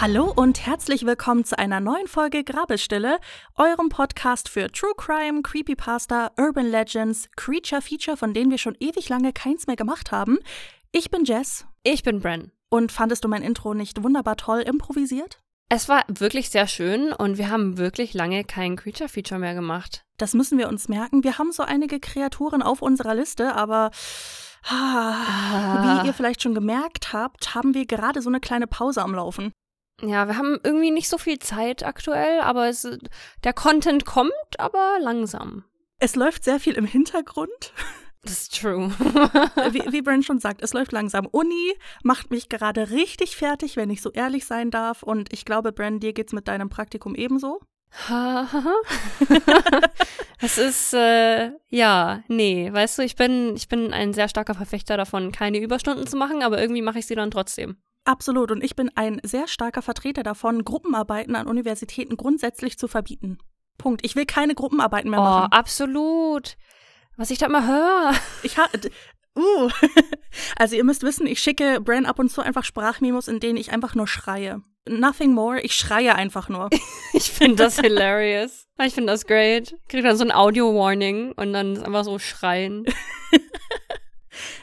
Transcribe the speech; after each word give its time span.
Hallo 0.00 0.32
und 0.34 0.64
herzlich 0.64 1.04
willkommen 1.04 1.44
zu 1.44 1.58
einer 1.58 1.78
neuen 1.78 2.06
Folge 2.06 2.42
Grabestille, 2.42 3.18
eurem 3.56 3.90
Podcast 3.90 4.48
für 4.48 4.72
True 4.72 4.94
Crime, 4.96 5.42
Creepypasta, 5.42 6.30
Urban 6.38 6.70
Legends, 6.70 7.28
Creature 7.36 7.82
Feature, 7.82 8.16
von 8.16 8.32
denen 8.32 8.50
wir 8.50 8.56
schon 8.56 8.78
ewig 8.80 9.10
lange 9.10 9.34
keins 9.34 9.66
mehr 9.66 9.76
gemacht 9.76 10.10
haben. 10.10 10.38
Ich 10.90 11.10
bin 11.10 11.26
Jess. 11.26 11.66
Ich 11.82 12.02
bin 12.02 12.20
Bren. 12.20 12.50
Und 12.70 12.92
fandest 12.92 13.24
du 13.24 13.28
mein 13.28 13.42
Intro 13.42 13.74
nicht 13.74 14.02
wunderbar 14.02 14.38
toll 14.38 14.60
improvisiert? 14.60 15.42
Es 15.68 15.86
war 15.90 16.04
wirklich 16.08 16.48
sehr 16.48 16.66
schön 16.66 17.12
und 17.12 17.36
wir 17.36 17.50
haben 17.50 17.76
wirklich 17.76 18.14
lange 18.14 18.42
kein 18.44 18.76
Creature 18.76 19.10
Feature 19.10 19.38
mehr 19.38 19.54
gemacht. 19.54 20.06
Das 20.16 20.32
müssen 20.32 20.56
wir 20.56 20.70
uns 20.70 20.88
merken. 20.88 21.24
Wir 21.24 21.36
haben 21.36 21.52
so 21.52 21.62
einige 21.62 22.00
Kreaturen 22.00 22.62
auf 22.62 22.80
unserer 22.80 23.14
Liste, 23.14 23.54
aber 23.54 23.90
ah, 24.66 26.02
wie 26.02 26.06
ihr 26.06 26.14
vielleicht 26.14 26.40
schon 26.40 26.54
gemerkt 26.54 27.12
habt, 27.12 27.54
haben 27.54 27.74
wir 27.74 27.84
gerade 27.84 28.22
so 28.22 28.30
eine 28.30 28.40
kleine 28.40 28.66
Pause 28.66 29.02
am 29.02 29.14
Laufen. 29.14 29.52
Ja, 30.02 30.26
wir 30.26 30.36
haben 30.36 30.58
irgendwie 30.62 30.90
nicht 30.90 31.08
so 31.08 31.18
viel 31.18 31.38
Zeit 31.38 31.84
aktuell, 31.84 32.40
aber 32.40 32.68
es, 32.68 32.88
der 33.44 33.52
Content 33.52 34.06
kommt, 34.06 34.32
aber 34.58 34.98
langsam. 35.00 35.64
Es 35.98 36.16
läuft 36.16 36.44
sehr 36.44 36.58
viel 36.58 36.74
im 36.74 36.86
Hintergrund. 36.86 37.72
Das 38.22 38.32
ist 38.32 38.60
true. 38.60 38.90
wie, 39.70 39.92
wie 39.92 40.02
Brent 40.02 40.24
schon 40.24 40.40
sagt, 40.40 40.62
es 40.62 40.72
läuft 40.72 40.92
langsam. 40.92 41.26
Uni 41.26 41.74
macht 42.02 42.30
mich 42.30 42.48
gerade 42.48 42.90
richtig 42.90 43.36
fertig, 43.36 43.76
wenn 43.76 43.90
ich 43.90 44.02
so 44.02 44.10
ehrlich 44.10 44.44
sein 44.44 44.70
darf. 44.70 45.02
Und 45.02 45.32
ich 45.32 45.44
glaube, 45.44 45.72
Brent, 45.72 46.02
dir 46.02 46.12
geht's 46.12 46.32
mit 46.32 46.46
deinem 46.48 46.68
Praktikum 46.68 47.14
ebenso. 47.14 47.60
es 50.40 50.58
ist, 50.58 50.94
äh, 50.94 51.50
ja, 51.68 52.22
nee, 52.28 52.72
weißt 52.72 52.98
du, 52.98 53.02
ich 53.02 53.16
bin, 53.16 53.56
ich 53.56 53.68
bin 53.68 53.92
ein 53.92 54.12
sehr 54.12 54.28
starker 54.28 54.54
Verfechter 54.54 54.96
davon, 54.96 55.32
keine 55.32 55.58
Überstunden 55.58 56.06
zu 56.06 56.16
machen, 56.16 56.42
aber 56.42 56.60
irgendwie 56.60 56.82
mache 56.82 57.00
ich 57.00 57.06
sie 57.06 57.16
dann 57.16 57.32
trotzdem. 57.32 57.78
Absolut. 58.04 58.50
Und 58.50 58.64
ich 58.64 58.76
bin 58.76 58.90
ein 58.94 59.20
sehr 59.22 59.46
starker 59.46 59.82
Vertreter 59.82 60.22
davon, 60.22 60.64
Gruppenarbeiten 60.64 61.36
an 61.36 61.46
Universitäten 61.46 62.16
grundsätzlich 62.16 62.78
zu 62.78 62.88
verbieten. 62.88 63.38
Punkt. 63.78 64.04
Ich 64.04 64.16
will 64.16 64.26
keine 64.26 64.54
Gruppenarbeiten 64.54 65.10
mehr 65.10 65.20
machen. 65.20 65.48
Oh, 65.52 65.56
absolut. 65.56 66.56
Was 67.16 67.30
ich 67.30 67.38
da 67.38 67.46
immer 67.46 67.66
höre. 67.66 68.14
Ich 68.42 68.58
ha 68.58 68.68
uh. 69.36 69.70
also 70.56 70.76
ihr 70.76 70.84
müsst 70.84 71.02
wissen, 71.02 71.26
ich 71.26 71.40
schicke 71.40 71.80
Bran 71.80 72.06
ab 72.06 72.18
und 72.18 72.30
zu 72.30 72.42
einfach 72.42 72.64
Sprachmemos, 72.64 73.28
in 73.28 73.40
denen 73.40 73.58
ich 73.58 73.72
einfach 73.72 73.94
nur 73.94 74.06
schreie. 74.06 74.62
Nothing 74.88 75.32
more, 75.32 75.60
ich 75.60 75.74
schreie 75.74 76.14
einfach 76.14 76.48
nur. 76.48 76.70
ich 77.12 77.30
finde 77.30 77.56
das 77.56 77.78
hilarious. 77.78 78.66
Ich 78.82 78.94
finde 78.94 79.12
das 79.12 79.26
great. 79.26 79.72
Ich 79.72 79.88
kriege 79.88 80.02
dann 80.08 80.16
so 80.16 80.24
ein 80.24 80.32
Audio-Warning 80.32 81.32
und 81.32 81.52
dann 81.52 81.82
einfach 81.82 82.04
so 82.04 82.18
schreien. 82.18 82.84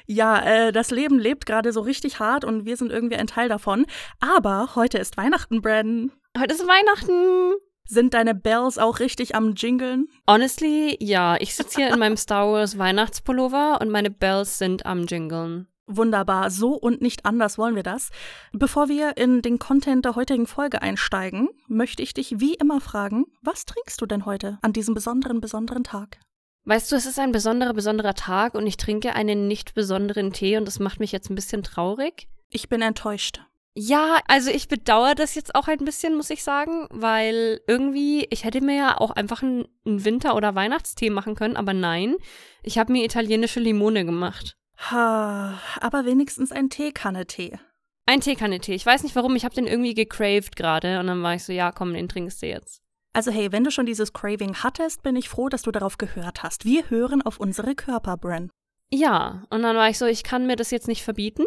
ja, 0.05 0.39
äh, 0.39 0.71
das 0.71 0.91
Leben 0.91 1.19
lebt 1.19 1.45
gerade 1.45 1.71
so 1.71 1.81
richtig 1.81 2.19
hart 2.19 2.45
und 2.45 2.65
wir 2.65 2.77
sind 2.77 2.91
irgendwie 2.91 3.17
ein 3.17 3.27
Teil 3.27 3.49
davon. 3.49 3.85
Aber 4.19 4.75
heute 4.75 4.97
ist 4.97 5.17
Weihnachten, 5.17 5.61
Brandon. 5.61 6.11
Heute 6.37 6.53
ist 6.53 6.67
Weihnachten. 6.67 7.55
Sind 7.85 8.13
deine 8.13 8.35
Bells 8.35 8.77
auch 8.77 8.99
richtig 8.99 9.33
am 9.33 9.55
Jingeln? 9.55 10.07
Honestly, 10.29 10.97
ja. 10.99 11.37
Ich 11.39 11.55
sitze 11.55 11.81
hier 11.81 11.93
in 11.93 11.99
meinem 11.99 12.17
Star 12.17 12.51
Wars 12.51 12.77
Weihnachtspullover 12.77 13.79
und 13.79 13.89
meine 13.89 14.09
Bells 14.09 14.57
sind 14.57 14.85
am 14.85 15.05
Jingeln. 15.05 15.67
Wunderbar, 15.89 16.51
so 16.51 16.73
und 16.73 17.01
nicht 17.01 17.25
anders 17.25 17.57
wollen 17.57 17.75
wir 17.75 17.83
das. 17.83 18.09
Bevor 18.51 18.89
wir 18.89 19.15
in 19.15 19.41
den 19.41 19.57
Content 19.57 20.03
der 20.03 20.15
heutigen 20.15 20.45
Folge 20.45 20.81
einsteigen, 20.81 21.47
möchte 21.69 22.03
ich 22.03 22.13
dich 22.13 22.41
wie 22.41 22.55
immer 22.55 22.81
fragen, 22.81 23.25
was 23.41 23.63
trinkst 23.63 24.01
du 24.01 24.05
denn 24.05 24.25
heute 24.25 24.59
an 24.61 24.73
diesem 24.73 24.93
besonderen, 24.93 25.39
besonderen 25.39 25.85
Tag? 25.85 26.19
Weißt 26.67 26.91
du, 26.91 26.97
es 26.97 27.05
ist 27.05 27.17
ein 27.17 27.31
besonderer, 27.31 27.73
besonderer 27.73 28.13
Tag 28.13 28.53
und 28.53 28.67
ich 28.67 28.75
trinke 28.75 29.15
einen 29.15 29.47
nicht 29.47 29.73
besonderen 29.73 30.33
Tee 30.33 30.57
und 30.57 30.65
das 30.65 30.79
macht 30.79 30.99
mich 30.99 31.13
jetzt 31.13 31.29
ein 31.29 31.35
bisschen 31.35 31.63
traurig. 31.63 32.27
Ich 32.49 32.67
bin 32.67 32.81
enttäuscht. 32.81 33.39
Ja, 33.73 34.19
also 34.27 34.49
ich 34.49 34.67
bedauere 34.67 35.15
das 35.15 35.35
jetzt 35.35 35.55
auch 35.55 35.69
ein 35.69 35.77
bisschen, 35.77 36.17
muss 36.17 36.29
ich 36.29 36.43
sagen, 36.43 36.87
weil 36.89 37.61
irgendwie, 37.67 38.27
ich 38.31 38.43
hätte 38.43 38.59
mir 38.59 38.75
ja 38.75 38.97
auch 38.99 39.11
einfach 39.11 39.43
einen, 39.43 39.69
Winter- 39.85 40.35
oder 40.35 40.55
Weihnachtstee 40.55 41.09
machen 41.09 41.35
können, 41.35 41.55
aber 41.55 41.71
nein, 41.71 42.17
ich 42.63 42.77
habe 42.77 42.91
mir 42.91 43.05
italienische 43.05 43.61
Limone 43.61 44.03
gemacht. 44.03 44.57
Ha, 44.91 45.61
aber 45.79 46.03
wenigstens 46.03 46.51
ein 46.51 46.69
Teekanne-Tee. 46.69 47.59
Ein 48.07 48.19
Teekanne-Tee. 48.19 48.75
Ich 48.75 48.85
weiß 48.85 49.03
nicht 49.03 49.15
warum, 49.15 49.37
ich 49.37 49.45
habe 49.45 49.55
den 49.55 49.67
irgendwie 49.67 49.93
gecraved 49.93 50.57
gerade 50.57 50.99
und 50.99 51.07
dann 51.07 51.23
war 51.23 51.33
ich 51.33 51.45
so, 51.45 51.53
ja, 51.53 51.71
komm, 51.71 51.93
den 51.93 52.09
trinkst 52.09 52.41
du 52.41 52.47
jetzt. 52.47 52.81
Also 53.17 53.31
hey, 53.31 53.51
wenn 53.51 53.63
du 53.63 53.71
schon 53.71 53.85
dieses 53.85 54.13
Craving 54.13 54.57
hattest, 54.57 55.01
bin 55.01 55.15
ich 55.15 55.27
froh, 55.27 55.49
dass 55.49 55.63
du 55.63 55.71
darauf 55.71 55.97
gehört 55.97 56.43
hast. 56.43 56.65
Wir 56.65 56.89
hören 56.89 57.21
auf 57.21 57.39
unsere 57.39 57.73
Körper, 57.73 58.15
Bren. 58.15 58.51
Ja, 58.91 59.43
und 59.49 59.63
dann 59.63 59.75
war 59.75 59.89
ich 59.89 59.97
so, 59.97 60.05
ich 60.05 60.23
kann 60.23 60.45
mir 60.47 60.55
das 60.55 60.71
jetzt 60.71 60.87
nicht 60.87 61.03
verbieten 61.03 61.43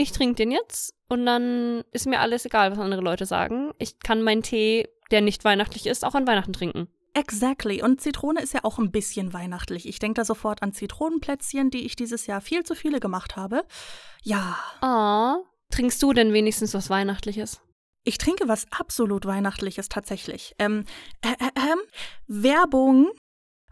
ich 0.00 0.12
trinke 0.12 0.36
den 0.36 0.50
jetzt 0.50 0.94
und 1.08 1.26
dann 1.26 1.84
ist 1.92 2.06
mir 2.06 2.20
alles 2.20 2.46
egal, 2.46 2.70
was 2.70 2.78
andere 2.78 3.02
Leute 3.02 3.26
sagen. 3.26 3.72
Ich 3.78 4.00
kann 4.00 4.22
meinen 4.22 4.42
Tee, 4.42 4.88
der 5.10 5.20
nicht 5.20 5.44
weihnachtlich 5.44 5.86
ist, 5.86 6.04
auch 6.04 6.14
an 6.14 6.26
Weihnachten 6.26 6.54
trinken. 6.54 6.88
Exactly. 7.12 7.82
Und 7.82 8.00
Zitrone 8.00 8.40
ist 8.40 8.54
ja 8.54 8.60
auch 8.62 8.78
ein 8.78 8.92
bisschen 8.92 9.34
weihnachtlich. 9.34 9.86
Ich 9.86 9.98
denke 9.98 10.20
da 10.20 10.24
sofort 10.24 10.62
an 10.62 10.72
Zitronenplätzchen, 10.72 11.70
die 11.70 11.84
ich 11.84 11.96
dieses 11.96 12.26
Jahr 12.26 12.40
viel 12.40 12.62
zu 12.62 12.74
viele 12.74 12.98
gemacht 12.98 13.36
habe. 13.36 13.64
Ja. 14.22 14.58
Oh. 14.80 15.44
Trinkst 15.70 16.02
du 16.02 16.12
denn 16.12 16.32
wenigstens 16.32 16.72
was 16.72 16.88
Weihnachtliches? 16.88 17.60
Ich 18.04 18.18
trinke 18.18 18.48
was 18.48 18.66
absolut 18.70 19.26
Weihnachtliches 19.26 19.88
tatsächlich. 19.88 20.54
Ähm, 20.58 20.84
äh, 21.22 21.32
äh, 21.32 21.50
äh, 21.54 21.76
Werbung 22.26 23.10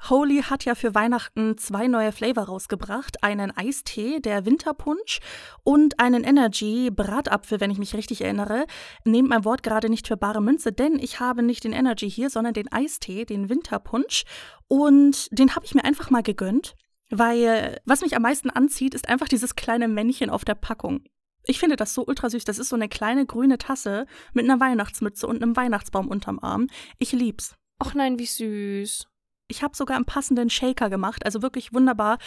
Holy 0.08 0.42
hat 0.42 0.64
ja 0.64 0.74
für 0.74 0.94
Weihnachten 0.94 1.58
zwei 1.58 1.88
neue 1.88 2.12
Flavor 2.12 2.44
rausgebracht. 2.44 3.22
Einen 3.22 3.50
Eistee, 3.56 4.20
der 4.20 4.46
Winterpunsch 4.46 5.18
und 5.64 5.98
einen 5.98 6.24
Energy 6.24 6.90
Bratapfel, 6.90 7.60
wenn 7.60 7.70
ich 7.70 7.78
mich 7.78 7.94
richtig 7.94 8.22
erinnere. 8.22 8.66
Nehmt 9.04 9.28
mein 9.28 9.44
Wort 9.44 9.62
gerade 9.62 9.88
nicht 9.88 10.06
für 10.06 10.16
bare 10.16 10.40
Münze, 10.40 10.72
denn 10.72 10.98
ich 10.98 11.20
habe 11.20 11.42
nicht 11.42 11.64
den 11.64 11.72
Energy 11.72 12.08
hier, 12.08 12.30
sondern 12.30 12.54
den 12.54 12.70
Eistee, 12.70 13.24
den 13.24 13.48
Winterpunsch. 13.48 14.24
Und 14.68 15.26
den 15.36 15.56
habe 15.56 15.66
ich 15.66 15.74
mir 15.74 15.84
einfach 15.84 16.10
mal 16.10 16.22
gegönnt, 16.22 16.76
weil 17.10 17.80
was 17.84 18.02
mich 18.02 18.14
am 18.14 18.22
meisten 18.22 18.50
anzieht, 18.50 18.94
ist 18.94 19.08
einfach 19.08 19.28
dieses 19.28 19.56
kleine 19.56 19.88
Männchen 19.88 20.30
auf 20.30 20.44
der 20.44 20.54
Packung. 20.54 21.02
Ich 21.48 21.58
finde 21.58 21.76
das 21.76 21.94
so 21.94 22.04
ultra 22.06 22.28
süß. 22.28 22.44
Das 22.44 22.58
ist 22.58 22.68
so 22.68 22.76
eine 22.76 22.90
kleine 22.90 23.24
grüne 23.24 23.56
Tasse 23.56 24.06
mit 24.34 24.44
einer 24.44 24.60
Weihnachtsmütze 24.60 25.26
und 25.26 25.42
einem 25.42 25.56
Weihnachtsbaum 25.56 26.08
unterm 26.08 26.38
Arm. 26.40 26.68
Ich 26.98 27.12
lieb's. 27.12 27.54
Och 27.82 27.94
nein, 27.94 28.18
wie 28.18 28.26
süß. 28.26 29.06
Ich 29.50 29.62
habe 29.62 29.74
sogar 29.74 29.96
einen 29.96 30.04
passenden 30.04 30.50
Shaker 30.50 30.90
gemacht, 30.90 31.24
also 31.24 31.40
wirklich 31.40 31.72
wunderbar. 31.72 32.18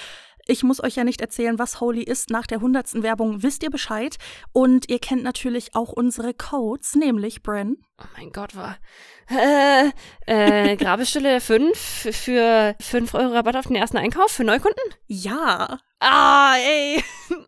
Ich 0.47 0.63
muss 0.63 0.83
euch 0.83 0.95
ja 0.95 1.03
nicht 1.03 1.21
erzählen, 1.21 1.59
was 1.59 1.79
Holy 1.81 2.01
ist. 2.01 2.31
Nach 2.31 2.47
der 2.47 2.61
hundertsten 2.61 3.03
Werbung 3.03 3.43
wisst 3.43 3.61
ihr 3.61 3.69
Bescheid. 3.69 4.17
Und 4.53 4.89
ihr 4.89 4.97
kennt 4.97 5.21
natürlich 5.21 5.75
auch 5.75 5.89
unsere 5.89 6.33
Codes, 6.33 6.95
nämlich 6.95 7.43
Bren. 7.43 7.77
Oh 7.99 8.07
mein 8.17 8.31
Gott, 8.31 8.55
war. 8.55 8.79
Äh, 9.29 9.91
äh, 10.25 10.75
Grabestille 10.83 11.41
5 11.41 11.77
für 11.77 12.75
5 12.81 13.13
Euro 13.13 13.33
Rabatt 13.33 13.55
auf 13.55 13.67
den 13.67 13.75
ersten 13.75 13.97
Einkauf 13.97 14.31
für 14.31 14.43
Neukunden? 14.43 14.81
Ja. 15.05 15.77
Ah, 15.99 16.55
ey. 16.57 17.03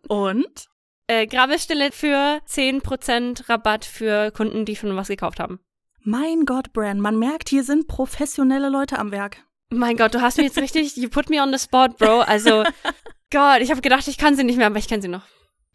Und? 0.06 0.68
Äh, 1.06 1.26
Grabestille 1.26 1.92
für 1.92 2.40
10% 2.48 3.48
Rabatt 3.48 3.84
für 3.84 4.30
Kunden, 4.30 4.64
die 4.64 4.74
schon 4.74 4.96
was 4.96 5.08
gekauft 5.08 5.38
haben. 5.38 5.60
Mein 6.00 6.46
Gott, 6.46 6.72
Bran, 6.72 7.00
man 7.00 7.18
merkt, 7.18 7.50
hier 7.50 7.62
sind 7.62 7.88
professionelle 7.88 8.70
Leute 8.70 8.98
am 8.98 9.10
Werk. 9.10 9.38
Mein 9.70 9.96
Gott, 9.96 10.14
du 10.14 10.22
hast 10.22 10.38
mich 10.38 10.46
jetzt 10.46 10.58
richtig, 10.58 10.96
you 10.96 11.08
put 11.08 11.28
me 11.28 11.42
on 11.42 11.52
the 11.52 11.58
spot, 11.58 11.88
Bro. 11.98 12.20
Also, 12.20 12.62
Gott, 13.30 13.60
ich 13.60 13.70
habe 13.70 13.82
gedacht, 13.82 14.08
ich 14.08 14.16
kann 14.16 14.34
sie 14.34 14.44
nicht 14.44 14.56
mehr, 14.56 14.66
aber 14.66 14.78
ich 14.78 14.88
kenne 14.88 15.02
sie 15.02 15.08
noch. 15.08 15.22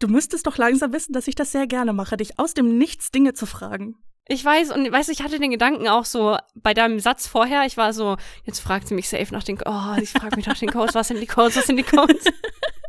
Du 0.00 0.08
müsstest 0.08 0.46
doch 0.46 0.56
langsam 0.56 0.92
wissen, 0.92 1.12
dass 1.12 1.28
ich 1.28 1.34
das 1.34 1.52
sehr 1.52 1.66
gerne 1.66 1.92
mache, 1.92 2.16
dich 2.16 2.38
aus 2.38 2.54
dem 2.54 2.78
Nichts 2.78 3.10
Dinge 3.10 3.34
zu 3.34 3.46
fragen. 3.46 3.96
Ich 4.26 4.44
weiß, 4.44 4.70
und 4.70 4.90
weißt 4.90 5.10
ich 5.10 5.22
hatte 5.22 5.38
den 5.38 5.50
Gedanken 5.50 5.88
auch 5.88 6.04
so 6.04 6.38
bei 6.54 6.74
deinem 6.74 7.00
Satz 7.00 7.26
vorher, 7.26 7.66
ich 7.66 7.76
war 7.76 7.92
so, 7.92 8.16
jetzt 8.44 8.60
fragt 8.60 8.88
sie 8.88 8.94
mich 8.94 9.08
safe 9.08 9.32
nach 9.32 9.42
den, 9.42 9.58
oh, 9.64 9.96
ich 10.00 10.10
frage 10.10 10.36
mich 10.36 10.46
nach 10.46 10.58
den 10.58 10.70
Codes, 10.70 10.94
was 10.94 11.08
sind 11.08 11.20
die 11.20 11.26
Codes, 11.26 11.56
was 11.56 11.66
sind 11.66 11.76
die 11.76 11.82
Codes? 11.82 12.24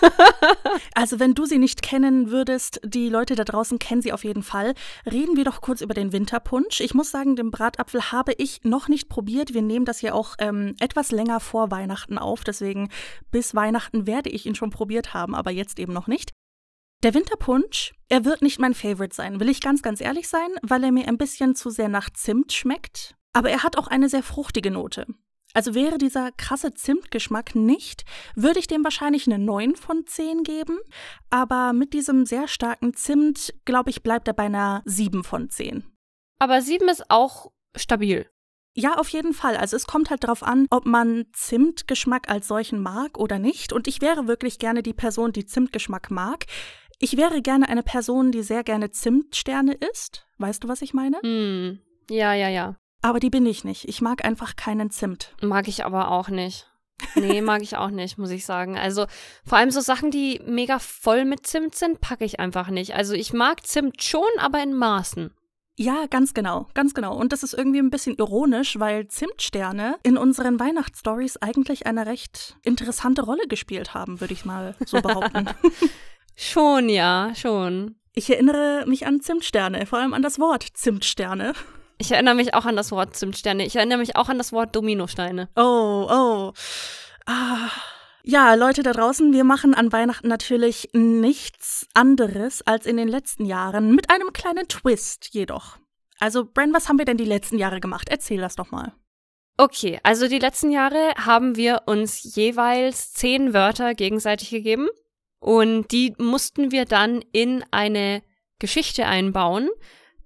also, 0.94 1.20
wenn 1.20 1.34
du 1.34 1.44
sie 1.44 1.58
nicht 1.58 1.82
kennen 1.82 2.30
würdest, 2.30 2.80
die 2.84 3.08
Leute 3.08 3.34
da 3.34 3.44
draußen 3.44 3.78
kennen 3.78 4.02
sie 4.02 4.12
auf 4.12 4.24
jeden 4.24 4.42
Fall. 4.42 4.74
Reden 5.10 5.36
wir 5.36 5.44
doch 5.44 5.60
kurz 5.60 5.80
über 5.80 5.94
den 5.94 6.12
Winterpunsch. 6.12 6.80
Ich 6.80 6.94
muss 6.94 7.10
sagen, 7.10 7.36
den 7.36 7.50
Bratapfel 7.50 8.12
habe 8.12 8.32
ich 8.32 8.62
noch 8.64 8.88
nicht 8.88 9.08
probiert. 9.08 9.54
Wir 9.54 9.62
nehmen 9.62 9.84
das 9.84 9.98
hier 9.98 10.14
auch 10.14 10.36
ähm, 10.38 10.74
etwas 10.80 11.10
länger 11.10 11.40
vor 11.40 11.70
Weihnachten 11.70 12.18
auf. 12.18 12.44
Deswegen 12.44 12.90
bis 13.30 13.54
Weihnachten 13.54 14.06
werde 14.06 14.30
ich 14.30 14.46
ihn 14.46 14.54
schon 14.54 14.70
probiert 14.70 15.14
haben, 15.14 15.34
aber 15.34 15.50
jetzt 15.50 15.78
eben 15.78 15.92
noch 15.92 16.06
nicht. 16.06 16.32
Der 17.02 17.12
Winterpunsch, 17.12 17.92
er 18.08 18.24
wird 18.24 18.40
nicht 18.40 18.58
mein 18.58 18.72
Favorite 18.72 19.14
sein, 19.14 19.38
will 19.38 19.50
ich 19.50 19.60
ganz, 19.60 19.82
ganz 19.82 20.00
ehrlich 20.00 20.26
sein, 20.26 20.48
weil 20.62 20.84
er 20.84 20.92
mir 20.92 21.06
ein 21.06 21.18
bisschen 21.18 21.54
zu 21.54 21.68
sehr 21.68 21.90
nach 21.90 22.08
Zimt 22.08 22.52
schmeckt. 22.52 23.14
Aber 23.34 23.50
er 23.50 23.62
hat 23.62 23.76
auch 23.76 23.88
eine 23.88 24.08
sehr 24.08 24.22
fruchtige 24.22 24.70
Note. 24.70 25.06
Also 25.54 25.74
wäre 25.74 25.98
dieser 25.98 26.32
krasse 26.32 26.74
Zimtgeschmack 26.74 27.54
nicht, 27.54 28.04
würde 28.34 28.58
ich 28.58 28.66
dem 28.66 28.84
wahrscheinlich 28.84 29.26
eine 29.26 29.38
9 29.38 29.76
von 29.76 30.04
10 30.04 30.42
geben. 30.42 30.78
Aber 31.30 31.72
mit 31.72 31.92
diesem 31.92 32.26
sehr 32.26 32.48
starken 32.48 32.92
Zimt, 32.94 33.54
glaube 33.64 33.90
ich, 33.90 34.02
bleibt 34.02 34.28
er 34.28 34.34
bei 34.34 34.44
einer 34.44 34.82
7 34.84 35.24
von 35.24 35.48
10. 35.48 35.84
Aber 36.40 36.60
7 36.60 36.88
ist 36.88 37.08
auch 37.08 37.52
stabil. 37.76 38.28
Ja, 38.76 38.96
auf 38.96 39.08
jeden 39.10 39.32
Fall. 39.32 39.56
Also 39.56 39.76
es 39.76 39.86
kommt 39.86 40.10
halt 40.10 40.24
darauf 40.24 40.42
an, 40.42 40.66
ob 40.70 40.84
man 40.84 41.26
Zimtgeschmack 41.32 42.28
als 42.28 42.48
solchen 42.48 42.82
mag 42.82 43.16
oder 43.18 43.38
nicht. 43.38 43.72
Und 43.72 43.86
ich 43.86 44.00
wäre 44.00 44.26
wirklich 44.26 44.58
gerne 44.58 44.82
die 44.82 44.92
Person, 44.92 45.32
die 45.32 45.46
Zimtgeschmack 45.46 46.10
mag. 46.10 46.46
Ich 46.98 47.16
wäre 47.16 47.40
gerne 47.40 47.68
eine 47.68 47.84
Person, 47.84 48.32
die 48.32 48.42
sehr 48.42 48.64
gerne 48.64 48.90
Zimtsterne 48.90 49.74
isst. 49.74 50.26
Weißt 50.38 50.64
du, 50.64 50.68
was 50.68 50.82
ich 50.82 50.92
meine? 50.92 51.18
Hm. 51.22 51.78
Ja, 52.10 52.34
ja, 52.34 52.48
ja. 52.48 52.76
Aber 53.04 53.20
die 53.20 53.28
bin 53.28 53.44
ich 53.44 53.64
nicht. 53.64 53.86
Ich 53.86 54.00
mag 54.00 54.24
einfach 54.24 54.56
keinen 54.56 54.88
Zimt. 54.88 55.34
Mag 55.42 55.68
ich 55.68 55.84
aber 55.84 56.10
auch 56.10 56.30
nicht. 56.30 56.70
Nee, 57.16 57.42
mag 57.42 57.60
ich 57.60 57.76
auch 57.76 57.90
nicht, 57.90 58.16
muss 58.16 58.30
ich 58.30 58.46
sagen. 58.46 58.78
Also 58.78 59.04
vor 59.44 59.58
allem 59.58 59.70
so 59.70 59.82
Sachen, 59.82 60.10
die 60.10 60.40
mega 60.46 60.78
voll 60.78 61.26
mit 61.26 61.46
Zimt 61.46 61.74
sind, 61.74 62.00
packe 62.00 62.24
ich 62.24 62.40
einfach 62.40 62.68
nicht. 62.70 62.94
Also 62.94 63.12
ich 63.12 63.34
mag 63.34 63.66
Zimt 63.66 64.02
schon, 64.02 64.30
aber 64.38 64.62
in 64.62 64.72
Maßen. 64.72 65.34
Ja, 65.76 66.06
ganz 66.08 66.32
genau, 66.32 66.66
ganz 66.72 66.94
genau. 66.94 67.14
Und 67.14 67.34
das 67.34 67.42
ist 67.42 67.52
irgendwie 67.52 67.80
ein 67.80 67.90
bisschen 67.90 68.16
ironisch, 68.16 68.78
weil 68.80 69.06
Zimtsterne 69.06 69.96
in 70.02 70.16
unseren 70.16 70.58
Weihnachtsstories 70.58 71.36
eigentlich 71.36 71.86
eine 71.86 72.06
recht 72.06 72.56
interessante 72.62 73.20
Rolle 73.20 73.48
gespielt 73.48 73.92
haben, 73.92 74.22
würde 74.22 74.32
ich 74.32 74.46
mal 74.46 74.76
so 74.86 75.02
behaupten. 75.02 75.50
schon, 76.36 76.88
ja, 76.88 77.32
schon. 77.34 77.96
Ich 78.14 78.30
erinnere 78.30 78.86
mich 78.86 79.06
an 79.06 79.20
Zimtsterne, 79.20 79.84
vor 79.84 79.98
allem 79.98 80.14
an 80.14 80.22
das 80.22 80.38
Wort 80.38 80.62
Zimtsterne. 80.72 81.52
Ich 81.98 82.10
erinnere 82.10 82.34
mich 82.34 82.54
auch 82.54 82.66
an 82.66 82.76
das 82.76 82.90
Wort 82.90 83.16
Zimtsterne. 83.16 83.64
Ich 83.64 83.76
erinnere 83.76 83.98
mich 83.98 84.16
auch 84.16 84.28
an 84.28 84.38
das 84.38 84.52
Wort 84.52 84.74
Dominosteine. 84.74 85.48
Oh, 85.56 86.06
oh. 86.10 86.52
Ah. 87.26 87.70
Ja, 88.26 88.54
Leute 88.54 88.82
da 88.82 88.92
draußen, 88.92 89.34
wir 89.34 89.44
machen 89.44 89.74
an 89.74 89.92
Weihnachten 89.92 90.28
natürlich 90.28 90.88
nichts 90.94 91.86
anderes 91.92 92.62
als 92.66 92.86
in 92.86 92.96
den 92.96 93.08
letzten 93.08 93.44
Jahren, 93.44 93.94
mit 93.94 94.10
einem 94.10 94.32
kleinen 94.32 94.66
Twist 94.66 95.28
jedoch. 95.32 95.76
Also, 96.20 96.46
Bren, 96.46 96.72
was 96.72 96.88
haben 96.88 96.96
wir 96.96 97.04
denn 97.04 97.18
die 97.18 97.26
letzten 97.26 97.58
Jahre 97.58 97.80
gemacht? 97.80 98.08
Erzähl 98.08 98.40
das 98.40 98.56
doch 98.56 98.70
mal. 98.70 98.94
Okay, 99.56 100.00
also 100.02 100.26
die 100.26 100.38
letzten 100.38 100.72
Jahre 100.72 101.12
haben 101.16 101.54
wir 101.56 101.82
uns 101.86 102.34
jeweils 102.34 103.12
zehn 103.12 103.52
Wörter 103.52 103.94
gegenseitig 103.94 104.50
gegeben 104.50 104.88
und 105.38 105.92
die 105.92 106.14
mussten 106.18 106.72
wir 106.72 106.86
dann 106.86 107.22
in 107.32 107.62
eine 107.70 108.22
Geschichte 108.58 109.06
einbauen. 109.06 109.68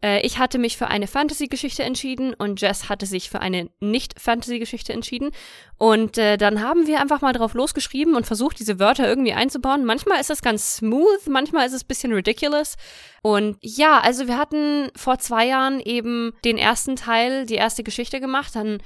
Äh, 0.03 0.21
ich 0.21 0.39
hatte 0.39 0.59
mich 0.59 0.77
für 0.77 0.89
eine 0.89 1.07
Fantasy-Geschichte 1.07 1.83
entschieden 1.83 2.35
und 2.35 2.61
Jess 2.61 2.89
hatte 2.89 3.07
sich 3.07 3.31
für 3.31 3.41
eine 3.41 3.71
Nicht-Fantasy-Geschichte 3.81 4.93
entschieden. 4.93 5.31
Und 5.77 6.19
äh, 6.19 6.37
dann 6.37 6.63
haben 6.63 6.87
wir 6.87 7.01
einfach 7.01 7.21
mal 7.21 7.33
drauf 7.33 7.55
losgeschrieben 7.55 8.15
und 8.15 8.27
versucht, 8.27 8.59
diese 8.59 8.79
Wörter 8.79 9.09
irgendwie 9.09 9.33
einzubauen. 9.33 9.85
Manchmal 9.85 10.21
ist 10.21 10.31
das 10.31 10.43
ganz 10.43 10.77
smooth, 10.77 11.27
manchmal 11.29 11.67
ist 11.67 11.73
es 11.73 11.85
bisschen 11.85 12.13
ridiculous. 12.13 12.77
Und 13.23 13.59
ja, 13.61 14.01
also 14.01 14.27
wir 14.27 14.39
hatten 14.39 14.91
vor 14.97 15.19
zwei 15.19 15.47
Jahren 15.47 15.81
eben 15.81 16.33
den 16.45 16.59
ersten 16.59 16.97
Teil, 16.97 17.47
die 17.47 17.55
erste 17.55 17.83
Geschichte 17.83 18.21
gemacht. 18.21 18.55
Dann 18.55 18.79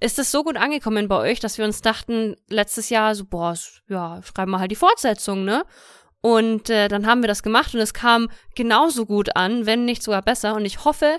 ist 0.00 0.18
es 0.18 0.30
so 0.30 0.44
gut 0.44 0.56
angekommen 0.56 1.08
bei 1.08 1.16
euch, 1.16 1.40
dass 1.40 1.58
wir 1.58 1.64
uns 1.64 1.80
dachten, 1.80 2.36
letztes 2.48 2.90
Jahr 2.90 3.14
so, 3.14 3.24
boah, 3.24 3.54
ja, 3.88 4.20
schreiben 4.22 4.50
wir 4.50 4.58
halt 4.58 4.70
die 4.70 4.76
Fortsetzung, 4.76 5.44
ne? 5.44 5.64
Und 6.20 6.70
äh, 6.70 6.88
dann 6.88 7.06
haben 7.06 7.22
wir 7.22 7.28
das 7.28 7.42
gemacht 7.42 7.74
und 7.74 7.80
es 7.80 7.94
kam 7.94 8.28
genauso 8.54 9.06
gut 9.06 9.36
an, 9.36 9.66
wenn 9.66 9.84
nicht 9.84 10.02
sogar 10.02 10.22
besser. 10.22 10.54
Und 10.54 10.64
ich 10.64 10.84
hoffe, 10.84 11.18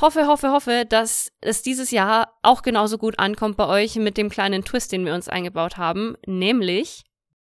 hoffe, 0.00 0.26
hoffe, 0.26 0.50
hoffe, 0.50 0.84
dass 0.88 1.32
es 1.40 1.62
dieses 1.62 1.90
Jahr 1.90 2.38
auch 2.42 2.62
genauso 2.62 2.98
gut 2.98 3.18
ankommt 3.18 3.56
bei 3.56 3.66
euch 3.66 3.96
mit 3.96 4.16
dem 4.16 4.28
kleinen 4.28 4.64
Twist, 4.64 4.92
den 4.92 5.06
wir 5.06 5.14
uns 5.14 5.28
eingebaut 5.28 5.76
haben. 5.76 6.16
Nämlich. 6.26 7.04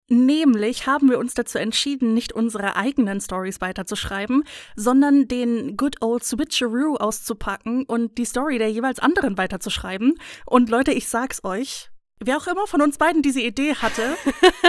Nämlich 0.08 0.86
haben 0.86 1.10
wir 1.10 1.18
uns 1.18 1.34
dazu 1.34 1.58
entschieden, 1.58 2.14
nicht 2.14 2.32
unsere 2.32 2.76
eigenen 2.76 3.20
Stories 3.20 3.60
weiterzuschreiben, 3.60 4.44
sondern 4.76 5.28
den 5.28 5.78
Good 5.78 6.04
Old 6.04 6.24
Switcheroo 6.24 6.96
auszupacken 6.98 7.86
und 7.86 8.20
die 8.20 8.26
Story 8.26 8.60
der 8.60 8.72
jeweils 8.72 9.00
anderen 9.00 9.36
weiterzuschreiben. 9.38 10.14
Und 10.46 10.70
Leute, 10.70 10.92
ich 10.92 11.08
sag's 11.08 11.44
euch, 11.44 11.90
wer 12.20 12.38
auch 12.38 12.46
immer 12.46 12.68
von 12.68 12.84
uns 12.84 13.00
beiden 13.00 13.24
diese 13.24 13.42
Idee 13.42 13.74
hatte, 13.74 14.16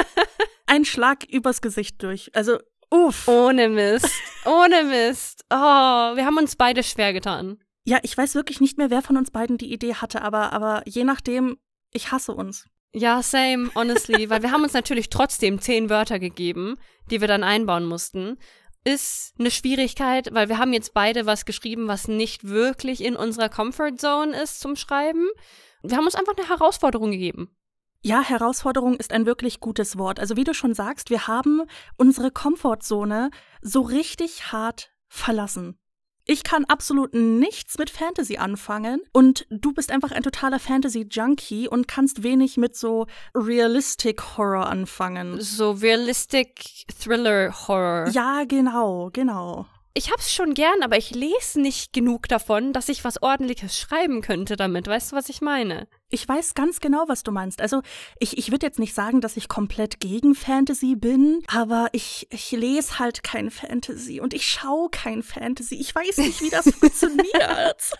ein 0.66 0.84
Schlag 0.84 1.24
übers 1.24 1.60
Gesicht 1.60 2.02
durch. 2.02 2.30
Also, 2.34 2.58
uff. 2.90 3.26
Ohne 3.28 3.68
Mist. 3.68 4.10
Ohne 4.44 4.84
Mist. 4.84 5.44
Oh, 5.50 5.56
wir 5.56 6.26
haben 6.26 6.38
uns 6.38 6.56
beide 6.56 6.82
schwer 6.82 7.12
getan. 7.12 7.58
Ja, 7.84 7.98
ich 8.02 8.16
weiß 8.16 8.34
wirklich 8.34 8.60
nicht 8.60 8.78
mehr, 8.78 8.90
wer 8.90 9.02
von 9.02 9.16
uns 9.16 9.30
beiden 9.30 9.58
die 9.58 9.72
Idee 9.72 9.94
hatte, 9.94 10.22
aber, 10.22 10.52
aber 10.52 10.82
je 10.86 11.04
nachdem, 11.04 11.56
ich 11.92 12.10
hasse 12.10 12.32
uns. 12.34 12.66
Ja, 12.92 13.22
same, 13.22 13.70
honestly, 13.74 14.30
weil 14.30 14.42
wir 14.42 14.50
haben 14.50 14.62
uns 14.62 14.72
natürlich 14.72 15.10
trotzdem 15.10 15.60
zehn 15.60 15.90
Wörter 15.90 16.18
gegeben, 16.18 16.76
die 17.10 17.20
wir 17.20 17.28
dann 17.28 17.44
einbauen 17.44 17.84
mussten. 17.84 18.38
Ist 18.84 19.34
eine 19.38 19.50
Schwierigkeit, 19.50 20.32
weil 20.32 20.48
wir 20.48 20.58
haben 20.58 20.72
jetzt 20.72 20.94
beide 20.94 21.26
was 21.26 21.44
geschrieben, 21.44 21.88
was 21.88 22.08
nicht 22.08 22.48
wirklich 22.48 23.04
in 23.04 23.14
unserer 23.14 23.48
Comfort 23.48 23.96
Zone 23.98 24.40
ist 24.40 24.60
zum 24.60 24.76
Schreiben. 24.76 25.28
Wir 25.82 25.96
haben 25.96 26.06
uns 26.06 26.14
einfach 26.14 26.36
eine 26.36 26.48
Herausforderung 26.48 27.10
gegeben. 27.10 27.54
Ja, 28.06 28.22
Herausforderung 28.22 28.94
ist 28.94 29.12
ein 29.12 29.26
wirklich 29.26 29.58
gutes 29.58 29.98
Wort. 29.98 30.20
Also 30.20 30.36
wie 30.36 30.44
du 30.44 30.54
schon 30.54 30.74
sagst, 30.74 31.10
wir 31.10 31.26
haben 31.26 31.62
unsere 31.96 32.30
Komfortzone 32.30 33.32
so 33.62 33.80
richtig 33.80 34.52
hart 34.52 34.92
verlassen. 35.08 35.76
Ich 36.24 36.44
kann 36.44 36.64
absolut 36.66 37.14
nichts 37.14 37.78
mit 37.78 37.90
Fantasy 37.90 38.36
anfangen 38.36 39.00
und 39.12 39.44
du 39.50 39.72
bist 39.72 39.90
einfach 39.90 40.12
ein 40.12 40.22
totaler 40.22 40.60
Fantasy-Junkie 40.60 41.66
und 41.66 41.88
kannst 41.88 42.22
wenig 42.22 42.56
mit 42.56 42.76
so 42.76 43.08
Realistic 43.34 44.36
Horror 44.36 44.66
anfangen. 44.66 45.40
So 45.40 45.72
Realistic 45.72 46.86
Thriller 47.02 47.52
Horror. 47.66 48.06
Ja, 48.10 48.44
genau, 48.46 49.10
genau 49.12 49.66
ich 49.96 50.12
hab's 50.12 50.30
schon 50.30 50.52
gern, 50.52 50.82
aber 50.82 50.98
ich 50.98 51.12
lese 51.12 51.58
nicht 51.58 51.94
genug 51.94 52.28
davon, 52.28 52.74
dass 52.74 52.90
ich 52.90 53.02
was 53.02 53.22
ordentliches 53.22 53.78
schreiben 53.78 54.20
könnte 54.20 54.56
damit. 54.56 54.86
Weißt 54.86 55.10
du, 55.10 55.16
was 55.16 55.30
ich 55.30 55.40
meine? 55.40 55.88
Ich 56.08 56.28
weiß 56.28 56.54
ganz 56.54 56.80
genau, 56.80 57.04
was 57.08 57.22
du 57.22 57.32
meinst. 57.32 57.60
Also, 57.60 57.82
ich, 58.18 58.38
ich 58.38 58.50
würde 58.50 58.66
jetzt 58.66 58.78
nicht 58.78 58.94
sagen, 58.94 59.20
dass 59.20 59.36
ich 59.36 59.48
komplett 59.48 59.98
gegen 60.00 60.34
Fantasy 60.34 60.94
bin, 60.94 61.42
aber 61.48 61.88
ich, 61.92 62.28
ich 62.30 62.52
lese 62.52 62.98
halt 62.98 63.22
kein 63.22 63.50
Fantasy 63.50 64.20
und 64.20 64.32
ich 64.32 64.46
schaue 64.46 64.88
kein 64.90 65.22
Fantasy. 65.22 65.74
Ich 65.76 65.94
weiß 65.94 66.18
nicht, 66.18 66.40
wie 66.42 66.50
das 66.50 66.70
funktioniert. 66.80 67.92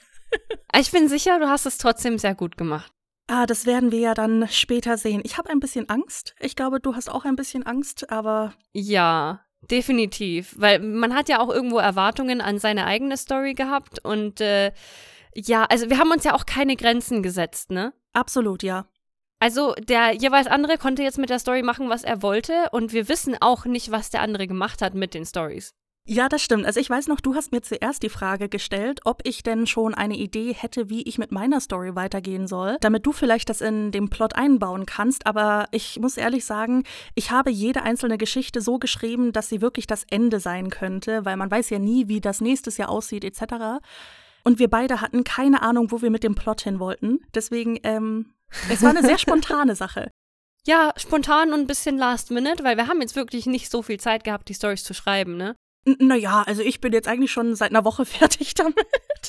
Ich 0.79 0.91
bin 0.93 1.09
sicher, 1.09 1.39
du 1.41 1.49
hast 1.49 1.67
es 1.67 1.79
trotzdem 1.79 2.19
sehr 2.19 2.35
gut 2.35 2.57
gemacht. 2.57 2.93
Ah, 3.29 3.47
das 3.47 3.67
werden 3.67 3.91
wir 3.91 3.99
ja 3.99 4.15
dann 4.15 4.47
später 4.49 4.97
sehen. 4.97 5.21
Ich 5.25 5.37
habe 5.37 5.51
ein 5.51 5.59
bisschen 5.59 5.89
Angst. 5.89 6.37
Ich 6.39 6.55
glaube, 6.55 6.79
du 6.79 6.95
hast 6.95 7.11
auch 7.11 7.25
ein 7.25 7.35
bisschen 7.35 7.65
Angst, 7.65 8.11
aber. 8.11 8.55
Ja, 8.73 9.47
Definitiv, 9.71 10.55
weil 10.59 10.79
man 10.79 11.15
hat 11.15 11.29
ja 11.29 11.41
auch 11.41 11.49
irgendwo 11.49 11.79
Erwartungen 11.79 12.41
an 12.41 12.59
seine 12.59 12.87
eigene 12.87 13.17
Story 13.17 13.55
gehabt 13.55 13.99
und 14.05 14.41
äh, 14.41 14.71
ja, 15.37 15.65
also 15.65 15.91
wir 15.91 15.99
haben 15.99 16.11
uns 16.11 16.25
ja 16.25 16.35
auch 16.35 16.47
keine 16.47 16.77
Grenzen 16.77 17.23
gesetzt, 17.23 17.71
ne? 17.71 17.93
Absolut, 18.13 18.63
ja. 18.63 18.87
Also 19.39 19.75
der 19.75 20.15
jeweils 20.15 20.47
andere 20.47 20.79
konnte 20.79 21.03
jetzt 21.03 21.19
mit 21.19 21.29
der 21.29 21.39
Story 21.39 21.63
machen, 21.63 21.91
was 21.91 22.05
er 22.05 22.23
wollte 22.23 22.71
und 22.73 22.93
wir 22.93 23.09
wissen 23.09 23.37
auch 23.41 23.67
nicht, 23.67 23.91
was 23.91 24.11
der 24.11 24.23
andere 24.23 24.47
gemacht 24.47 24.81
hat 24.81 24.95
mit 24.95 25.13
den 25.13 25.27
Stories. 25.27 25.75
Ja, 26.09 26.29
das 26.29 26.41
stimmt. 26.41 26.65
Also 26.65 26.79
ich 26.79 26.89
weiß 26.89 27.09
noch, 27.09 27.21
du 27.21 27.35
hast 27.35 27.51
mir 27.51 27.63
zuerst 27.63 28.05
die 28.05 28.09
Frage 28.09 28.49
gestellt, 28.49 29.01
ob 29.05 29.23
ich 29.25 29.43
denn 29.43 29.67
schon 29.67 29.93
eine 29.93 30.17
Idee 30.17 30.55
hätte, 30.55 30.89
wie 30.89 31.03
ich 31.03 31.19
mit 31.19 31.33
meiner 31.33 31.61
Story 31.61 31.97
weitergehen 31.97 32.47
soll, 32.47 32.77
damit 32.81 33.05
du 33.05 33.13
vielleicht 33.13 33.49
das 33.49 33.61
in 33.61 33.91
dem 33.91 34.09
Plot 34.09 34.37
einbauen 34.37 34.87
kannst. 34.87 35.27
Aber 35.27 35.67
ich 35.73 35.99
muss 35.99 36.17
ehrlich 36.17 36.45
sagen, 36.45 36.85
ich 37.17 37.33
habe 37.33 37.51
jede 37.51 37.83
einzelne 37.83 38.19
Geschichte 38.19 38.61
so 38.61 38.79
geschrieben, 38.79 39.33
dass 39.33 39.49
sie 39.49 39.61
wirklich 39.61 39.89
das 39.89 40.05
Ende 40.09 40.39
sein 40.39 40.71
könnte, 40.71 41.25
weil 41.25 41.37
man 41.37 41.51
weiß 41.51 41.71
ja 41.71 41.81
nie, 41.81 42.07
wie 42.07 42.21
das 42.21 42.41
nächstes 42.41 42.77
Jahr 42.77 42.89
aussieht 42.89 43.25
etc. 43.25 43.83
Und 44.47 44.61
wir 44.61 44.71
beide 44.71 45.01
hatten 45.01 45.25
keine 45.25 45.61
Ahnung, 45.63 45.91
wo 45.91 46.03
wir 46.03 46.11
mit 46.11 46.23
dem 46.23 46.37
Plot 46.37 46.61
hin 46.61 46.79
wollten. 46.79 47.19
Deswegen, 47.35 47.81
ähm, 47.83 48.33
es 48.71 48.81
war 48.81 48.91
eine 48.91 49.03
sehr 49.03 49.19
spontane 49.19 49.75
Sache. 49.75 50.09
Ja, 50.65 50.93
spontan 50.97 51.53
und 51.53 51.59
ein 51.59 51.67
bisschen 51.67 51.99
last 51.99 52.31
minute, 52.31 52.63
weil 52.63 52.77
wir 52.77 52.87
haben 52.87 53.01
jetzt 53.01 53.17
wirklich 53.17 53.47
nicht 53.47 53.73
so 53.73 53.83
viel 53.83 53.99
Zeit 53.99 54.23
gehabt, 54.23 54.49
die 54.49 54.55
Stories 54.55 54.85
zu 54.85 54.95
schreiben, 54.95 55.37
ne? 55.37 55.57
Naja, 55.99 56.45
also 56.47 56.63
ich 56.63 56.81
bin 56.81 56.93
jetzt 56.93 57.09
eigentlich 57.09 57.33
schon 57.33 57.57
seit 57.57 57.71
einer 57.71 57.85
Woche 57.85 58.05
fertig 58.05 58.55
damit. 58.55 58.87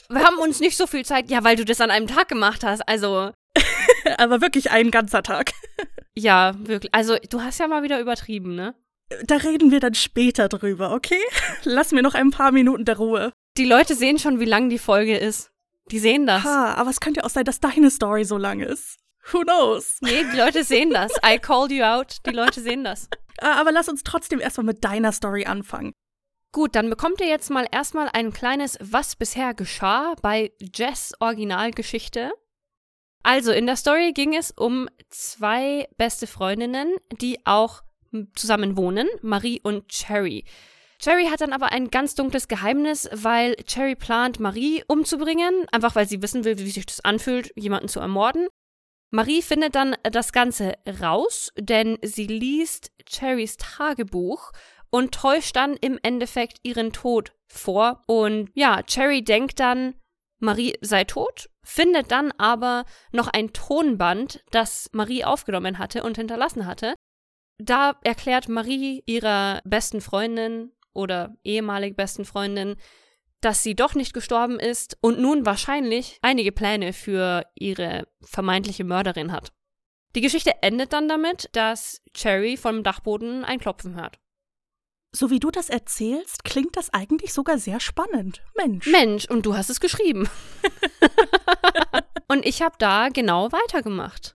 Wir 0.07 0.23
haben 0.23 0.37
uns 0.37 0.59
nicht 0.59 0.77
so 0.77 0.85
viel 0.85 1.03
Zeit, 1.03 1.31
ja, 1.31 1.43
weil 1.43 1.55
du 1.55 1.65
das 1.65 1.81
an 1.81 1.89
einem 1.89 2.05
Tag 2.05 2.27
gemacht 2.27 2.63
hast, 2.63 2.87
also. 2.87 3.31
Aber 4.19 4.41
wirklich 4.41 4.69
ein 4.69 4.91
ganzer 4.91 5.23
Tag. 5.23 5.51
Ja, 6.15 6.53
wirklich. 6.59 6.93
Also, 6.93 7.15
du 7.27 7.41
hast 7.41 7.59
ja 7.59 7.67
mal 7.67 7.81
wieder 7.81 7.99
übertrieben, 7.99 8.53
ne? 8.53 8.75
Da 9.25 9.37
reden 9.37 9.71
wir 9.71 9.79
dann 9.79 9.95
später 9.95 10.47
drüber, 10.47 10.93
okay? 10.93 11.21
Lass 11.63 11.91
mir 11.91 12.03
noch 12.03 12.13
ein 12.13 12.29
paar 12.29 12.51
Minuten 12.51 12.85
der 12.85 12.97
Ruhe. 12.97 13.33
Die 13.57 13.65
Leute 13.65 13.95
sehen 13.95 14.19
schon, 14.19 14.39
wie 14.39 14.45
lang 14.45 14.69
die 14.69 14.77
Folge 14.77 15.17
ist. 15.17 15.51
Die 15.89 15.97
sehen 15.97 16.27
das. 16.27 16.43
Ha, 16.43 16.75
aber 16.75 16.91
es 16.91 16.99
könnte 16.99 17.21
ja 17.21 17.25
auch 17.25 17.31
sein, 17.31 17.45
dass 17.45 17.59
deine 17.59 17.89
Story 17.89 18.23
so 18.23 18.37
lang 18.37 18.59
ist. 18.59 18.99
Who 19.31 19.39
knows? 19.39 19.97
Nee, 20.01 20.25
die 20.31 20.37
Leute 20.37 20.63
sehen 20.63 20.91
das. 20.91 21.11
I 21.25 21.39
called 21.39 21.71
you 21.71 21.83
out. 21.83 22.17
Die 22.27 22.31
Leute 22.31 22.61
sehen 22.61 22.83
das. 22.83 23.09
Ah, 23.41 23.59
aber 23.59 23.71
lass 23.71 23.89
uns 23.89 24.03
trotzdem 24.03 24.39
erstmal 24.39 24.65
mit 24.65 24.83
deiner 24.83 25.11
Story 25.11 25.45
anfangen. 25.45 25.93
Gut, 26.51 26.75
dann 26.75 26.89
bekommt 26.89 27.19
ihr 27.19 27.27
jetzt 27.27 27.49
mal 27.49 27.67
erstmal 27.71 28.09
ein 28.13 28.31
kleines 28.31 28.77
Was 28.79 29.15
bisher 29.15 29.55
geschah 29.55 30.13
bei 30.21 30.51
Jess 30.59 31.13
Originalgeschichte. 31.19 32.31
Also, 33.23 33.51
in 33.51 33.65
der 33.65 33.75
Story 33.75 34.13
ging 34.13 34.35
es 34.35 34.51
um 34.51 34.87
zwei 35.09 35.87
beste 35.97 36.27
Freundinnen, 36.27 36.95
die 37.11 37.39
auch 37.45 37.81
zusammen 38.35 38.77
wohnen, 38.77 39.07
Marie 39.21 39.59
und 39.61 39.89
Cherry. 39.89 40.45
Cherry 40.99 41.27
hat 41.27 41.41
dann 41.41 41.53
aber 41.53 41.71
ein 41.71 41.89
ganz 41.89 42.15
dunkles 42.15 42.47
Geheimnis, 42.47 43.07
weil 43.11 43.55
Cherry 43.67 43.95
plant, 43.95 44.39
Marie 44.39 44.83
umzubringen, 44.87 45.65
einfach 45.71 45.95
weil 45.95 46.07
sie 46.07 46.21
wissen 46.21 46.43
will, 46.43 46.57
wie 46.57 46.71
sich 46.71 46.85
das 46.85 47.01
anfühlt, 47.01 47.51
jemanden 47.55 47.87
zu 47.87 47.99
ermorden. 47.99 48.47
Marie 49.11 49.41
findet 49.41 49.75
dann 49.75 49.95
das 50.03 50.33
Ganze 50.33 50.73
raus, 51.01 51.51
denn 51.57 51.97
sie 52.01 52.27
liest 52.27 52.91
Cherrys 53.05 53.57
Tagebuch 53.57 54.51
und 54.89 55.13
täuscht 55.13 55.55
dann 55.55 55.77
im 55.77 55.99
Endeffekt 56.01 56.57
ihren 56.63 56.91
Tod 56.91 57.33
vor. 57.47 58.01
Und 58.07 58.49
ja, 58.53 58.83
Cherry 58.83 59.23
denkt 59.23 59.59
dann, 59.59 59.95
Marie 60.39 60.75
sei 60.81 61.03
tot, 61.03 61.49
findet 61.63 62.11
dann 62.11 62.31
aber 62.37 62.85
noch 63.11 63.27
ein 63.27 63.53
Tonband, 63.53 64.43
das 64.51 64.89
Marie 64.93 65.23
aufgenommen 65.23 65.77
hatte 65.77 66.03
und 66.03 66.17
hinterlassen 66.17 66.65
hatte. 66.65 66.95
Da 67.59 67.97
erklärt 68.03 68.49
Marie 68.49 69.03
ihrer 69.05 69.61
besten 69.63 70.01
Freundin 70.01 70.71
oder 70.97 71.37
ehemalig 71.43 71.95
besten 71.95 72.25
Freundin, 72.25 72.75
dass 73.41 73.63
sie 73.63 73.75
doch 73.75 73.93
nicht 73.93 74.13
gestorben 74.13 74.59
ist 74.59 74.97
und 74.99 75.19
nun 75.19 75.45
wahrscheinlich 75.45 76.17
einige 76.21 76.51
Pläne 76.51 76.91
für 76.91 77.43
ihre 77.55 78.07
vermeintliche 78.21 78.83
Mörderin 78.83 79.31
hat. 79.31 79.53
Die 80.15 80.21
Geschichte 80.21 80.63
endet 80.63 80.93
dann 80.93 81.07
damit, 81.07 81.49
dass 81.53 82.01
Cherry 82.13 82.57
vom 82.57 82.83
Dachboden 82.83 83.45
ein 83.45 83.59
Klopfen 83.59 83.95
hört. 83.95 84.19
So 85.11 85.29
wie 85.29 85.39
du 85.39 85.51
das 85.51 85.69
erzählst, 85.69 86.43
klingt 86.43 86.75
das 86.75 86.93
eigentlich 86.93 87.33
sogar 87.33 87.57
sehr 87.59 87.79
spannend. 87.79 88.41
Mensch. 88.55 88.87
Mensch, 88.87 89.25
und 89.25 89.45
du 89.45 89.55
hast 89.55 89.69
es 89.69 89.79
geschrieben. 89.79 90.29
und 92.27 92.45
ich 92.45 92.61
habe 92.61 92.75
da 92.79 93.09
genau 93.09 93.51
weitergemacht. 93.51 94.36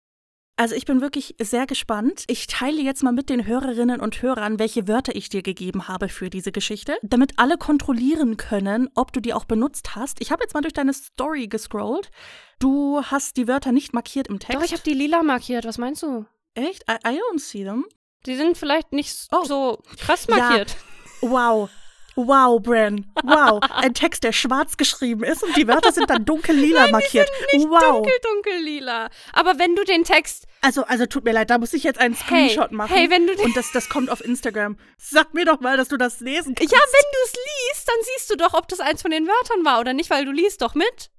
Also 0.59 0.75
ich 0.75 0.87
bin 0.87 1.01
wirklich 1.01 1.37
sehr 1.41 1.69
gespannt. 1.69 2.25
Ich 2.27 2.49
teile 2.49 2.83
jetzt 2.83 3.05
mal 3.05 3.13
mit 3.13 3.31
den 3.31 3.47
Hörerinnen 3.47 4.01
und 4.01 4.23
Hörern, 4.23 4.59
welche 4.59 4.89
Wörter 4.89 5.15
ich 5.15 5.29
dir 5.29 5.43
gegeben 5.43 5.87
habe 5.87 6.09
für 6.09 6.31
diese 6.31 6.51
Geschichte, 6.51 6.97
damit 7.03 7.35
alle 7.37 7.57
kontrollieren 7.59 8.37
können, 8.37 8.91
ob 8.97 9.13
du 9.13 9.21
die 9.21 9.33
auch 9.35 9.45
benutzt 9.45 9.95
hast. 9.95 10.21
Ich 10.21 10.33
habe 10.33 10.43
jetzt 10.43 10.55
mal 10.55 10.61
durch 10.61 10.75
deine 10.75 10.93
Story 10.93 11.47
gescrollt. 11.47 12.11
Du 12.59 13.01
hast 13.05 13.37
die 13.37 13.47
Wörter 13.47 13.71
nicht 13.71 13.95
markiert 13.95 14.27
im 14.27 14.41
Text. 14.41 14.57
Doch, 14.57 14.65
ich 14.65 14.73
habe 14.73 14.83
die 14.83 14.95
lila 14.95 15.23
markiert. 15.23 15.65
Was 15.65 15.79
meinst 15.79 16.03
du? 16.03 16.27
Echt? 16.55 16.83
I, 16.91 16.95
I 17.07 17.21
don't 17.21 17.39
see 17.39 17.63
them. 17.63 17.87
Die 18.27 18.35
sind 18.35 18.59
vielleicht 18.59 18.93
nicht 18.93 19.29
oh. 19.31 19.45
so 19.45 19.79
krass 19.97 20.27
markiert. 20.27 20.77
Ja. 21.23 21.31
Wow. 21.31 21.71
Wow, 22.19 22.61
Bren. 22.61 23.07
Wow. 23.23 23.61
Ein 23.71 23.95
Text, 23.95 24.25
der 24.25 24.33
schwarz 24.33 24.77
geschrieben 24.77 25.23
ist 25.23 25.45
und 25.45 25.57
die 25.57 25.69
Wörter 25.69 25.93
sind 25.93 26.11
dann 26.11 26.25
dunkel-lila 26.25 26.83
Nein, 26.83 26.91
markiert. 26.91 27.29
Die 27.29 27.51
sind 27.53 27.71
nicht 27.71 27.71
wow. 27.71 27.93
dunkel, 27.93 28.13
dunkel-lila. 28.23 29.09
Aber 29.33 29.61
wenn 29.61 29.77
du 29.77 29.85
den 29.85 30.03
Text. 30.03 30.49
Also, 30.61 30.83
also 30.83 31.07
tut 31.07 31.23
mir 31.23 31.31
leid, 31.31 31.49
da 31.49 31.59
muss 31.59 31.73
ich 31.75 31.85
jetzt 31.85 32.01
einen 32.01 32.17
Screenshot 32.17 32.71
hey, 32.71 32.77
machen. 32.77 32.93
Hey, 32.93 33.09
wenn 33.09 33.29
du 33.29 33.41
und 33.41 33.57
das, 33.57 33.71
das 33.71 33.89
kommt 33.89 34.11
auf 34.11 34.25
Instagram. 34.25 34.77
Sag 34.97 35.33
mir 35.33 35.45
doch 35.45 35.61
mal, 35.61 35.77
dass 35.77 35.87
du 35.87 35.97
das 35.97 36.19
lesen 36.19 36.57
kannst. 36.57 36.73
Ja, 36.73 36.81
wenn 36.81 37.11
du 37.13 37.19
es 37.25 37.33
liest, 37.35 37.89
dann 37.89 37.97
siehst 38.03 38.31
du 38.33 38.37
doch, 38.37 38.55
ob 38.55 38.67
das 38.67 38.81
eins 38.81 39.01
von 39.01 39.13
den 39.13 39.25
Wörtern 39.29 39.65
war 39.65 39.79
oder 39.79 39.93
nicht, 39.93 40.11
weil 40.11 40.25
du 40.25 40.33
liest 40.33 40.61
doch 40.61 40.75
mit. 40.75 41.13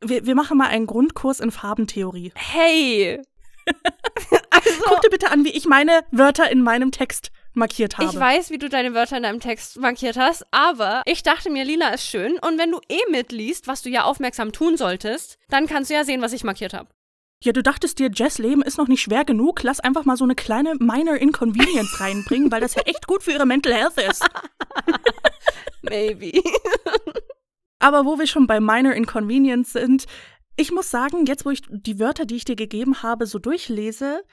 Wir, 0.00 0.24
wir 0.24 0.34
machen 0.34 0.56
mal 0.56 0.68
einen 0.68 0.86
Grundkurs 0.86 1.38
in 1.40 1.50
Farbentheorie. 1.50 2.32
Hey! 2.34 3.20
also, 4.50 4.82
Guck 4.84 5.02
dir 5.02 5.10
bitte 5.10 5.30
an, 5.30 5.44
wie 5.44 5.52
ich 5.52 5.66
meine 5.66 6.00
Wörter 6.12 6.50
in 6.50 6.62
meinem 6.62 6.92
Text 6.92 7.30
markiert 7.56 7.98
habe. 7.98 8.10
Ich 8.10 8.18
weiß, 8.18 8.50
wie 8.50 8.58
du 8.58 8.68
deine 8.68 8.94
Wörter 8.94 9.16
in 9.16 9.22
deinem 9.22 9.40
Text 9.40 9.78
markiert 9.78 10.16
hast, 10.16 10.44
aber 10.50 11.02
ich 11.06 11.22
dachte 11.22 11.50
mir, 11.50 11.64
lila 11.64 11.88
ist 11.88 12.06
schön 12.06 12.38
und 12.38 12.58
wenn 12.58 12.70
du 12.70 12.80
eh 12.88 13.10
mitliest, 13.10 13.66
was 13.66 13.82
du 13.82 13.90
ja 13.90 14.04
aufmerksam 14.04 14.52
tun 14.52 14.76
solltest, 14.76 15.38
dann 15.48 15.66
kannst 15.66 15.90
du 15.90 15.94
ja 15.94 16.04
sehen, 16.04 16.22
was 16.22 16.32
ich 16.32 16.44
markiert 16.44 16.74
habe. 16.74 16.88
Ja, 17.42 17.52
du 17.52 17.62
dachtest 17.62 17.98
dir, 17.98 18.10
Jess 18.12 18.38
Leben 18.38 18.62
ist 18.62 18.78
noch 18.78 18.88
nicht 18.88 19.02
schwer 19.02 19.24
genug, 19.24 19.62
lass 19.62 19.80
einfach 19.80 20.04
mal 20.04 20.16
so 20.16 20.24
eine 20.24 20.34
kleine 20.34 20.74
minor 20.78 21.16
inconvenience 21.16 22.00
reinbringen, 22.00 22.50
weil 22.50 22.60
das 22.60 22.74
ja 22.74 22.82
echt 22.82 23.06
gut 23.06 23.22
für 23.22 23.32
ihre 23.32 23.46
mental 23.46 23.74
health 23.74 23.98
ist. 23.98 24.26
Maybe. 25.82 26.40
aber 27.78 28.06
wo 28.06 28.18
wir 28.18 28.26
schon 28.26 28.46
bei 28.46 28.58
minor 28.58 28.92
inconvenience 28.92 29.72
sind, 29.72 30.06
ich 30.56 30.72
muss 30.72 30.90
sagen, 30.90 31.26
jetzt 31.26 31.44
wo 31.44 31.50
ich 31.50 31.62
die 31.68 31.98
Wörter, 32.00 32.24
die 32.24 32.36
ich 32.36 32.44
dir 32.44 32.56
gegeben 32.56 33.02
habe, 33.02 33.26
so 33.26 33.38
durchlese, 33.38 34.24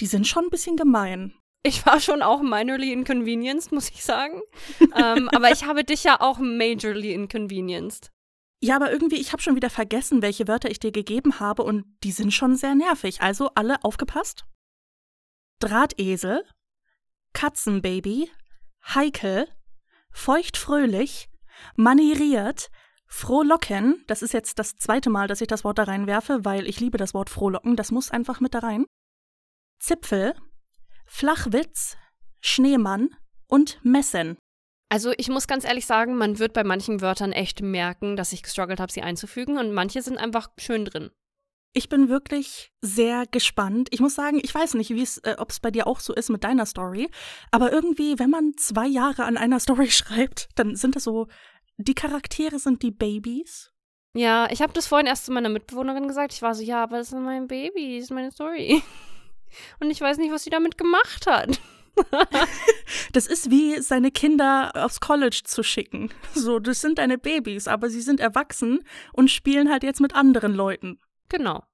die 0.00 0.06
sind 0.06 0.26
schon 0.26 0.44
ein 0.44 0.50
bisschen 0.50 0.76
gemein. 0.76 1.34
Ich 1.64 1.86
war 1.86 2.00
schon 2.00 2.22
auch 2.22 2.42
minorly 2.42 2.92
inconvenienced, 2.92 3.72
muss 3.72 3.88
ich 3.90 4.02
sagen. 4.02 4.40
ähm, 4.96 5.28
aber 5.28 5.52
ich 5.52 5.64
habe 5.64 5.84
dich 5.84 6.04
ja 6.04 6.20
auch 6.20 6.38
majorly 6.38 7.12
inconvenienced. 7.12 8.10
Ja, 8.60 8.76
aber 8.76 8.92
irgendwie, 8.92 9.16
ich 9.16 9.32
habe 9.32 9.42
schon 9.42 9.56
wieder 9.56 9.70
vergessen, 9.70 10.22
welche 10.22 10.46
Wörter 10.46 10.70
ich 10.70 10.78
dir 10.78 10.92
gegeben 10.92 11.40
habe 11.40 11.62
und 11.62 11.84
die 12.04 12.12
sind 12.12 12.32
schon 12.32 12.56
sehr 12.56 12.74
nervig. 12.74 13.20
Also 13.20 13.50
alle 13.54 13.82
aufgepasst. 13.84 14.44
Drahtesel, 15.58 16.44
Katzenbaby, 17.32 18.30
heikel, 18.94 19.48
feuchtfröhlich, 20.12 21.28
manieriert, 21.76 22.70
frohlocken. 23.06 24.04
Das 24.06 24.22
ist 24.22 24.32
jetzt 24.32 24.58
das 24.58 24.76
zweite 24.76 25.10
Mal, 25.10 25.28
dass 25.28 25.40
ich 25.40 25.48
das 25.48 25.64
Wort 25.64 25.78
da 25.78 25.84
reinwerfe, 25.84 26.44
weil 26.44 26.68
ich 26.68 26.80
liebe 26.80 26.98
das 26.98 27.14
Wort 27.14 27.30
frohlocken. 27.30 27.76
Das 27.76 27.90
muss 27.90 28.10
einfach 28.10 28.40
mit 28.40 28.54
da 28.54 28.60
rein. 28.60 28.86
Zipfel, 29.78 30.34
Flachwitz, 31.14 31.98
Schneemann 32.40 33.10
und 33.46 33.78
Messen. 33.84 34.38
Also 34.88 35.12
ich 35.18 35.28
muss 35.28 35.46
ganz 35.46 35.64
ehrlich 35.64 35.86
sagen, 35.86 36.16
man 36.16 36.38
wird 36.38 36.54
bei 36.54 36.64
manchen 36.64 37.02
Wörtern 37.02 37.32
echt 37.32 37.60
merken, 37.60 38.16
dass 38.16 38.32
ich 38.32 38.42
gestruggelt 38.42 38.80
habe, 38.80 38.90
sie 38.90 39.02
einzufügen 39.02 39.58
und 39.58 39.72
manche 39.72 40.00
sind 40.02 40.16
einfach 40.16 40.48
schön 40.58 40.86
drin. 40.86 41.10
Ich 41.74 41.90
bin 41.90 42.08
wirklich 42.08 42.72
sehr 42.80 43.26
gespannt. 43.30 43.88
Ich 43.92 44.00
muss 44.00 44.14
sagen, 44.14 44.40
ich 44.42 44.52
weiß 44.52 44.74
nicht, 44.74 44.90
äh, 44.90 45.36
ob 45.36 45.50
es 45.50 45.60
bei 45.60 45.70
dir 45.70 45.86
auch 45.86 46.00
so 46.00 46.14
ist 46.14 46.30
mit 46.30 46.44
deiner 46.44 46.66
Story, 46.66 47.08
aber 47.50 47.70
irgendwie, 47.72 48.18
wenn 48.18 48.30
man 48.30 48.54
zwei 48.56 48.86
Jahre 48.86 49.24
an 49.24 49.36
einer 49.36 49.60
Story 49.60 49.90
schreibt, 49.90 50.48
dann 50.56 50.76
sind 50.76 50.96
das 50.96 51.04
so, 51.04 51.28
die 51.76 51.94
Charaktere 51.94 52.58
sind 52.58 52.82
die 52.82 52.90
Babys. 52.90 53.70
Ja, 54.16 54.48
ich 54.50 54.62
habe 54.62 54.72
das 54.72 54.86
vorhin 54.86 55.06
erst 55.06 55.26
zu 55.26 55.32
meiner 55.32 55.50
Mitbewohnerin 55.50 56.08
gesagt. 56.08 56.32
Ich 56.32 56.42
war 56.42 56.54
so, 56.54 56.62
ja, 56.62 56.82
aber 56.82 56.98
das 56.98 57.10
sind 57.10 57.22
meine 57.22 57.46
Babys, 57.46 58.10
meine 58.10 58.32
Story. 58.32 58.82
Und 59.80 59.90
ich 59.90 60.00
weiß 60.00 60.18
nicht, 60.18 60.32
was 60.32 60.44
sie 60.44 60.50
damit 60.50 60.78
gemacht 60.78 61.26
hat. 61.26 61.60
das 63.12 63.26
ist 63.26 63.50
wie 63.50 63.80
seine 63.80 64.10
Kinder 64.10 64.72
aufs 64.74 65.00
College 65.00 65.42
zu 65.44 65.62
schicken. 65.62 66.10
So, 66.34 66.58
das 66.58 66.80
sind 66.80 66.98
deine 66.98 67.18
Babys, 67.18 67.68
aber 67.68 67.90
sie 67.90 68.00
sind 68.00 68.20
erwachsen 68.20 68.80
und 69.12 69.30
spielen 69.30 69.70
halt 69.70 69.82
jetzt 69.82 70.00
mit 70.00 70.14
anderen 70.14 70.54
Leuten. 70.54 70.98
Genau. 71.28 71.64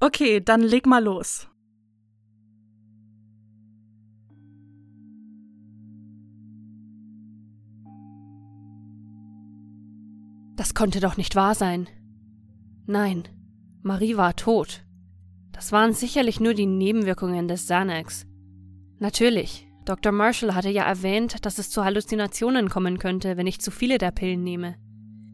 Okay, 0.00 0.40
dann 0.40 0.60
leg 0.60 0.86
mal 0.86 1.02
los. 1.02 1.48
Das 10.56 10.74
konnte 10.74 10.98
doch 10.98 11.16
nicht 11.16 11.36
wahr 11.36 11.54
sein. 11.54 11.88
Nein, 12.86 13.28
Marie 13.82 14.16
war 14.16 14.34
tot. 14.34 14.84
Das 15.58 15.72
waren 15.72 15.92
sicherlich 15.92 16.38
nur 16.38 16.54
die 16.54 16.66
Nebenwirkungen 16.66 17.48
des 17.48 17.64
Xanax. 17.64 18.26
Natürlich, 19.00 19.66
Dr. 19.86 20.12
Marshall 20.12 20.54
hatte 20.54 20.70
ja 20.70 20.84
erwähnt, 20.84 21.44
dass 21.44 21.58
es 21.58 21.68
zu 21.68 21.84
Halluzinationen 21.84 22.68
kommen 22.68 23.00
könnte, 23.00 23.36
wenn 23.36 23.48
ich 23.48 23.60
zu 23.60 23.72
viele 23.72 23.98
der 23.98 24.12
Pillen 24.12 24.44
nehme. 24.44 24.76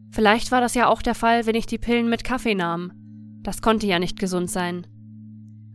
Vielleicht 0.09 0.51
war 0.51 0.61
das 0.61 0.73
ja 0.73 0.87
auch 0.87 1.03
der 1.03 1.13
Fall, 1.13 1.45
wenn 1.45 1.53
ich 1.53 1.67
die 1.67 1.77
Pillen 1.77 2.09
mit 2.09 2.23
Kaffee 2.23 2.55
nahm. 2.55 2.91
Das 3.43 3.61
konnte 3.61 3.85
ja 3.85 3.99
nicht 3.99 4.17
gesund 4.17 4.49
sein. 4.49 4.87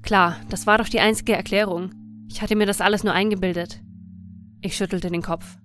Klar, 0.03 0.35
das 0.49 0.67
war 0.67 0.79
doch 0.79 0.89
die 0.89 0.99
einzige 0.99 1.35
Erklärung. 1.37 1.93
Ich 2.29 2.43
hatte 2.43 2.57
mir 2.57 2.67
das 2.67 2.81
alles 2.81 3.05
nur 3.05 3.13
eingebildet. 3.13 3.81
Ich 4.63 4.77
schüttelte 4.77 5.13
den 5.13 5.23
Kopf. 5.23 5.59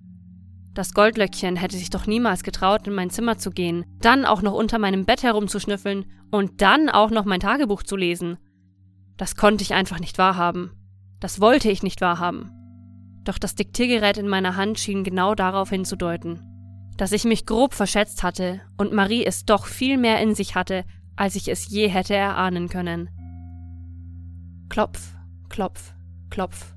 Das 0.74 0.94
Goldlöckchen 0.94 1.56
hätte 1.56 1.76
sich 1.76 1.90
doch 1.90 2.06
niemals 2.06 2.44
getraut, 2.44 2.86
in 2.86 2.94
mein 2.94 3.10
Zimmer 3.10 3.36
zu 3.36 3.50
gehen, 3.50 3.84
dann 4.00 4.24
auch 4.24 4.42
noch 4.42 4.54
unter 4.54 4.78
meinem 4.78 5.06
Bett 5.06 5.24
herumzuschnüffeln 5.24 6.04
und 6.30 6.62
dann 6.62 6.88
auch 6.88 7.10
noch 7.10 7.24
mein 7.24 7.40
Tagebuch 7.40 7.82
zu 7.82 7.96
lesen. 7.96 8.38
Das 9.16 9.36
konnte 9.36 9.62
ich 9.62 9.74
einfach 9.74 10.00
nicht 10.00 10.18
wahrhaben. 10.18 10.70
Das 11.20 11.40
wollte 11.40 11.70
ich 11.70 11.82
nicht 11.82 12.00
wahrhaben. 12.00 12.50
Doch 13.24 13.38
das 13.38 13.54
Diktiergerät 13.54 14.18
in 14.18 14.28
meiner 14.28 14.56
Hand 14.56 14.78
schien 14.78 15.02
genau 15.02 15.34
darauf 15.34 15.70
hinzudeuten, 15.70 16.40
dass 16.96 17.12
ich 17.12 17.24
mich 17.24 17.46
grob 17.46 17.74
verschätzt 17.74 18.22
hatte 18.22 18.60
und 18.76 18.92
Marie 18.92 19.24
es 19.24 19.44
doch 19.44 19.66
viel 19.66 19.98
mehr 19.98 20.20
in 20.20 20.34
sich 20.34 20.54
hatte, 20.54 20.84
als 21.16 21.34
ich 21.34 21.48
es 21.48 21.68
je 21.68 21.88
hätte 21.88 22.14
erahnen 22.14 22.68
können. 22.68 23.08
Klopf, 24.68 25.14
klopf, 25.48 25.94
klopf. 26.30 26.74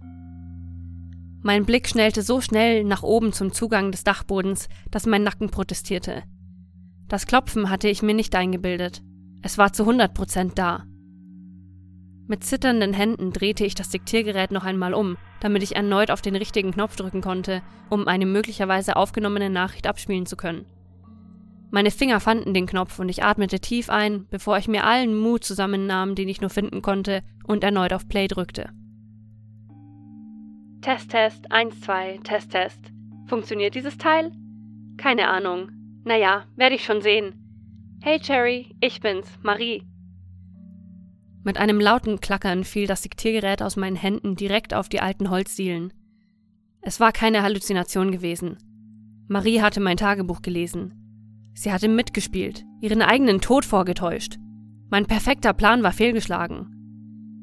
Mein 1.42 1.66
Blick 1.66 1.88
schnellte 1.88 2.22
so 2.22 2.42
schnell 2.42 2.84
nach 2.84 3.04
oben 3.04 3.32
zum 3.32 3.54
Zugang 3.54 3.92
des 3.92 4.04
Dachbodens, 4.04 4.68
dass 4.92 5.06
mein 5.06 5.24
Nacken 5.24 5.50
protestierte. 5.50 6.24
Das 7.08 7.28
Klopfen 7.28 7.70
hatte 7.70 7.88
ich 7.88 8.02
mir 8.02 8.14
nicht 8.14 8.36
eingebildet. 8.36 9.02
Es 9.42 9.58
war 9.58 9.72
zu 9.72 9.84
100 9.84 10.14
Prozent 10.14 10.58
da. 10.58 10.86
Mit 12.30 12.44
zitternden 12.44 12.94
Händen 12.94 13.34
drehte 13.34 13.66
ich 13.66 13.74
das 13.74 13.90
Diktiergerät 13.90 14.52
noch 14.52 14.64
einmal 14.64 14.94
um, 14.94 15.18
damit 15.40 15.64
ich 15.64 15.76
erneut 15.76 16.12
auf 16.12 16.22
den 16.22 16.36
richtigen 16.36 16.72
Knopf 16.72 16.96
drücken 16.96 17.22
konnte, 17.22 17.64
um 17.90 18.08
eine 18.08 18.28
möglicherweise 18.28 18.98
aufgenommene 18.98 19.50
Nachricht 19.50 19.88
abspielen 19.88 20.28
zu 20.28 20.38
können. 20.38 20.68
Meine 21.72 21.90
Finger 21.90 22.20
fanden 22.20 22.54
den 22.54 22.68
Knopf 22.68 23.00
und 23.00 23.10
ich 23.10 23.24
atmete 23.24 23.60
tief 23.60 23.90
ein, 23.90 24.28
bevor 24.30 24.60
ich 24.60 24.68
mir 24.68 24.84
allen 24.84 25.18
Mut 25.18 25.44
zusammennahm, 25.44 26.14
den 26.14 26.30
ich 26.30 26.40
nur 26.40 26.52
finden 26.52 26.84
konnte, 26.84 27.24
und 27.46 27.64
erneut 27.64 27.94
auf 27.94 28.08
Play 28.08 28.28
drückte. 28.28 28.70
Test, 30.82 31.10
Test, 31.10 31.52
1, 31.52 31.82
2, 31.82 32.20
Test, 32.24 32.52
Test. 32.52 32.80
Funktioniert 33.26 33.74
dieses 33.74 33.98
Teil? 33.98 34.32
Keine 34.98 35.30
Ahnung. 35.30 35.72
Naja, 36.04 36.46
werde 36.56 36.76
ich 36.76 36.86
schon 36.86 37.02
sehen. 37.02 37.98
Hey 38.04 38.20
Cherry, 38.20 38.76
ich 38.82 39.02
bin's, 39.02 39.28
Marie. 39.42 39.84
Mit 41.44 41.58
einem 41.58 41.80
lauten 41.80 42.20
Klackern 42.20 42.64
fiel 42.64 42.88
das 42.88 43.02
Diktiergerät 43.02 43.62
aus 43.62 43.76
meinen 43.76 43.96
Händen 43.96 44.36
direkt 44.36 44.74
auf 44.74 44.90
die 44.90 45.00
alten 45.00 45.30
Holzdielen. 45.30 45.94
Es 46.82 47.00
war 47.00 47.12
keine 47.12 47.44
Halluzination 47.44 48.12
gewesen. 48.12 48.58
Marie 49.28 49.62
hatte 49.62 49.80
mein 49.80 49.98
Tagebuch 49.98 50.42
gelesen. 50.42 50.94
Sie 51.54 51.72
hatte 51.72 51.88
mitgespielt, 51.88 52.66
ihren 52.82 53.02
eigenen 53.02 53.42
Tod 53.42 53.66
vorgetäuscht. 53.66 54.38
Mein 54.90 55.06
perfekter 55.06 55.54
Plan 55.54 55.84
war 55.84 55.92
fehlgeschlagen. 55.92 56.76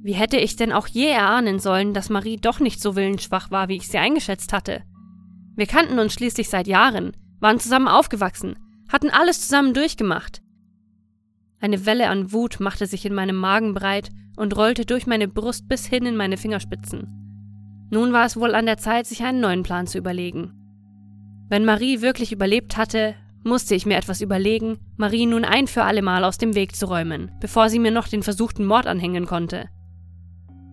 Wie 0.02 0.14
hätte 0.14 0.36
ich 0.36 0.56
denn 0.56 0.72
auch 0.72 0.86
je 0.86 1.08
erahnen 1.08 1.58
sollen, 1.58 1.94
dass 1.94 2.10
Marie 2.10 2.36
doch 2.36 2.60
nicht 2.60 2.80
so 2.80 2.96
willensschwach 2.96 3.50
war, 3.50 3.68
wie 3.68 3.76
ich 3.76 3.88
sie 3.88 3.98
eingeschätzt 3.98 4.52
hatte? 4.52 4.82
Wir 5.56 5.66
kannten 5.66 5.98
uns 5.98 6.12
schließlich 6.12 6.48
seit 6.48 6.66
Jahren, 6.66 7.12
waren 7.40 7.58
zusammen 7.58 7.88
aufgewachsen, 7.88 8.56
hatten 8.88 9.10
alles 9.10 9.42
zusammen 9.42 9.74
durchgemacht. 9.74 10.42
Eine 11.66 11.84
Welle 11.84 12.10
an 12.10 12.30
Wut 12.30 12.60
machte 12.60 12.86
sich 12.86 13.04
in 13.06 13.12
meinem 13.12 13.34
Magen 13.34 13.74
breit 13.74 14.10
und 14.36 14.56
rollte 14.56 14.86
durch 14.86 15.08
meine 15.08 15.26
Brust 15.26 15.66
bis 15.66 15.84
hin 15.84 16.06
in 16.06 16.14
meine 16.14 16.36
Fingerspitzen. 16.36 17.08
Nun 17.90 18.12
war 18.12 18.24
es 18.24 18.36
wohl 18.36 18.54
an 18.54 18.66
der 18.66 18.78
Zeit, 18.78 19.08
sich 19.08 19.24
einen 19.24 19.40
neuen 19.40 19.64
Plan 19.64 19.88
zu 19.88 19.98
überlegen. 19.98 20.52
Wenn 21.48 21.64
Marie 21.64 22.02
wirklich 22.02 22.30
überlebt 22.30 22.76
hatte, 22.76 23.16
musste 23.42 23.74
ich 23.74 23.84
mir 23.84 23.96
etwas 23.96 24.20
überlegen, 24.20 24.78
Marie 24.96 25.26
nun 25.26 25.44
ein 25.44 25.66
für 25.66 25.82
allemal 25.82 26.22
aus 26.22 26.38
dem 26.38 26.54
Weg 26.54 26.76
zu 26.76 26.86
räumen, 26.86 27.32
bevor 27.40 27.68
sie 27.68 27.80
mir 27.80 27.90
noch 27.90 28.06
den 28.06 28.22
versuchten 28.22 28.64
Mord 28.64 28.86
anhängen 28.86 29.26
konnte. 29.26 29.68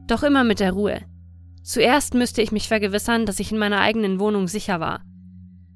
Doch 0.06 0.22
immer 0.22 0.44
mit 0.44 0.60
der 0.60 0.74
Ruhe. 0.74 1.02
Zuerst 1.64 2.14
müsste 2.14 2.44
ich 2.44 2.52
mich 2.52 2.68
vergewissern, 2.68 3.26
dass 3.26 3.40
ich 3.40 3.52
in 3.52 3.58
meiner 3.58 3.80
eigenen 3.80 4.20
Wohnung 4.20 4.48
sicher 4.48 4.80
war. 4.80 5.02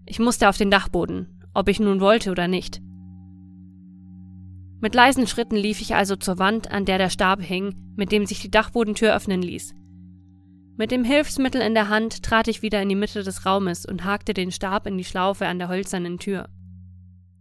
Ich 0.06 0.20
musste 0.20 0.48
auf 0.48 0.58
den 0.58 0.70
Dachboden, 0.70 1.42
ob 1.56 1.70
ich 1.70 1.80
nun 1.80 2.02
wollte 2.02 2.30
oder 2.30 2.48
nicht. 2.48 2.84
Mit 4.80 4.94
leisen 4.94 5.26
Schritten 5.26 5.56
lief 5.56 5.82
ich 5.82 5.96
also 5.96 6.16
zur 6.16 6.38
Wand, 6.38 6.70
an 6.72 6.86
der 6.86 7.00
der 7.00 7.10
Stab 7.10 7.42
hing, 7.42 7.74
mit 7.96 8.12
dem 8.12 8.26
sich 8.26 8.42
die 8.42 8.52
Dachbodentür 8.52 9.16
öffnen 9.16 9.42
ließ. 9.42 9.74
Mit 10.78 10.92
dem 10.92 11.04
Hilfsmittel 11.04 11.62
in 11.62 11.74
der 11.74 11.90
Hand 11.90 12.22
trat 12.22 12.48
ich 12.48 12.62
wieder 12.62 12.80
in 12.84 12.90
die 12.90 12.96
Mitte 12.96 13.24
des 13.24 13.48
Raumes 13.48 13.88
und 13.88 14.06
hakte 14.06 14.36
den 14.36 14.52
Stab 14.52 14.86
in 14.86 14.96
die 14.96 15.04
Schlaufe 15.04 15.48
an 15.48 15.58
der 15.58 15.70
hölzernen 15.70 16.20
Tür. 16.20 16.50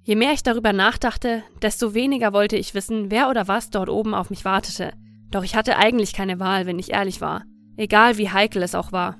Je 0.02 0.14
mehr 0.14 0.32
ich 0.32 0.42
darüber 0.42 0.72
nachdachte, 0.72 1.42
desto 1.60 1.92
weniger 1.92 2.32
wollte 2.32 2.56
ich 2.56 2.72
wissen, 2.72 3.10
wer 3.10 3.28
oder 3.28 3.48
was 3.48 3.68
dort 3.68 3.90
oben 3.90 4.14
auf 4.14 4.30
mich 4.30 4.46
wartete. 4.46 4.94
Doch 5.30 5.44
ich 5.44 5.54
hatte 5.54 5.76
eigentlich 5.76 6.14
keine 6.14 6.40
Wahl, 6.40 6.64
wenn 6.64 6.78
ich 6.78 6.92
ehrlich 6.92 7.20
war, 7.20 7.44
egal 7.76 8.16
wie 8.16 8.30
heikel 8.30 8.62
es 8.62 8.74
auch 8.74 8.92
war. 8.92 9.18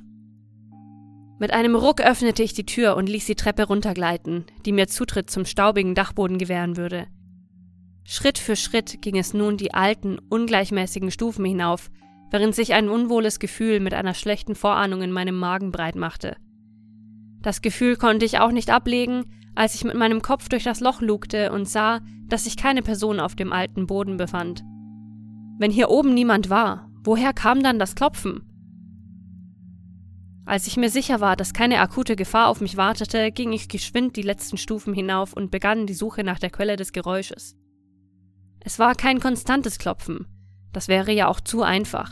Mit 1.39 1.53
einem 1.53 1.75
Ruck 1.75 2.01
öffnete 2.01 2.43
ich 2.43 2.55
die 2.55 2.65
Tür 2.65 2.97
und 2.97 3.11
ließ 3.11 3.27
die 3.27 3.35
Treppe 3.35 3.65
runtergleiten, 3.65 4.47
die 4.65 4.73
mir 4.73 4.87
Zutritt 4.87 5.29
zum 5.29 5.45
staubigen 5.45 5.95
Dachboden 5.95 6.39
gewähren 6.39 6.79
würde. 6.79 7.09
Schritt 8.09 8.39
für 8.39 8.55
Schritt 8.55 9.03
ging 9.03 9.19
es 9.19 9.35
nun 9.35 9.57
die 9.57 9.75
alten, 9.75 10.19
ungleichmäßigen 10.29 11.11
Stufen 11.11 11.45
hinauf, 11.45 11.91
während 12.31 12.55
sich 12.55 12.73
ein 12.73 12.89
unwohles 12.89 13.41
Gefühl 13.41 13.81
mit 13.81 13.95
einer 13.95 14.15
schlechten 14.15 14.55
Vorahnung 14.55 15.03
in 15.03 15.11
meinem 15.11 15.37
Magen 15.37 15.73
breit 15.73 15.97
machte. 15.97 16.37
Das 17.43 17.63
Gefühl 17.63 17.97
konnte 17.97 18.25
ich 18.25 18.39
auch 18.39 18.53
nicht 18.53 18.71
ablegen, 18.71 19.25
als 19.57 19.75
ich 19.75 19.83
mit 19.83 19.97
meinem 19.97 20.23
Kopf 20.23 20.49
durch 20.49 20.63
das 20.63 20.79
Loch 20.79 21.01
lugte 21.01 21.51
und 21.51 21.69
sah, 21.69 22.01
dass 22.29 22.45
sich 22.45 22.57
keine 22.57 22.83
Person 22.83 23.19
auf 23.19 23.35
dem 23.35 23.53
alten 23.53 23.89
Boden 23.89 24.17
befand. 24.17 24.63
Wenn 25.59 25.73
hier 25.73 25.91
oben 25.91 26.15
niemand 26.15 26.49
war, 26.49 26.89
woher 27.03 27.33
kam 27.33 27.63
dann 27.63 27.81
das 27.81 27.97
Klopfen? 27.97 28.43
Als 30.45 30.69
ich 30.69 30.77
mir 30.77 30.91
sicher 30.91 31.21
war, 31.21 31.35
dass 31.35 31.53
keine 31.53 31.81
akute 31.81 32.15
Gefahr 32.15 32.49
auf 32.49 32.61
mich 32.61 32.77
wartete, 32.77 33.33
ging 33.33 33.53
ich 33.53 33.69
geschwind 33.69 34.15
die 34.15 34.23
letzten 34.23 34.59
Stufen 34.59 34.95
hinauf 34.95 35.33
und 35.33 35.51
begann 35.51 35.89
die 35.89 35.95
Suche 35.95 36.23
nach 36.23 36.39
der 36.39 36.51
Quelle 36.51 36.77
des 36.77 36.93
Geräusches. 36.93 37.57
Es 38.67 38.81
war 38.81 38.97
kein 38.97 39.21
konstantes 39.21 39.79
Klopfen. 39.79 40.27
Das 40.73 40.89
wäre 40.89 41.13
ja 41.13 41.29
auch 41.29 41.39
zu 41.41 41.63
einfach. 41.63 42.11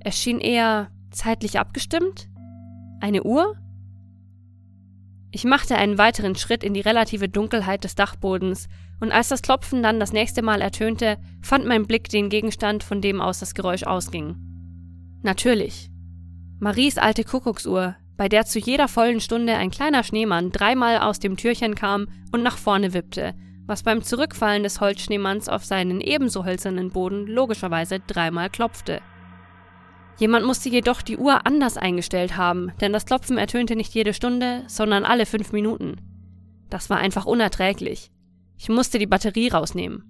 Es 0.00 0.18
schien 0.18 0.40
eher 0.40 0.90
zeitlich 1.10 1.58
abgestimmt? 1.58 2.30
Eine 3.02 3.22
Uhr? 3.22 3.54
Ich 5.30 5.44
machte 5.44 5.76
einen 5.76 5.98
weiteren 5.98 6.36
Schritt 6.36 6.64
in 6.64 6.72
die 6.72 6.80
relative 6.80 7.28
Dunkelheit 7.28 7.84
des 7.84 7.96
Dachbodens, 7.96 8.66
und 8.98 9.12
als 9.12 9.28
das 9.28 9.42
Klopfen 9.42 9.82
dann 9.82 10.00
das 10.00 10.14
nächste 10.14 10.40
Mal 10.40 10.62
ertönte, 10.62 11.18
fand 11.42 11.66
mein 11.66 11.86
Blick 11.86 12.08
den 12.08 12.30
Gegenstand, 12.30 12.82
von 12.82 13.02
dem 13.02 13.20
aus 13.20 13.40
das 13.40 13.52
Geräusch 13.52 13.82
ausging. 13.82 14.36
Natürlich. 15.22 15.90
Maries 16.60 16.96
alte 16.96 17.24
Kuckucksuhr, 17.24 17.94
bei 18.16 18.30
der 18.30 18.46
zu 18.46 18.58
jeder 18.58 18.88
vollen 18.88 19.20
Stunde 19.20 19.56
ein 19.56 19.70
kleiner 19.70 20.02
Schneemann 20.02 20.50
dreimal 20.50 21.00
aus 21.00 21.18
dem 21.18 21.36
Türchen 21.36 21.74
kam 21.74 22.08
und 22.32 22.42
nach 22.42 22.56
vorne 22.56 22.94
wippte, 22.94 23.34
was 23.66 23.82
beim 23.82 24.02
Zurückfallen 24.02 24.62
des 24.62 24.80
Holzschneemanns 24.80 25.48
auf 25.48 25.64
seinen 25.64 26.00
ebenso 26.00 26.44
hölzernen 26.44 26.90
Boden 26.90 27.26
logischerweise 27.26 28.00
dreimal 28.00 28.50
klopfte. 28.50 29.00
Jemand 30.18 30.46
musste 30.46 30.68
jedoch 30.68 31.02
die 31.02 31.16
Uhr 31.16 31.46
anders 31.46 31.76
eingestellt 31.76 32.36
haben, 32.36 32.72
denn 32.80 32.92
das 32.92 33.06
Klopfen 33.06 33.38
ertönte 33.38 33.74
nicht 33.74 33.94
jede 33.94 34.14
Stunde, 34.14 34.62
sondern 34.68 35.04
alle 35.04 35.26
fünf 35.26 35.52
Minuten. 35.52 35.96
Das 36.70 36.88
war 36.88 36.98
einfach 36.98 37.26
unerträglich. 37.26 38.10
Ich 38.56 38.68
musste 38.68 38.98
die 38.98 39.06
Batterie 39.06 39.48
rausnehmen. 39.48 40.04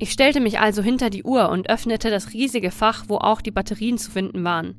Ich 0.00 0.12
stellte 0.12 0.40
mich 0.40 0.60
also 0.60 0.82
hinter 0.82 1.10
die 1.10 1.24
Uhr 1.24 1.50
und 1.50 1.68
öffnete 1.70 2.10
das 2.10 2.32
riesige 2.32 2.70
Fach, 2.70 3.04
wo 3.08 3.16
auch 3.16 3.40
die 3.40 3.50
Batterien 3.50 3.98
zu 3.98 4.10
finden 4.10 4.44
waren. 4.44 4.74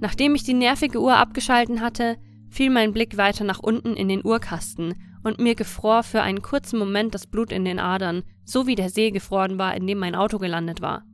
Nachdem 0.00 0.34
ich 0.34 0.42
die 0.42 0.54
nervige 0.54 1.00
Uhr 1.00 1.16
abgeschalten 1.16 1.80
hatte, 1.80 2.16
fiel 2.50 2.70
mein 2.70 2.92
Blick 2.92 3.16
weiter 3.16 3.44
nach 3.44 3.60
unten 3.60 3.94
in 3.94 4.08
den 4.08 4.24
Uhrkasten 4.24 4.94
und 5.22 5.38
mir 5.38 5.54
gefror 5.54 6.02
für 6.02 6.22
einen 6.22 6.42
kurzen 6.42 6.78
Moment 6.78 7.14
das 7.14 7.26
Blut 7.26 7.52
in 7.52 7.64
den 7.64 7.78
Adern, 7.78 8.22
so 8.44 8.66
wie 8.66 8.74
der 8.74 8.90
See 8.90 9.10
gefroren 9.10 9.58
war, 9.58 9.74
in 9.76 9.86
dem 9.86 9.98
mein 9.98 10.14
Auto 10.14 10.38
gelandet 10.38 10.80
war. 10.80 11.04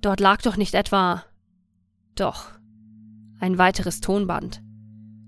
Dort 0.00 0.20
lag 0.20 0.42
doch 0.42 0.56
nicht 0.56 0.74
etwa. 0.74 1.24
Doch. 2.14 2.50
Ein 3.40 3.58
weiteres 3.58 4.00
Tonband. 4.00 4.62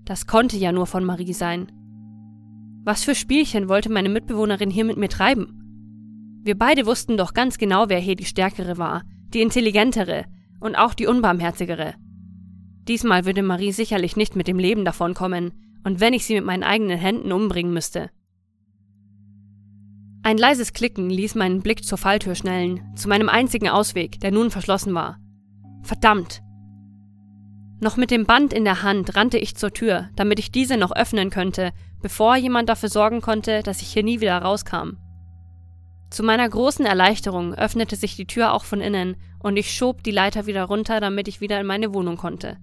Das 0.05 0.27
konnte 0.27 0.57
ja 0.57 0.71
nur 0.71 0.87
von 0.87 1.05
Marie 1.05 1.33
sein. 1.33 1.71
Was 2.83 3.03
für 3.03 3.15
Spielchen 3.15 3.69
wollte 3.69 3.91
meine 3.91 4.09
Mitbewohnerin 4.09 4.71
hier 4.71 4.85
mit 4.85 4.97
mir 4.97 5.09
treiben? 5.09 6.39
Wir 6.43 6.57
beide 6.57 6.85
wussten 6.87 7.17
doch 7.17 7.33
ganz 7.33 7.57
genau, 7.57 7.89
wer 7.89 7.99
hier 7.99 8.15
die 8.15 8.25
Stärkere 8.25 8.77
war, 8.77 9.03
die 9.33 9.41
intelligentere 9.41 10.25
und 10.59 10.75
auch 10.75 10.95
die 10.95 11.05
unbarmherzigere. 11.05 11.93
Diesmal 12.87 13.25
würde 13.25 13.43
Marie 13.43 13.71
sicherlich 13.71 14.15
nicht 14.15 14.35
mit 14.35 14.47
dem 14.47 14.57
Leben 14.57 14.83
davonkommen, 14.83 15.53
und 15.83 15.99
wenn 15.99 16.13
ich 16.13 16.25
sie 16.25 16.35
mit 16.35 16.45
meinen 16.45 16.63
eigenen 16.63 16.97
Händen 16.97 17.31
umbringen 17.31 17.73
müsste. 17.73 18.09
Ein 20.23 20.37
leises 20.37 20.73
Klicken 20.73 21.09
ließ 21.09 21.35
meinen 21.35 21.61
Blick 21.61 21.83
zur 21.83 21.97
Falltür 21.97 22.35
schnellen, 22.35 22.81
zu 22.95 23.09
meinem 23.09 23.27
einzigen 23.27 23.69
Ausweg, 23.69 24.19
der 24.19 24.31
nun 24.31 24.51
verschlossen 24.51 24.93
war. 24.93 25.17
Verdammt! 25.83 26.41
Noch 27.79 27.97
mit 27.97 28.11
dem 28.11 28.25
Band 28.25 28.53
in 28.53 28.63
der 28.63 28.83
Hand 28.83 29.15
rannte 29.15 29.39
ich 29.39 29.55
zur 29.55 29.73
Tür, 29.73 30.11
damit 30.15 30.37
ich 30.37 30.51
diese 30.51 30.77
noch 30.77 30.95
öffnen 30.95 31.31
könnte, 31.31 31.71
bevor 32.01 32.35
jemand 32.35 32.69
dafür 32.69 32.89
sorgen 32.89 33.21
konnte, 33.21 33.63
dass 33.63 33.81
ich 33.81 33.87
hier 33.87 34.03
nie 34.03 34.21
wieder 34.21 34.37
rauskam. 34.37 34.97
Zu 36.11 36.21
meiner 36.21 36.47
großen 36.47 36.85
Erleichterung 36.85 37.55
öffnete 37.55 37.95
sich 37.95 38.15
die 38.15 38.27
Tür 38.27 38.53
auch 38.53 38.65
von 38.65 38.81
innen 38.81 39.15
und 39.39 39.57
ich 39.57 39.73
schob 39.73 40.03
die 40.03 40.11
Leiter 40.11 40.45
wieder 40.45 40.65
runter, 40.65 40.99
damit 40.99 41.27
ich 41.27 41.41
wieder 41.41 41.59
in 41.59 41.65
meine 41.65 41.93
Wohnung 41.93 42.17
konnte. 42.17 42.57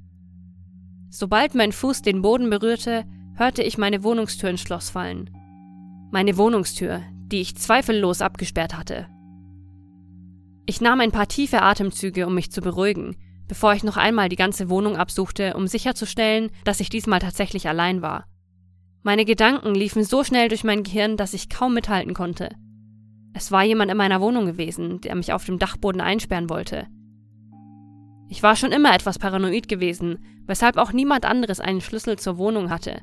Sobald 1.10 1.54
mein 1.54 1.72
Fuß 1.72 2.02
den 2.02 2.22
Boden 2.22 2.50
berührte, 2.50 3.04
hörte 3.34 3.62
ich 3.62 3.78
meine 3.78 4.02
Wohnungstür 4.02 4.50
ins 4.50 4.60
Schloss 4.60 4.90
fallen. 4.90 5.30
Meine 6.10 6.36
Wohnungstür, 6.36 7.02
die 7.26 7.40
ich 7.40 7.56
zweifellos 7.56 8.20
abgesperrt 8.20 8.76
hatte. 8.76 9.08
Ich 10.66 10.80
nahm 10.80 11.00
ein 11.00 11.12
paar 11.12 11.28
tiefe 11.28 11.62
Atemzüge, 11.62 12.26
um 12.26 12.34
mich 12.34 12.52
zu 12.52 12.60
beruhigen, 12.60 13.16
bevor 13.46 13.72
ich 13.72 13.84
noch 13.84 13.96
einmal 13.96 14.28
die 14.28 14.36
ganze 14.36 14.68
Wohnung 14.68 14.96
absuchte, 14.96 15.54
um 15.54 15.66
sicherzustellen, 15.66 16.50
dass 16.64 16.80
ich 16.80 16.90
diesmal 16.90 17.20
tatsächlich 17.20 17.68
allein 17.68 18.02
war. 18.02 18.26
Meine 19.02 19.24
Gedanken 19.24 19.74
liefen 19.74 20.04
so 20.04 20.24
schnell 20.24 20.48
durch 20.48 20.64
mein 20.64 20.82
Gehirn, 20.82 21.16
dass 21.16 21.32
ich 21.32 21.48
kaum 21.48 21.72
mithalten 21.72 22.12
konnte. 22.12 22.50
Es 23.32 23.50
war 23.50 23.64
jemand 23.64 23.90
in 23.90 23.96
meiner 23.96 24.20
Wohnung 24.20 24.44
gewesen, 24.44 25.00
der 25.00 25.14
mich 25.14 25.32
auf 25.32 25.44
dem 25.44 25.58
Dachboden 25.58 26.02
einsperren 26.02 26.50
wollte. 26.50 26.86
Ich 28.28 28.42
war 28.42 28.56
schon 28.56 28.72
immer 28.72 28.94
etwas 28.94 29.18
paranoid 29.18 29.68
gewesen, 29.68 30.18
weshalb 30.48 30.78
auch 30.78 30.92
niemand 30.92 31.24
anderes 31.24 31.60
einen 31.60 31.80
Schlüssel 31.80 32.18
zur 32.18 32.38
Wohnung 32.38 32.70
hatte. 32.70 33.02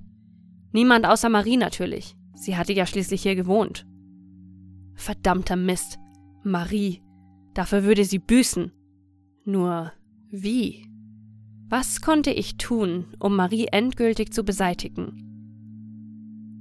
Niemand 0.74 1.06
außer 1.06 1.30
Marie 1.30 1.56
natürlich. 1.56 2.18
Sie 2.34 2.58
hatte 2.58 2.74
ja 2.74 2.86
schließlich 2.86 3.22
hier 3.22 3.36
gewohnt. 3.36 3.88
Verdammter 4.96 5.56
Mist. 5.56 5.98
Marie. 6.44 7.02
Dafür 7.54 7.86
würde 7.86 8.04
sie 8.04 8.20
büßen. 8.20 8.74
Nur 9.46 9.94
wie? 10.30 10.86
Was 11.70 12.02
konnte 12.02 12.32
ich 12.32 12.58
tun, 12.58 13.06
um 13.20 13.36
Marie 13.36 13.68
endgültig 13.72 14.34
zu 14.34 14.44
beseitigen? 14.44 15.22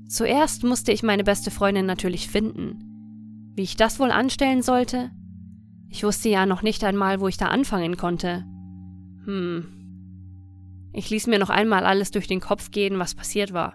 Zuerst 0.09 0.65
musste 0.65 0.93
ich 0.93 1.03
meine 1.03 1.25
beste 1.25 1.51
Freundin 1.51 1.87
natürlich 1.87 2.29
finden. 2.29 3.53
Wie 3.57 3.63
ich 3.63 3.77
das 3.77 3.99
wohl 3.99 4.11
anstellen 4.11 4.63
sollte? 4.63 5.11
Ich 5.89 6.05
wusste 6.05 6.29
ja 6.29 6.47
noch 6.47 6.63
nicht 6.63 6.85
einmal, 6.85 7.21
wo 7.21 7.29
ich 7.29 7.37
da 7.37 7.47
anfangen 7.47 7.97
konnte. 7.97 8.45
Hm. 9.25 9.84
Ich 10.97 11.11
ließ 11.11 11.27
mir 11.27 11.41
noch 11.41 11.51
einmal 11.51 11.85
alles 11.85 12.13
durch 12.13 12.29
den 12.29 12.41
Kopf 12.41 12.71
gehen, 12.71 13.01
was 13.01 13.17
passiert 13.17 13.53
war. 13.53 13.75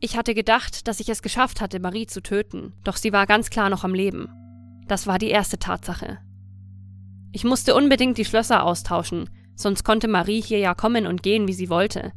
Ich 0.00 0.16
hatte 0.16 0.34
gedacht, 0.34 0.88
dass 0.88 0.98
ich 1.00 1.10
es 1.10 1.20
geschafft 1.20 1.60
hatte, 1.60 1.80
Marie 1.80 2.06
zu 2.06 2.22
töten, 2.22 2.72
doch 2.82 2.96
sie 2.96 3.12
war 3.12 3.26
ganz 3.26 3.50
klar 3.50 3.68
noch 3.68 3.84
am 3.84 3.94
Leben. 3.94 4.28
Das 4.88 5.06
war 5.06 5.18
die 5.18 5.28
erste 5.28 5.58
Tatsache. 5.58 6.18
Ich 7.32 7.44
musste 7.44 7.74
unbedingt 7.74 8.16
die 8.16 8.24
Schlösser 8.24 8.64
austauschen, 8.64 9.28
sonst 9.54 9.84
konnte 9.84 10.08
Marie 10.08 10.40
hier 10.40 10.58
ja 10.58 10.74
kommen 10.74 11.06
und 11.06 11.22
gehen, 11.22 11.46
wie 11.46 11.52
sie 11.52 11.68
wollte. 11.68 12.12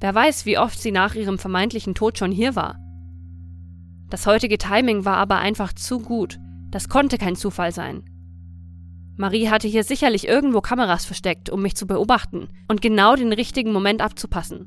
Wer 0.00 0.14
weiß, 0.14 0.46
wie 0.46 0.58
oft 0.58 0.80
sie 0.80 0.90
nach 0.90 1.14
ihrem 1.14 1.38
vermeintlichen 1.38 1.94
Tod 1.94 2.18
schon 2.18 2.32
hier 2.32 2.56
war. 2.56 2.78
Das 4.08 4.26
heutige 4.26 4.56
Timing 4.56 5.04
war 5.04 5.18
aber 5.18 5.38
einfach 5.38 5.74
zu 5.74 6.00
gut, 6.00 6.38
das 6.70 6.88
konnte 6.88 7.18
kein 7.18 7.36
Zufall 7.36 7.72
sein. 7.72 8.04
Marie 9.16 9.48
hatte 9.48 9.68
hier 9.68 9.84
sicherlich 9.84 10.26
irgendwo 10.26 10.60
Kameras 10.60 11.04
versteckt, 11.04 11.48
um 11.48 11.62
mich 11.62 11.76
zu 11.76 11.86
beobachten 11.86 12.48
und 12.68 12.82
genau 12.82 13.14
den 13.14 13.32
richtigen 13.32 13.72
Moment 13.72 14.00
abzupassen. 14.00 14.66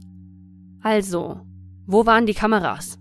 Also, 0.82 1.42
wo 1.86 2.06
waren 2.06 2.26
die 2.26 2.34
Kameras? 2.34 2.98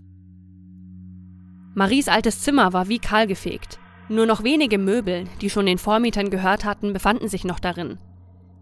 Maries 1.73 2.09
altes 2.09 2.41
Zimmer 2.41 2.73
war 2.73 2.89
wie 2.89 2.99
kahl 2.99 3.27
gefegt. 3.27 3.79
Nur 4.09 4.25
noch 4.25 4.43
wenige 4.43 4.77
Möbel, 4.77 5.25
die 5.41 5.49
schon 5.49 5.65
den 5.65 5.77
Vormietern 5.77 6.29
gehört 6.29 6.65
hatten, 6.65 6.91
befanden 6.91 7.27
sich 7.27 7.43
noch 7.43 7.59
darin. 7.59 7.97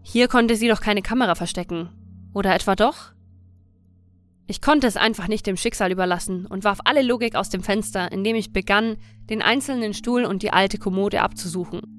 Hier 0.02 0.28
konnte 0.28 0.54
sie 0.54 0.68
doch 0.68 0.80
keine 0.80 1.02
Kamera 1.02 1.34
verstecken. 1.34 1.88
Oder 2.34 2.54
etwa 2.54 2.76
doch? 2.76 3.12
Ich 4.46 4.60
konnte 4.60 4.86
es 4.86 4.96
einfach 4.96 5.26
nicht 5.26 5.46
dem 5.46 5.56
Schicksal 5.56 5.90
überlassen 5.90 6.46
und 6.46 6.62
warf 6.62 6.78
alle 6.84 7.02
Logik 7.02 7.34
aus 7.34 7.48
dem 7.48 7.62
Fenster, 7.62 8.12
indem 8.12 8.36
ich 8.36 8.52
begann, 8.52 8.96
den 9.28 9.42
einzelnen 9.42 9.94
Stuhl 9.94 10.24
und 10.24 10.42
die 10.42 10.52
alte 10.52 10.78
Kommode 10.78 11.22
abzusuchen. 11.22 11.95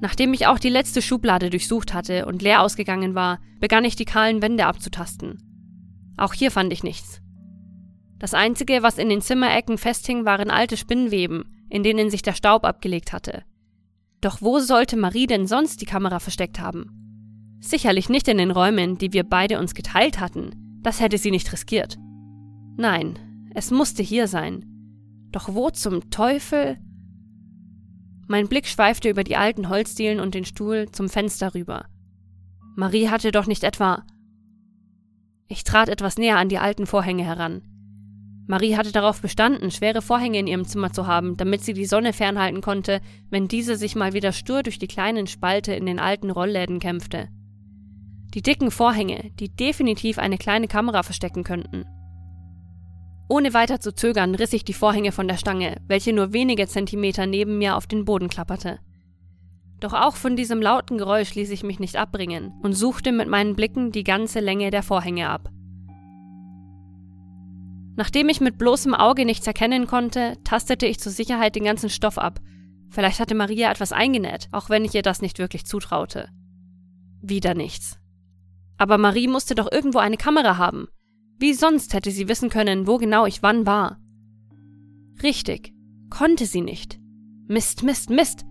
Nachdem 0.00 0.34
ich 0.34 0.46
auch 0.46 0.58
die 0.58 0.68
letzte 0.68 1.02
Schublade 1.02 1.50
durchsucht 1.50 1.94
hatte 1.94 2.26
und 2.26 2.42
leer 2.42 2.62
ausgegangen 2.62 3.14
war, 3.14 3.38
begann 3.60 3.84
ich 3.84 3.96
die 3.96 4.04
kahlen 4.04 4.42
Wände 4.42 4.66
abzutasten. 4.66 5.38
Auch 6.16 6.34
hier 6.34 6.50
fand 6.50 6.72
ich 6.72 6.82
nichts. 6.82 7.20
Das 8.18 8.34
Einzige, 8.34 8.82
was 8.82 8.98
in 8.98 9.08
den 9.08 9.20
Zimmerecken 9.20 9.78
festhing, 9.78 10.24
waren 10.24 10.50
alte 10.50 10.76
Spinnweben, 10.76 11.44
in 11.68 11.82
denen 11.82 12.10
sich 12.10 12.22
der 12.22 12.34
Staub 12.34 12.64
abgelegt 12.64 13.12
hatte. 13.12 13.44
Doch 14.20 14.40
wo 14.40 14.58
sollte 14.60 14.96
Marie 14.96 15.26
denn 15.26 15.46
sonst 15.46 15.80
die 15.80 15.86
Kamera 15.86 16.18
versteckt 16.18 16.60
haben? 16.60 17.58
Sicherlich 17.60 18.08
nicht 18.08 18.28
in 18.28 18.38
den 18.38 18.50
Räumen, 18.50 18.98
die 18.98 19.12
wir 19.12 19.24
beide 19.24 19.58
uns 19.58 19.74
geteilt 19.74 20.20
hatten. 20.20 20.80
Das 20.82 21.00
hätte 21.00 21.18
sie 21.18 21.30
nicht 21.30 21.52
riskiert. 21.52 21.98
Nein, 22.76 23.18
es 23.54 23.70
musste 23.70 24.02
hier 24.02 24.28
sein. 24.28 24.64
Doch 25.30 25.52
wo 25.52 25.70
zum 25.70 26.10
Teufel? 26.10 26.78
Mein 28.26 28.48
Blick 28.48 28.66
schweifte 28.66 29.10
über 29.10 29.24
die 29.24 29.36
alten 29.36 29.68
Holzdielen 29.68 30.20
und 30.20 30.34
den 30.34 30.44
Stuhl 30.44 30.88
zum 30.90 31.08
Fenster 31.08 31.54
rüber. 31.54 31.86
Marie 32.76 33.08
hatte 33.08 33.32
doch 33.32 33.46
nicht 33.46 33.64
etwa. 33.64 34.04
Ich 35.46 35.62
trat 35.64 35.88
etwas 35.88 36.16
näher 36.16 36.38
an 36.38 36.48
die 36.48 36.58
alten 36.58 36.86
Vorhänge 36.86 37.24
heran. 37.24 37.62
Marie 38.46 38.76
hatte 38.76 38.92
darauf 38.92 39.22
bestanden, 39.22 39.70
schwere 39.70 40.02
Vorhänge 40.02 40.38
in 40.38 40.46
ihrem 40.46 40.66
Zimmer 40.66 40.92
zu 40.92 41.06
haben, 41.06 41.36
damit 41.36 41.62
sie 41.62 41.72
die 41.72 41.86
Sonne 41.86 42.12
fernhalten 42.12 42.60
konnte, 42.60 43.00
wenn 43.30 43.48
diese 43.48 43.76
sich 43.76 43.94
mal 43.94 44.12
wieder 44.12 44.32
stur 44.32 44.62
durch 44.62 44.78
die 44.78 44.86
kleinen 44.86 45.26
Spalte 45.26 45.74
in 45.74 45.86
den 45.86 45.98
alten 45.98 46.30
Rollläden 46.30 46.78
kämpfte. 46.78 47.28
Die 48.34 48.42
dicken 48.42 48.70
Vorhänge, 48.70 49.30
die 49.38 49.48
definitiv 49.48 50.18
eine 50.18 50.36
kleine 50.36 50.68
Kamera 50.68 51.02
verstecken 51.02 51.44
könnten. 51.44 51.84
Ohne 53.28 53.54
weiter 53.54 53.80
zu 53.80 53.94
zögern 53.94 54.34
riss 54.34 54.52
ich 54.52 54.64
die 54.64 54.74
Vorhänge 54.74 55.12
von 55.12 55.28
der 55.28 55.38
Stange, 55.38 55.80
welche 55.86 56.12
nur 56.12 56.32
wenige 56.32 56.66
Zentimeter 56.66 57.26
neben 57.26 57.58
mir 57.58 57.76
auf 57.76 57.86
den 57.86 58.04
Boden 58.04 58.28
klapperte. 58.28 58.78
Doch 59.80 59.92
auch 59.92 60.16
von 60.16 60.36
diesem 60.36 60.62
lauten 60.62 60.98
Geräusch 60.98 61.34
ließ 61.34 61.50
ich 61.50 61.62
mich 61.62 61.78
nicht 61.78 61.96
abbringen 61.96 62.52
und 62.62 62.74
suchte 62.74 63.12
mit 63.12 63.28
meinen 63.28 63.54
Blicken 63.54 63.92
die 63.92 64.04
ganze 64.04 64.40
Länge 64.40 64.70
der 64.70 64.82
Vorhänge 64.82 65.28
ab. 65.28 65.50
Nachdem 67.96 68.28
ich 68.28 68.40
mit 68.40 68.58
bloßem 68.58 68.94
Auge 68.94 69.24
nichts 69.24 69.46
erkennen 69.46 69.86
konnte, 69.86 70.36
tastete 70.44 70.86
ich 70.86 70.98
zur 70.98 71.12
Sicherheit 71.12 71.54
den 71.54 71.64
ganzen 71.64 71.90
Stoff 71.90 72.18
ab. 72.18 72.40
Vielleicht 72.90 73.20
hatte 73.20 73.34
Maria 73.34 73.70
etwas 73.70 73.92
eingenäht, 73.92 74.48
auch 74.52 74.68
wenn 74.68 74.84
ich 74.84 74.94
ihr 74.94 75.02
das 75.02 75.22
nicht 75.22 75.38
wirklich 75.38 75.64
zutraute. 75.64 76.28
Wieder 77.22 77.54
nichts. 77.54 77.98
Aber 78.78 78.98
Marie 78.98 79.28
musste 79.28 79.54
doch 79.54 79.70
irgendwo 79.70 79.98
eine 79.98 80.16
Kamera 80.16 80.58
haben. 80.58 80.88
Wie 81.38 81.52
sonst 81.52 81.94
hätte 81.94 82.10
sie 82.10 82.28
wissen 82.28 82.48
können, 82.48 82.86
wo 82.86 82.98
genau 82.98 83.26
ich 83.26 83.42
wann 83.42 83.66
war? 83.66 83.98
Richtig, 85.22 85.74
konnte 86.10 86.46
sie 86.46 86.60
nicht. 86.60 86.98
Mist, 87.46 87.82
Mist, 87.82 88.10
Mist. 88.10 88.44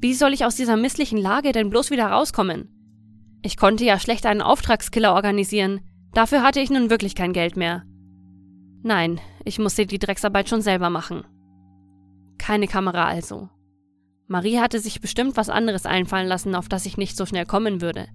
Wie 0.00 0.14
soll 0.14 0.32
ich 0.32 0.44
aus 0.44 0.56
dieser 0.56 0.76
misslichen 0.76 1.18
Lage 1.18 1.52
denn 1.52 1.70
bloß 1.70 1.90
wieder 1.90 2.06
rauskommen? 2.06 2.68
Ich 3.42 3.56
konnte 3.56 3.84
ja 3.84 3.98
schlecht 3.98 4.26
einen 4.26 4.42
Auftragskiller 4.42 5.14
organisieren, 5.14 5.80
dafür 6.12 6.42
hatte 6.42 6.60
ich 6.60 6.70
nun 6.70 6.90
wirklich 6.90 7.14
kein 7.14 7.32
Geld 7.32 7.56
mehr. 7.56 7.84
Nein, 8.82 9.20
ich 9.44 9.58
musste 9.58 9.86
die 9.86 9.98
Drecksarbeit 9.98 10.48
schon 10.48 10.62
selber 10.62 10.90
machen. 10.90 11.24
Keine 12.38 12.68
Kamera 12.68 13.06
also. 13.06 13.48
Marie 14.28 14.58
hatte 14.58 14.78
sich 14.78 15.00
bestimmt 15.00 15.36
was 15.36 15.50
anderes 15.50 15.86
einfallen 15.86 16.28
lassen, 16.28 16.54
auf 16.54 16.68
das 16.68 16.86
ich 16.86 16.96
nicht 16.96 17.16
so 17.16 17.26
schnell 17.26 17.46
kommen 17.46 17.80
würde. 17.80 18.08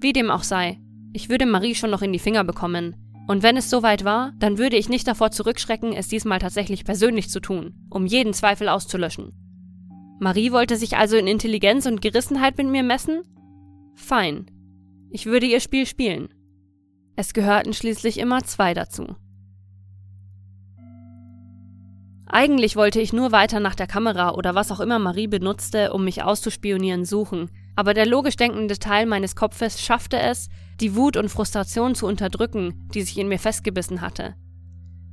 Wie 0.00 0.12
dem 0.12 0.30
auch 0.30 0.44
sei, 0.44 0.80
ich 1.12 1.28
würde 1.28 1.46
Marie 1.46 1.74
schon 1.74 1.90
noch 1.90 2.02
in 2.02 2.12
die 2.12 2.18
Finger 2.18 2.44
bekommen. 2.44 2.96
Und 3.26 3.42
wenn 3.42 3.56
es 3.56 3.68
soweit 3.68 4.04
war, 4.04 4.32
dann 4.38 4.56
würde 4.58 4.76
ich 4.76 4.88
nicht 4.88 5.06
davor 5.06 5.30
zurückschrecken, 5.30 5.92
es 5.92 6.08
diesmal 6.08 6.38
tatsächlich 6.38 6.84
persönlich 6.84 7.28
zu 7.28 7.40
tun, 7.40 7.74
um 7.90 8.06
jeden 8.06 8.32
Zweifel 8.32 8.68
auszulöschen. 8.68 9.32
Marie 10.20 10.50
wollte 10.50 10.76
sich 10.76 10.96
also 10.96 11.16
in 11.16 11.26
Intelligenz 11.26 11.86
und 11.86 12.00
Gerissenheit 12.00 12.56
mit 12.58 12.68
mir 12.68 12.82
messen? 12.82 13.22
Fein. 13.94 14.46
Ich 15.10 15.26
würde 15.26 15.46
ihr 15.46 15.60
Spiel 15.60 15.86
spielen. 15.86 16.28
Es 17.16 17.34
gehörten 17.34 17.72
schließlich 17.72 18.18
immer 18.18 18.42
zwei 18.44 18.74
dazu. 18.74 19.16
Eigentlich 22.26 22.76
wollte 22.76 23.00
ich 23.00 23.12
nur 23.12 23.32
weiter 23.32 23.58
nach 23.58 23.74
der 23.74 23.86
Kamera 23.86 24.34
oder 24.34 24.54
was 24.54 24.70
auch 24.70 24.80
immer 24.80 24.98
Marie 24.98 25.28
benutzte, 25.28 25.92
um 25.92 26.04
mich 26.04 26.22
auszuspionieren, 26.22 27.04
suchen, 27.04 27.50
aber 27.74 27.94
der 27.94 28.06
logisch 28.06 28.36
denkende 28.36 28.78
Teil 28.78 29.06
meines 29.06 29.34
Kopfes 29.34 29.80
schaffte 29.80 30.18
es, 30.18 30.48
die 30.80 30.94
Wut 30.94 31.16
und 31.16 31.28
Frustration 31.28 31.94
zu 31.94 32.06
unterdrücken, 32.06 32.88
die 32.94 33.02
sich 33.02 33.18
in 33.18 33.28
mir 33.28 33.38
festgebissen 33.38 34.00
hatte. 34.00 34.34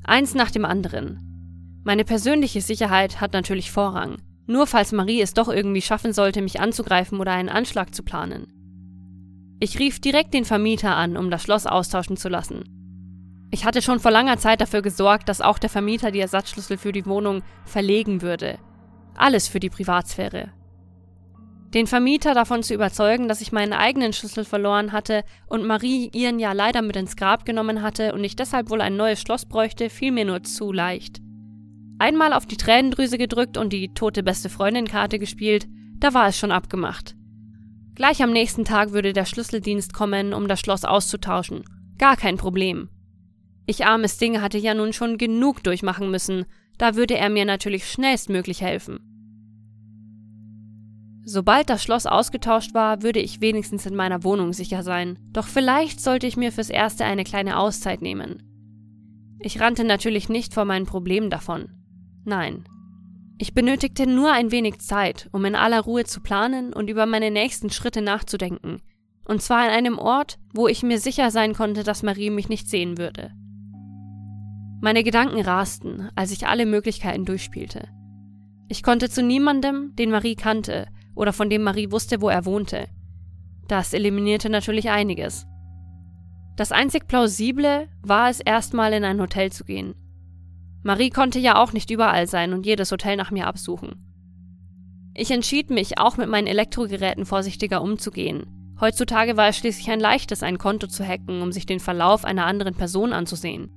Eins 0.04 0.36
nach 0.36 0.52
dem 0.52 0.66
anderen. 0.66 1.82
Meine 1.84 2.06
persönliche 2.06 2.62
Sicherheit 2.62 3.22
hat 3.22 3.34
natürlich 3.34 3.72
Vorrang, 3.72 4.18
nur 4.48 4.68
falls 4.68 4.92
Marie 4.92 5.22
es 5.22 5.34
doch 5.34 5.50
irgendwie 5.50 5.82
schaffen 5.82 6.14
sollte, 6.14 6.42
mich 6.42 6.60
anzugreifen 6.60 7.20
oder 7.20 7.32
einen 7.32 7.50
Anschlag 7.50 7.96
zu 7.96 8.04
planen. 8.04 8.48
Ich 9.60 9.80
rief 9.80 10.00
direkt 10.00 10.34
den 10.34 10.46
Vermieter 10.46 10.96
an, 10.96 11.18
um 11.18 11.32
das 11.32 11.44
Schloss 11.44 11.66
austauschen 11.66 12.18
zu 12.18 12.30
lassen. 12.30 12.66
Ich 13.52 13.66
hatte 13.66 13.82
schon 13.82 14.00
vor 14.00 14.12
langer 14.12 14.38
Zeit 14.38 14.62
dafür 14.62 14.82
gesorgt, 14.82 15.30
dass 15.30 15.42
auch 15.42 15.58
der 15.58 15.70
Vermieter 15.70 16.12
die 16.12 16.20
Ersatzschlüssel 16.20 16.78
für 16.78 16.92
die 16.92 17.06
Wohnung 17.06 17.42
verlegen 17.66 18.22
würde. 18.22 18.60
Alles 19.16 19.48
für 19.48 19.60
die 19.60 19.70
Privatsphäre. 19.70 20.52
Den 21.76 21.88
Vermieter 21.88 22.34
davon 22.34 22.64
zu 22.64 22.74
überzeugen, 22.74 23.28
dass 23.28 23.42
ich 23.42 23.52
meinen 23.52 23.74
eigenen 23.74 24.14
Schlüssel 24.14 24.46
verloren 24.46 24.94
hatte 24.94 25.26
und 25.48 25.68
Marie 25.68 26.10
ihren 26.14 26.40
ja 26.40 26.54
leider 26.54 26.82
mit 26.82 26.96
ins 26.96 27.18
Grab 27.18 27.44
genommen 27.44 27.82
hatte 27.82 28.14
und 28.14 28.24
ich 28.24 28.38
deshalb 28.38 28.70
wohl 28.70 28.80
ein 28.80 28.96
neues 28.96 29.20
Schloss 29.20 29.46
bräuchte, 29.46 29.90
fiel 29.90 30.14
mir 30.14 30.24
nur 30.24 30.42
zu 30.44 30.72
leicht. 30.72 31.20
Einmal 32.00 32.32
auf 32.32 32.46
die 32.46 32.56
Tränendrüse 32.56 33.18
gedrückt 33.18 33.58
und 33.58 33.74
die 33.74 33.94
tote 33.94 34.24
beste 34.24 34.48
Freundin-Karte 34.48 35.20
gespielt, 35.20 35.68
da 35.98 36.14
war 36.14 36.30
es 36.30 36.38
schon 36.38 36.54
abgemacht. 36.54 37.14
Gleich 37.94 38.24
am 38.24 38.32
nächsten 38.32 38.64
Tag 38.64 38.94
würde 38.94 39.12
der 39.12 39.26
Schlüsseldienst 39.26 39.94
kommen, 39.94 40.34
um 40.34 40.48
das 40.48 40.62
Schloss 40.62 40.86
auszutauschen. 40.86 41.66
Gar 41.98 42.16
kein 42.16 42.38
Problem. 42.38 42.88
Ich 43.66 43.86
armes 43.86 44.18
Ding 44.18 44.40
hatte 44.40 44.58
ja 44.58 44.74
nun 44.74 44.94
schon 44.94 45.18
genug 45.18 45.62
durchmachen 45.62 46.10
müssen, 46.10 46.46
da 46.78 46.96
würde 46.96 47.18
er 47.18 47.30
mir 47.30 47.44
natürlich 47.44 47.90
schnellstmöglich 47.90 48.62
helfen. 48.62 49.15
Sobald 51.28 51.72
das 51.72 51.82
Schloss 51.82 52.06
ausgetauscht 52.06 52.76
war, 52.76 53.02
würde 53.02 53.20
ich 53.20 53.42
wenigstens 53.42 53.88
in 53.88 53.96
meiner 53.96 54.24
Wohnung 54.24 54.54
sicher 54.54 54.84
sein, 54.84 55.18
doch 55.34 55.48
vielleicht 55.48 56.00
sollte 56.00 56.28
ich 56.28 56.38
mir 56.38 56.52
fürs 56.52 56.70
Erste 56.70 57.04
eine 57.04 57.24
kleine 57.24 57.58
Auszeit 57.58 58.04
nehmen. 58.04 58.44
Ich 59.40 59.60
rannte 59.60 59.84
natürlich 59.86 60.30
nicht 60.30 60.54
vor 60.54 60.66
meinen 60.66 60.86
Problemen 60.86 61.32
davon. 61.32 61.70
Nein. 62.26 62.66
Ich 63.40 63.56
benötigte 63.56 64.06
nur 64.06 64.32
ein 64.32 64.52
wenig 64.52 64.78
Zeit, 64.82 65.28
um 65.32 65.44
in 65.46 65.56
aller 65.56 65.82
Ruhe 65.82 66.04
zu 66.04 66.22
planen 66.22 66.74
und 66.74 66.92
über 66.92 67.08
meine 67.08 67.32
nächsten 67.32 67.72
Schritte 67.72 68.04
nachzudenken, 68.04 68.84
und 69.26 69.42
zwar 69.42 69.64
an 69.64 69.72
einem 69.72 69.98
Ort, 69.98 70.38
wo 70.54 70.68
ich 70.68 70.84
mir 70.84 71.00
sicher 71.00 71.32
sein 71.32 71.56
konnte, 71.56 71.82
dass 71.82 72.04
Marie 72.04 72.30
mich 72.30 72.50
nicht 72.50 72.70
sehen 72.70 73.00
würde. 73.00 73.32
Meine 74.80 75.04
Gedanken 75.04 75.42
rasten, 75.42 76.08
als 76.16 76.30
ich 76.30 76.46
alle 76.46 76.68
Möglichkeiten 76.68 77.26
durchspielte. 77.26 77.88
Ich 78.68 78.84
konnte 78.84 79.10
zu 79.10 79.24
niemandem, 79.24 79.96
den 79.96 80.12
Marie 80.12 80.36
kannte 80.36 80.86
oder 81.16 81.34
von 81.34 81.50
dem 81.50 81.64
Marie 81.64 81.92
wusste, 81.92 82.22
wo 82.22 82.30
er 82.30 82.46
wohnte. 82.46 82.88
Das 83.68 83.94
eliminierte 83.94 84.50
natürlich 84.50 84.90
einiges. 84.90 85.48
Das 86.56 86.72
einzig 86.72 87.08
plausible 87.08 87.90
war 88.02 88.30
es 88.30 88.40
erstmal 88.40 88.94
in 88.94 89.04
ein 89.04 89.20
Hotel 89.20 89.52
zu 89.52 89.66
gehen. 89.66 89.96
Marie 90.84 91.10
konnte 91.10 91.40
ja 91.40 91.62
auch 91.62 91.74
nicht 91.74 91.90
überall 91.90 92.28
sein 92.28 92.54
und 92.54 92.66
jedes 92.66 92.92
Hotel 92.92 93.16
nach 93.18 93.32
mir 93.32 93.48
absuchen. 93.48 93.96
Ich 95.16 95.32
entschied 95.32 95.70
mich, 95.70 95.98
auch 95.98 96.18
mit 96.18 96.30
meinen 96.30 96.48
Elektrogeräten 96.48 97.26
vorsichtiger 97.26 97.82
umzugehen. 97.82 98.76
Heutzutage 98.80 99.38
war 99.38 99.48
es 99.48 99.58
schließlich 99.58 99.90
ein 99.90 100.00
leichtes, 100.00 100.44
ein 100.44 100.58
Konto 100.58 100.88
zu 100.88 101.06
hacken, 101.06 101.42
um 101.42 101.52
sich 101.52 101.66
den 101.66 101.80
Verlauf 101.80 102.26
einer 102.26 102.46
anderen 102.46 102.76
Person 102.76 103.14
anzusehen. 103.14 103.72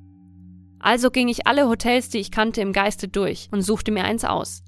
Also 0.81 1.11
ging 1.11 1.29
ich 1.29 1.47
alle 1.47 1.69
Hotels, 1.69 2.09
die 2.09 2.19
ich 2.19 2.31
kannte, 2.31 2.61
im 2.61 2.73
Geiste 2.73 3.09
durch 3.09 3.49
und 3.53 3.63
suchte 3.63 3.91
mir 3.91 4.05
eins 4.05 4.25
aus. 4.25 4.63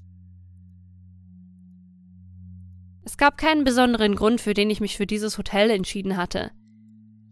Es 3.11 3.17
gab 3.17 3.37
keinen 3.37 3.65
besonderen 3.65 4.15
Grund, 4.15 4.39
für 4.39 4.53
den 4.53 4.69
ich 4.69 4.79
mich 4.79 4.95
für 4.95 5.05
dieses 5.05 5.37
Hotel 5.37 5.69
entschieden 5.69 6.15
hatte. 6.15 6.49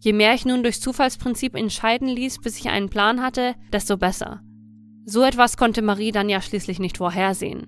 Je 0.01 0.11
mehr 0.11 0.33
ich 0.33 0.43
nun 0.45 0.61
durchs 0.61 0.81
Zufallsprinzip 0.81 1.55
entscheiden 1.55 2.09
ließ, 2.09 2.39
bis 2.39 2.59
ich 2.59 2.67
einen 2.67 2.89
Plan 2.89 3.21
hatte, 3.21 3.55
desto 3.71 3.95
besser. 3.95 4.41
So 5.05 5.23
etwas 5.23 5.55
konnte 5.55 5.81
Marie 5.81 6.11
dann 6.11 6.27
ja 6.27 6.41
schließlich 6.41 6.79
nicht 6.79 6.97
vorhersehen. 6.97 7.65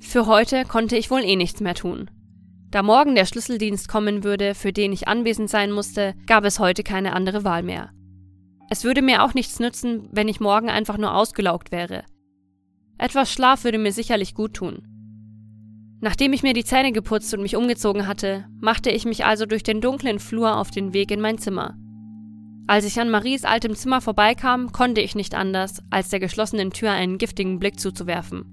Für 0.00 0.26
heute 0.26 0.64
konnte 0.64 0.96
ich 0.96 1.12
wohl 1.12 1.22
eh 1.22 1.36
nichts 1.36 1.60
mehr 1.60 1.76
tun. 1.76 2.10
Da 2.72 2.82
morgen 2.82 3.14
der 3.14 3.26
Schlüsseldienst 3.26 3.86
kommen 3.86 4.24
würde, 4.24 4.56
für 4.56 4.72
den 4.72 4.92
ich 4.92 5.06
anwesend 5.06 5.48
sein 5.48 5.70
musste, 5.70 6.16
gab 6.26 6.44
es 6.44 6.58
heute 6.58 6.82
keine 6.82 7.12
andere 7.12 7.44
Wahl 7.44 7.62
mehr. 7.62 7.92
Es 8.70 8.82
würde 8.82 9.02
mir 9.02 9.22
auch 9.22 9.34
nichts 9.34 9.60
nützen, 9.60 10.08
wenn 10.10 10.26
ich 10.26 10.40
morgen 10.40 10.68
einfach 10.68 10.98
nur 10.98 11.14
ausgelaugt 11.14 11.70
wäre. 11.70 12.02
Etwas 12.98 13.32
Schlaf 13.32 13.62
würde 13.62 13.78
mir 13.78 13.92
sicherlich 13.92 14.34
gut 14.34 14.54
tun. 14.54 14.89
Nachdem 16.00 16.32
ich 16.32 16.42
mir 16.42 16.54
die 16.54 16.64
Zähne 16.64 16.92
geputzt 16.92 17.32
und 17.34 17.42
mich 17.42 17.56
umgezogen 17.56 18.06
hatte, 18.06 18.46
machte 18.58 18.90
ich 18.90 19.04
mich 19.04 19.26
also 19.26 19.44
durch 19.44 19.62
den 19.62 19.80
dunklen 19.80 20.18
Flur 20.18 20.56
auf 20.56 20.70
den 20.70 20.94
Weg 20.94 21.10
in 21.10 21.20
mein 21.20 21.38
Zimmer. 21.38 21.76
Als 22.66 22.84
ich 22.84 22.98
an 23.00 23.10
Maries 23.10 23.44
altem 23.44 23.74
Zimmer 23.74 24.00
vorbeikam, 24.00 24.72
konnte 24.72 25.00
ich 25.00 25.14
nicht 25.14 25.34
anders, 25.34 25.82
als 25.90 26.08
der 26.08 26.20
geschlossenen 26.20 26.70
Tür 26.70 26.92
einen 26.92 27.18
giftigen 27.18 27.58
Blick 27.58 27.78
zuzuwerfen. 27.78 28.44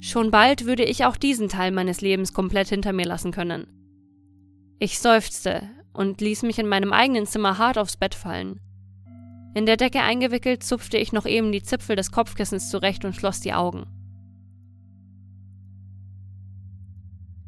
Schon 0.00 0.30
bald 0.30 0.66
würde 0.66 0.84
ich 0.84 1.04
auch 1.04 1.16
diesen 1.16 1.48
Teil 1.48 1.72
meines 1.72 2.00
Lebens 2.00 2.32
komplett 2.32 2.68
hinter 2.68 2.92
mir 2.92 3.06
lassen 3.06 3.32
können. 3.32 3.66
Ich 4.78 5.00
seufzte 5.00 5.68
und 5.92 6.20
ließ 6.20 6.44
mich 6.44 6.60
in 6.60 6.68
meinem 6.68 6.92
eigenen 6.92 7.26
Zimmer 7.26 7.58
hart 7.58 7.78
aufs 7.78 7.96
Bett 7.96 8.14
fallen. 8.14 8.60
In 9.54 9.66
der 9.66 9.76
Decke 9.76 10.02
eingewickelt 10.02 10.62
zupfte 10.62 10.98
ich 10.98 11.12
noch 11.12 11.26
eben 11.26 11.50
die 11.50 11.62
Zipfel 11.62 11.96
des 11.96 12.12
Kopfkissens 12.12 12.70
zurecht 12.70 13.04
und 13.04 13.16
schloss 13.16 13.40
die 13.40 13.54
Augen. 13.54 13.86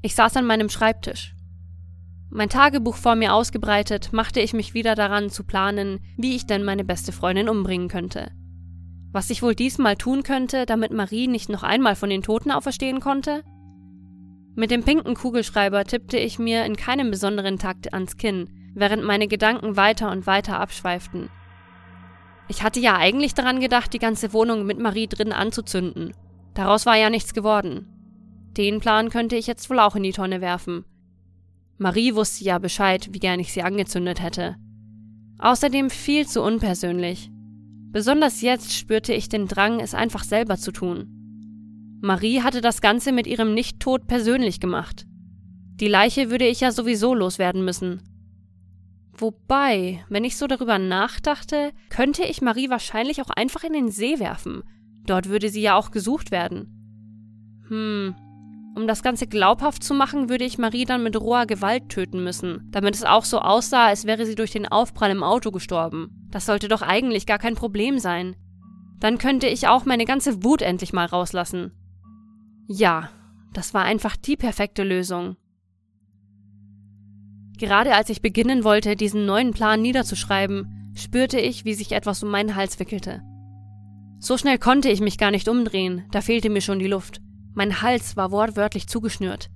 Ich 0.03 0.15
saß 0.15 0.37
an 0.37 0.47
meinem 0.47 0.71
Schreibtisch. 0.71 1.35
Mein 2.31 2.49
Tagebuch 2.49 2.97
vor 2.97 3.17
mir 3.17 3.35
ausgebreitet, 3.35 4.13
machte 4.13 4.41
ich 4.41 4.53
mich 4.53 4.73
wieder 4.73 4.95
daran 4.95 5.31
zu 5.31 5.45
planen, 5.45 6.01
wie 6.17 6.37
ich 6.37 6.47
denn 6.47 6.65
meine 6.65 6.85
beste 6.85 7.13
Freundin 7.13 7.49
umbringen 7.49 7.89
könnte. 7.89 8.31
Was 9.13 9.29
ich 9.31 9.43
wohl 9.43 9.55
diesmal 9.55 9.97
tun 9.97 10.23
könnte, 10.23 10.65
damit 10.65 10.93
Marie 10.93 11.27
nicht 11.27 11.49
noch 11.49 11.65
einmal 11.65 11.97
von 11.97 12.09
den 12.09 12.23
Toten 12.23 12.51
auferstehen 12.51 13.01
konnte? 13.01 13.43
Mit 14.55 14.71
dem 14.71 14.85
pinken 14.85 15.15
Kugelschreiber 15.15 15.85
tippte 15.85 16.17
ich 16.19 16.39
mir 16.39 16.65
in 16.65 16.77
keinem 16.77 17.11
besonderen 17.11 17.59
Takt 17.59 17.93
ans 17.93 18.17
Kinn, 18.17 18.49
während 18.75 19.05
meine 19.05 19.27
Gedanken 19.27 19.77
weiter 19.77 20.11
und 20.11 20.27
weiter 20.27 20.61
abschweiften. 20.61 21.29
Ich 22.49 22.63
hatte 22.63 22.81
ja 22.81 22.97
eigentlich 22.97 23.35
daran 23.35 23.61
gedacht, 23.61 23.93
die 23.93 23.99
ganze 23.99 24.33
Wohnung 24.33 24.65
mit 24.65 24.79
Marie 24.79 25.09
drin 25.09 25.33
anzuzünden. 25.33 26.15
Daraus 26.55 26.87
war 26.87 26.97
ja 26.97 27.11
nichts 27.11 27.35
geworden. 27.35 28.00
Den 28.57 28.81
Plan 28.81 29.11
könnte 29.11 29.37
ich 29.37 29.47
jetzt 29.47 29.71
wohl 29.71 29.79
auch 29.79 29.97
in 29.97 30.03
die 30.03 30.13
Tonne 30.13 30.41
werfen. 30.41 30.85
Marie 31.79 32.15
wusste 32.15 32.45
ja 32.45 32.59
Bescheid, 32.59 33.09
wie 33.13 33.19
gern 33.21 33.41
ich 33.41 33.53
sie 33.53 33.63
angezündet 33.63 34.21
hätte. 34.21 34.57
Außerdem 35.39 35.89
viel 35.89 36.27
zu 36.27 36.43
unpersönlich. 36.43 37.31
Besonders 37.91 38.43
jetzt 38.43 38.75
spürte 38.75 39.15
ich 39.15 39.29
den 39.29 39.49
Drang, 39.49 39.81
es 39.81 39.95
einfach 39.95 40.25
selber 40.25 40.59
zu 40.59 40.73
tun. 40.73 41.99
Marie 42.03 42.43
hatte 42.43 42.61
das 42.61 42.81
Ganze 42.81 43.13
mit 43.13 43.27
ihrem 43.27 43.55
Nicht-Tod 43.55 44.07
persönlich 44.07 44.61
gemacht. 44.61 45.07
Die 45.77 45.89
Leiche 45.89 46.31
würde 46.31 46.47
ich 46.47 46.61
ja 46.61 46.73
sowieso 46.73 47.15
loswerden 47.15 47.65
müssen. 47.65 48.03
Wobei, 49.13 50.05
wenn 50.09 50.25
ich 50.25 50.37
so 50.37 50.47
darüber 50.47 50.79
nachdachte, 50.79 51.73
könnte 51.89 52.25
ich 52.25 52.43
Marie 52.43 52.71
wahrscheinlich 52.71 53.21
auch 53.23 53.31
einfach 53.31 53.65
in 53.65 53.73
den 53.73 53.91
See 53.91 54.19
werfen. 54.19 54.63
Dort 55.05 55.29
würde 55.29 55.49
sie 55.49 55.63
ja 55.63 55.77
auch 55.77 55.91
gesucht 55.91 56.31
werden. 56.31 57.65
Hm, 57.69 58.15
um 58.75 58.87
das 58.87 59.03
Ganze 59.03 59.27
glaubhaft 59.27 59.83
zu 59.83 59.95
machen, 59.95 60.29
würde 60.29 60.45
ich 60.45 60.59
Marie 60.59 60.85
dann 60.85 61.03
mit 61.03 61.21
roher 61.21 61.47
Gewalt 61.47 61.89
töten 61.89 62.23
müssen, 62.23 62.69
damit 62.71 62.95
es 62.95 63.05
auch 63.05 63.25
so 63.25 63.41
aussah, 63.41 63.87
als 63.87 64.05
wäre 64.05 64.27
sie 64.27 64.37
durch 64.37 64.53
den 64.53 64.67
Aufprall 64.67 65.11
im 65.11 65.23
Auto 65.23 65.51
gestorben. 65.51 66.29
Das 66.31 66.47
sollte 66.47 66.69
doch 66.69 66.83
eigentlich 66.83 67.27
gar 67.27 67.39
kein 67.39 67.57
Problem 67.57 67.99
sein. 67.99 68.37
Dann 69.01 69.19
könnte 69.19 69.49
ich 69.49 69.67
auch 69.67 69.87
meine 69.87 70.05
ganze 70.05 70.45
Wut 70.45 70.63
endlich 70.63 70.93
mal 70.93 71.07
rauslassen. 71.07 71.73
Ja, 72.69 73.11
das 73.53 73.75
war 73.75 73.83
einfach 73.83 74.17
die 74.17 74.37
perfekte 74.37 74.85
Lösung. 74.85 75.37
Gerade 77.59 77.95
als 77.95 78.09
ich 78.09 78.23
beginnen 78.23 78.65
wollte, 78.65 78.95
diesen 78.95 79.27
neuen 79.27 79.53
Plan 79.53 79.83
niederzuschreiben, 79.83 80.93
spürte 80.95 81.41
ich, 81.41 81.65
wie 81.65 81.75
sich 81.75 81.93
etwas 81.93 82.23
um 82.23 82.31
meinen 82.31 82.55
Hals 82.55 82.79
wickelte. 82.79 83.23
So 84.19 84.39
schnell 84.39 84.59
konnte 84.59 84.89
ich 84.91 85.01
mich 85.01 85.19
gar 85.19 85.31
nicht 85.31 85.49
umdrehen, 85.49 86.05
da 86.11 86.21
fehlte 86.21 86.51
mir 86.51 86.61
schon 86.61 86.79
die 86.79 86.87
Luft. 86.87 87.21
Mein 87.55 87.83
Hals 87.83 88.17
war 88.17 88.31
wortwörtlich 88.31 88.87
zugeschnürt. 88.87 89.51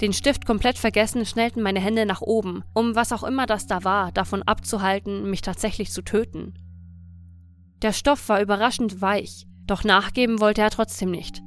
Den 0.00 0.12
Stift 0.12 0.46
komplett 0.46 0.78
vergessen, 0.78 1.26
schnellten 1.26 1.60
meine 1.60 1.80
Hände 1.80 2.06
nach 2.06 2.22
oben, 2.22 2.62
um 2.72 2.94
was 2.94 3.12
auch 3.12 3.24
immer 3.24 3.46
das 3.46 3.66
da 3.66 3.82
war, 3.82 4.12
davon 4.12 4.42
abzuhalten, 4.44 5.28
mich 5.28 5.42
tatsächlich 5.42 5.90
zu 5.90 6.02
töten. 6.02 6.54
Der 7.82 7.92
Stoff 7.92 8.28
war 8.28 8.40
überraschend 8.40 9.00
weich, 9.00 9.46
doch 9.66 9.82
nachgeben 9.82 10.40
wollte 10.40 10.62
er 10.62 10.70
trotzdem 10.70 11.10
nicht. 11.10 11.42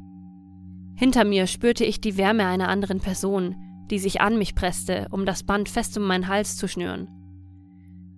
Hinter 0.96 1.24
mir 1.24 1.48
spürte 1.48 1.86
ich 1.86 2.02
die 2.02 2.18
Wärme 2.18 2.46
einer 2.46 2.68
anderen 2.68 3.00
Person, 3.00 3.56
die 3.90 4.00
sich 4.00 4.22
an 4.22 4.38
mich 4.38 4.54
presste, 4.54 5.08
um 5.12 5.26
das 5.26 5.44
Band 5.44 5.70
fest 5.70 5.98
um 5.98 6.04
meinen 6.04 6.28
Hals 6.28 6.58
zu 6.58 6.68
schnüren. 6.68 7.08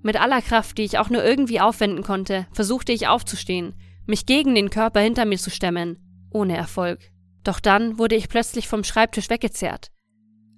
Mit 0.02 0.19
aller 0.19 0.41
Kraft, 0.41 0.78
die 0.78 0.84
ich 0.84 0.97
auch 0.97 1.10
nur 1.10 1.23
irgendwie 1.23 1.62
aufwenden 1.62 2.04
konnte, 2.04 2.47
versuchte 2.52 2.91
ich 2.91 3.08
aufzustehen, 3.08 3.73
mich 4.06 4.26
gegen 4.26 4.54
den 4.54 4.69
Körper 4.69 4.99
hinter 4.99 5.26
mir 5.26 5.38
zu 5.38 5.49
stemmen, 5.49 5.97
ohne 6.34 6.58
Erfolg. 6.58 7.00
Doch 7.43 7.60
dann 7.60 7.98
wurde 7.98 8.15
ich 8.15 8.30
plötzlich 8.30 8.67
vom 8.67 8.84
Schreibtisch 8.84 9.30
weggezerrt. 9.30 9.91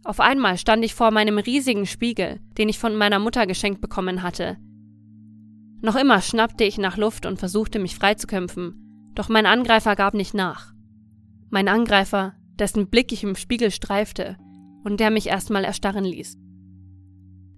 Auf 0.03 0.19
einmal 0.19 0.57
stand 0.57 0.85
ich 0.85 0.93
vor 0.93 1.11
meinem 1.11 1.37
riesigen 1.37 1.87
Spiegel, 1.87 2.39
den 2.57 2.69
ich 2.69 2.77
von 2.77 2.95
meiner 2.95 3.19
Mutter 3.19 3.47
geschenkt 3.47 3.81
bekommen 3.81 4.21
hatte. 4.21 4.57
Noch 5.81 5.95
immer 5.95 6.21
schnappte 6.21 6.63
ich 6.63 6.77
nach 6.77 6.97
Luft 6.97 7.25
und 7.25 7.39
versuchte 7.39 7.79
mich 7.79 7.95
freizukämpfen, 7.95 9.11
doch 9.15 9.29
mein 9.29 9.45
Angreifer 9.45 9.95
gab 9.95 10.13
nicht 10.13 10.33
nach. 10.33 10.73
Mein 11.49 11.67
Angreifer, 11.67 12.33
dessen 12.59 12.89
Blick 12.89 13.11
ich 13.11 13.23
im 13.23 13.35
Spiegel 13.35 13.71
streifte 13.71 14.37
und 14.83 14.99
der 14.99 15.09
mich 15.09 15.27
erstmal 15.27 15.63
erstarren 15.63 16.05
ließ. 16.05 16.37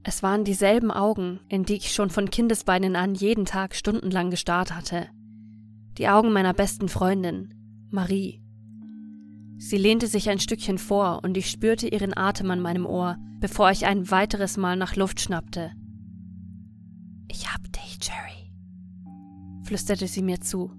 Es 0.03 0.23
waren 0.23 0.45
dieselben 0.45 0.91
Augen, 0.91 1.41
in 1.49 1.63
die 1.63 1.75
ich 1.75 1.93
schon 1.93 2.09
von 2.09 2.29
Kindesbeinen 2.29 2.95
an 2.95 3.13
jeden 3.13 3.43
Tag 3.43 3.75
stundenlang 3.75 4.29
gestarrt 4.29 4.73
hatte. 4.73 5.09
Die 5.97 6.07
Augen 6.07 6.31
meiner 6.31 6.53
besten 6.53 6.87
Freundin, 6.87 7.53
Marie. 7.89 8.41
Sie 9.57 9.77
lehnte 9.77 10.07
sich 10.07 10.29
ein 10.29 10.39
Stückchen 10.39 10.77
vor 10.77 11.21
und 11.23 11.37
ich 11.37 11.49
spürte 11.49 11.87
ihren 11.87 12.15
Atem 12.15 12.51
an 12.51 12.59
meinem 12.59 12.85
Ohr, 12.85 13.17
bevor 13.39 13.71
ich 13.71 13.85
ein 13.85 14.11
weiteres 14.11 14.57
Mal 14.57 14.75
nach 14.75 14.95
Luft 14.95 15.21
schnappte. 15.21 15.71
Ich 17.29 17.53
hab 17.53 17.61
dich, 17.71 17.97
Jerry, 18.01 18.53
flüsterte 19.63 20.07
sie 20.07 20.21
mir 20.21 20.41
zu. 20.41 20.71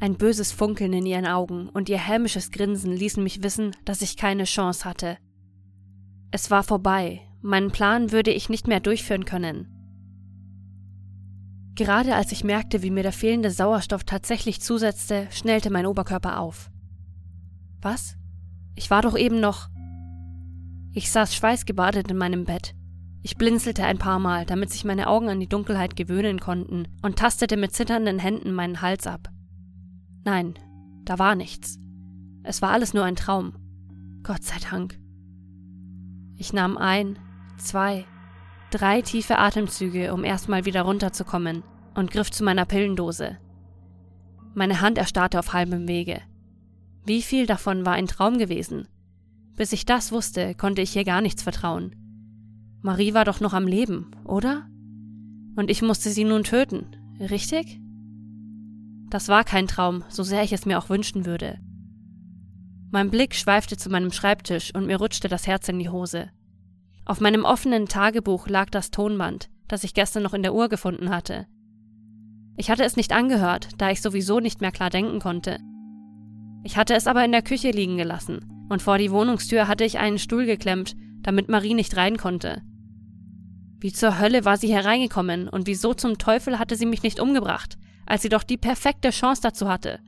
Ein 0.00 0.16
böses 0.16 0.52
Funkeln 0.52 0.92
in 0.92 1.06
ihren 1.06 1.26
Augen 1.26 1.68
und 1.68 1.88
ihr 1.88 1.98
hämisches 1.98 2.50
Grinsen 2.50 2.92
ließen 2.92 3.22
mich 3.22 3.42
wissen, 3.42 3.72
dass 3.84 4.02
ich 4.02 4.16
keine 4.16 4.44
Chance 4.44 4.84
hatte. 4.84 5.18
Es 6.30 6.50
war 6.50 6.62
vorbei, 6.62 7.20
meinen 7.40 7.70
Plan 7.72 8.12
würde 8.12 8.32
ich 8.32 8.48
nicht 8.48 8.68
mehr 8.68 8.80
durchführen 8.80 9.24
können. 9.24 9.71
Gerade 11.74 12.14
als 12.14 12.32
ich 12.32 12.44
merkte, 12.44 12.82
wie 12.82 12.90
mir 12.90 13.02
der 13.02 13.12
fehlende 13.12 13.50
Sauerstoff 13.50 14.04
tatsächlich 14.04 14.60
zusetzte, 14.60 15.26
schnellte 15.30 15.70
mein 15.70 15.86
Oberkörper 15.86 16.38
auf. 16.38 16.70
Was? 17.80 18.16
Ich 18.74 18.90
war 18.90 19.02
doch 19.02 19.16
eben 19.16 19.40
noch. 19.40 19.68
Ich 20.92 21.10
saß 21.10 21.34
schweißgebadet 21.34 22.10
in 22.10 22.18
meinem 22.18 22.44
Bett. 22.44 22.74
Ich 23.22 23.36
blinzelte 23.36 23.84
ein 23.84 23.98
paar 23.98 24.18
Mal, 24.18 24.44
damit 24.44 24.70
sich 24.70 24.84
meine 24.84 25.06
Augen 25.06 25.28
an 25.28 25.40
die 25.40 25.48
Dunkelheit 25.48 25.96
gewöhnen 25.96 26.40
konnten, 26.40 26.88
und 27.02 27.18
tastete 27.18 27.56
mit 27.56 27.72
zitternden 27.72 28.18
Händen 28.18 28.52
meinen 28.52 28.82
Hals 28.82 29.06
ab. 29.06 29.30
Nein, 30.24 30.54
da 31.04 31.18
war 31.18 31.34
nichts. 31.34 31.78
Es 32.42 32.60
war 32.60 32.70
alles 32.70 32.94
nur 32.94 33.04
ein 33.04 33.16
Traum. 33.16 33.54
Gott 34.22 34.42
sei 34.42 34.56
Dank. 34.70 34.98
Ich 36.36 36.52
nahm 36.52 36.76
ein, 36.76 37.18
zwei, 37.56 38.04
Drei 38.72 39.02
tiefe 39.02 39.36
Atemzüge, 39.36 40.14
um 40.14 40.24
erstmal 40.24 40.64
wieder 40.64 40.80
runterzukommen, 40.80 41.62
und 41.94 42.10
griff 42.10 42.30
zu 42.30 42.42
meiner 42.42 42.64
Pillendose. 42.64 43.36
Meine 44.54 44.80
Hand 44.80 44.96
erstarrte 44.96 45.38
auf 45.38 45.52
halbem 45.52 45.86
Wege. 45.86 46.22
Wie 47.04 47.20
viel 47.20 47.44
davon 47.44 47.84
war 47.84 47.92
ein 47.92 48.06
Traum 48.06 48.38
gewesen? 48.38 48.88
Bis 49.56 49.74
ich 49.74 49.84
das 49.84 50.10
wusste, 50.10 50.54
konnte 50.54 50.80
ich 50.80 50.96
ihr 50.96 51.04
gar 51.04 51.20
nichts 51.20 51.42
vertrauen. 51.42 51.94
Marie 52.80 53.12
war 53.12 53.26
doch 53.26 53.40
noch 53.40 53.52
am 53.52 53.66
Leben, 53.66 54.10
oder? 54.24 54.66
Und 55.54 55.68
ich 55.68 55.82
musste 55.82 56.08
sie 56.08 56.24
nun 56.24 56.42
töten, 56.42 56.96
richtig? 57.20 57.78
Das 59.10 59.28
war 59.28 59.44
kein 59.44 59.66
Traum, 59.66 60.02
so 60.08 60.22
sehr 60.22 60.44
ich 60.44 60.54
es 60.54 60.64
mir 60.64 60.78
auch 60.78 60.88
wünschen 60.88 61.26
würde. 61.26 61.58
Mein 62.90 63.10
Blick 63.10 63.34
schweifte 63.34 63.76
zu 63.76 63.90
meinem 63.90 64.12
Schreibtisch 64.12 64.74
und 64.74 64.86
mir 64.86 64.96
rutschte 64.96 65.28
das 65.28 65.46
Herz 65.46 65.68
in 65.68 65.78
die 65.78 65.90
Hose. 65.90 66.30
Auf 67.04 67.20
meinem 67.20 67.44
offenen 67.44 67.86
Tagebuch 67.86 68.48
lag 68.48 68.70
das 68.70 68.90
Tonband, 68.90 69.50
das 69.68 69.84
ich 69.84 69.94
gestern 69.94 70.22
noch 70.22 70.34
in 70.34 70.42
der 70.42 70.54
Uhr 70.54 70.68
gefunden 70.68 71.10
hatte. 71.10 71.46
Ich 72.56 72.70
hatte 72.70 72.84
es 72.84 72.96
nicht 72.96 73.12
angehört, 73.12 73.68
da 73.78 73.90
ich 73.90 74.02
sowieso 74.02 74.38
nicht 74.38 74.60
mehr 74.60 74.72
klar 74.72 74.90
denken 74.90 75.18
konnte. 75.18 75.58
Ich 76.64 76.76
hatte 76.76 76.94
es 76.94 77.06
aber 77.06 77.24
in 77.24 77.32
der 77.32 77.42
Küche 77.42 77.70
liegen 77.70 77.96
gelassen 77.96 78.66
und 78.68 78.82
vor 78.82 78.98
die 78.98 79.10
Wohnungstür 79.10 79.66
hatte 79.66 79.84
ich 79.84 79.98
einen 79.98 80.18
Stuhl 80.18 80.46
geklemmt, 80.46 80.94
damit 81.22 81.48
Marie 81.48 81.74
nicht 81.74 81.96
rein 81.96 82.18
konnte. 82.18 82.62
Wie 83.80 83.92
zur 83.92 84.20
Hölle 84.20 84.44
war 84.44 84.56
sie 84.56 84.72
hereingekommen 84.72 85.48
und 85.48 85.66
wieso 85.66 85.92
zum 85.92 86.18
Teufel 86.18 86.58
hatte 86.58 86.76
sie 86.76 86.86
mich 86.86 87.02
nicht 87.02 87.18
umgebracht, 87.18 87.78
als 88.06 88.22
sie 88.22 88.28
doch 88.28 88.44
die 88.44 88.56
perfekte 88.56 89.10
Chance 89.10 89.42
dazu 89.42 89.68
hatte? 89.68 89.98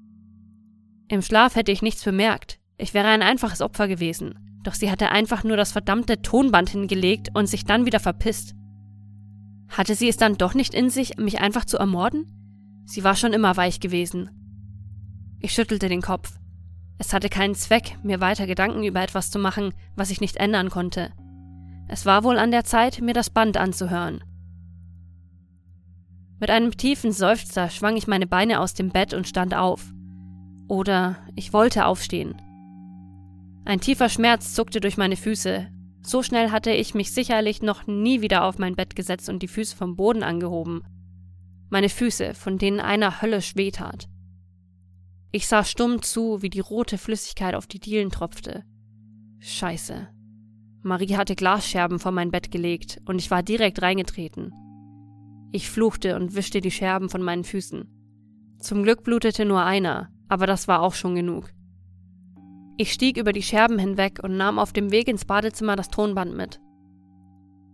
Im 1.08 1.22
Schlaf 1.22 1.56
hätte 1.56 1.72
ich 1.72 1.82
nichts 1.82 2.04
bemerkt, 2.04 2.60
ich 2.78 2.94
wäre 2.94 3.08
ein 3.08 3.22
einfaches 3.22 3.60
Opfer 3.60 3.88
gewesen, 3.88 4.38
doch 4.64 4.74
sie 4.74 4.90
hatte 4.90 5.10
einfach 5.10 5.44
nur 5.44 5.56
das 5.56 5.72
verdammte 5.72 6.22
Tonband 6.22 6.70
hingelegt 6.70 7.28
und 7.34 7.46
sich 7.46 7.64
dann 7.64 7.86
wieder 7.86 8.00
verpisst. 8.00 8.54
Hatte 9.68 9.94
sie 9.94 10.08
es 10.08 10.16
dann 10.16 10.36
doch 10.36 10.54
nicht 10.54 10.74
in 10.74 10.90
sich, 10.90 11.16
mich 11.16 11.40
einfach 11.40 11.64
zu 11.64 11.78
ermorden? 11.78 12.26
Sie 12.86 13.04
war 13.04 13.14
schon 13.14 13.32
immer 13.32 13.56
weich 13.56 13.80
gewesen. 13.80 14.30
Ich 15.40 15.52
schüttelte 15.52 15.88
den 15.88 16.02
Kopf. 16.02 16.38
Es 16.98 17.12
hatte 17.12 17.28
keinen 17.28 17.54
Zweck, 17.54 17.98
mir 18.02 18.20
weiter 18.20 18.46
Gedanken 18.46 18.84
über 18.84 19.02
etwas 19.02 19.30
zu 19.30 19.38
machen, 19.38 19.72
was 19.96 20.10
ich 20.10 20.20
nicht 20.20 20.36
ändern 20.36 20.70
konnte. 20.70 21.12
Es 21.88 22.06
war 22.06 22.24
wohl 22.24 22.38
an 22.38 22.50
der 22.50 22.64
Zeit, 22.64 23.00
mir 23.00 23.14
das 23.14 23.30
Band 23.30 23.56
anzuhören. 23.56 24.22
Mit 26.40 26.50
einem 26.50 26.76
tiefen 26.76 27.12
Seufzer 27.12 27.68
schwang 27.68 27.96
ich 27.96 28.06
meine 28.06 28.26
Beine 28.26 28.60
aus 28.60 28.74
dem 28.74 28.90
Bett 28.90 29.14
und 29.14 29.28
stand 29.28 29.54
auf. 29.54 29.92
Oder 30.68 31.16
ich 31.34 31.52
wollte 31.52 31.86
aufstehen. 31.86 32.34
Ein 33.64 33.80
tiefer 33.80 34.08
Schmerz 34.08 34.54
zuckte 34.54 34.80
durch 34.80 34.96
meine 34.96 35.16
Füße. 35.16 35.68
So 36.02 36.22
schnell 36.22 36.50
hatte 36.50 36.70
ich 36.70 36.94
mich 36.94 37.12
sicherlich 37.12 37.62
noch 37.62 37.86
nie 37.86 38.20
wieder 38.20 38.44
auf 38.44 38.58
mein 38.58 38.76
Bett 38.76 38.94
gesetzt 38.94 39.30
und 39.30 39.42
die 39.42 39.48
Füße 39.48 39.74
vom 39.74 39.96
Boden 39.96 40.22
angehoben. 40.22 40.82
Meine 41.70 41.88
Füße, 41.88 42.34
von 42.34 42.58
denen 42.58 42.78
einer 42.78 43.22
höllisch 43.22 43.56
wehtat. 43.56 44.08
Ich 45.32 45.48
sah 45.48 45.64
stumm 45.64 46.02
zu, 46.02 46.42
wie 46.42 46.50
die 46.50 46.60
rote 46.60 46.98
Flüssigkeit 46.98 47.54
auf 47.54 47.66
die 47.66 47.80
Dielen 47.80 48.10
tropfte. 48.10 48.64
Scheiße. 49.40 50.08
Marie 50.82 51.16
hatte 51.16 51.34
Glasscherben 51.34 51.98
vor 51.98 52.12
mein 52.12 52.30
Bett 52.30 52.50
gelegt 52.50 53.00
und 53.06 53.18
ich 53.18 53.30
war 53.30 53.42
direkt 53.42 53.80
reingetreten. 53.80 54.52
Ich 55.52 55.70
fluchte 55.70 56.16
und 56.16 56.34
wischte 56.34 56.60
die 56.60 56.70
Scherben 56.70 57.08
von 57.08 57.22
meinen 57.22 57.44
Füßen. 57.44 57.88
Zum 58.58 58.82
Glück 58.82 59.02
blutete 59.02 59.46
nur 59.46 59.64
einer, 59.64 60.10
aber 60.28 60.46
das 60.46 60.68
war 60.68 60.82
auch 60.82 60.94
schon 60.94 61.14
genug. 61.14 61.50
Ich 62.76 62.92
stieg 62.92 63.16
über 63.16 63.32
die 63.32 63.42
Scherben 63.42 63.78
hinweg 63.78 64.18
und 64.22 64.36
nahm 64.36 64.58
auf 64.58 64.72
dem 64.72 64.90
Weg 64.90 65.06
ins 65.08 65.24
Badezimmer 65.24 65.76
das 65.76 65.88
Tonband 65.88 66.36
mit. 66.36 66.60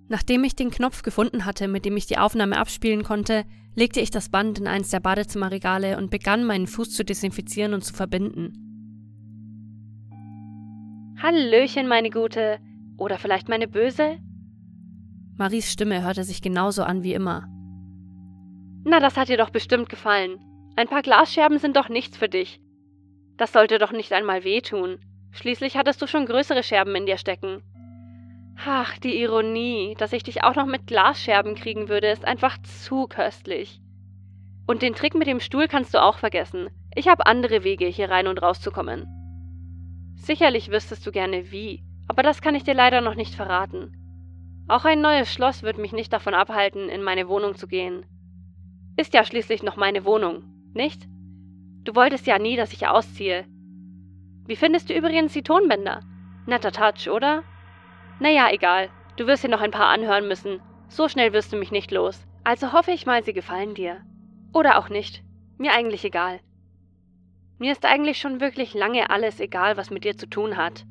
Nachdem 0.08 0.44
ich 0.44 0.56
den 0.56 0.70
Knopf 0.70 1.02
gefunden 1.02 1.44
hatte, 1.44 1.68
mit 1.68 1.84
dem 1.84 1.96
ich 1.96 2.06
die 2.06 2.18
Aufnahme 2.18 2.58
abspielen 2.58 3.02
konnte, 3.02 3.44
legte 3.74 4.00
ich 4.00 4.10
das 4.10 4.28
Band 4.28 4.58
in 4.58 4.66
eins 4.66 4.90
der 4.90 5.00
Badezimmerregale 5.00 5.96
und 5.96 6.10
begann 6.10 6.44
meinen 6.44 6.66
Fuß 6.66 6.90
zu 6.90 7.04
desinfizieren 7.04 7.72
und 7.72 7.84
zu 7.84 7.94
verbinden. 7.94 8.52
Hallöchen, 11.22 11.86
meine 11.86 12.10
Gute. 12.10 12.58
Oder 12.98 13.18
vielleicht 13.18 13.48
meine 13.48 13.68
Böse? 13.68 14.18
Maries 15.36 15.72
Stimme 15.72 16.02
hörte 16.02 16.24
sich 16.24 16.42
genauso 16.42 16.82
an 16.82 17.02
wie 17.02 17.14
immer. 17.14 17.46
Na, 18.84 19.00
das 19.00 19.16
hat 19.16 19.28
dir 19.28 19.38
doch 19.38 19.50
bestimmt 19.50 19.88
gefallen. 19.88 20.38
Ein 20.76 20.88
paar 20.88 21.02
Glasscherben 21.02 21.58
sind 21.58 21.76
doch 21.76 21.88
nichts 21.88 22.16
für 22.16 22.28
dich. 22.28 22.60
Das 23.40 23.55
sollte 23.55 23.79
doch 23.79 23.90
nicht 23.90 24.12
einmal 24.12 24.44
wehtun. 24.44 24.98
Schließlich 25.31 25.79
hattest 25.79 26.03
du 26.03 26.07
schon 26.07 26.26
größere 26.26 26.62
Scherben 26.62 26.94
in 26.94 27.07
dir 27.07 27.16
stecken. 27.16 27.62
Ach, 28.66 28.98
die 28.98 29.18
Ironie, 29.18 29.94
dass 29.96 30.12
ich 30.12 30.22
dich 30.22 30.44
auch 30.44 30.57
noch 30.57 30.66
mit 30.66 30.87
Glasscherben 30.87 31.55
kriegen 31.55 31.88
würde, 31.88 32.09
ist 32.09 32.26
einfach 32.26 32.59
zu 32.61 33.07
köstlich. 33.07 33.81
Und 34.66 34.83
den 34.83 34.94
Trick 34.94 35.14
mit 35.14 35.26
dem 35.26 35.40
Stuhl 35.40 35.68
kannst 35.68 35.94
du 35.94 36.03
auch 36.03 36.18
vergessen. 36.18 36.68
Ich 36.94 37.09
habe 37.09 37.24
andere 37.24 37.64
Wege, 37.64 37.87
hier 37.87 38.11
rein 38.11 38.26
und 38.26 38.42
rauszukommen. 38.42 39.07
Sicherlich 40.16 40.70
wüsstest 40.70 41.07
du 41.07 41.11
gerne 41.11 41.50
wie, 41.50 41.83
aber 42.09 42.22
das 42.22 42.42
kann 42.42 42.55
ich 42.55 42.64
dir 42.64 42.74
leider 42.74 43.00
noch 43.00 43.14
nicht 43.14 43.35
verraten. 43.35 44.66
Auch 44.68 44.85
ein 44.85 45.00
neues 45.00 45.33
Schloss 45.33 45.62
wird 45.62 45.79
mich 45.79 45.92
nicht 45.92 46.12
davon 46.12 46.35
abhalten, 46.35 46.90
in 46.90 47.03
meine 47.03 47.26
Wohnung 47.26 47.55
zu 47.55 47.66
gehen. 47.66 48.05
Ist 48.98 49.14
ja 49.14 49.24
schließlich 49.24 49.62
noch 49.62 49.76
meine 49.76 50.05
Wohnung, 50.05 50.44
nicht? 50.74 51.09
Du 51.90 51.96
wolltest 51.96 52.29
ja 52.29 52.38
nie, 52.38 52.55
dass 52.55 52.72
ich 52.72 52.87
ausziehe. 52.87 53.46
Wie 54.46 54.55
findest 54.55 54.88
du 54.88 54.94
übrigens 54.94 55.33
die 55.33 55.42
Tonbänder? 55.42 56.03
Netter 56.46 56.70
Touch, 56.70 57.11
oder? 57.11 57.42
Naja, 58.20 58.48
egal. 58.53 58.90
Du 59.16 59.26
wirst 59.26 59.42
dir 59.42 59.48
noch 59.48 59.61
ein 59.61 59.72
paar 59.72 59.88
anhören 59.88 60.29
müssen. 60.29 60.61
So 60.87 61.09
schnell 61.09 61.33
wirst 61.33 61.53
du 61.53 61.57
mich 61.57 61.72
nicht 61.72 61.90
los. 61.90 62.24
Also 62.44 62.72
hoffe 62.72 62.92
ich 62.92 63.07
mal, 63.07 63.24
sie 63.24 63.33
gefallen 63.33 63.74
dir. 63.74 64.03
Oder 64.55 64.79
auch 64.79 64.88
nicht. 64.88 65.24
Mir 65.59 65.72
eigentlich 65.72 66.05
egal. 66.05 66.38
Mir 67.59 67.72
ist 67.72 67.85
eigentlich 67.85 68.18
schon 68.18 68.40
wirklich 68.40 68.72
lange 68.72 69.11
alles 69.11 69.40
egal, 69.40 69.76
was 69.76 69.90
mit 69.90 70.05
dir 70.05 70.16
zu 70.16 70.31
tun 70.31 70.57
hat. 70.57 70.85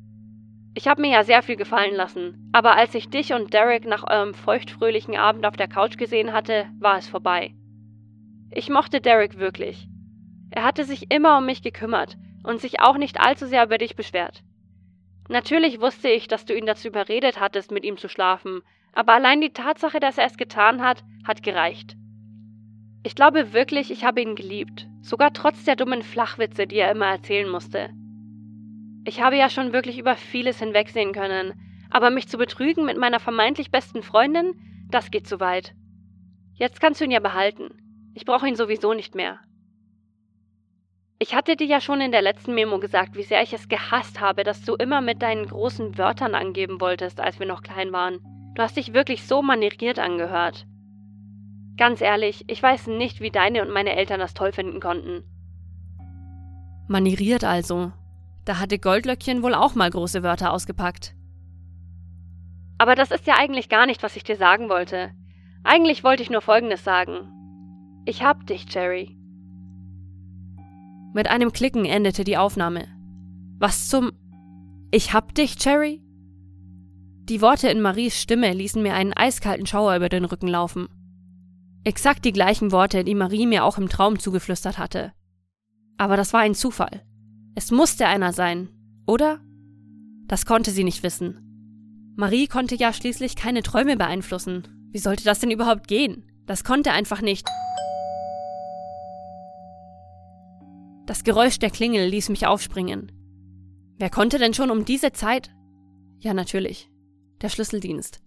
Ich 0.74 0.86
habe 0.86 1.00
mir 1.00 1.12
ja 1.12 1.24
sehr 1.24 1.42
viel 1.42 1.56
gefallen 1.56 1.94
lassen, 1.94 2.50
aber 2.52 2.76
als 2.76 2.94
ich 2.94 3.08
dich 3.08 3.32
und 3.32 3.54
Derek 3.54 3.86
nach 3.86 4.04
eurem 4.06 4.34
feuchtfröhlichen 4.34 5.16
Abend 5.16 5.46
auf 5.46 5.56
der 5.56 5.68
Couch 5.68 5.96
gesehen 5.96 6.34
hatte, 6.34 6.68
war 6.78 6.98
es 6.98 7.08
vorbei. 7.08 7.54
Ich 8.50 8.68
mochte 8.68 9.00
Derek 9.00 9.38
wirklich. 9.38 9.89
Er 10.50 10.64
hatte 10.64 10.84
sich 10.84 11.10
immer 11.10 11.38
um 11.38 11.46
mich 11.46 11.62
gekümmert 11.62 12.16
und 12.42 12.60
sich 12.60 12.80
auch 12.80 12.96
nicht 12.96 13.20
allzu 13.20 13.46
sehr 13.46 13.64
über 13.64 13.78
dich 13.78 13.96
beschwert. 13.96 14.42
Natürlich 15.28 15.80
wusste 15.80 16.08
ich, 16.08 16.26
dass 16.26 16.44
du 16.44 16.56
ihn 16.56 16.66
dazu 16.66 16.88
überredet 16.88 17.38
hattest, 17.38 17.70
mit 17.70 17.84
ihm 17.84 17.96
zu 17.96 18.08
schlafen, 18.08 18.62
aber 18.92 19.12
allein 19.12 19.40
die 19.40 19.52
Tatsache, 19.52 20.00
dass 20.00 20.18
er 20.18 20.26
es 20.26 20.36
getan 20.36 20.82
hat, 20.82 21.04
hat 21.24 21.42
gereicht. 21.42 21.96
Ich 23.02 23.14
glaube 23.14 23.52
wirklich, 23.52 23.90
ich 23.90 24.04
habe 24.04 24.20
ihn 24.20 24.34
geliebt, 24.34 24.88
sogar 25.00 25.32
trotz 25.32 25.64
der 25.64 25.76
dummen 25.76 26.02
Flachwitze, 26.02 26.66
die 26.66 26.76
er 26.76 26.90
immer 26.90 27.06
erzählen 27.06 27.48
musste. 27.48 27.90
Ich 29.04 29.22
habe 29.22 29.36
ja 29.36 29.48
schon 29.48 29.72
wirklich 29.72 29.98
über 29.98 30.16
vieles 30.16 30.58
hinwegsehen 30.58 31.12
können, 31.12 31.54
aber 31.90 32.10
mich 32.10 32.28
zu 32.28 32.36
betrügen 32.36 32.84
mit 32.84 32.98
meiner 32.98 33.20
vermeintlich 33.20 33.70
besten 33.70 34.02
Freundin, 34.02 34.54
das 34.90 35.10
geht 35.10 35.26
zu 35.26 35.40
weit. 35.40 35.74
Jetzt 36.54 36.80
kannst 36.80 37.00
du 37.00 37.04
ihn 37.04 37.10
ja 37.10 37.20
behalten. 37.20 37.70
Ich 38.14 38.24
brauche 38.24 38.46
ihn 38.46 38.56
sowieso 38.56 38.92
nicht 38.92 39.14
mehr. 39.14 39.40
Ich 41.22 41.34
hatte 41.34 41.54
dir 41.54 41.66
ja 41.66 41.82
schon 41.82 42.00
in 42.00 42.12
der 42.12 42.22
letzten 42.22 42.54
Memo 42.54 42.78
gesagt, 42.78 43.14
wie 43.14 43.24
sehr 43.24 43.42
ich 43.42 43.52
es 43.52 43.68
gehasst 43.68 44.22
habe, 44.22 44.42
dass 44.42 44.62
du 44.62 44.74
immer 44.74 45.02
mit 45.02 45.20
deinen 45.20 45.46
großen 45.46 45.98
Wörtern 45.98 46.34
angeben 46.34 46.80
wolltest, 46.80 47.20
als 47.20 47.38
wir 47.38 47.46
noch 47.46 47.60
klein 47.60 47.92
waren. 47.92 48.20
Du 48.54 48.62
hast 48.62 48.78
dich 48.78 48.94
wirklich 48.94 49.26
so 49.26 49.42
manieriert 49.42 49.98
angehört. 49.98 50.66
Ganz 51.76 52.00
ehrlich, 52.00 52.44
ich 52.46 52.62
weiß 52.62 52.86
nicht, 52.86 53.20
wie 53.20 53.30
deine 53.30 53.60
und 53.60 53.70
meine 53.70 53.96
Eltern 53.96 54.18
das 54.18 54.32
toll 54.32 54.52
finden 54.52 54.80
konnten. 54.80 55.22
Manieriert 56.88 57.44
also. 57.44 57.92
Da 58.46 58.58
hatte 58.58 58.78
Goldlöckchen 58.78 59.42
wohl 59.42 59.54
auch 59.54 59.74
mal 59.74 59.90
große 59.90 60.22
Wörter 60.22 60.54
ausgepackt. 60.54 61.14
Aber 62.78 62.94
das 62.94 63.10
ist 63.10 63.26
ja 63.26 63.34
eigentlich 63.36 63.68
gar 63.68 63.84
nicht, 63.84 64.02
was 64.02 64.16
ich 64.16 64.24
dir 64.24 64.36
sagen 64.36 64.70
wollte. 64.70 65.10
Eigentlich 65.64 66.02
wollte 66.02 66.22
ich 66.22 66.30
nur 66.30 66.40
Folgendes 66.40 66.82
sagen. 66.82 67.30
Ich 68.06 68.22
hab 68.22 68.46
dich, 68.46 68.64
Jerry. 68.72 69.19
Mit 71.12 71.28
einem 71.28 71.52
Klicken 71.52 71.84
endete 71.84 72.24
die 72.24 72.36
Aufnahme. 72.36 72.86
Was 73.58 73.88
zum... 73.88 74.12
Ich 74.92 75.12
hab 75.12 75.34
dich, 75.34 75.56
Cherry? 75.56 76.02
Die 77.24 77.40
Worte 77.42 77.68
in 77.68 77.80
Maries 77.80 78.20
Stimme 78.20 78.52
ließen 78.52 78.82
mir 78.82 78.94
einen 78.94 79.12
eiskalten 79.12 79.66
Schauer 79.66 79.96
über 79.96 80.08
den 80.08 80.24
Rücken 80.24 80.48
laufen. 80.48 80.88
Exakt 81.84 82.24
die 82.24 82.32
gleichen 82.32 82.72
Worte, 82.72 83.04
die 83.04 83.14
Marie 83.14 83.46
mir 83.46 83.64
auch 83.64 83.78
im 83.78 83.88
Traum 83.88 84.18
zugeflüstert 84.18 84.78
hatte. 84.78 85.12
Aber 85.96 86.16
das 86.16 86.32
war 86.32 86.40
ein 86.40 86.54
Zufall. 86.54 87.02
Es 87.54 87.70
musste 87.70 88.06
einer 88.06 88.32
sein, 88.32 88.68
oder? 89.06 89.40
Das 90.26 90.46
konnte 90.46 90.70
sie 90.70 90.84
nicht 90.84 91.02
wissen. 91.02 92.14
Marie 92.16 92.46
konnte 92.46 92.74
ja 92.74 92.92
schließlich 92.92 93.34
keine 93.34 93.62
Träume 93.62 93.96
beeinflussen. 93.96 94.88
Wie 94.92 94.98
sollte 94.98 95.24
das 95.24 95.40
denn 95.40 95.50
überhaupt 95.50 95.88
gehen? 95.88 96.28
Das 96.46 96.64
konnte 96.64 96.92
einfach 96.92 97.20
nicht. 97.20 97.48
Das 101.10 101.24
Geräusch 101.24 101.58
der 101.58 101.70
Klingel 101.70 102.08
ließ 102.08 102.28
mich 102.28 102.46
aufspringen. 102.46 103.10
Wer 103.98 104.10
konnte 104.10 104.38
denn 104.38 104.54
schon 104.54 104.70
um 104.70 104.84
diese 104.84 105.10
Zeit? 105.10 105.50
Ja, 106.20 106.34
natürlich. 106.34 106.88
Der 107.42 107.48
Schlüsseldienst. 107.48 108.20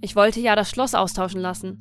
Ich 0.00 0.14
wollte 0.14 0.38
ja 0.38 0.54
das 0.54 0.70
Schloss 0.70 0.94
austauschen 0.94 1.40
lassen. 1.40 1.80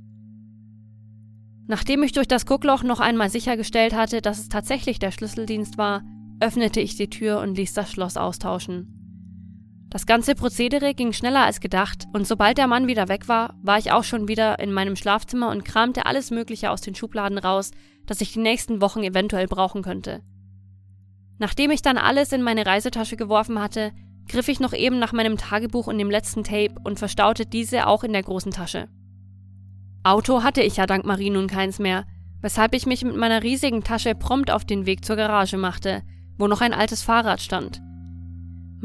Nachdem 1.68 2.02
ich 2.02 2.12
durch 2.12 2.28
das 2.28 2.48
Guckloch 2.48 2.82
noch 2.82 3.00
einmal 3.00 3.30
sichergestellt 3.30 3.94
hatte, 3.94 4.24
dass 4.24 4.40
es 4.40 4.50
tatsächlich 4.50 4.98
der 4.98 5.12
Schlüsseldienst 5.12 5.78
war, 5.78 6.02
öffnete 6.40 6.80
ich 6.80 6.96
die 6.96 7.12
Tür 7.12 7.40
und 7.40 7.56
ließ 7.56 7.76
das 7.76 7.92
Schloss 7.92 8.18
austauschen. 8.18 9.05
Das 9.96 10.06
ganze 10.06 10.36
Prozedere 10.36 10.94
ging 10.94 11.14
schneller 11.14 11.46
als 11.46 11.62
gedacht, 11.62 12.04
und 12.12 12.28
sobald 12.28 12.58
der 12.58 12.68
Mann 12.68 12.86
wieder 12.86 13.08
weg 13.08 13.30
war, 13.30 13.56
war 13.64 13.78
ich 13.78 13.94
auch 13.94 14.04
schon 14.04 14.28
wieder 14.28 14.60
in 14.60 14.74
meinem 14.74 14.98
Schlafzimmer 14.98 15.50
und 15.52 15.64
kramte 15.64 16.06
alles 16.06 16.32
Mögliche 16.32 16.70
aus 16.70 16.82
den 16.82 16.96
Schubladen 16.96 17.38
raus, 17.38 17.72
das 18.06 18.20
ich 18.20 18.34
die 18.34 18.40
nächsten 18.40 18.82
Wochen 18.82 19.04
eventuell 19.04 19.48
brauchen 19.48 19.84
könnte. 19.84 20.22
Nachdem 21.38 21.72
ich 21.72 21.82
dann 21.82 21.98
alles 21.98 22.34
in 22.34 22.42
meine 22.42 22.66
Reisetasche 22.66 23.16
geworfen 23.16 23.62
hatte, 23.62 23.94
griff 24.28 24.50
ich 24.50 24.60
noch 24.60 24.74
eben 24.74 25.00
nach 25.00 25.14
meinem 25.14 25.38
Tagebuch 25.38 25.88
und 25.88 25.98
dem 25.98 26.12
letzten 26.12 26.44
Tape 26.44 26.76
und 26.84 27.00
verstaute 27.00 27.46
diese 27.46 27.88
auch 27.88 28.04
in 28.04 28.12
der 28.12 28.24
großen 28.24 28.52
Tasche. 28.52 28.90
Auto 30.04 30.44
hatte 30.44 30.62
ich 30.62 30.76
ja 30.76 30.88
dank 30.88 31.06
Marie 31.06 31.30
nun 31.30 31.48
keins 31.48 31.80
mehr, 31.80 32.06
weshalb 32.42 32.76
ich 32.76 32.86
mich 32.86 33.06
mit 33.06 33.16
meiner 33.16 33.44
riesigen 33.44 33.82
Tasche 33.82 34.14
prompt 34.14 34.52
auf 34.52 34.66
den 34.66 34.86
Weg 34.86 35.06
zur 35.06 35.16
Garage 35.16 35.56
machte, 35.56 36.04
wo 36.38 36.48
noch 36.48 36.60
ein 36.60 36.74
altes 36.74 37.02
Fahrrad 37.02 37.40
stand. 37.40 37.82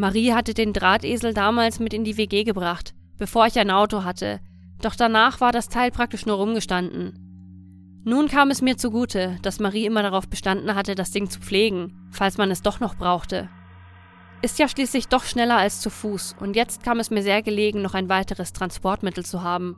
Marie 0.01 0.33
hatte 0.33 0.55
den 0.55 0.73
Drahtesel 0.73 1.35
damals 1.35 1.79
mit 1.79 1.93
in 1.93 2.05
die 2.05 2.17
WG 2.17 2.43
gebracht, 2.45 2.95
bevor 3.19 3.47
ich 3.47 3.59
ein 3.59 3.71
Auto 3.71 4.03
hatte, 4.03 4.41
doch 4.81 4.97
danach 4.97 5.43
war 5.43 5.53
das 5.53 5.69
Teil 5.69 5.91
praktisch 5.91 6.25
nur 6.25 6.37
rumgestanden. 6.37 8.01
Nun 8.03 8.29
kam 8.29 8.51
es 8.51 8.63
mir 8.63 8.79
zugute, 8.79 9.37
dass 9.43 9.61
Marie 9.61 9.85
immer 9.85 10.03
darauf 10.03 10.27
bestanden 10.27 10.75
hatte, 10.75 10.95
das 10.95 11.11
Ding 11.11 11.29
zu 11.29 11.39
pflegen, 11.39 12.09
falls 12.13 12.39
man 12.39 12.51
es 12.51 12.63
doch 12.63 12.81
noch 12.81 12.95
brauchte. 12.95 13.51
Ist 14.41 14.59
ja 14.59 14.69
schließlich 14.69 15.09
doch 15.09 15.25
schneller 15.25 15.59
als 15.59 15.83
zu 15.83 15.91
Fuß, 15.91 16.37
und 16.41 16.57
jetzt 16.57 16.83
kam 16.83 16.99
es 16.99 17.11
mir 17.11 17.23
sehr 17.23 17.43
gelegen, 17.43 17.83
noch 17.83 17.93
ein 17.93 18.09
weiteres 18.09 18.55
Transportmittel 18.55 19.27
zu 19.27 19.43
haben. 19.43 19.77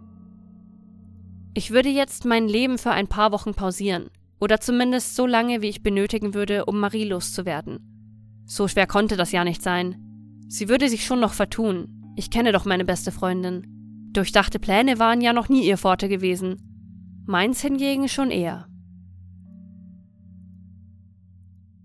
Ich 1.53 1.73
würde 1.73 1.89
jetzt 1.89 2.27
mein 2.27 2.47
Leben 2.47 2.79
für 2.79 2.93
ein 2.93 3.09
paar 3.09 3.33
Wochen 3.33 3.55
pausieren, 3.55 4.09
oder 4.39 4.61
zumindest 4.61 5.17
so 5.17 5.27
lange, 5.27 5.63
wie 5.63 5.69
ich 5.69 5.83
benötigen 5.83 6.33
würde, 6.33 6.67
um 6.67 6.79
Marie 6.79 7.09
loszuwerden. 7.09 8.45
So 8.47 8.69
schwer 8.69 8.87
konnte 8.87 9.17
das 9.17 9.33
ja 9.33 9.43
nicht 9.43 9.63
sein. 9.63 10.12
Sie 10.53 10.69
würde 10.69 10.91
sich 10.91 11.07
schon 11.07 11.19
noch 11.19 11.33
vertun. 11.33 12.13
Ich 12.15 12.31
kenne 12.31 12.53
doch 12.53 12.67
meine 12.67 12.85
beste 12.85 13.11
Freundin. 13.11 13.65
Durchdachte 14.13 14.59
Pläne 14.59 14.99
waren 14.99 15.23
ja 15.23 15.33
noch 15.33 15.49
nie 15.49 15.67
ihr 15.67 15.79
Forte 15.79 16.11
gewesen. 16.11 17.25
Meins 17.27 17.63
hingegen 17.63 18.07
schon 18.07 18.31
eher. 18.31 18.69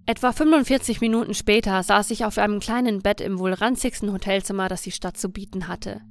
Etwa 0.05 0.34
45 0.34 0.99
Minuten 0.99 1.34
später 1.34 1.82
saß 1.82 2.11
ich 2.11 2.26
auf 2.26 2.38
einem 2.38 2.59
kleinen 2.59 3.01
Bett 3.01 3.22
im 3.22 3.39
wohl 3.39 3.53
ranzigsten 3.53 4.11
Hotelzimmer, 4.11 4.68
das 4.68 4.82
die 4.82 4.91
Stadt 4.91 5.15
zu 5.15 5.30
bieten 5.30 5.70
hatte. 5.70 6.01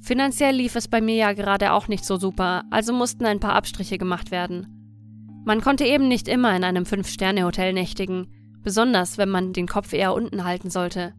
Finanziell 0.00 0.54
lief 0.54 0.76
es 0.76 0.86
bei 0.86 1.00
mir 1.00 1.16
ja 1.16 1.32
gerade 1.32 1.72
auch 1.72 1.88
nicht 1.88 2.04
so 2.04 2.18
super, 2.18 2.62
also 2.70 2.92
mussten 2.92 3.26
ein 3.26 3.40
paar 3.40 3.56
Abstriche 3.56 3.98
gemacht 3.98 4.30
werden. 4.30 5.42
Man 5.44 5.60
konnte 5.60 5.84
eben 5.86 6.06
nicht 6.06 6.28
immer 6.28 6.54
in 6.54 6.62
einem 6.62 6.86
Fünf-Sterne-Hotel 6.86 7.72
nächtigen, 7.72 8.28
besonders 8.62 9.18
wenn 9.18 9.28
man 9.28 9.52
den 9.52 9.66
Kopf 9.66 9.92
eher 9.92 10.14
unten 10.14 10.44
halten 10.44 10.70
sollte. 10.70 11.14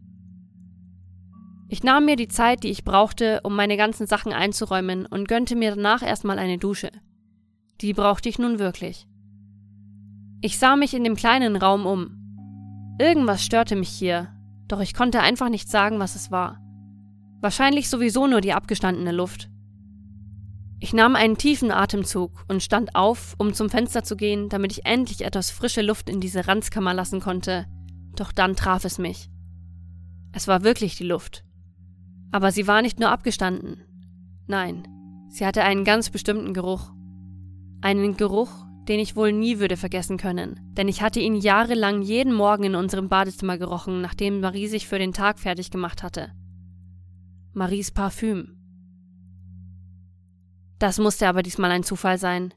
Ich 1.68 1.82
nahm 1.82 2.04
mir 2.04 2.16
die 2.16 2.28
Zeit, 2.28 2.62
die 2.62 2.70
ich 2.70 2.84
brauchte, 2.84 3.40
um 3.42 3.56
meine 3.56 3.76
ganzen 3.76 4.06
Sachen 4.06 4.32
einzuräumen 4.32 5.04
und 5.06 5.28
gönnte 5.28 5.56
mir 5.56 5.74
danach 5.74 6.02
erstmal 6.02 6.38
eine 6.38 6.58
Dusche. 6.58 6.90
Die 7.80 7.92
brauchte 7.92 8.28
ich 8.28 8.38
nun 8.38 8.58
wirklich. 8.58 9.06
Ich 10.40 10.58
sah 10.58 10.76
mich 10.76 10.94
in 10.94 11.02
dem 11.02 11.16
kleinen 11.16 11.56
Raum 11.56 11.86
um. 11.86 12.96
Irgendwas 13.00 13.44
störte 13.44 13.74
mich 13.74 13.88
hier, 13.88 14.28
doch 14.68 14.80
ich 14.80 14.94
konnte 14.94 15.20
einfach 15.20 15.48
nicht 15.48 15.68
sagen, 15.68 15.98
was 15.98 16.14
es 16.14 16.30
war. 16.30 16.60
Wahrscheinlich 17.40 17.88
sowieso 17.90 18.26
nur 18.26 18.40
die 18.40 18.52
abgestandene 18.52 19.12
Luft. 19.12 19.50
Ich 20.78 20.92
nahm 20.92 21.16
einen 21.16 21.38
tiefen 21.38 21.70
Atemzug 21.70 22.44
und 22.48 22.62
stand 22.62 22.94
auf, 22.94 23.34
um 23.38 23.54
zum 23.54 23.70
Fenster 23.70 24.04
zu 24.04 24.16
gehen, 24.16 24.48
damit 24.48 24.72
ich 24.72 24.84
endlich 24.84 25.24
etwas 25.24 25.50
frische 25.50 25.82
Luft 25.82 26.10
in 26.10 26.20
diese 26.20 26.46
Ranzkammer 26.46 26.94
lassen 26.94 27.20
konnte. 27.20 27.66
Doch 28.14 28.30
dann 28.30 28.56
traf 28.56 28.84
es 28.84 28.98
mich. 28.98 29.30
Es 30.32 30.48
war 30.48 30.64
wirklich 30.64 30.96
die 30.96 31.04
Luft. 31.04 31.45
Aber 32.32 32.52
sie 32.52 32.66
war 32.66 32.82
nicht 32.82 33.00
nur 33.00 33.10
abgestanden. 33.10 33.82
Nein, 34.46 34.86
sie 35.28 35.46
hatte 35.46 35.62
einen 35.62 35.84
ganz 35.84 36.10
bestimmten 36.10 36.54
Geruch. 36.54 36.92
Einen 37.80 38.16
Geruch, 38.16 38.50
den 38.88 39.00
ich 39.00 39.16
wohl 39.16 39.32
nie 39.32 39.58
würde 39.58 39.76
vergessen 39.76 40.16
können, 40.16 40.60
denn 40.74 40.88
ich 40.88 41.02
hatte 41.02 41.20
ihn 41.20 41.34
jahrelang 41.34 42.02
jeden 42.02 42.32
Morgen 42.32 42.64
in 42.64 42.74
unserem 42.74 43.08
Badezimmer 43.08 43.58
gerochen, 43.58 44.00
nachdem 44.00 44.40
Marie 44.40 44.68
sich 44.68 44.86
für 44.86 44.98
den 44.98 45.12
Tag 45.12 45.38
fertig 45.38 45.70
gemacht 45.70 46.02
hatte. 46.02 46.32
Maries 47.52 47.90
Parfüm. 47.90 48.56
Das 50.78 50.98
musste 50.98 51.26
aber 51.26 51.42
diesmal 51.42 51.70
ein 51.70 51.82
Zufall 51.82 52.18
sein. 52.18 52.52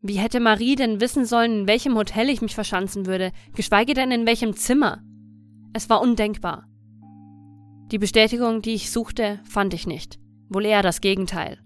Wie 0.00 0.18
hätte 0.18 0.38
Marie 0.38 0.76
denn 0.76 1.00
wissen 1.00 1.24
sollen, 1.24 1.60
in 1.60 1.66
welchem 1.66 1.96
Hotel 1.96 2.28
ich 2.28 2.40
mich 2.40 2.54
verschanzen 2.54 3.06
würde, 3.06 3.32
geschweige 3.54 3.94
denn 3.94 4.12
in 4.12 4.26
welchem 4.26 4.54
Zimmer? 4.54 5.02
Es 5.72 5.90
war 5.90 6.00
undenkbar. 6.00 6.68
Die 7.90 7.98
Bestätigung, 7.98 8.60
die 8.60 8.74
ich 8.74 8.90
suchte, 8.90 9.40
fand 9.44 9.72
ich 9.72 9.86
nicht, 9.86 10.18
wohl 10.50 10.66
eher 10.66 10.82
das 10.82 11.00
Gegenteil. 11.00 11.58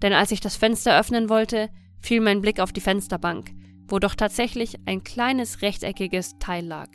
Denn 0.00 0.12
als 0.12 0.30
ich 0.30 0.40
das 0.40 0.56
Fenster 0.56 0.98
öffnen 0.98 1.28
wollte, 1.28 1.70
fiel 1.98 2.20
mein 2.20 2.40
Blick 2.40 2.60
auf 2.60 2.72
die 2.72 2.80
Fensterbank, 2.80 3.50
wo 3.88 3.98
doch 3.98 4.14
tatsächlich 4.14 4.76
ein 4.86 5.02
kleines 5.02 5.60
rechteckiges 5.60 6.38
Teil 6.38 6.64
lag. 6.64 6.88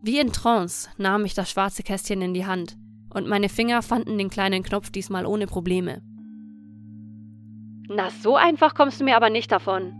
Wie 0.00 0.20
in 0.20 0.32
Trance 0.32 0.88
nahm 0.96 1.24
ich 1.24 1.34
das 1.34 1.50
schwarze 1.50 1.82
Kästchen 1.82 2.22
in 2.22 2.34
die 2.34 2.46
Hand, 2.46 2.76
und 3.12 3.26
meine 3.26 3.48
Finger 3.48 3.82
fanden 3.82 4.16
den 4.16 4.30
kleinen 4.30 4.62
Knopf 4.62 4.90
diesmal 4.90 5.26
ohne 5.26 5.46
Probleme. 5.46 6.02
Na, 7.88 8.10
so 8.10 8.36
einfach 8.36 8.74
kommst 8.74 9.00
du 9.00 9.04
mir 9.04 9.16
aber 9.16 9.30
nicht 9.30 9.50
davon. 9.50 9.92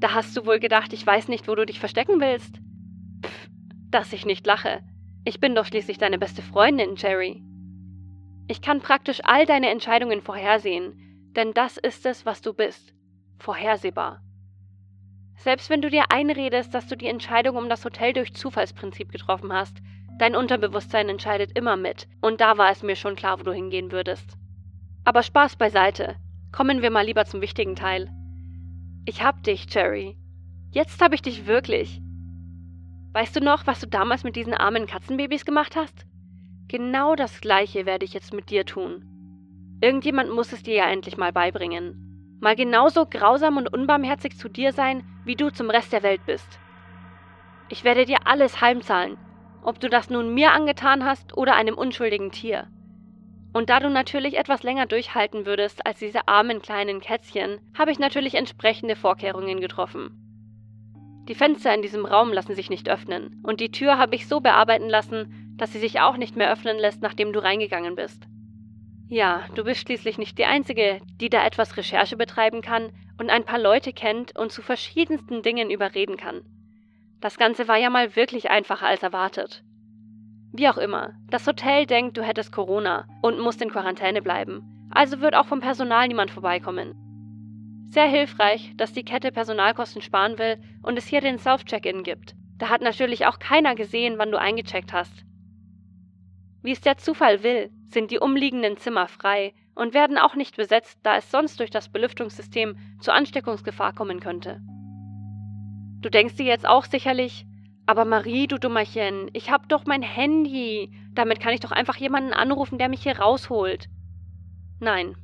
Da 0.00 0.14
hast 0.14 0.34
du 0.36 0.46
wohl 0.46 0.60
gedacht, 0.60 0.92
ich 0.94 1.04
weiß 1.04 1.28
nicht, 1.28 1.46
wo 1.46 1.54
du 1.54 1.66
dich 1.66 1.80
verstecken 1.80 2.20
willst. 2.20 2.60
Pff, 3.22 3.50
dass 3.90 4.12
ich 4.12 4.24
nicht 4.24 4.46
lache. 4.46 4.80
Ich 5.28 5.40
bin 5.40 5.54
doch 5.54 5.66
schließlich 5.66 5.98
deine 5.98 6.18
beste 6.18 6.40
Freundin, 6.40 6.96
Jerry. 6.96 7.42
Ich 8.46 8.62
kann 8.62 8.80
praktisch 8.80 9.20
all 9.24 9.44
deine 9.44 9.68
Entscheidungen 9.68 10.22
vorhersehen, 10.22 11.32
denn 11.36 11.52
das 11.52 11.76
ist 11.76 12.06
es, 12.06 12.24
was 12.24 12.40
du 12.40 12.54
bist. 12.54 12.94
Vorhersehbar. 13.38 14.22
Selbst 15.34 15.68
wenn 15.68 15.82
du 15.82 15.90
dir 15.90 16.04
einredest, 16.08 16.72
dass 16.72 16.86
du 16.86 16.96
die 16.96 17.08
Entscheidung 17.08 17.56
um 17.56 17.68
das 17.68 17.84
Hotel 17.84 18.14
durch 18.14 18.32
Zufallsprinzip 18.32 19.12
getroffen 19.12 19.52
hast, 19.52 19.76
dein 20.18 20.34
Unterbewusstsein 20.34 21.10
entscheidet 21.10 21.58
immer 21.58 21.76
mit, 21.76 22.08
und 22.22 22.40
da 22.40 22.56
war 22.56 22.70
es 22.70 22.82
mir 22.82 22.96
schon 22.96 23.14
klar, 23.14 23.38
wo 23.38 23.42
du 23.42 23.52
hingehen 23.52 23.92
würdest. 23.92 24.38
Aber 25.04 25.22
Spaß 25.22 25.56
beiseite. 25.56 26.16
Kommen 26.52 26.80
wir 26.80 26.90
mal 26.90 27.04
lieber 27.04 27.26
zum 27.26 27.42
wichtigen 27.42 27.76
Teil. 27.76 28.10
Ich 29.04 29.22
hab 29.22 29.42
dich, 29.42 29.66
Jerry. 29.68 30.16
Jetzt 30.70 31.02
hab 31.02 31.12
ich 31.12 31.20
dich 31.20 31.46
wirklich. 31.46 32.00
Weißt 33.18 33.34
du 33.34 33.40
noch, 33.40 33.66
was 33.66 33.80
du 33.80 33.88
damals 33.88 34.22
mit 34.22 34.36
diesen 34.36 34.54
armen 34.54 34.86
Katzenbabys 34.86 35.44
gemacht 35.44 35.74
hast? 35.74 36.06
Genau 36.68 37.16
das 37.16 37.40
gleiche 37.40 37.84
werde 37.84 38.04
ich 38.04 38.14
jetzt 38.14 38.32
mit 38.32 38.48
dir 38.48 38.64
tun. 38.64 39.02
Irgendjemand 39.80 40.30
muss 40.30 40.52
es 40.52 40.62
dir 40.62 40.76
ja 40.76 40.88
endlich 40.88 41.16
mal 41.16 41.32
beibringen. 41.32 42.38
Mal 42.40 42.54
genauso 42.54 43.06
grausam 43.06 43.56
und 43.56 43.72
unbarmherzig 43.72 44.38
zu 44.38 44.48
dir 44.48 44.72
sein, 44.72 45.02
wie 45.24 45.34
du 45.34 45.50
zum 45.50 45.68
Rest 45.68 45.92
der 45.92 46.04
Welt 46.04 46.20
bist. 46.26 46.60
Ich 47.68 47.82
werde 47.82 48.04
dir 48.04 48.18
alles 48.24 48.60
heimzahlen, 48.60 49.16
ob 49.64 49.80
du 49.80 49.88
das 49.88 50.10
nun 50.10 50.32
mir 50.32 50.52
angetan 50.52 51.04
hast 51.04 51.36
oder 51.36 51.56
einem 51.56 51.74
unschuldigen 51.74 52.30
Tier. 52.30 52.68
Und 53.52 53.68
da 53.68 53.80
du 53.80 53.90
natürlich 53.90 54.38
etwas 54.38 54.62
länger 54.62 54.86
durchhalten 54.86 55.44
würdest 55.44 55.84
als 55.84 55.98
diese 55.98 56.28
armen 56.28 56.62
kleinen 56.62 57.00
Kätzchen, 57.00 57.58
habe 57.76 57.90
ich 57.90 57.98
natürlich 57.98 58.36
entsprechende 58.36 58.94
Vorkehrungen 58.94 59.60
getroffen. 59.60 60.27
Die 61.28 61.34
Fenster 61.34 61.74
in 61.74 61.82
diesem 61.82 62.06
Raum 62.06 62.32
lassen 62.32 62.54
sich 62.54 62.70
nicht 62.70 62.88
öffnen, 62.88 63.42
und 63.42 63.60
die 63.60 63.70
Tür 63.70 63.98
habe 63.98 64.14
ich 64.14 64.26
so 64.26 64.40
bearbeiten 64.40 64.88
lassen, 64.88 65.54
dass 65.58 65.72
sie 65.72 65.78
sich 65.78 66.00
auch 66.00 66.16
nicht 66.16 66.36
mehr 66.36 66.50
öffnen 66.50 66.78
lässt, 66.78 67.02
nachdem 67.02 67.34
du 67.34 67.42
reingegangen 67.42 67.96
bist. 67.96 68.26
Ja, 69.08 69.44
du 69.54 69.64
bist 69.64 69.80
schließlich 69.80 70.16
nicht 70.16 70.38
die 70.38 70.46
Einzige, 70.46 71.00
die 71.20 71.28
da 71.28 71.44
etwas 71.44 71.76
Recherche 71.76 72.16
betreiben 72.16 72.62
kann 72.62 72.92
und 73.18 73.28
ein 73.28 73.44
paar 73.44 73.58
Leute 73.58 73.92
kennt 73.92 74.38
und 74.38 74.52
zu 74.52 74.62
verschiedensten 74.62 75.42
Dingen 75.42 75.70
überreden 75.70 76.16
kann. 76.16 76.42
Das 77.20 77.36
Ganze 77.36 77.68
war 77.68 77.76
ja 77.76 77.90
mal 77.90 78.16
wirklich 78.16 78.50
einfacher 78.50 78.86
als 78.86 79.02
erwartet. 79.02 79.62
Wie 80.52 80.68
auch 80.68 80.78
immer, 80.78 81.14
das 81.30 81.46
Hotel 81.46 81.84
denkt, 81.84 82.16
du 82.16 82.22
hättest 82.22 82.52
Corona 82.52 83.06
und 83.20 83.38
musst 83.38 83.60
in 83.60 83.70
Quarantäne 83.70 84.22
bleiben, 84.22 84.88
also 84.90 85.20
wird 85.20 85.34
auch 85.34 85.46
vom 85.46 85.60
Personal 85.60 86.08
niemand 86.08 86.30
vorbeikommen. 86.30 87.07
Sehr 87.90 88.06
hilfreich, 88.06 88.72
dass 88.76 88.92
die 88.92 89.04
Kette 89.04 89.32
Personalkosten 89.32 90.02
sparen 90.02 90.38
will 90.38 90.58
und 90.82 90.98
es 90.98 91.06
hier 91.06 91.22
den 91.22 91.38
Self-Check-In 91.38 92.02
gibt. 92.02 92.34
Da 92.58 92.68
hat 92.68 92.82
natürlich 92.82 93.26
auch 93.26 93.38
keiner 93.38 93.74
gesehen, 93.74 94.18
wann 94.18 94.30
du 94.30 94.38
eingecheckt 94.38 94.92
hast. 94.92 95.24
Wie 96.62 96.72
es 96.72 96.80
der 96.80 96.98
Zufall 96.98 97.42
will, 97.42 97.70
sind 97.86 98.10
die 98.10 98.18
umliegenden 98.18 98.76
Zimmer 98.76 99.08
frei 99.08 99.54
und 99.74 99.94
werden 99.94 100.18
auch 100.18 100.34
nicht 100.34 100.56
besetzt, 100.56 100.98
da 101.02 101.16
es 101.16 101.30
sonst 101.30 101.60
durch 101.60 101.70
das 101.70 101.88
Belüftungssystem 101.88 102.76
zur 103.00 103.14
Ansteckungsgefahr 103.14 103.94
kommen 103.94 104.20
könnte. 104.20 104.60
Du 106.00 106.10
denkst 106.10 106.36
dir 106.36 106.46
jetzt 106.46 106.66
auch 106.66 106.84
sicherlich, 106.84 107.46
aber 107.86 108.04
Marie, 108.04 108.48
du 108.48 108.58
Dummerchen, 108.58 109.30
ich 109.32 109.50
hab 109.50 109.68
doch 109.68 109.86
mein 109.86 110.02
Handy. 110.02 110.90
Damit 111.14 111.40
kann 111.40 111.54
ich 111.54 111.60
doch 111.60 111.72
einfach 111.72 111.96
jemanden 111.96 112.34
anrufen, 112.34 112.76
der 112.76 112.90
mich 112.90 113.02
hier 113.02 113.18
rausholt. 113.18 113.88
Nein, 114.78 115.16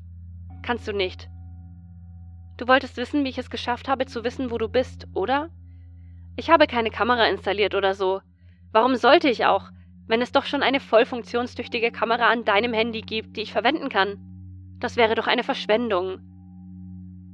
kannst 0.63 0.89
du 0.89 0.93
nicht. 0.93 1.29
Du 2.57 2.69
wolltest 2.69 2.97
wissen, 2.97 3.25
wie 3.25 3.31
ich 3.31 3.39
es 3.39 3.51
geschafft 3.51 3.89
habe 3.89 4.07
zu 4.07 4.25
wissen, 4.25 4.51
wo 4.51 4.59
du 4.59 4.69
bist, 4.69 5.07
oder? 5.13 5.51
Ich 6.37 6.51
habe 6.51 6.67
keine 6.67 6.91
Kamera 6.91 7.27
installiert 7.27 7.75
oder 7.75 7.95
so. 7.95 8.21
Warum 8.73 8.97
sollte 8.97 9.29
ich 9.29 9.45
auch? 9.45 9.71
wenn 10.07 10.21
es 10.21 10.33
doch 10.33 10.45
schon 10.45 10.63
eine 10.63 10.81
voll 10.81 11.07
funktionstüchtige 11.07 11.91
Kamera 11.91 12.29
an 12.29 12.45
deinem 12.45 12.73
Handy 12.73 13.01
gibt, 13.01 13.37
die 13.37 13.43
ich 13.43 13.53
verwenden 13.53 13.89
kann. 13.89 14.19
Das 14.81 14.97
wäre 14.97 15.15
doch 15.15 15.27
eine 15.27 15.45
Verschwendung. 15.45 16.19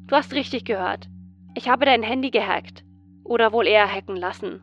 Du 0.06 0.16
hast 0.16 0.32
richtig 0.32 0.64
gehört. 0.64 1.08
Ich 1.54 1.68
habe 1.68 1.84
dein 1.84 2.02
Handy 2.02 2.30
gehackt. 2.30 2.84
Oder 3.24 3.52
wohl 3.52 3.66
eher 3.66 3.90
hacken 3.90 4.16
lassen. 4.16 4.62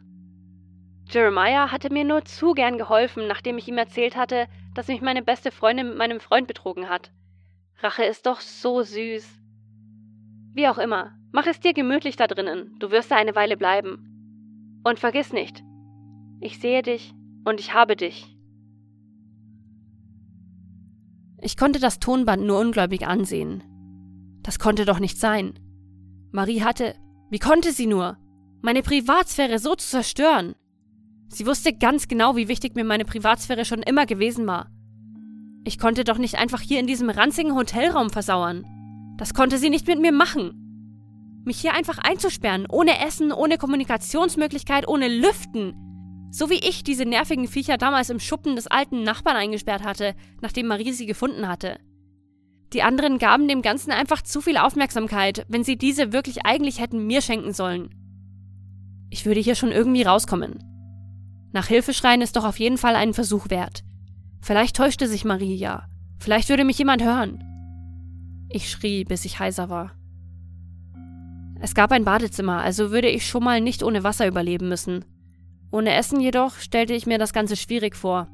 Jeremiah 1.10 1.72
hatte 1.72 1.92
mir 1.92 2.04
nur 2.04 2.26
zu 2.26 2.54
gern 2.54 2.78
geholfen, 2.78 3.28
nachdem 3.28 3.58
ich 3.58 3.68
ihm 3.68 3.78
erzählt 3.78 4.18
hatte, 4.18 4.48
dass 4.74 4.88
mich 4.88 5.02
meine 5.02 5.22
beste 5.22 5.52
Freundin 5.52 5.90
mit 5.90 5.98
meinem 5.98 6.20
Freund 6.20 6.48
betrogen 6.48 6.90
hat. 6.90 7.12
Rache 7.82 8.04
ist 8.04 8.26
doch 8.26 8.42
so 8.42 8.82
süß. 8.82 9.40
Wie 10.54 10.68
auch 10.68 10.78
immer, 10.78 11.12
mach 11.32 11.46
es 11.46 11.60
dir 11.60 11.74
gemütlich 11.74 12.16
da 12.16 12.28
drinnen, 12.28 12.76
du 12.80 12.92
wirst 12.92 13.12
da 13.12 13.16
eine 13.16 13.36
Weile 13.36 13.58
bleiben. 13.58 14.82
Und 14.84 15.00
vergiss 15.00 15.34
nicht, 15.34 15.64
Ich 16.40 16.60
sehe 16.60 16.84
dich 16.84 17.14
und 17.46 17.60
ich 17.60 17.74
habe 17.74 17.96
dich. 17.96 18.38
Ich 21.42 21.58
konnte 21.58 21.80
das 21.80 22.00
Tonband 22.00 22.44
nur 22.44 22.60
ungläubig 22.60 23.08
ansehen. 23.08 23.64
Das 24.44 24.60
konnte 24.60 24.86
doch 24.86 25.00
nicht 25.00 25.20
sein. 25.20 25.54
Marie 26.32 26.62
hatte, 26.62 26.96
wie 27.30 27.40
konnte 27.40 27.72
sie 27.72 27.88
nur, 27.88 28.18
meine 28.62 28.82
Privatsphäre 28.82 29.60
so 29.60 29.76
zu 29.76 29.88
zerstören? 29.88 30.56
Sie 31.30 31.46
wusste 31.46 31.74
ganz 31.74 32.08
genau, 32.08 32.36
wie 32.36 32.48
wichtig 32.48 32.76
mir 32.76 32.84
meine 32.84 33.06
Privatsphäre 33.06 33.66
schon 33.66 33.84
immer 33.84 34.06
gewesen 34.06 34.48
war. 34.48 34.70
Ich 35.64 35.78
konnte 35.78 36.04
doch 36.04 36.18
nicht 36.18 36.36
einfach 36.36 36.62
hier 36.62 36.80
in 36.80 36.88
diesem 36.88 37.10
ranzigen 37.10 37.56
Hotelraum 37.56 38.10
versauern. 38.10 38.66
Das 39.18 39.34
konnte 39.34 39.58
sie 39.58 39.70
nicht 39.70 39.88
mit 39.88 40.00
mir 40.00 40.12
machen. 40.12 40.64
Mich 41.44 41.60
hier 41.60 41.74
einfach 41.74 41.98
einzusperren, 41.98 42.66
ohne 42.70 43.06
Essen, 43.06 43.32
ohne 43.32 43.58
Kommunikationsmöglichkeit, 43.58 44.88
ohne 44.88 45.08
Lüften. 45.08 45.74
So 46.30 46.50
wie 46.50 46.60
ich 46.60 46.84
diese 46.84 47.06
nervigen 47.06 47.48
Viecher 47.48 47.78
damals 47.78 48.10
im 48.10 48.20
Schuppen 48.20 48.56
des 48.56 48.68
alten 48.68 49.04
Nachbarn 49.04 49.38
eingesperrt 49.38 49.84
hatte, 49.84 50.14
nachdem 50.42 50.68
Marie 50.68 50.92
sie 50.92 51.06
gefunden 51.06 51.48
hatte. 51.48 51.80
Die 52.74 52.84
anderen 52.84 53.18
gaben 53.18 53.48
dem 53.48 53.62
Ganzen 53.62 53.92
einfach 53.92 54.22
zu 54.22 54.42
viel 54.42 54.58
Aufmerksamkeit, 54.58 55.46
wenn 55.48 55.64
sie 55.64 55.78
diese 55.78 56.12
wirklich 56.12 56.46
eigentlich 56.46 56.80
hätten 56.82 57.08
mir 57.08 57.22
schenken 57.22 57.54
sollen. 57.54 57.90
Ich 59.10 59.26
würde 59.26 59.40
hier 59.40 59.56
schon 59.56 59.72
irgendwie 59.72 60.04
rauskommen. 60.04 60.60
Nach 61.54 61.68
Hilfe 61.68 61.94
schreien 61.94 62.22
ist 62.22 62.36
doch 62.36 62.44
auf 62.44 62.60
jeden 62.60 62.78
Fall 62.78 62.96
einen 62.96 63.14
Versuch 63.14 63.50
wert. 63.50 63.84
Vielleicht 64.42 64.76
täuschte 64.76 65.08
sich 65.08 65.24
Marie 65.24 65.56
ja. 65.56 65.88
Vielleicht 66.20 66.50
würde 66.50 66.66
mich 66.66 66.78
jemand 66.78 67.04
hören. 67.04 67.42
Ich 68.50 68.70
schrie, 68.70 69.04
bis 69.04 69.26
ich 69.26 69.40
heiser 69.40 69.70
war. 69.70 69.92
Es 71.60 71.74
gab 71.74 71.92
ein 71.92 72.06
Badezimmer, 72.06 72.62
also 72.62 72.92
würde 72.92 73.10
ich 73.10 73.26
schon 73.28 73.44
mal 73.44 73.62
nicht 73.62 73.84
ohne 73.84 74.04
Wasser 74.04 74.28
überleben 74.28 74.70
müssen. 74.70 75.06
Ohne 75.72 75.94
Essen 75.94 76.20
jedoch 76.20 76.58
stellte 76.60 76.94
ich 76.94 77.08
mir 77.08 77.18
das 77.18 77.34
Ganze 77.34 77.56
schwierig 77.56 77.96
vor. 77.96 78.28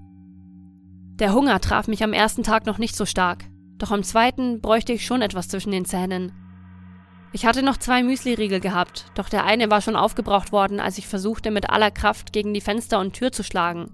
Der 1.15 1.33
Hunger 1.33 1.59
traf 1.59 1.87
mich 1.87 2.03
am 2.03 2.13
ersten 2.13 2.43
Tag 2.43 2.65
noch 2.65 2.77
nicht 2.77 2.95
so 2.95 3.05
stark, 3.05 3.45
doch 3.77 3.91
am 3.91 4.03
zweiten 4.03 4.61
bräuchte 4.61 4.93
ich 4.93 5.05
schon 5.05 5.21
etwas 5.21 5.47
zwischen 5.47 5.71
den 5.71 5.85
Zähnen. 5.85 6.31
Ich 7.31 7.45
hatte 7.47 7.63
noch 7.63 7.77
zwei 7.77 8.03
Müsli-Riegel 8.03 8.59
gehabt, 8.59 9.05
doch 9.15 9.29
der 9.29 9.45
eine 9.45 9.71
war 9.71 9.81
schon 9.81 9.95
aufgebraucht 9.95 10.51
worden, 10.51 10.79
als 10.79 10.99
ich 10.99 11.07
versuchte, 11.07 11.49
mit 11.49 11.69
aller 11.69 11.89
Kraft 11.89 12.33
gegen 12.33 12.53
die 12.53 12.61
Fenster 12.61 12.99
und 12.99 13.13
Tür 13.13 13.31
zu 13.31 13.43
schlagen. 13.43 13.89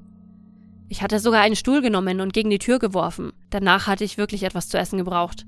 Ich 0.89 1.01
hatte 1.01 1.19
sogar 1.19 1.41
einen 1.41 1.55
Stuhl 1.55 1.81
genommen 1.81 2.19
und 2.19 2.33
gegen 2.33 2.49
die 2.49 2.59
Tür 2.59 2.79
geworfen. 2.79 3.31
Danach 3.49 3.87
hatte 3.87 4.03
ich 4.03 4.17
wirklich 4.17 4.43
etwas 4.43 4.67
zu 4.67 4.77
essen 4.77 4.97
gebraucht. 4.97 5.45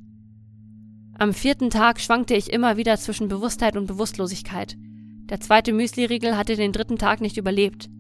Am 1.22 1.36
vierten 1.36 1.70
Tag 1.70 2.02
schwankte 2.02 2.34
ich 2.34 2.52
immer 2.52 2.78
wieder 2.78 2.98
zwischen 2.98 3.28
Bewusstheit 3.28 3.78
und 3.78 3.86
Bewusstlosigkeit. 3.86 4.76
Der 5.30 5.40
zweite 5.40 5.72
Müsli-Riegel 5.72 6.36
hatte 6.36 6.56
den 6.56 6.72
dritten 6.72 6.98
Tag 6.98 7.22
nicht 7.22 7.38
überlebt. 7.38 7.92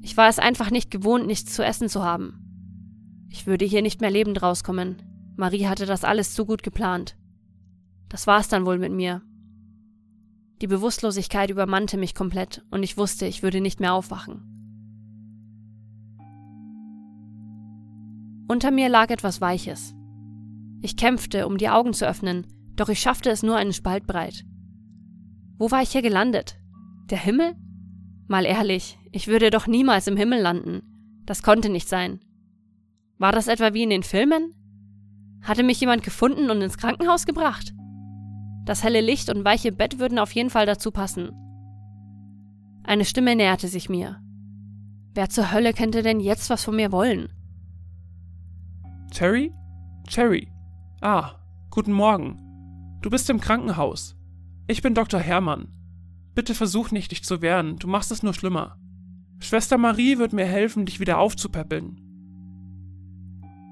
Ich 0.00 0.16
war 0.16 0.26
es 0.26 0.38
einfach 0.38 0.70
nicht 0.70 0.90
gewohnt, 0.90 1.26
nichts 1.26 1.52
zu 1.52 1.62
essen 1.62 1.90
zu 1.90 2.02
haben. 2.02 3.26
Ich 3.28 3.46
würde 3.46 3.66
hier 3.66 3.82
nicht 3.82 4.00
mehr 4.00 4.10
lebend 4.10 4.42
rauskommen. 4.42 5.02
Marie 5.36 5.66
hatte 5.66 5.84
das 5.84 6.02
alles 6.02 6.32
zu 6.32 6.46
gut 6.46 6.62
geplant. 6.62 7.14
Das 8.08 8.26
war's 8.26 8.48
dann 8.48 8.64
wohl 8.64 8.78
mit 8.78 8.92
mir. 8.94 9.20
Die 10.62 10.66
Bewusstlosigkeit 10.66 11.50
übermannte 11.50 11.98
mich 11.98 12.14
komplett 12.14 12.64
und 12.70 12.82
ich 12.82 12.96
wusste, 12.96 13.26
ich 13.26 13.42
würde 13.42 13.60
nicht 13.60 13.80
mehr 13.80 13.92
aufwachen. 13.92 14.46
Unter 18.48 18.70
mir 18.70 18.88
lag 18.88 19.10
etwas 19.10 19.42
Weiches. 19.42 19.94
Ich 20.82 20.96
kämpfte, 20.96 21.46
um 21.46 21.58
die 21.58 21.68
Augen 21.68 21.92
zu 21.92 22.06
öffnen, 22.06 22.46
doch 22.76 22.88
ich 22.88 23.00
schaffte 23.00 23.30
es 23.30 23.42
nur 23.42 23.56
einen 23.56 23.72
Spalt 23.72 24.06
breit. 24.06 24.44
Wo 25.58 25.70
war 25.70 25.82
ich 25.82 25.90
hier 25.90 26.02
gelandet? 26.02 26.58
Der 27.10 27.18
Himmel? 27.18 27.54
Mal 28.28 28.46
ehrlich, 28.46 28.98
ich 29.12 29.26
würde 29.26 29.50
doch 29.50 29.66
niemals 29.66 30.06
im 30.06 30.16
Himmel 30.16 30.40
landen. 30.40 30.82
Das 31.26 31.42
konnte 31.42 31.68
nicht 31.68 31.88
sein. 31.88 32.20
War 33.18 33.32
das 33.32 33.48
etwa 33.48 33.74
wie 33.74 33.82
in 33.82 33.90
den 33.90 34.02
Filmen? 34.02 34.54
Hatte 35.42 35.62
mich 35.62 35.80
jemand 35.80 36.02
gefunden 36.02 36.50
und 36.50 36.62
ins 36.62 36.78
Krankenhaus 36.78 37.26
gebracht? 37.26 37.74
Das 38.64 38.84
helle 38.84 39.00
Licht 39.00 39.28
und 39.28 39.44
weiche 39.44 39.72
Bett 39.72 39.98
würden 39.98 40.18
auf 40.18 40.32
jeden 40.32 40.50
Fall 40.50 40.64
dazu 40.64 40.90
passen. 40.90 41.32
Eine 42.84 43.04
Stimme 43.04 43.36
näherte 43.36 43.68
sich 43.68 43.88
mir. 43.88 44.20
Wer 45.14 45.28
zur 45.28 45.52
Hölle 45.52 45.74
könnte 45.74 46.02
denn 46.02 46.20
jetzt 46.20 46.50
was 46.50 46.64
von 46.64 46.76
mir 46.76 46.92
wollen? 46.92 47.28
Cherry? 49.12 49.52
Cherry. 50.06 50.48
Ah, 51.02 51.36
guten 51.70 51.92
Morgen. 51.92 52.98
Du 53.00 53.08
bist 53.08 53.30
im 53.30 53.40
Krankenhaus. 53.40 54.16
Ich 54.66 54.82
bin 54.82 54.94
Dr. 54.94 55.18
Hermann. 55.18 55.72
Bitte 56.34 56.54
versuch 56.54 56.90
nicht, 56.90 57.10
dich 57.10 57.24
zu 57.24 57.40
wehren, 57.40 57.78
du 57.78 57.88
machst 57.88 58.10
es 58.10 58.22
nur 58.22 58.34
schlimmer. 58.34 58.76
Schwester 59.38 59.78
Marie 59.78 60.18
wird 60.18 60.34
mir 60.34 60.44
helfen, 60.44 60.84
dich 60.84 61.00
wieder 61.00 61.18
aufzupäppeln. 61.18 62.02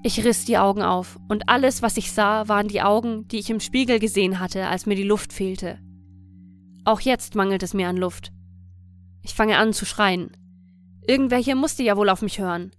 Ich 0.01 0.25
riss 0.25 0.45
die 0.45 0.57
Augen 0.57 0.81
auf, 0.81 1.19
und 1.27 1.49
alles, 1.49 1.83
was 1.83 1.97
ich 1.97 2.11
sah, 2.13 2.47
waren 2.47 2.67
die 2.67 2.81
Augen, 2.81 3.27
die 3.27 3.37
ich 3.37 3.51
im 3.51 3.59
Spiegel 3.59 3.99
gesehen 3.99 4.39
hatte, 4.39 4.65
als 4.65 4.87
mir 4.87 4.95
die 4.95 5.03
Luft 5.03 5.31
fehlte. 5.31 5.77
Auch 6.83 6.99
jetzt 6.99 7.35
mangelt 7.35 7.61
es 7.61 7.75
mir 7.75 7.89
an 7.89 7.97
Luft. 7.97 8.31
Ich 9.21 9.35
fange 9.35 9.59
an 9.59 9.71
zu 9.71 9.85
schreien. 9.85 10.31
Irgendwer 11.07 11.37
hier 11.37 11.55
musste 11.55 11.83
ja 11.83 11.95
wohl 11.95 12.09
auf 12.09 12.23
mich 12.23 12.39
hören. 12.39 12.71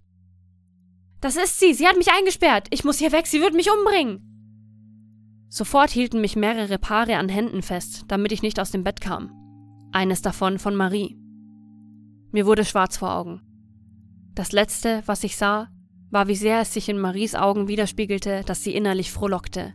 Das 1.21 1.37
ist 1.37 1.57
sie, 1.57 1.73
sie 1.73 1.87
hat 1.87 1.95
mich 1.95 2.11
eingesperrt. 2.11 2.67
Ich 2.71 2.83
muss 2.83 2.99
hier 2.99 3.13
weg, 3.13 3.27
sie 3.27 3.39
wird 3.39 3.53
mich 3.53 3.69
umbringen. 3.71 4.27
Sofort 5.53 5.89
hielten 5.89 6.21
mich 6.21 6.37
mehrere 6.37 6.79
Paare 6.79 7.17
an 7.17 7.27
Händen 7.27 7.61
fest, 7.61 8.05
damit 8.07 8.31
ich 8.31 8.41
nicht 8.41 8.57
aus 8.57 8.71
dem 8.71 8.85
Bett 8.85 9.01
kam. 9.01 9.33
Eines 9.91 10.21
davon 10.21 10.59
von 10.59 10.77
Marie. 10.77 11.19
Mir 12.31 12.45
wurde 12.45 12.63
schwarz 12.63 12.95
vor 12.95 13.13
Augen. 13.13 13.41
Das 14.33 14.53
letzte, 14.53 15.03
was 15.07 15.25
ich 15.25 15.35
sah, 15.35 15.67
war, 16.09 16.29
wie 16.29 16.37
sehr 16.37 16.61
es 16.61 16.73
sich 16.73 16.87
in 16.87 16.97
Maries 16.97 17.35
Augen 17.35 17.67
widerspiegelte, 17.67 18.43
dass 18.45 18.63
sie 18.63 18.73
innerlich 18.73 19.11
frohlockte. 19.11 19.73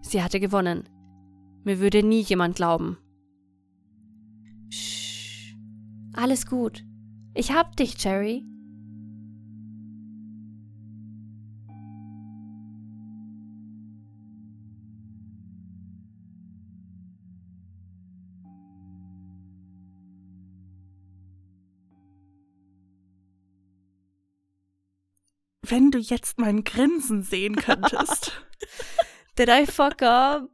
Sie 0.00 0.24
hatte 0.24 0.40
gewonnen. 0.40 0.88
Mir 1.62 1.78
würde 1.78 2.02
nie 2.02 2.22
jemand 2.22 2.56
glauben. 2.56 2.98
Sch, 4.70 5.54
alles 6.14 6.46
gut. 6.46 6.84
Ich 7.32 7.52
hab 7.52 7.76
dich, 7.76 7.96
Cherry. 7.96 8.44
Wenn 25.70 25.90
du 25.90 25.98
jetzt 25.98 26.38
mein 26.38 26.64
Grinsen 26.64 27.22
sehen 27.22 27.56
könntest. 27.56 28.32
Did 29.38 29.48
I 29.48 29.66
fuck 29.66 30.02
up? 30.02 30.48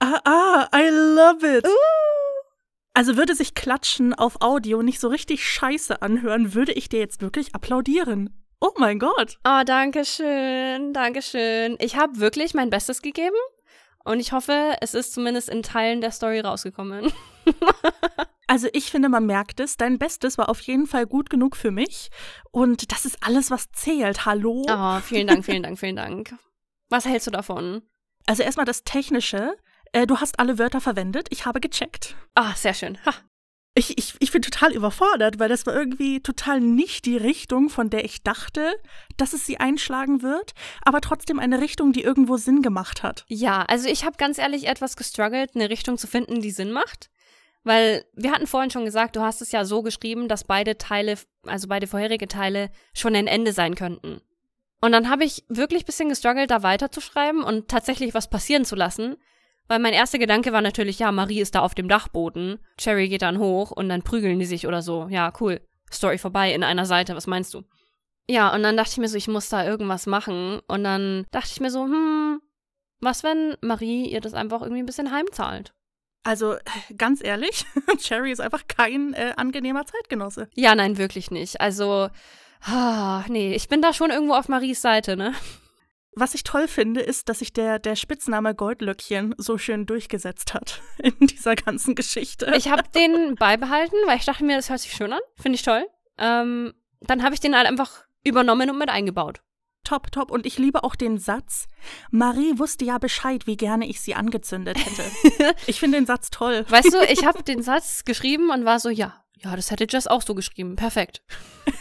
Ah, 0.00 0.20
ah, 0.24 0.68
I 0.74 0.88
love 0.90 1.46
it. 1.46 1.64
Uh. 1.64 1.70
Also 2.94 3.16
würde 3.16 3.34
sich 3.34 3.54
Klatschen 3.54 4.12
auf 4.12 4.40
Audio 4.40 4.82
nicht 4.82 4.98
so 4.98 5.08
richtig 5.08 5.46
scheiße 5.46 6.02
anhören, 6.02 6.54
würde 6.54 6.72
ich 6.72 6.88
dir 6.88 6.98
jetzt 6.98 7.22
wirklich 7.22 7.54
applaudieren. 7.54 8.44
Oh 8.60 8.72
mein 8.76 8.98
Gott. 8.98 9.38
Oh, 9.46 9.62
danke 9.64 10.04
schön, 10.04 10.92
danke 10.92 11.22
schön. 11.22 11.76
Ich 11.78 11.96
habe 11.96 12.18
wirklich 12.18 12.54
mein 12.54 12.70
Bestes 12.70 13.02
gegeben 13.02 13.36
und 14.04 14.18
ich 14.18 14.32
hoffe, 14.32 14.76
es 14.80 14.94
ist 14.94 15.12
zumindest 15.12 15.48
in 15.48 15.62
Teilen 15.62 16.00
der 16.00 16.10
Story 16.10 16.40
rausgekommen. 16.40 17.12
Also 18.48 18.66
ich 18.72 18.90
finde, 18.90 19.10
man 19.10 19.26
merkt 19.26 19.60
es. 19.60 19.76
Dein 19.76 19.98
Bestes 19.98 20.38
war 20.38 20.48
auf 20.48 20.60
jeden 20.62 20.86
Fall 20.86 21.06
gut 21.06 21.28
genug 21.28 21.54
für 21.54 21.70
mich. 21.70 22.08
Und 22.50 22.90
das 22.90 23.04
ist 23.04 23.22
alles, 23.22 23.50
was 23.50 23.70
zählt. 23.72 24.24
Hallo? 24.24 24.64
Oh, 24.68 25.00
vielen 25.00 25.26
Dank, 25.26 25.44
vielen 25.44 25.62
Dank, 25.62 25.78
vielen 25.78 25.96
Dank. 25.96 26.34
Was 26.88 27.04
hältst 27.04 27.26
du 27.26 27.30
davon? 27.30 27.82
Also 28.26 28.42
erstmal 28.42 28.64
das 28.64 28.84
Technische. 28.84 29.54
Äh, 29.92 30.06
du 30.06 30.18
hast 30.18 30.40
alle 30.40 30.58
Wörter 30.58 30.80
verwendet. 30.80 31.28
Ich 31.30 31.44
habe 31.44 31.60
gecheckt. 31.60 32.16
Ah, 32.34 32.54
sehr 32.54 32.72
schön. 32.72 32.98
Ha. 33.04 33.12
Ich, 33.74 33.98
ich, 33.98 34.14
ich 34.18 34.32
bin 34.32 34.40
total 34.40 34.72
überfordert, 34.72 35.38
weil 35.38 35.50
das 35.50 35.66
war 35.66 35.74
irgendwie 35.74 36.20
total 36.20 36.60
nicht 36.60 37.04
die 37.04 37.18
Richtung, 37.18 37.68
von 37.68 37.90
der 37.90 38.04
ich 38.04 38.22
dachte, 38.22 38.72
dass 39.18 39.34
es 39.34 39.44
sie 39.44 39.58
einschlagen 39.60 40.22
wird, 40.22 40.52
aber 40.82 41.00
trotzdem 41.00 41.38
eine 41.38 41.60
Richtung, 41.60 41.92
die 41.92 42.02
irgendwo 42.02 42.38
Sinn 42.38 42.62
gemacht 42.62 43.02
hat. 43.02 43.24
Ja, 43.28 43.62
also 43.62 43.88
ich 43.88 44.04
habe 44.04 44.16
ganz 44.16 44.38
ehrlich 44.38 44.66
etwas 44.66 44.96
gestruggelt, 44.96 45.50
eine 45.54 45.70
Richtung 45.70 45.96
zu 45.96 46.06
finden, 46.06 46.40
die 46.40 46.50
Sinn 46.50 46.72
macht. 46.72 47.10
Weil 47.64 48.04
wir 48.14 48.32
hatten 48.32 48.46
vorhin 48.46 48.70
schon 48.70 48.84
gesagt, 48.84 49.16
du 49.16 49.20
hast 49.20 49.42
es 49.42 49.52
ja 49.52 49.64
so 49.64 49.82
geschrieben, 49.82 50.28
dass 50.28 50.44
beide 50.44 50.78
Teile, 50.78 51.16
also 51.44 51.68
beide 51.68 51.86
vorherige 51.86 52.28
Teile, 52.28 52.70
schon 52.94 53.14
ein 53.14 53.26
Ende 53.26 53.52
sein 53.52 53.74
könnten. 53.74 54.20
Und 54.80 54.92
dann 54.92 55.10
habe 55.10 55.24
ich 55.24 55.44
wirklich 55.48 55.82
ein 55.82 55.86
bisschen 55.86 56.08
gestruggelt, 56.08 56.50
da 56.50 56.62
weiterzuschreiben 56.62 57.42
und 57.42 57.68
tatsächlich 57.68 58.14
was 58.14 58.30
passieren 58.30 58.64
zu 58.64 58.76
lassen. 58.76 59.16
Weil 59.66 59.80
mein 59.80 59.92
erster 59.92 60.18
Gedanke 60.18 60.52
war 60.52 60.62
natürlich, 60.62 60.98
ja, 60.98 61.12
Marie 61.12 61.40
ist 61.40 61.54
da 61.54 61.60
auf 61.60 61.74
dem 61.74 61.88
Dachboden, 61.88 62.58
Cherry 62.78 63.08
geht 63.08 63.22
dann 63.22 63.38
hoch 63.38 63.70
und 63.70 63.88
dann 63.90 64.02
prügeln 64.02 64.38
die 64.38 64.46
sich 64.46 64.66
oder 64.66 64.80
so. 64.80 65.08
Ja, 65.10 65.32
cool. 65.40 65.60
Story 65.92 66.16
vorbei 66.16 66.54
in 66.54 66.62
einer 66.62 66.86
Seite, 66.86 67.14
was 67.14 67.26
meinst 67.26 67.52
du? 67.52 67.64
Ja, 68.30 68.54
und 68.54 68.62
dann 68.62 68.76
dachte 68.76 68.92
ich 68.92 68.98
mir 68.98 69.08
so, 69.08 69.16
ich 69.16 69.28
muss 69.28 69.48
da 69.48 69.66
irgendwas 69.66 70.06
machen. 70.06 70.60
Und 70.68 70.84
dann 70.84 71.26
dachte 71.32 71.50
ich 71.52 71.60
mir 71.60 71.70
so, 71.70 71.84
hm, 71.84 72.40
was 73.00 73.22
wenn 73.22 73.56
Marie 73.60 74.06
ihr 74.10 74.20
das 74.20 74.34
einfach 74.34 74.62
irgendwie 74.62 74.82
ein 74.82 74.86
bisschen 74.86 75.12
heimzahlt? 75.12 75.74
Also 76.28 76.56
ganz 76.98 77.24
ehrlich, 77.24 77.64
Cherry 77.98 78.32
ist 78.32 78.40
einfach 78.42 78.64
kein 78.68 79.14
äh, 79.14 79.32
angenehmer 79.38 79.86
Zeitgenosse. 79.86 80.50
Ja, 80.54 80.74
nein, 80.74 80.98
wirklich 80.98 81.30
nicht. 81.30 81.62
Also, 81.62 82.10
ah, 82.60 83.24
nee, 83.28 83.54
ich 83.54 83.68
bin 83.68 83.80
da 83.80 83.94
schon 83.94 84.10
irgendwo 84.10 84.34
auf 84.34 84.46
Maries 84.46 84.82
Seite, 84.82 85.16
ne? 85.16 85.32
Was 86.12 86.34
ich 86.34 86.42
toll 86.42 86.68
finde, 86.68 87.00
ist, 87.00 87.30
dass 87.30 87.38
sich 87.38 87.54
der, 87.54 87.78
der 87.78 87.96
Spitzname 87.96 88.54
Goldlöckchen 88.54 89.36
so 89.38 89.56
schön 89.56 89.86
durchgesetzt 89.86 90.52
hat 90.52 90.82
in 90.98 91.14
dieser 91.28 91.54
ganzen 91.54 91.94
Geschichte. 91.94 92.52
Ich 92.54 92.70
habe 92.70 92.82
den 92.94 93.34
beibehalten, 93.36 93.96
weil 94.04 94.18
ich 94.18 94.26
dachte 94.26 94.44
mir, 94.44 94.56
das 94.56 94.68
hört 94.68 94.80
sich 94.80 94.92
schön 94.92 95.14
an. 95.14 95.20
Finde 95.40 95.56
ich 95.56 95.62
toll. 95.62 95.86
Ähm, 96.18 96.74
dann 97.00 97.22
habe 97.22 97.32
ich 97.32 97.40
den 97.40 97.56
halt 97.56 97.66
einfach 97.66 98.04
übernommen 98.22 98.68
und 98.68 98.76
mit 98.76 98.90
eingebaut. 98.90 99.40
Top, 99.88 100.12
top. 100.12 100.30
Und 100.30 100.44
ich 100.44 100.58
liebe 100.58 100.84
auch 100.84 100.94
den 100.94 101.16
Satz. 101.16 101.66
Marie 102.10 102.58
wusste 102.58 102.84
ja 102.84 102.98
Bescheid, 102.98 103.46
wie 103.46 103.56
gerne 103.56 103.88
ich 103.88 104.02
sie 104.02 104.14
angezündet 104.14 104.76
hätte. 104.76 105.56
ich 105.66 105.80
finde 105.80 105.96
den 105.96 106.04
Satz 106.04 106.28
toll. 106.28 106.66
Weißt 106.68 106.92
du, 106.92 107.02
ich 107.10 107.24
habe 107.24 107.42
den 107.46 107.62
Satz 107.62 108.04
geschrieben 108.04 108.50
und 108.50 108.66
war 108.66 108.80
so, 108.80 108.90
ja, 108.90 109.24
ja, 109.38 109.56
das 109.56 109.70
hätte 109.70 109.86
Jess 109.88 110.06
auch 110.06 110.20
so 110.20 110.34
geschrieben. 110.34 110.76
Perfekt. 110.76 111.22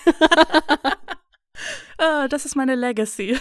ah, 1.98 2.30
das 2.30 2.46
ist 2.46 2.56
meine 2.56 2.76
Legacy. 2.76 3.38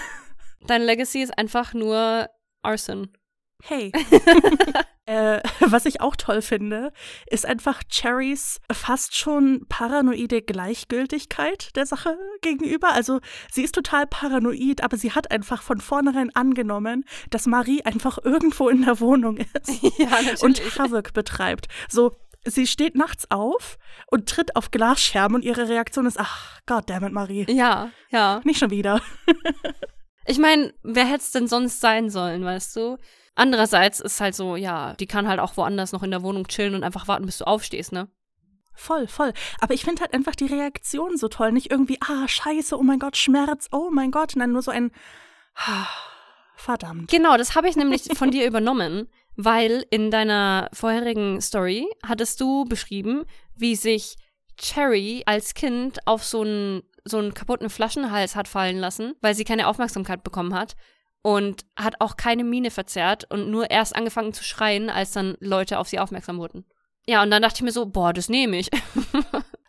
Dein 0.67 0.83
Legacy 0.83 1.23
ist 1.23 1.39
einfach 1.39 1.73
nur 1.73 2.29
Arson. 2.63 3.17
Hey. 3.63 3.93
Äh, 5.07 5.41
was 5.61 5.87
ich 5.87 6.01
auch 6.01 6.17
toll 6.17 6.43
finde, 6.43 6.93
ist 7.27 7.47
einfach 7.47 7.83
Cherrys 7.89 8.61
fast 8.71 9.17
schon 9.17 9.65
paranoide 9.69 10.43
Gleichgültigkeit 10.43 11.75
der 11.77 11.87
Sache 11.87 12.17
gegenüber. 12.43 12.93
Also 12.93 13.21
sie 13.51 13.63
ist 13.63 13.75
total 13.75 14.07
paranoid, 14.07 14.83
aber 14.83 14.97
sie 14.97 15.13
hat 15.13 15.31
einfach 15.31 15.63
von 15.63 15.81
vornherein 15.81 16.35
angenommen, 16.35 17.05
dass 17.31 17.47
Marie 17.47 17.83
einfach 17.83 18.19
irgendwo 18.23 18.69
in 18.69 18.85
der 18.85 19.01
Wohnung 19.01 19.39
ist 19.39 19.83
Ja, 19.99 20.19
und 20.41 20.61
Havoc 20.79 21.13
betreibt. 21.15 21.69
So, 21.89 22.17
sie 22.45 22.67
steht 22.67 22.95
nachts 22.97 23.31
auf 23.31 23.79
und 24.09 24.29
tritt 24.29 24.57
auf 24.57 24.71
Glasscherben 24.71 25.37
und 25.37 25.45
ihre 25.45 25.69
Reaktion 25.69 26.07
ist, 26.07 26.19
ach, 26.19 26.61
goddammit, 26.67 27.13
Marie. 27.13 27.47
Ja, 27.49 27.91
ja. 28.11 28.41
Nicht 28.45 28.59
schon 28.59 28.71
wieder. 28.71 29.01
Ich 30.27 30.39
meine, 30.39 30.75
wer 30.83 31.05
hätte 31.05 31.23
es 31.23 31.31
denn 31.31 31.49
sonst 31.49 31.81
sein 31.81 32.11
sollen, 32.11 32.45
weißt 32.45 32.77
du? 32.77 32.99
Andererseits 33.35 34.01
ist 34.01 34.21
halt 34.21 34.35
so, 34.35 34.57
ja, 34.57 34.95
die 34.95 35.07
kann 35.07 35.29
halt 35.29 35.41
auch 35.41 35.57
woanders 35.57 35.93
noch 35.93 36.03
in 36.03 36.11
der 36.11 36.23
Wohnung 36.23 36.49
chillen 36.49 36.75
und 36.75 36.83
einfach 36.83 37.07
warten, 37.07 37.27
bis 37.27 37.39
du 37.39 37.47
aufstehst, 37.47 37.93
ne? 37.93 38.09
Voll, 38.75 39.07
voll. 39.07 39.33
Aber 39.61 39.75
ich 39.75 39.85
finde 39.85 40.03
halt 40.03 40.13
einfach 40.13 40.35
die 40.35 40.47
Reaktion 40.47 41.17
so 41.17 41.29
toll. 41.29 41.53
Nicht 41.53 41.71
irgendwie, 41.71 41.99
ah, 42.01 42.29
scheiße, 42.29 42.77
oh 42.79 42.83
mein 42.83 42.99
Gott, 42.99 43.17
Schmerz, 43.17 43.69
oh 43.73 43.91
mein 43.91 44.11
Gott. 44.11 44.33
Nein, 44.37 44.53
nur 44.53 44.63
so 44.63 44.71
ein, 44.71 44.91
ah, 45.55 45.87
verdammt. 46.57 47.11
Genau, 47.11 47.37
das 47.37 47.55
habe 47.55 47.69
ich 47.69 47.77
nämlich 47.77 48.05
von 48.17 48.31
dir 48.31 48.47
übernommen, 48.49 49.09
weil 49.37 49.87
in 49.91 50.11
deiner 50.11 50.69
vorherigen 50.73 51.41
Story 51.41 51.87
hattest 52.07 52.41
du 52.41 52.65
beschrieben, 52.65 53.25
wie 53.55 53.77
sich 53.77 54.17
Cherry 54.59 55.23
als 55.27 55.55
Kind 55.55 56.07
auf 56.07 56.25
so 56.25 56.43
einen 56.43 56.83
so 57.07 57.19
einen 57.19 57.35
kaputten 57.35 57.71
Flaschenhals 57.71 58.37
hat 58.37 58.49
fallen 58.49 58.79
lassen, 58.79 59.15
weil 59.21 59.35
sie 59.35 59.45
keine 59.45 59.69
Aufmerksamkeit 59.69 60.23
bekommen 60.23 60.55
hat 60.55 60.77
und 61.23 61.65
hat 61.77 62.01
auch 62.01 62.17
keine 62.17 62.45
Miene 62.45 62.71
verzerrt 62.71 63.25
und 63.31 63.51
nur 63.51 63.71
erst 63.71 63.97
angefangen 63.97 64.33
zu 64.33 64.45
schreien, 64.45 64.91
als 64.91 65.13
dann 65.13 65.37
Leute 65.41 65.79
auf 65.79 65.89
sie 65.89 65.99
aufmerksam 65.99 66.39
wurden. 66.39 66.65
Ja, 67.07 67.23
und 67.23 67.31
dann 67.31 67.43
dachte 67.43 67.57
ich 67.57 67.63
mir 67.63 67.73
so, 67.73 67.87
boah, 67.87 68.13
das 68.13 68.29
nehme 68.29 68.59
ich. 68.59 68.71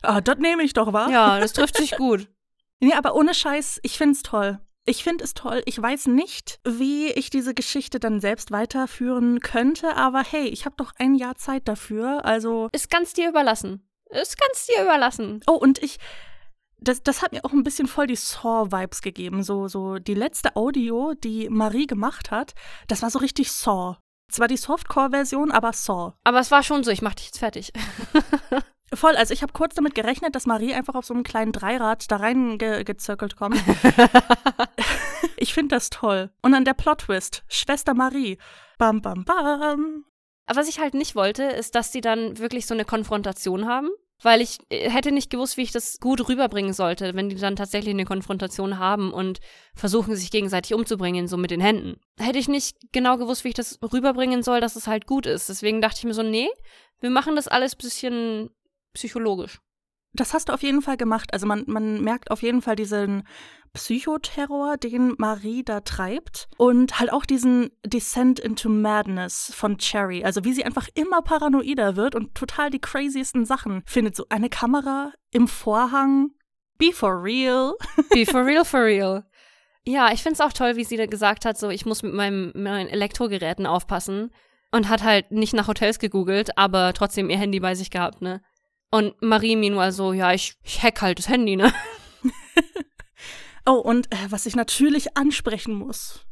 Ah, 0.02 0.20
das 0.20 0.38
nehme 0.38 0.62
ich 0.62 0.74
doch, 0.74 0.92
wa? 0.92 1.10
ja, 1.10 1.40
das 1.40 1.52
trifft 1.52 1.76
sich 1.76 1.90
gut. 1.96 2.28
Nee, 2.78 2.92
aber 2.92 3.16
ohne 3.16 3.34
Scheiß, 3.34 3.80
ich 3.82 3.98
find's 3.98 4.22
toll. 4.22 4.60
Ich 4.84 5.02
finde 5.04 5.24
es 5.24 5.34
toll. 5.34 5.62
Ich 5.66 5.80
weiß 5.80 6.06
nicht, 6.06 6.60
wie 6.64 7.08
ich 7.08 7.30
diese 7.30 7.52
Geschichte 7.52 8.00
dann 8.00 8.20
selbst 8.20 8.50
weiterführen 8.52 9.40
könnte, 9.40 9.96
aber 9.96 10.22
hey, 10.22 10.46
ich 10.46 10.64
habe 10.64 10.76
doch 10.78 10.92
ein 10.98 11.14
Jahr 11.14 11.34
Zeit 11.34 11.68
dafür. 11.68 12.24
Also. 12.24 12.68
Ist 12.72 12.90
ganz 12.90 13.12
dir 13.12 13.28
überlassen. 13.28 13.86
Ist 14.08 14.40
ganz 14.40 14.66
dir 14.66 14.82
überlassen. 14.82 15.40
Oh, 15.46 15.54
und 15.54 15.82
ich. 15.82 15.98
Das, 16.80 17.02
das 17.02 17.22
hat 17.22 17.32
mir 17.32 17.44
auch 17.44 17.52
ein 17.52 17.64
bisschen 17.64 17.88
voll 17.88 18.06
die 18.06 18.16
Saw-Vibes 18.16 19.02
gegeben. 19.02 19.42
So, 19.42 19.68
so 19.68 19.98
die 19.98 20.14
letzte 20.14 20.56
Audio, 20.56 21.14
die 21.14 21.48
Marie 21.48 21.86
gemacht 21.86 22.30
hat, 22.30 22.54
das 22.86 23.02
war 23.02 23.10
so 23.10 23.18
richtig 23.18 23.50
Saw. 23.52 23.96
Zwar 24.30 24.48
die 24.48 24.56
Softcore-Version, 24.56 25.50
aber 25.50 25.72
Saw. 25.72 26.12
Aber 26.24 26.38
es 26.38 26.50
war 26.50 26.62
schon 26.62 26.84
so, 26.84 26.90
ich 26.90 27.02
mach 27.02 27.14
dich 27.14 27.26
jetzt 27.26 27.38
fertig. 27.38 27.72
Voll, 28.94 29.16
also 29.16 29.34
ich 29.34 29.42
habe 29.42 29.52
kurz 29.52 29.74
damit 29.74 29.94
gerechnet, 29.94 30.34
dass 30.34 30.46
Marie 30.46 30.72
einfach 30.72 30.94
auf 30.94 31.04
so 31.04 31.12
einem 31.12 31.22
kleinen 31.22 31.52
Dreirad 31.52 32.10
da 32.10 32.16
reingezirkelt 32.16 33.36
kommt. 33.36 33.62
ich 35.36 35.52
finde 35.52 35.74
das 35.74 35.90
toll. 35.90 36.30
Und 36.40 36.52
dann 36.52 36.64
der 36.64 36.74
Plot-Twist. 36.74 37.44
Schwester 37.48 37.92
Marie. 37.92 38.38
Bam, 38.78 39.02
bam, 39.02 39.24
bam. 39.24 40.04
Aber 40.46 40.60
was 40.60 40.68
ich 40.68 40.80
halt 40.80 40.94
nicht 40.94 41.14
wollte, 41.14 41.44
ist, 41.44 41.74
dass 41.74 41.90
die 41.90 42.00
dann 42.00 42.38
wirklich 42.38 42.66
so 42.66 42.72
eine 42.72 42.86
Konfrontation 42.86 43.66
haben. 43.66 43.90
Weil 44.22 44.40
ich 44.40 44.58
äh, 44.68 44.90
hätte 44.90 45.12
nicht 45.12 45.30
gewusst, 45.30 45.56
wie 45.56 45.62
ich 45.62 45.72
das 45.72 45.98
gut 46.00 46.28
rüberbringen 46.28 46.72
sollte, 46.72 47.14
wenn 47.14 47.28
die 47.28 47.36
dann 47.36 47.56
tatsächlich 47.56 47.94
eine 47.94 48.04
Konfrontation 48.04 48.78
haben 48.78 49.12
und 49.12 49.38
versuchen, 49.74 50.16
sich 50.16 50.30
gegenseitig 50.30 50.74
umzubringen, 50.74 51.28
so 51.28 51.36
mit 51.36 51.50
den 51.50 51.60
Händen. 51.60 52.00
Hätte 52.18 52.38
ich 52.38 52.48
nicht 52.48 52.76
genau 52.92 53.16
gewusst, 53.16 53.44
wie 53.44 53.48
ich 53.48 53.54
das 53.54 53.78
rüberbringen 53.82 54.42
soll, 54.42 54.60
dass 54.60 54.76
es 54.76 54.86
halt 54.86 55.06
gut 55.06 55.26
ist. 55.26 55.48
Deswegen 55.48 55.80
dachte 55.80 55.98
ich 55.98 56.04
mir 56.04 56.14
so, 56.14 56.22
nee, 56.22 56.48
wir 57.00 57.10
machen 57.10 57.36
das 57.36 57.48
alles 57.48 57.76
bisschen 57.76 58.50
psychologisch. 58.92 59.60
Das 60.18 60.34
hast 60.34 60.48
du 60.48 60.52
auf 60.52 60.62
jeden 60.62 60.82
Fall 60.82 60.96
gemacht. 60.96 61.32
Also 61.32 61.46
man, 61.46 61.62
man 61.66 62.02
merkt 62.02 62.30
auf 62.32 62.42
jeden 62.42 62.60
Fall 62.60 62.74
diesen 62.74 63.22
Psychoterror, 63.72 64.76
den 64.76 65.14
Marie 65.16 65.62
da 65.62 65.80
treibt. 65.80 66.48
Und 66.56 66.98
halt 66.98 67.12
auch 67.12 67.24
diesen 67.24 67.70
Descent 67.86 68.40
into 68.40 68.68
Madness 68.68 69.52
von 69.54 69.78
Cherry. 69.78 70.24
Also 70.24 70.44
wie 70.44 70.52
sie 70.52 70.64
einfach 70.64 70.88
immer 70.94 71.22
paranoider 71.22 71.94
wird 71.94 72.16
und 72.16 72.34
total 72.34 72.70
die 72.70 72.80
craziesten 72.80 73.44
Sachen 73.44 73.82
findet. 73.86 74.16
So 74.16 74.26
eine 74.28 74.48
Kamera 74.48 75.12
im 75.30 75.46
Vorhang. 75.46 76.30
Be 76.78 76.92
for 76.92 77.22
real. 77.22 77.74
Be 78.10 78.26
for 78.26 78.44
real, 78.44 78.64
for 78.64 78.84
real. 78.84 79.24
Ja, 79.84 80.12
ich 80.12 80.22
find's 80.22 80.40
auch 80.40 80.52
toll, 80.52 80.74
wie 80.76 80.84
sie 80.84 80.96
da 80.96 81.06
gesagt 81.06 81.44
hat, 81.44 81.56
so 81.56 81.70
ich 81.70 81.86
muss 81.86 82.02
mit 82.02 82.12
meinem, 82.12 82.46
mit 82.46 82.56
meinen 82.56 82.88
Elektrogeräten 82.88 83.66
aufpassen. 83.66 84.32
Und 84.70 84.90
hat 84.90 85.02
halt 85.02 85.30
nicht 85.30 85.54
nach 85.54 85.66
Hotels 85.66 85.98
gegoogelt, 85.98 86.58
aber 86.58 86.92
trotzdem 86.92 87.30
ihr 87.30 87.38
Handy 87.38 87.58
bei 87.58 87.74
sich 87.74 87.90
gehabt, 87.90 88.20
ne? 88.20 88.42
Und 88.90 89.20
Marie 89.20 89.56
meanwhile 89.56 89.92
so, 89.92 90.12
ja, 90.12 90.32
ich, 90.32 90.54
ich 90.62 90.82
hack 90.82 91.02
halt 91.02 91.18
das 91.18 91.28
Handy, 91.28 91.56
ne? 91.56 91.72
Oh, 93.68 93.74
und 93.74 94.10
äh, 94.14 94.30
was 94.30 94.46
ich 94.46 94.56
natürlich 94.56 95.14
ansprechen 95.18 95.74
muss. 95.74 96.24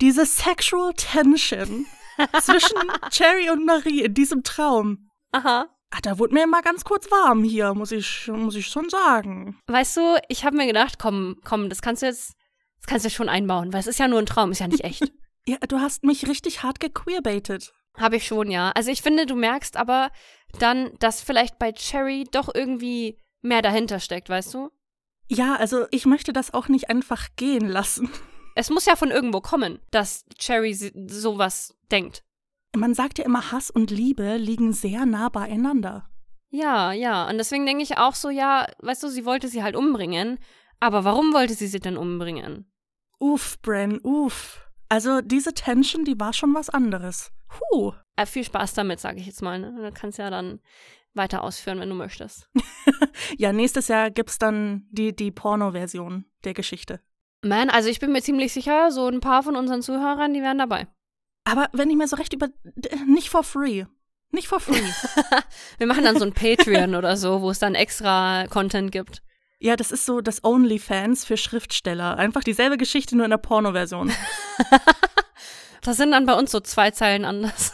Diese 0.00 0.24
Sexual 0.24 0.94
Tension 0.94 1.84
zwischen 2.40 2.78
Cherry 3.10 3.50
und 3.50 3.66
Marie 3.66 4.04
in 4.04 4.14
diesem 4.14 4.42
Traum. 4.42 5.10
Aha. 5.32 5.68
Ah, 5.90 5.98
da 6.02 6.18
wurde 6.18 6.32
mir 6.32 6.46
mal 6.46 6.62
ganz 6.62 6.84
kurz 6.84 7.10
warm 7.10 7.44
hier, 7.44 7.74
muss 7.74 7.92
ich, 7.92 8.28
muss 8.28 8.56
ich 8.56 8.68
schon 8.68 8.88
sagen. 8.88 9.60
Weißt 9.66 9.98
du, 9.98 10.16
ich 10.28 10.46
habe 10.46 10.56
mir 10.56 10.66
gedacht, 10.66 10.98
komm, 10.98 11.36
komm, 11.44 11.68
das 11.68 11.82
kannst 11.82 12.00
du 12.00 12.06
jetzt, 12.06 12.32
das 12.78 12.86
kannst 12.86 13.04
du 13.04 13.08
jetzt 13.08 13.16
schon 13.16 13.28
einbauen, 13.28 13.74
weil 13.74 13.80
es 13.80 13.86
ist 13.86 13.98
ja 13.98 14.08
nur 14.08 14.20
ein 14.20 14.26
Traum, 14.26 14.50
ist 14.50 14.60
ja 14.60 14.68
nicht 14.68 14.84
echt. 14.84 15.12
Ja, 15.46 15.56
du 15.56 15.80
hast 15.80 16.04
mich 16.04 16.28
richtig 16.28 16.62
hart 16.62 16.80
gequeerbaitet. 16.80 17.72
Habe 17.96 18.16
ich 18.16 18.26
schon, 18.26 18.50
ja. 18.50 18.72
Also 18.72 18.90
ich 18.90 19.00
finde, 19.00 19.24
du 19.24 19.34
merkst 19.34 19.78
aber 19.78 20.10
dann, 20.58 20.92
dass 20.98 21.22
vielleicht 21.22 21.58
bei 21.58 21.72
Cherry 21.72 22.24
doch 22.30 22.52
irgendwie 22.54 23.18
mehr 23.42 23.62
dahinter 23.62 24.00
steckt, 24.00 24.28
weißt 24.28 24.54
du? 24.54 24.70
Ja, 25.28 25.54
also 25.56 25.86
ich 25.90 26.06
möchte 26.06 26.32
das 26.32 26.52
auch 26.52 26.68
nicht 26.68 26.90
einfach 26.90 27.28
gehen 27.36 27.68
lassen. 27.68 28.10
Es 28.56 28.68
muss 28.68 28.84
ja 28.84 28.96
von 28.96 29.10
irgendwo 29.10 29.40
kommen, 29.40 29.78
dass 29.90 30.24
Cherry 30.38 30.74
sowas 30.74 31.76
denkt. 31.90 32.24
Man 32.76 32.94
sagt 32.94 33.18
ja 33.18 33.24
immer, 33.24 33.52
Hass 33.52 33.70
und 33.70 33.90
Liebe 33.90 34.36
liegen 34.36 34.72
sehr 34.72 35.06
nah 35.06 35.28
beieinander. 35.28 36.10
Ja, 36.50 36.92
ja. 36.92 37.28
Und 37.28 37.38
deswegen 37.38 37.64
denke 37.64 37.82
ich 37.82 37.98
auch 37.98 38.14
so, 38.14 38.28
ja, 38.28 38.66
weißt 38.80 39.02
du, 39.02 39.08
sie 39.08 39.24
wollte 39.24 39.48
sie 39.48 39.62
halt 39.62 39.76
umbringen. 39.76 40.38
Aber 40.80 41.04
warum 41.04 41.32
wollte 41.32 41.54
sie 41.54 41.68
sie 41.68 41.80
denn 41.80 41.96
umbringen? 41.96 42.70
Uff, 43.18 43.60
Bren, 43.62 44.00
uff. 44.02 44.66
Also 44.88 45.20
diese 45.20 45.54
Tension, 45.54 46.04
die 46.04 46.18
war 46.18 46.32
schon 46.32 46.54
was 46.54 46.70
anderes. 46.70 47.30
Huh. 47.70 47.92
Äh, 48.20 48.26
viel 48.26 48.44
Spaß 48.44 48.74
damit, 48.74 49.00
sage 49.00 49.18
ich 49.20 49.26
jetzt 49.26 49.42
mal. 49.42 49.58
Ne? 49.58 49.74
Du 49.76 49.92
kannst 49.92 50.18
ja 50.18 50.30
dann 50.30 50.60
weiter 51.14 51.42
ausführen, 51.42 51.80
wenn 51.80 51.88
du 51.88 51.94
möchtest. 51.94 52.48
Ja, 53.36 53.52
nächstes 53.52 53.88
Jahr 53.88 54.10
gibt's 54.10 54.38
dann 54.38 54.86
die, 54.90 55.14
die 55.14 55.30
Porno-Version 55.30 56.24
der 56.44 56.54
Geschichte. 56.54 57.00
Man, 57.42 57.70
also 57.70 57.88
ich 57.88 58.00
bin 58.00 58.12
mir 58.12 58.22
ziemlich 58.22 58.52
sicher, 58.52 58.90
so 58.90 59.06
ein 59.08 59.20
paar 59.20 59.42
von 59.42 59.56
unseren 59.56 59.82
Zuhörern, 59.82 60.34
die 60.34 60.42
wären 60.42 60.58
dabei. 60.58 60.86
Aber 61.44 61.68
wenn 61.72 61.90
ich 61.90 61.96
mir 61.96 62.08
so 62.08 62.16
recht 62.16 62.32
über. 62.32 62.48
Nicht 63.06 63.28
for 63.28 63.44
free. 63.44 63.84
Nicht 64.30 64.48
for 64.48 64.60
free. 64.60 64.82
Wir 65.78 65.86
machen 65.86 66.04
dann 66.04 66.18
so 66.18 66.24
ein 66.24 66.32
Patreon 66.32 66.94
oder 66.94 67.16
so, 67.16 67.40
wo 67.40 67.50
es 67.50 67.58
dann 67.58 67.74
extra 67.74 68.46
Content 68.48 68.90
gibt. 68.92 69.22
ja, 69.58 69.76
das 69.76 69.90
ist 69.90 70.06
so 70.06 70.20
das 70.20 70.42
OnlyFans 70.44 71.24
für 71.24 71.36
Schriftsteller. 71.36 72.16
Einfach 72.16 72.42
dieselbe 72.42 72.78
Geschichte, 72.78 73.16
nur 73.16 73.26
in 73.26 73.30
der 73.30 73.38
Porno-Version. 73.38 74.12
Das 75.82 75.96
sind 75.96 76.10
dann 76.10 76.26
bei 76.26 76.34
uns 76.34 76.50
so 76.50 76.60
zwei 76.60 76.90
Zeilen 76.90 77.24
anders. 77.24 77.72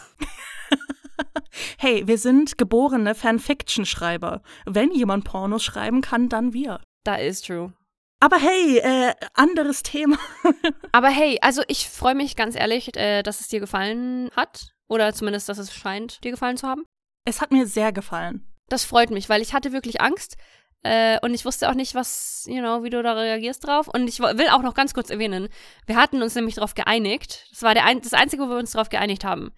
Hey, 1.79 2.07
wir 2.07 2.19
sind 2.19 2.59
geborene 2.59 3.15
Fanfiction-Schreiber. 3.15 4.43
Wenn 4.67 4.93
jemand 4.93 5.25
Pornos 5.25 5.65
schreiben 5.65 6.01
kann, 6.01 6.29
dann 6.29 6.53
wir. 6.53 6.81
Da 7.05 7.17
ist 7.17 7.47
true. 7.47 7.73
Aber 8.21 8.37
hey, 8.37 8.79
äh, 8.79 9.15
anderes 9.35 9.83
Thema. 9.83 10.19
Aber 10.93 11.09
hey, 11.09 11.39
also 11.43 11.63
ich 11.69 11.89
freue 11.89 12.15
mich 12.15 12.35
ganz 12.37 12.57
ehrlich, 12.57 12.97
äh, 12.97 13.23
dass 13.23 13.41
es 13.41 13.49
dir 13.49 13.61
gefallen 13.61 14.31
hat. 14.35 14.71
Oder 14.89 15.13
zumindest, 15.13 15.49
dass 15.49 15.59
es 15.59 15.75
scheint, 15.75 16.23
dir 16.25 16.31
gefallen 16.31 16.57
zu 16.57 16.69
haben? 16.69 16.85
Es 17.25 17.41
hat 17.41 17.51
mir 17.51 17.67
sehr 17.67 17.93
gefallen. 17.93 18.47
Das 18.69 18.85
freut 18.85 19.11
mich, 19.11 19.29
weil 19.29 19.43
ich 19.43 19.53
hatte 19.53 19.73
wirklich 19.73 20.01
Angst 20.01 20.37
äh, 20.83 21.19
und 21.21 21.35
ich 21.35 21.45
wusste 21.45 21.69
auch 21.69 21.75
nicht, 21.75 21.95
was, 21.95 22.47
you 22.49 22.61
know, 22.61 22.85
wie 22.85 22.91
du 22.91 23.03
da 23.03 23.15
reagierst 23.15 23.67
drauf. 23.67 23.89
Und 23.89 24.09
ich 24.09 24.21
will 24.21 24.49
auch 24.49 24.63
noch 24.63 24.75
ganz 24.75 24.95
kurz 24.95 25.11
erwähnen, 25.11 25.49
wir 25.87 25.97
hatten 25.97 26.23
uns 26.23 26.35
nämlich 26.35 26.55
darauf 26.55 26.75
geeinigt, 26.75 27.47
das 27.51 27.63
war 27.63 27.75
der 27.75 27.85
ein, 27.85 28.01
das 28.01 28.13
Einzige, 28.15 28.45
wo 28.45 28.49
wir 28.49 28.57
uns 28.57 28.73
darauf 28.73 28.89
geeinigt 28.89 29.25
haben, 29.25 29.53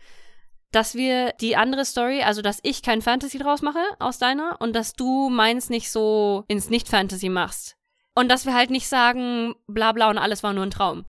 dass 0.73 0.95
wir 0.95 1.33
die 1.41 1.57
andere 1.57 1.85
Story, 1.85 2.23
also 2.23 2.43
dass 2.43 2.61
ich 2.63 2.83
kein 2.83 3.03
Fantasy 3.03 3.39
draus 3.39 3.63
mache 3.63 3.83
aus 3.99 4.19
deiner 4.19 4.57
und 4.61 4.75
dass 4.75 4.93
du 4.93 5.31
meins 5.31 5.71
nicht 5.71 5.91
so 5.91 6.45
ins 6.49 6.71
Nicht-Fantasy 6.71 7.29
machst. 7.29 7.77
Und 8.15 8.29
dass 8.29 8.47
wir 8.47 8.55
halt 8.55 8.71
nicht 8.71 8.89
sagen, 8.89 9.55
bla 9.67 9.93
bla 9.93 10.11
und 10.11 10.19
alles 10.19 10.43
war 10.43 10.53
nur 10.53 10.65
ein 10.65 10.71
Traum. 10.71 11.05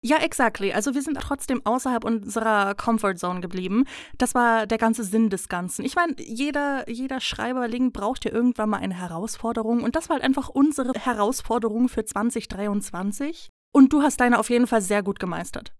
Ja, 0.00 0.18
exactly. 0.18 0.72
Also 0.72 0.94
wir 0.94 1.02
sind 1.02 1.18
trotzdem 1.20 1.60
außerhalb 1.64 2.04
unserer 2.04 2.74
Comfort 2.76 3.16
Zone 3.16 3.40
geblieben. 3.40 3.84
Das 4.16 4.34
war 4.34 4.66
der 4.66 4.78
ganze 4.78 5.02
Sinn 5.02 5.28
des 5.28 5.48
Ganzen. 5.48 5.84
Ich 5.84 5.96
meine, 5.96 6.14
jeder, 6.18 6.88
jeder 6.88 7.20
Schreiberling 7.20 7.90
braucht 7.90 8.24
ja 8.24 8.32
irgendwann 8.32 8.70
mal 8.70 8.78
eine 8.78 8.94
Herausforderung 8.94 9.82
und 9.82 9.96
das 9.96 10.08
war 10.08 10.14
halt 10.14 10.24
einfach 10.24 10.48
unsere 10.48 10.92
Herausforderung 10.92 11.88
für 11.88 12.04
2023. 12.04 13.48
Und 13.72 13.92
du 13.92 14.02
hast 14.02 14.20
deine 14.20 14.38
auf 14.38 14.50
jeden 14.50 14.68
Fall 14.68 14.82
sehr 14.82 15.02
gut 15.02 15.18
gemeistert. 15.18 15.72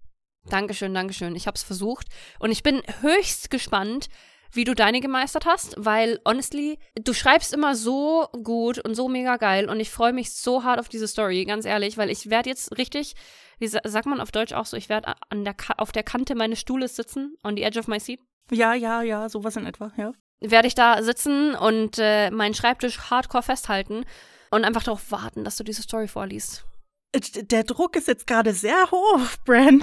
Dankeschön, 0.49 0.95
Dankeschön. 0.95 1.35
Ich 1.37 1.47
habe 1.47 1.57
es 1.57 1.63
versucht 1.63 2.07
und 2.39 2.51
ich 2.51 2.63
bin 2.63 2.83
höchst 3.01 3.51
gespannt, 3.51 4.09
wie 4.53 4.65
du 4.65 4.75
deine 4.75 5.01
gemeistert 5.01 5.47
hast, 5.47 5.75
weil 5.77 6.21
honestly, 6.27 6.79
du 6.95 7.13
schreibst 7.13 7.53
immer 7.53 7.75
so 7.75 8.29
gut 8.43 8.79
und 8.79 8.95
so 8.95 9.09
mega 9.09 9.37
geil 9.37 9.69
und 9.69 9.81
ich 9.81 9.91
freue 9.91 10.13
mich 10.13 10.33
so 10.33 10.65
hart 10.65 10.81
auf 10.81 10.89
diese 10.89 11.09
Story, 11.09 11.45
ganz 11.45 11.65
ehrlich, 11.65 11.99
weil 11.99 12.11
ich 12.11 12.31
werde 12.31 12.49
jetzt 12.49 12.77
richtig, 12.79 13.15
wie 13.59 13.69
sagt 13.69 14.07
man 14.07 14.21
auf 14.21 14.33
Deutsch 14.33 14.53
auch 14.53 14.67
so, 14.67 14.77
ich 14.77 14.89
werde 14.89 15.15
der 15.33 15.55
auf 15.77 15.93
der 15.93 16.03
Kante 16.03 16.35
meines 16.35 16.61
Stuhles 16.61 16.97
sitzen, 16.97 17.37
on 17.45 17.57
the 17.57 17.63
edge 17.63 17.79
of 17.79 17.89
my 17.89 18.01
seat. 18.01 18.21
Ja, 18.51 18.73
ja, 18.75 19.03
ja, 19.03 19.29
sowas 19.29 19.57
in 19.57 19.67
etwa, 19.67 19.93
ja. 19.97 20.13
Werde 20.41 20.69
ich 20.69 20.75
da 20.75 21.03
sitzen 21.03 21.55
und 21.55 21.99
äh, 21.99 22.31
meinen 22.31 22.55
Schreibtisch 22.55 23.11
hardcore 23.11 23.43
festhalten 23.43 24.05
und 24.51 24.65
einfach 24.65 24.85
darauf 24.85 25.11
warten, 25.11 25.45
dass 25.45 25.57
du 25.57 25.65
diese 25.65 25.83
Story 25.83 26.09
vorliest. 26.09 26.68
Der 27.15 27.65
Druck 27.65 27.97
ist 27.97 28.09
jetzt 28.09 28.27
gerade 28.27 28.53
sehr 28.53 28.91
hoch, 28.91 29.21
Bran. 29.45 29.83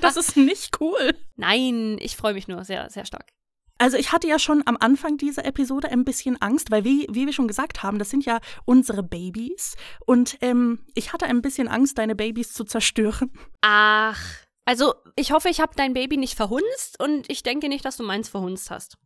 Das 0.00 0.16
ist 0.16 0.36
nicht 0.36 0.80
cool. 0.80 1.14
Nein, 1.36 1.96
ich 2.00 2.16
freue 2.16 2.34
mich 2.34 2.48
nur 2.48 2.64
sehr, 2.64 2.88
sehr 2.90 3.04
stark. 3.04 3.32
Also 3.78 3.96
ich 3.96 4.12
hatte 4.12 4.28
ja 4.28 4.38
schon 4.38 4.62
am 4.66 4.76
Anfang 4.78 5.16
dieser 5.16 5.44
Episode 5.44 5.90
ein 5.90 6.04
bisschen 6.04 6.40
Angst, 6.40 6.70
weil 6.70 6.84
wie, 6.84 7.08
wie 7.10 7.26
wir 7.26 7.32
schon 7.32 7.48
gesagt 7.48 7.82
haben, 7.82 7.98
das 7.98 8.10
sind 8.10 8.24
ja 8.24 8.38
unsere 8.64 9.02
Babys. 9.02 9.74
Und 10.06 10.38
ähm, 10.40 10.86
ich 10.94 11.12
hatte 11.12 11.26
ein 11.26 11.42
bisschen 11.42 11.66
Angst, 11.66 11.98
deine 11.98 12.14
Babys 12.14 12.52
zu 12.52 12.62
zerstören. 12.62 13.32
Ach, 13.60 14.20
also 14.64 14.94
ich 15.16 15.32
hoffe, 15.32 15.48
ich 15.48 15.60
habe 15.60 15.72
dein 15.74 15.94
Baby 15.94 16.16
nicht 16.16 16.36
verhunzt 16.36 17.00
und 17.00 17.28
ich 17.28 17.42
denke 17.42 17.68
nicht, 17.68 17.84
dass 17.84 17.96
du 17.96 18.04
meins 18.04 18.28
verhunzt 18.28 18.70
hast. 18.70 18.98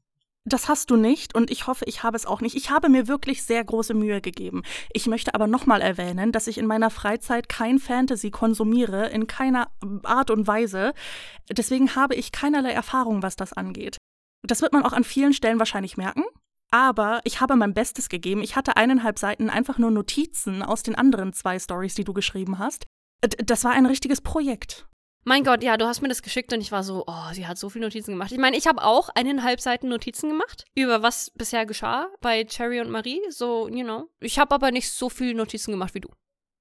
Das 0.48 0.68
hast 0.68 0.90
du 0.90 0.96
nicht 0.96 1.34
und 1.34 1.50
ich 1.50 1.66
hoffe, 1.66 1.84
ich 1.86 2.04
habe 2.04 2.16
es 2.16 2.24
auch 2.24 2.40
nicht. 2.40 2.54
Ich 2.54 2.70
habe 2.70 2.88
mir 2.88 3.08
wirklich 3.08 3.42
sehr 3.42 3.64
große 3.64 3.94
Mühe 3.94 4.20
gegeben. 4.20 4.62
Ich 4.92 5.08
möchte 5.08 5.34
aber 5.34 5.48
nochmal 5.48 5.80
erwähnen, 5.80 6.30
dass 6.30 6.46
ich 6.46 6.58
in 6.58 6.66
meiner 6.66 6.90
Freizeit 6.90 7.48
kein 7.48 7.80
Fantasy 7.80 8.30
konsumiere, 8.30 9.08
in 9.08 9.26
keiner 9.26 9.68
Art 10.04 10.30
und 10.30 10.46
Weise. 10.46 10.94
Deswegen 11.50 11.96
habe 11.96 12.14
ich 12.14 12.30
keinerlei 12.30 12.70
Erfahrung, 12.70 13.24
was 13.24 13.34
das 13.34 13.52
angeht. 13.54 13.98
Das 14.44 14.62
wird 14.62 14.72
man 14.72 14.84
auch 14.84 14.92
an 14.92 15.02
vielen 15.02 15.32
Stellen 15.32 15.58
wahrscheinlich 15.58 15.96
merken. 15.96 16.22
Aber 16.70 17.20
ich 17.24 17.40
habe 17.40 17.56
mein 17.56 17.74
Bestes 17.74 18.08
gegeben. 18.08 18.40
Ich 18.42 18.54
hatte 18.54 18.76
eineinhalb 18.76 19.18
Seiten 19.18 19.50
einfach 19.50 19.78
nur 19.78 19.90
Notizen 19.90 20.62
aus 20.62 20.84
den 20.84 20.94
anderen 20.94 21.32
zwei 21.32 21.58
Stories, 21.58 21.96
die 21.96 22.04
du 22.04 22.12
geschrieben 22.12 22.60
hast. 22.60 22.86
Das 23.20 23.64
war 23.64 23.72
ein 23.72 23.86
richtiges 23.86 24.20
Projekt. 24.20 24.86
Mein 25.28 25.42
Gott, 25.42 25.64
ja, 25.64 25.76
du 25.76 25.86
hast 25.86 26.02
mir 26.02 26.08
das 26.08 26.22
geschickt 26.22 26.52
und 26.52 26.60
ich 26.60 26.70
war 26.70 26.84
so, 26.84 27.02
oh, 27.08 27.32
sie 27.32 27.48
hat 27.48 27.58
so 27.58 27.68
viele 27.68 27.86
Notizen 27.86 28.12
gemacht. 28.12 28.30
Ich 28.30 28.38
meine, 28.38 28.56
ich 28.56 28.68
habe 28.68 28.84
auch 28.84 29.08
eineinhalb 29.08 29.60
Seiten 29.60 29.88
Notizen 29.88 30.30
gemacht 30.30 30.64
über 30.76 31.02
was 31.02 31.32
bisher 31.34 31.66
geschah 31.66 32.06
bei 32.20 32.44
Cherry 32.44 32.80
und 32.80 32.90
Marie. 32.90 33.20
So, 33.30 33.68
you 33.68 33.82
know. 33.82 34.08
Ich 34.20 34.38
habe 34.38 34.54
aber 34.54 34.70
nicht 34.70 34.88
so 34.88 35.08
viele 35.08 35.34
Notizen 35.34 35.72
gemacht 35.72 35.94
wie 35.94 36.00
du. 36.00 36.10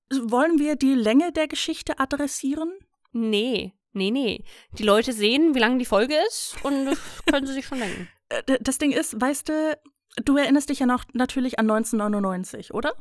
Wollen 0.09 0.57
wir 0.57 0.75
die 0.77 0.95
Länge 0.95 1.31
der 1.31 1.47
Geschichte 1.47 1.99
adressieren? 1.99 2.73
Nee, 3.11 3.75
nee, 3.93 4.09
nee. 4.09 4.43
Die 4.79 4.83
Leute 4.83 5.13
sehen, 5.13 5.53
wie 5.53 5.59
lang 5.59 5.77
die 5.77 5.85
Folge 5.85 6.15
ist 6.27 6.55
und 6.63 6.97
können 7.29 7.45
sie 7.45 7.53
sich 7.53 7.67
schon 7.67 7.81
denken. 7.81 8.09
Äh, 8.29 8.57
das 8.61 8.79
Ding 8.79 8.91
ist, 8.91 9.21
weißt 9.21 9.47
du, 9.47 9.77
du 10.23 10.37
erinnerst 10.37 10.69
dich 10.69 10.79
ja 10.79 10.87
noch 10.87 11.03
natürlich 11.13 11.59
an 11.59 11.69
1999, 11.69 12.73
oder? 12.73 12.95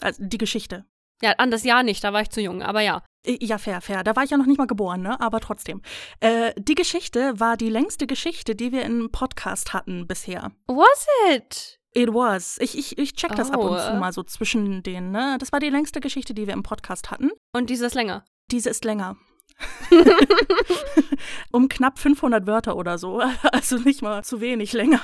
Also 0.00 0.24
die 0.24 0.38
Geschichte. 0.38 0.86
Ja, 1.24 1.32
an 1.38 1.50
das 1.50 1.64
Jahr 1.64 1.82
nicht, 1.82 2.04
da 2.04 2.12
war 2.12 2.20
ich 2.20 2.28
zu 2.28 2.42
jung, 2.42 2.60
aber 2.60 2.82
ja. 2.82 3.02
Ja, 3.26 3.56
fair, 3.56 3.80
fair. 3.80 4.04
Da 4.04 4.14
war 4.14 4.24
ich 4.24 4.30
ja 4.30 4.36
noch 4.36 4.44
nicht 4.44 4.58
mal 4.58 4.66
geboren, 4.66 5.00
ne? 5.00 5.18
Aber 5.22 5.40
trotzdem. 5.40 5.80
Äh, 6.20 6.52
die 6.58 6.74
Geschichte 6.74 7.40
war 7.40 7.56
die 7.56 7.70
längste 7.70 8.06
Geschichte, 8.06 8.54
die 8.54 8.72
wir 8.72 8.82
im 8.82 9.10
Podcast 9.10 9.72
hatten 9.72 10.06
bisher. 10.06 10.52
Was 10.66 11.06
it? 11.30 11.80
It 11.94 12.10
was. 12.10 12.58
Ich, 12.60 12.76
ich, 12.76 12.98
ich 12.98 13.14
check 13.14 13.34
das 13.36 13.48
oh. 13.48 13.54
ab 13.54 13.60
und 13.60 13.78
zu 13.78 13.92
oh. 13.92 13.96
mal 13.96 14.12
so 14.12 14.22
zwischen 14.22 14.82
denen, 14.82 15.12
ne? 15.12 15.38
Das 15.40 15.50
war 15.50 15.60
die 15.60 15.70
längste 15.70 16.00
Geschichte, 16.00 16.34
die 16.34 16.46
wir 16.46 16.52
im 16.52 16.62
Podcast 16.62 17.10
hatten. 17.10 17.30
Und 17.54 17.70
diese 17.70 17.86
ist 17.86 17.94
länger? 17.94 18.26
Diese 18.50 18.68
ist 18.68 18.84
länger. 18.84 19.16
um 21.52 21.68
knapp 21.70 21.98
500 21.98 22.46
Wörter 22.46 22.76
oder 22.76 22.98
so. 22.98 23.22
Also 23.50 23.78
nicht 23.78 24.02
mal 24.02 24.22
zu 24.24 24.42
wenig 24.42 24.74
länger. 24.74 25.00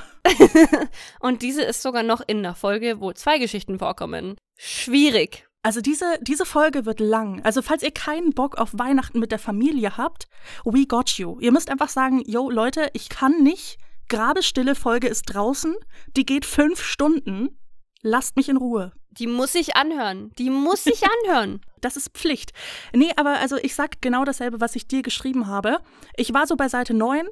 und 1.21 1.41
diese 1.41 1.63
ist 1.63 1.81
sogar 1.81 2.03
noch 2.03 2.21
in 2.27 2.43
der 2.43 2.55
Folge, 2.55 3.01
wo 3.01 3.11
zwei 3.15 3.39
Geschichten 3.39 3.79
vorkommen. 3.79 4.37
Schwierig. 4.59 5.47
Also 5.63 5.81
diese, 5.81 6.19
diese 6.23 6.47
Folge 6.47 6.87
wird 6.87 7.01
lang. 7.01 7.43
Also 7.45 7.61
falls 7.61 7.83
ihr 7.83 7.91
keinen 7.91 8.33
Bock 8.33 8.57
auf 8.57 8.71
Weihnachten 8.73 9.19
mit 9.19 9.31
der 9.31 9.39
Familie 9.39 9.97
habt, 9.99 10.27
we 10.65 10.87
got 10.87 11.11
you. 11.11 11.39
Ihr 11.41 11.53
müsst 11.53 11.71
einfach 11.71 11.91
sagen, 11.91 12.23
yo 12.27 12.51
Leute, 12.51 12.89
ich 12.95 13.09
kann 13.09 13.43
nicht. 13.43 13.79
Grabestille 14.09 14.75
Folge 14.75 15.09
ist 15.09 15.23
draußen. 15.35 15.75
Die 16.17 16.25
geht 16.25 16.47
fünf 16.47 16.83
Stunden. 16.83 17.59
Lasst 18.03 18.37
mich 18.37 18.49
in 18.49 18.57
Ruhe. 18.57 18.93
Die 19.11 19.27
muss 19.27 19.55
ich 19.55 19.77
anhören. 19.77 20.31
Die 20.39 20.51
muss 20.51 20.87
ich 20.87 21.03
anhören. 21.25 21.61
Das 21.81 21.97
ist 21.97 22.11
Pflicht. 22.11 22.53
Nee, 22.95 23.13
aber 23.17 23.39
also 23.39 23.57
ich 23.57 23.75
sag 23.75 24.01
genau 24.01 24.25
dasselbe, 24.25 24.61
was 24.61 24.77
ich 24.77 24.89
dir 24.89 25.03
geschrieben 25.03 25.47
habe. 25.47 25.81
Ich 26.17 26.33
war 26.33 26.47
so 26.47 26.57
bei 26.57 26.69
Seite 26.69 26.95
9, 26.95 27.27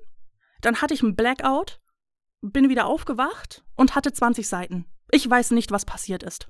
dann 0.61 0.83
hatte 0.83 0.95
ich 0.95 1.03
einen 1.03 1.17
Blackout, 1.17 1.81
bin 2.43 2.69
wieder 2.69 2.87
aufgewacht 2.87 3.65
und 3.77 3.95
hatte 3.95 4.13
20 4.13 4.47
Seiten. 4.49 4.87
Ich 5.11 5.29
weiß 5.29 5.53
nicht, 5.53 5.71
was 5.71 5.85
passiert 5.85 6.23
ist. 6.23 6.49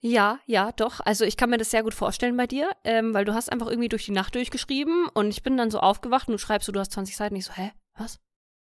Ja, 0.00 0.38
ja, 0.46 0.72
doch. 0.72 1.00
Also 1.00 1.24
ich 1.24 1.36
kann 1.36 1.50
mir 1.50 1.58
das 1.58 1.70
sehr 1.70 1.82
gut 1.82 1.94
vorstellen 1.94 2.36
bei 2.36 2.46
dir, 2.46 2.70
ähm, 2.84 3.14
weil 3.14 3.24
du 3.24 3.34
hast 3.34 3.50
einfach 3.50 3.66
irgendwie 3.66 3.88
durch 3.88 4.04
die 4.04 4.12
Nacht 4.12 4.34
durchgeschrieben 4.34 5.08
und 5.14 5.28
ich 5.28 5.42
bin 5.42 5.56
dann 5.56 5.70
so 5.70 5.80
aufgewacht 5.80 6.28
und 6.28 6.32
du 6.32 6.38
schreibst 6.38 6.66
so, 6.66 6.72
du 6.72 6.80
hast 6.80 6.92
20 6.92 7.16
Seiten. 7.16 7.36
Ich 7.36 7.46
so, 7.46 7.52
hä, 7.52 7.72
was? 7.96 8.20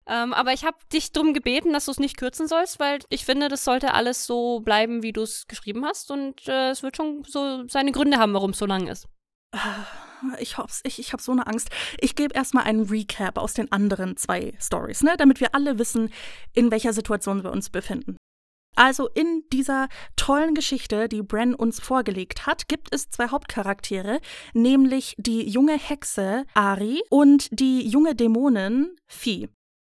Ähm, 0.09 0.33
aber 0.33 0.53
ich 0.53 0.65
habe 0.65 0.77
dich 0.93 1.13
darum 1.13 1.35
gebeten, 1.35 1.73
dass 1.73 1.87
du 1.87 1.91
es 1.91 1.99
nicht 1.99 2.17
kürzen 2.17 2.47
sollst, 2.47 2.79
weil 2.79 3.01
ich 3.09 3.25
finde, 3.25 3.49
das 3.49 3.65
sollte 3.65 3.93
alles 3.93 4.25
so 4.25 4.61
bleiben, 4.61 5.03
wie 5.03 5.13
du 5.13 5.23
es 5.23 5.49
geschrieben 5.49 5.85
hast 5.85 6.13
und 6.13 6.47
äh, 6.47 6.71
es 6.71 6.85
wird 6.85 6.97
schon 6.97 7.25
so 7.27 7.67
seine 7.67 7.91
Gründe 7.91 8.19
haben, 8.19 8.33
warum 8.33 8.51
es 8.51 8.59
so 8.59 8.67
lang 8.67 8.87
ist. 8.87 9.09
Ah, 9.53 9.85
ich 10.39 10.59
hoff's, 10.59 10.81
ich, 10.85 11.01
ich 11.01 11.13
habe 11.13 11.23
so 11.23 11.33
eine 11.33 11.47
Angst. 11.49 11.71
Ich 11.99 12.15
gebe 12.15 12.35
erstmal 12.35 12.65
einen 12.65 12.89
Recap 12.89 13.37
aus 13.37 13.55
den 13.55 13.73
anderen 13.73 14.17
zwei 14.17 14.55
Stories, 14.61 15.03
ne, 15.03 15.17
damit 15.19 15.41
wir 15.41 15.55
alle 15.57 15.79
wissen, 15.81 16.13
in 16.53 16.71
welcher 16.71 16.93
Situation 16.93 17.43
wir 17.43 17.51
uns 17.51 17.71
befinden. 17.71 18.17
Also 18.77 19.09
in 19.09 19.43
dieser 19.53 19.89
tollen 20.17 20.55
Geschichte, 20.55 21.09
die 21.09 21.23
Bren 21.23 21.55
uns 21.55 21.81
vorgelegt 21.81 22.47
hat, 22.47 22.69
gibt 22.69 22.95
es 22.95 23.09
zwei 23.09 23.29
Hauptcharaktere, 23.29 24.21
nämlich 24.53 25.15
die 25.19 25.49
junge 25.49 25.79
Hexe 25.79 26.45
Ari 26.55 27.03
und 27.11 27.49
die 27.59 27.89
junge 27.89 28.15
Dämonin 28.15 28.95
Fi. 29.07 29.49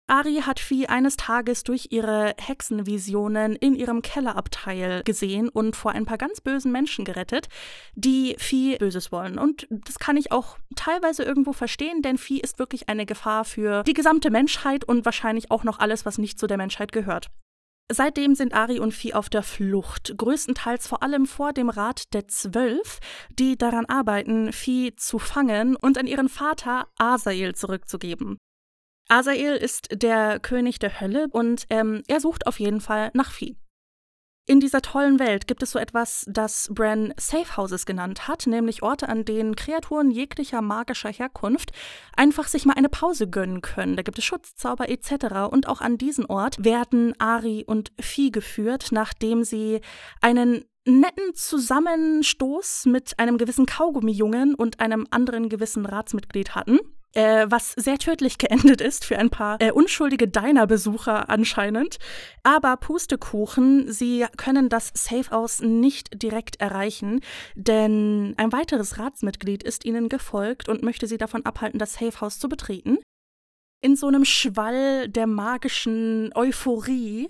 Ari 0.09 0.43
hat 0.45 0.59
Fi 0.59 0.89
eines 0.89 1.17
Tages 1.17 1.63
durch 1.63 1.89
ihre 1.91 2.35
Hexenvisionen 2.39 3.55
in 3.55 3.75
ihrem 3.75 4.03
Kellerabteil 4.03 5.03
gesehen 5.05 5.49
und 5.49 5.77
vor 5.77 5.93
ein 5.93 6.05
paar 6.05 6.19
ganz 6.19 6.41
bösen 6.41 6.73
Menschen 6.73 7.05
gerettet, 7.05 7.49
die 7.95 8.35
Fi 8.37 8.77
Böses 8.79 9.13
wollen. 9.13 9.39
Und 9.39 9.69
das 9.71 10.01
kann 10.01 10.17
ich 10.17 10.33
auch 10.33 10.59
teilweise 10.75 11.23
irgendwo 11.23 11.53
verstehen, 11.53 12.03
denn 12.03 12.19
Fi 12.19 12.41
ist 12.41 12.59
wirklich 12.59 12.89
eine 12.89 13.07
Gefahr 13.07 13.45
für 13.45 13.85
die 13.85 13.95
gesamte 13.95 14.31
Menschheit 14.31 14.85
und 14.85 15.05
wahrscheinlich 15.05 15.51
auch 15.53 15.63
noch 15.63 15.79
alles, 15.79 16.05
was 16.05 16.19
nicht 16.19 16.39
zu 16.39 16.49
der 16.49 16.59
Menschheit 16.59 16.91
gehört. 16.93 17.31
Seitdem 17.91 18.35
sind 18.35 18.55
Ari 18.55 18.81
und 18.81 18.93
Vieh 18.93 19.15
auf 19.15 19.29
der 19.29 19.43
Flucht, 19.43 20.15
größtenteils 20.17 20.87
vor 20.87 21.03
allem 21.03 21.27
vor 21.27 21.53
dem 21.53 21.69
Rat 21.69 22.15
der 22.15 22.27
Zwölf, 22.29 23.01
die 23.39 23.57
daran 23.57 23.87
arbeiten, 23.87 24.53
Vieh 24.53 24.95
zu 24.97 25.19
fangen 25.19 25.77
und 25.77 25.99
an 25.99 26.07
ihren 26.07 26.29
Vater 26.29 26.89
Asael 26.97 27.55
zurückzugeben. 27.55 28.39
Asael 29.09 29.57
ist 29.57 29.89
der 29.93 30.41
König 30.41 30.79
der 30.79 31.01
Hölle 31.01 31.27
und 31.31 31.67
ähm, 31.69 32.03
er 32.09 32.21
sucht 32.21 32.47
auf 32.47 32.61
jeden 32.61 32.81
Fall 32.81 33.11
nach 33.13 33.31
Vieh. 33.31 33.59
In 34.45 34.59
dieser 34.59 34.83
tollen 34.83 35.21
Welt 35.21 35.47
gibt 35.47 35.63
es 35.63 35.71
so 35.71 35.79
etwas, 35.79 36.25
das 36.29 36.69
Bran 36.75 37.15
Safe 37.17 37.57
Houses 37.57 37.87
genannt 37.87 38.27
hat, 38.27 38.49
nämlich 38.49 38.83
Orte, 38.83 39.09
an 39.09 39.25
denen 39.25 39.55
Kreaturen 39.55 40.11
jeglicher 40.11 40.63
magischer 40.63 41.13
Herkunft 41.13 41.71
einfach 42.17 42.49
sich 42.49 42.65
mal 42.65 42.75
eine 42.75 42.89
Pause 42.89 43.31
gönnen 43.31 43.63
können. 43.63 43.95
Da 43.95 44.03
gibt 44.03 44.19
es 44.19 44.25
Schutzzauber 44.25 44.89
etc. 44.89 45.49
Und 45.49 45.69
auch 45.69 45.81
an 45.81 45.97
diesen 45.97 46.27
Ort 46.27 46.65
werden 46.65 47.15
Ari 47.21 47.63
und 47.65 47.93
Vieh 48.01 48.33
geführt, 48.33 48.89
nachdem 48.91 49.45
sie 49.45 49.81
einen 50.21 50.65
netten 50.85 51.35
Zusammenstoß 51.35 52.87
mit 52.87 53.21
einem 53.21 53.39
gewissen 53.39 53.67
Kaugummijungen 53.67 54.57
und 54.57 54.81
einem 54.81 55.07
anderen 55.11 55.51
gewissen 55.51 55.87
Ratsmitglied 55.87 56.57
hatten. 56.57 56.81
Äh, 57.15 57.47
was 57.49 57.73
sehr 57.73 57.99
tödlich 57.99 58.39
geendet 58.39 58.81
ist 58.81 59.05
für 59.05 59.19
ein 59.19 59.31
paar 59.31 59.61
äh, 59.61 59.71
unschuldige 59.71 60.29
Diner-Besucher 60.29 61.29
anscheinend. 61.29 61.99
Aber 62.43 62.77
Pustekuchen, 62.77 63.91
sie 63.93 64.27
können 64.37 64.69
das 64.69 64.93
Safehouse 64.95 65.61
nicht 65.61 66.23
direkt 66.23 66.61
erreichen, 66.61 67.21
denn 67.55 68.35
ein 68.37 68.53
weiteres 68.53 68.99
Ratsmitglied 68.99 69.63
ist 69.63 69.85
ihnen 69.85 70.09
gefolgt 70.09 70.69
und 70.69 70.83
möchte 70.83 71.07
sie 71.07 71.19
davon 71.19 71.45
abhalten, 71.45 71.79
das 71.79 71.95
Safehouse 71.95 72.39
zu 72.39 72.49
betreten. 72.49 72.99
In 73.85 73.97
so 73.97 74.07
einem 74.07 74.25
Schwall 74.25 75.09
der 75.09 75.27
magischen 75.27 76.31
Euphorie 76.37 77.29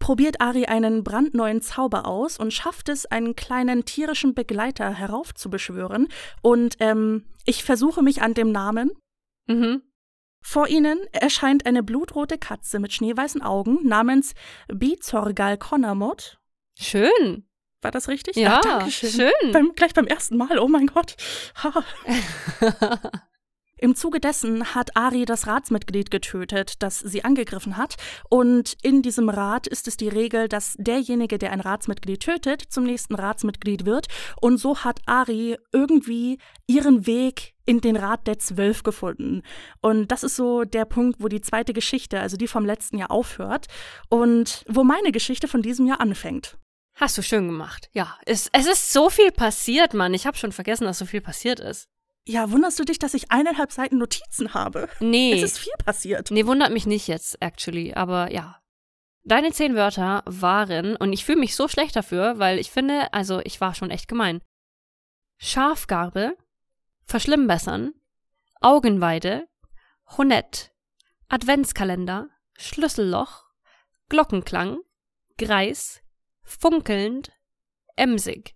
probiert 0.00 0.40
Ari 0.40 0.66
einen 0.66 1.04
brandneuen 1.04 1.62
Zauber 1.62 2.06
aus 2.06 2.38
und 2.38 2.52
schafft 2.52 2.88
es, 2.88 3.06
einen 3.06 3.36
kleinen 3.36 3.84
tierischen 3.84 4.34
Begleiter 4.34 4.90
heraufzubeschwören. 4.90 6.08
Und 6.42 6.74
ähm, 6.80 7.24
ich 7.44 7.62
versuche 7.62 8.02
mich 8.02 8.20
an 8.20 8.34
dem 8.34 8.50
Namen. 8.50 8.90
Mhm. 9.52 9.82
Vor 10.44 10.68
ihnen 10.68 10.98
erscheint 11.12 11.66
eine 11.66 11.82
blutrote 11.82 12.36
Katze 12.36 12.80
mit 12.80 12.92
schneeweißen 12.92 13.42
Augen 13.42 13.86
namens 13.86 14.34
Bizorgal 14.68 15.56
Konamot. 15.56 16.38
Schön. 16.78 17.46
War 17.80 17.90
das 17.90 18.08
richtig? 18.08 18.36
Ja, 18.36 18.58
Ach, 18.58 18.62
Dankeschön. 18.62 19.10
schön. 19.10 19.52
Beim, 19.52 19.72
gleich 19.74 19.94
beim 19.94 20.06
ersten 20.06 20.36
Mal, 20.36 20.58
oh 20.58 20.68
mein 20.68 20.86
Gott. 20.86 21.16
Im 23.78 23.96
Zuge 23.96 24.20
dessen 24.20 24.76
hat 24.76 24.96
Ari 24.96 25.24
das 25.24 25.48
Ratsmitglied 25.48 26.12
getötet, 26.12 26.74
das 26.84 27.00
sie 27.00 27.24
angegriffen 27.24 27.76
hat. 27.76 27.96
Und 28.30 28.76
in 28.82 29.02
diesem 29.02 29.28
Rat 29.28 29.66
ist 29.66 29.88
es 29.88 29.96
die 29.96 30.08
Regel, 30.08 30.46
dass 30.46 30.76
derjenige, 30.78 31.36
der 31.36 31.50
ein 31.50 31.58
Ratsmitglied 31.58 32.20
tötet, 32.20 32.62
zum 32.62 32.84
nächsten 32.84 33.16
Ratsmitglied 33.16 33.84
wird. 33.84 34.06
Und 34.40 34.58
so 34.58 34.84
hat 34.84 35.00
Ari 35.06 35.56
irgendwie 35.72 36.38
ihren 36.68 37.06
Weg 37.08 37.51
in 37.64 37.80
den 37.80 37.96
Rat 37.96 38.26
der 38.26 38.38
Zwölf 38.38 38.82
gefunden. 38.82 39.42
Und 39.80 40.08
das 40.08 40.22
ist 40.22 40.36
so 40.36 40.64
der 40.64 40.84
Punkt, 40.84 41.22
wo 41.22 41.28
die 41.28 41.40
zweite 41.40 41.72
Geschichte, 41.72 42.20
also 42.20 42.36
die 42.36 42.48
vom 42.48 42.66
letzten 42.66 42.98
Jahr, 42.98 43.10
aufhört 43.10 43.66
und 44.08 44.64
wo 44.68 44.84
meine 44.84 45.12
Geschichte 45.12 45.48
von 45.48 45.62
diesem 45.62 45.86
Jahr 45.86 46.00
anfängt. 46.00 46.58
Hast 46.94 47.16
du 47.16 47.22
schön 47.22 47.46
gemacht. 47.46 47.88
Ja, 47.92 48.18
es, 48.26 48.48
es 48.52 48.66
ist 48.66 48.92
so 48.92 49.08
viel 49.08 49.32
passiert, 49.32 49.94
Mann. 49.94 50.14
Ich 50.14 50.26
habe 50.26 50.36
schon 50.36 50.52
vergessen, 50.52 50.84
dass 50.84 50.98
so 50.98 51.06
viel 51.06 51.20
passiert 51.20 51.58
ist. 51.58 51.88
Ja, 52.24 52.50
wunderst 52.50 52.78
du 52.78 52.84
dich, 52.84 52.98
dass 52.98 53.14
ich 53.14 53.30
eineinhalb 53.32 53.72
Seiten 53.72 53.98
Notizen 53.98 54.54
habe? 54.54 54.88
Nee. 55.00 55.32
Es 55.32 55.42
ist 55.42 55.58
viel 55.58 55.72
passiert. 55.84 56.30
Nee, 56.30 56.46
wundert 56.46 56.72
mich 56.72 56.86
nicht 56.86 57.08
jetzt, 57.08 57.40
actually, 57.40 57.94
aber 57.94 58.30
ja. 58.30 58.60
Deine 59.24 59.52
zehn 59.52 59.74
Wörter 59.74 60.22
waren, 60.26 60.96
und 60.96 61.12
ich 61.12 61.24
fühle 61.24 61.38
mich 61.38 61.56
so 61.56 61.68
schlecht 61.68 61.96
dafür, 61.96 62.38
weil 62.38 62.58
ich 62.58 62.70
finde, 62.70 63.12
also 63.12 63.40
ich 63.44 63.60
war 63.60 63.74
schon 63.74 63.90
echt 63.90 64.08
gemein. 64.08 64.40
Schafgarbe, 65.38 66.36
verschlimmbessern, 67.12 67.92
Augenweide, 68.62 69.46
Honett, 70.16 70.72
Adventskalender, 71.28 72.30
Schlüsselloch, 72.56 73.44
Glockenklang, 74.08 74.78
Greis, 75.36 76.00
funkelnd, 76.42 77.30
emsig. 77.96 78.54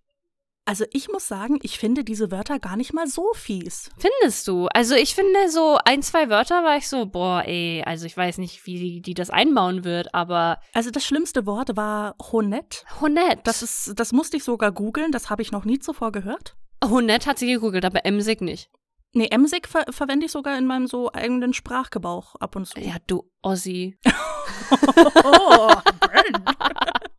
Also 0.64 0.86
ich 0.90 1.08
muss 1.08 1.28
sagen, 1.28 1.58
ich 1.60 1.78
finde 1.78 2.02
diese 2.02 2.30
Wörter 2.30 2.58
gar 2.58 2.76
nicht 2.76 2.94
mal 2.94 3.06
so 3.06 3.30
fies. 3.34 3.90
Findest 3.98 4.48
du? 4.48 4.68
Also 4.68 4.94
ich 4.94 5.14
finde 5.14 5.50
so 5.50 5.78
ein, 5.84 6.02
zwei 6.02 6.30
Wörter 6.30 6.64
war 6.64 6.78
ich 6.78 6.88
so, 6.88 7.04
boah, 7.04 7.42
ey, 7.44 7.82
also 7.84 8.06
ich 8.06 8.16
weiß 8.16 8.38
nicht, 8.38 8.64
wie 8.64 8.78
die, 8.78 9.02
die 9.02 9.14
das 9.14 9.28
einbauen 9.28 9.84
wird, 9.84 10.14
aber 10.14 10.60
Also 10.72 10.90
das 10.90 11.04
schlimmste 11.04 11.44
Wort 11.44 11.76
war 11.76 12.16
Honett. 12.32 12.86
Honett. 13.02 13.40
Das 13.44 13.62
ist, 13.62 13.92
das 13.96 14.14
musste 14.14 14.38
ich 14.38 14.44
sogar 14.44 14.72
googeln, 14.72 15.12
das 15.12 15.28
habe 15.28 15.42
ich 15.42 15.52
noch 15.52 15.66
nie 15.66 15.78
zuvor 15.78 16.10
gehört. 16.10 16.56
Honett 16.84 17.26
hat 17.26 17.38
sie 17.38 17.46
gegoogelt, 17.46 17.84
aber 17.84 18.04
emsig 18.04 18.40
nicht. 18.40 18.68
Nee, 19.12 19.28
Emsig 19.30 19.66
ver 19.66 19.84
verwende 19.90 20.26
ich 20.26 20.32
sogar 20.32 20.58
in 20.58 20.66
meinem 20.66 20.86
so 20.86 21.10
eigenen 21.12 21.54
Sprachgebrauch 21.54 22.34
ab 22.36 22.54
und 22.54 22.66
zu. 22.66 22.78
Ja, 22.78 22.96
du 23.06 23.30
Ossi. 23.40 23.96
oh, 25.24 25.72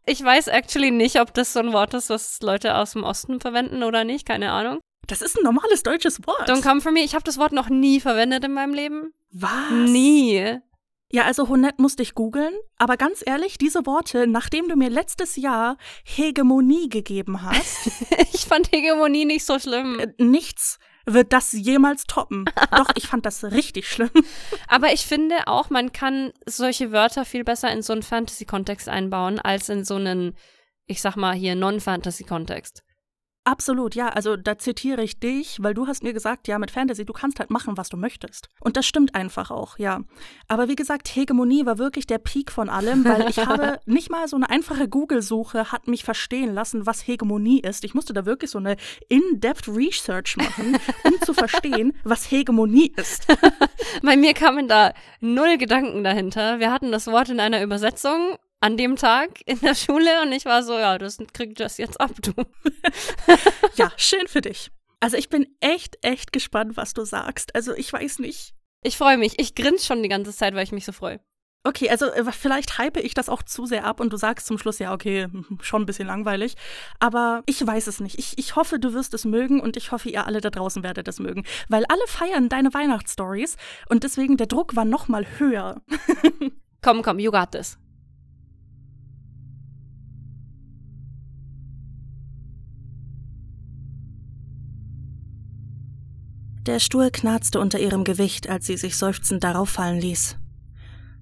Ich 0.05 0.23
weiß 0.23 0.47
actually 0.47 0.91
nicht, 0.91 1.19
ob 1.19 1.33
das 1.33 1.53
so 1.53 1.59
ein 1.59 1.73
Wort 1.73 1.93
ist, 1.93 2.09
was 2.09 2.39
Leute 2.41 2.75
aus 2.75 2.91
dem 2.93 3.03
Osten 3.03 3.39
verwenden 3.39 3.83
oder 3.83 4.03
nicht, 4.03 4.25
keine 4.27 4.51
Ahnung. 4.51 4.79
das 5.07 5.21
ist 5.21 5.37
ein 5.37 5.43
normales 5.43 5.83
deutsches 5.83 6.19
Wort. 6.27 6.49
Don't 6.49 6.61
come 6.61 6.81
for 6.81 6.91
me. 6.91 6.99
Ich 7.01 7.15
habe 7.15 7.23
das 7.23 7.37
Wort 7.39 7.51
noch 7.51 7.69
nie 7.69 7.99
verwendet 7.99 8.43
in 8.45 8.53
meinem 8.53 8.73
Leben. 8.73 9.13
Was? 9.31 9.71
Nie. 9.71 10.59
Ja, 11.09 11.23
also 11.23 11.47
Honett 11.47 11.79
musste 11.79 12.03
ich 12.03 12.15
googeln, 12.15 12.53
aber 12.77 12.97
ganz 12.97 13.23
ehrlich, 13.25 13.57
diese 13.57 13.85
Worte, 13.85 14.27
nachdem 14.27 14.67
du 14.67 14.75
mir 14.75 14.89
letztes 14.89 15.37
Jahr 15.37 15.77
Hegemonie 16.03 16.89
gegeben 16.89 17.43
hast, 17.43 17.91
Ich 18.33 18.45
fand 18.45 18.71
Hegemonie 18.71 19.25
nicht 19.25 19.45
so 19.45 19.57
schlimm. 19.59 19.99
äh, 19.99 20.13
nichts 20.23 20.79
wird 21.05 21.31
das 21.31 21.53
jemals 21.53 22.03
toppen. 22.03 22.45
Doch, 22.71 22.89
ich 22.95 23.07
fand 23.07 23.25
das 23.25 23.43
richtig 23.45 23.89
schlimm. 23.89 24.11
Aber 24.67 24.91
ich 24.91 25.05
finde 25.05 25.47
auch, 25.47 25.69
man 25.69 25.93
kann 25.93 26.33
solche 26.45 26.91
Wörter 26.91 27.23
viel 27.23 27.43
besser 27.45 27.71
in 27.71 27.81
so 27.81 27.93
einen 27.93 28.03
Fantasy-Kontext 28.03 28.89
einbauen, 28.89 29.39
als 29.39 29.69
in 29.69 29.85
so 29.85 29.95
einen, 29.95 30.35
ich 30.85 31.01
sag 31.01 31.15
mal 31.15 31.33
hier, 31.33 31.55
Non-Fantasy-Kontext. 31.55 32.83
Absolut, 33.47 33.95
ja. 33.95 34.09
Also 34.09 34.35
da 34.35 34.57
zitiere 34.57 35.01
ich 35.01 35.21
dich, 35.21 35.63
weil 35.63 35.73
du 35.73 35.87
hast 35.87 36.03
mir 36.03 36.11
gesagt, 36.11 36.49
ja, 36.49 36.59
mit 36.59 36.69
Fantasy, 36.69 37.05
du 37.05 37.13
kannst 37.13 37.39
halt 37.39 37.49
machen, 37.49 37.77
was 37.77 37.87
du 37.87 37.95
möchtest. 37.95 38.49
Und 38.59 38.75
das 38.75 38.85
stimmt 38.85 39.15
einfach 39.15 39.51
auch, 39.51 39.79
ja. 39.79 40.01
Aber 40.49 40.67
wie 40.67 40.75
gesagt, 40.75 41.07
Hegemonie 41.15 41.65
war 41.65 41.77
wirklich 41.77 42.05
der 42.05 42.17
Peak 42.17 42.51
von 42.51 42.67
allem, 42.67 43.05
weil 43.05 43.29
ich 43.29 43.37
habe 43.37 43.79
nicht 43.85 44.09
mal 44.09 44.27
so 44.27 44.35
eine 44.35 44.49
einfache 44.49 44.89
Google-Suche 44.89 45.71
hat 45.71 45.87
mich 45.87 46.03
verstehen 46.03 46.53
lassen, 46.53 46.85
was 46.85 47.07
Hegemonie 47.07 47.61
ist. 47.61 47.85
Ich 47.85 47.93
musste 47.93 48.11
da 48.11 48.25
wirklich 48.25 48.51
so 48.51 48.57
eine 48.57 48.75
in-depth 49.07 49.69
Research 49.69 50.35
machen, 50.35 50.77
um 51.05 51.13
zu 51.21 51.33
verstehen, 51.33 51.93
was 52.03 52.29
Hegemonie 52.29 52.91
ist. 52.97 53.27
Bei 54.03 54.17
mir 54.17 54.33
kamen 54.33 54.67
da 54.67 54.93
null 55.21 55.57
Gedanken 55.57 56.03
dahinter. 56.03 56.59
Wir 56.59 56.73
hatten 56.73 56.91
das 56.91 57.07
Wort 57.07 57.29
in 57.29 57.39
einer 57.39 57.63
Übersetzung 57.63 58.35
an 58.59 58.77
dem 58.77 58.95
Tag 58.95 59.41
in 59.45 59.59
der 59.59 59.75
Schule 59.75 60.21
und 60.21 60.31
ich 60.31 60.45
war 60.45 60.63
so, 60.63 60.73
ja, 60.73 60.97
das 60.97 61.17
krieg 61.33 61.55
das 61.55 61.77
jetzt 61.77 61.99
ab, 61.99 62.11
du. 62.21 62.33
Ja, 63.75 63.91
schön 63.97 64.27
für 64.27 64.41
dich. 64.41 64.71
Also 64.99 65.17
ich 65.17 65.29
bin 65.29 65.47
echt, 65.59 65.97
echt 66.01 66.33
gespannt, 66.33 66.77
was 66.77 66.93
du 66.93 67.05
sagst. 67.05 67.53
Also 67.55 67.73
ich 67.75 67.91
weiß 67.93 68.19
nicht. 68.19 68.53
Ich 68.83 68.97
freue 68.97 69.17
mich. 69.17 69.39
Ich 69.39 69.53
grinse 69.53 69.85
schon 69.85 70.01
die 70.01 70.09
ganze 70.09 70.33
Zeit, 70.33 70.55
weil 70.55 70.63
ich 70.63 70.71
mich 70.71 70.85
so 70.85 70.91
freue. 70.91 71.19
Okay, 71.63 71.89
also 71.89 72.05
äh, 72.05 72.31
vielleicht 72.31 72.77
hype 72.77 72.97
ich 72.97 73.13
das 73.13 73.29
auch 73.29 73.43
zu 73.43 73.65
sehr 73.65 73.83
ab 73.83 73.99
und 73.99 74.13
du 74.13 74.17
sagst 74.17 74.47
zum 74.47 74.57
Schluss, 74.57 74.79
ja, 74.79 74.93
okay, 74.93 75.27
schon 75.61 75.81
ein 75.81 75.85
bisschen 75.85 76.07
langweilig. 76.07 76.55
Aber 76.99 77.43
ich 77.45 77.65
weiß 77.65 77.87
es 77.87 77.99
nicht. 77.99 78.17
Ich, 78.17 78.37
ich 78.37 78.55
hoffe, 78.55 78.79
du 78.79 78.93
wirst 78.93 79.13
es 79.13 79.25
mögen 79.25 79.59
und 79.59 79.75
ich 79.75 79.91
hoffe, 79.91 80.09
ihr 80.09 80.25
alle 80.25 80.39
da 80.39 80.49
draußen 80.49 80.81
werdet 80.81 81.07
es 81.07 81.19
mögen. 81.19 81.43
Weil 81.67 81.83
alle 81.89 82.07
feiern 82.07 82.49
deine 82.49 82.73
Weihnachtsstories 82.73 83.57
und 83.89 84.03
deswegen 84.03 84.37
der 84.37 84.47
Druck 84.47 84.75
war 84.75 84.85
noch 84.85 85.07
mal 85.07 85.25
höher. 85.37 85.81
Komm, 86.81 87.01
komm, 87.01 87.19
you 87.19 87.31
got 87.31 87.51
this. 87.51 87.77
Der 96.67 96.79
Stuhl 96.79 97.11
knarzte 97.11 97.61
unter 97.61 97.79
ihrem 97.79 98.03
Gewicht, 98.03 98.49
als 98.49 98.65
sie 98.65 98.75
sich 98.75 98.97
seufzend 98.97 99.41
darauf 99.41 99.69
fallen 99.69 100.01
ließ. 100.01 100.35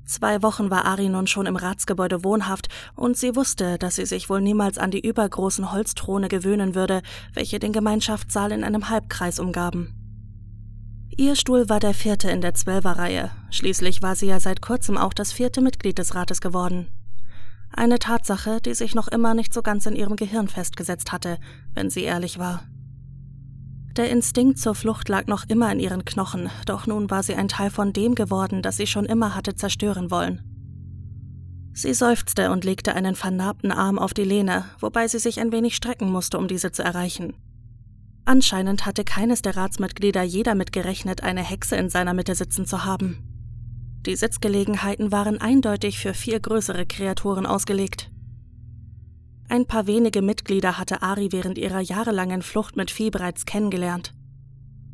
Zwei 0.04 0.42
Wochen 0.42 0.72
war 0.72 0.86
Ari 0.86 1.08
nun 1.08 1.28
schon 1.28 1.46
im 1.46 1.56
Ratsgebäude 1.56 2.24
wohnhaft, 2.24 2.68
und 2.96 3.16
sie 3.16 3.36
wusste, 3.36 3.78
dass 3.78 3.98
sie 3.98 4.08
sich 4.08 4.28
wohl 4.28 4.42
niemals 4.42 4.80
an 4.80 4.90
die 4.90 5.06
übergroßen 5.06 5.72
Holzthrone 5.72 6.30
gewöhnen 6.30 6.74
würde, 6.74 7.04
welche 7.36 7.60
den 7.60 7.74
Gemeinschaftssaal 7.74 8.52
in 8.52 8.64
einem 8.64 8.90
Halbkreis 8.90 9.38
umgaben. 9.38 9.94
Ihr 11.16 11.36
Stuhl 11.36 11.70
war 11.70 11.80
der 11.80 11.94
vierte 11.94 12.32
in 12.32 12.42
der 12.42 12.56
Zwölferreihe, 12.56 13.30
schließlich 13.52 14.02
war 14.02 14.16
sie 14.16 14.26
ja 14.26 14.40
seit 14.40 14.64
kurzem 14.64 14.98
auch 14.98 15.14
das 15.14 15.32
vierte 15.32 15.62
Mitglied 15.62 16.00
des 16.00 16.16
Rates 16.16 16.42
geworden. 16.42 16.88
Eine 17.72 18.00
Tatsache, 18.00 18.62
die 18.62 18.74
sich 18.74 18.96
noch 18.96 19.10
immer 19.10 19.36
nicht 19.36 19.54
so 19.54 19.62
ganz 19.62 19.86
in 19.86 19.96
ihrem 19.96 20.16
Gehirn 20.16 20.48
festgesetzt 20.48 21.12
hatte, 21.12 21.38
wenn 21.76 21.92
sie 21.92 22.02
ehrlich 22.02 22.40
war. 22.40 22.64
Der 23.98 24.10
Instinkt 24.10 24.60
zur 24.60 24.76
Flucht 24.76 25.08
lag 25.08 25.28
noch 25.28 25.46
immer 25.48 25.72
in 25.72 25.80
ihren 25.80 26.04
Knochen, 26.04 26.50
doch 26.66 26.86
nun 26.86 27.10
war 27.10 27.24
sie 27.24 27.36
ein 27.36 27.48
Teil 27.48 27.70
von 27.70 27.94
dem 27.94 28.14
geworden, 28.14 28.62
das 28.62 28.76
sie 28.76 28.88
schon 28.88 29.06
immer 29.06 29.36
hatte 29.36 29.56
zerstören 29.56 30.12
wollen. 30.12 30.42
Sie 31.74 31.94
seufzte 31.94 32.52
und 32.52 32.66
legte 32.66 32.94
einen 32.94 33.16
vernarbten 33.16 33.72
Arm 33.72 33.98
auf 33.98 34.14
die 34.14 34.24
Lehne, 34.24 34.66
wobei 34.80 35.08
sie 35.08 35.20
sich 35.20 35.40
ein 35.40 35.54
wenig 35.54 35.76
strecken 35.76 36.12
musste, 36.12 36.38
um 36.38 36.50
diese 36.50 36.74
zu 36.74 36.84
erreichen. 36.84 37.36
Anscheinend 38.26 38.86
hatte 38.86 39.04
keines 39.04 39.42
der 39.42 39.56
Ratsmitglieder 39.56 40.24
je 40.24 40.44
damit 40.44 40.74
gerechnet, 40.74 41.24
eine 41.24 41.44
Hexe 41.44 41.76
in 41.76 41.90
seiner 41.90 42.14
Mitte 42.14 42.36
sitzen 42.36 42.66
zu 42.66 42.84
haben. 42.84 43.20
Die 44.06 44.16
Sitzgelegenheiten 44.16 45.12
waren 45.12 45.40
eindeutig 45.40 46.00
für 46.00 46.14
viel 46.14 46.40
größere 46.40 46.86
Kreaturen 46.86 47.46
ausgelegt. 47.46 48.12
Ein 49.48 49.66
paar 49.66 49.88
wenige 49.88 50.22
Mitglieder 50.22 50.78
hatte 50.78 51.02
Ari 51.02 51.32
während 51.32 51.58
ihrer 51.58 51.80
jahrelangen 51.80 52.42
Flucht 52.42 52.76
mit 52.76 52.90
Vieh 52.90 53.12
bereits 53.12 53.46
kennengelernt. 53.46 54.14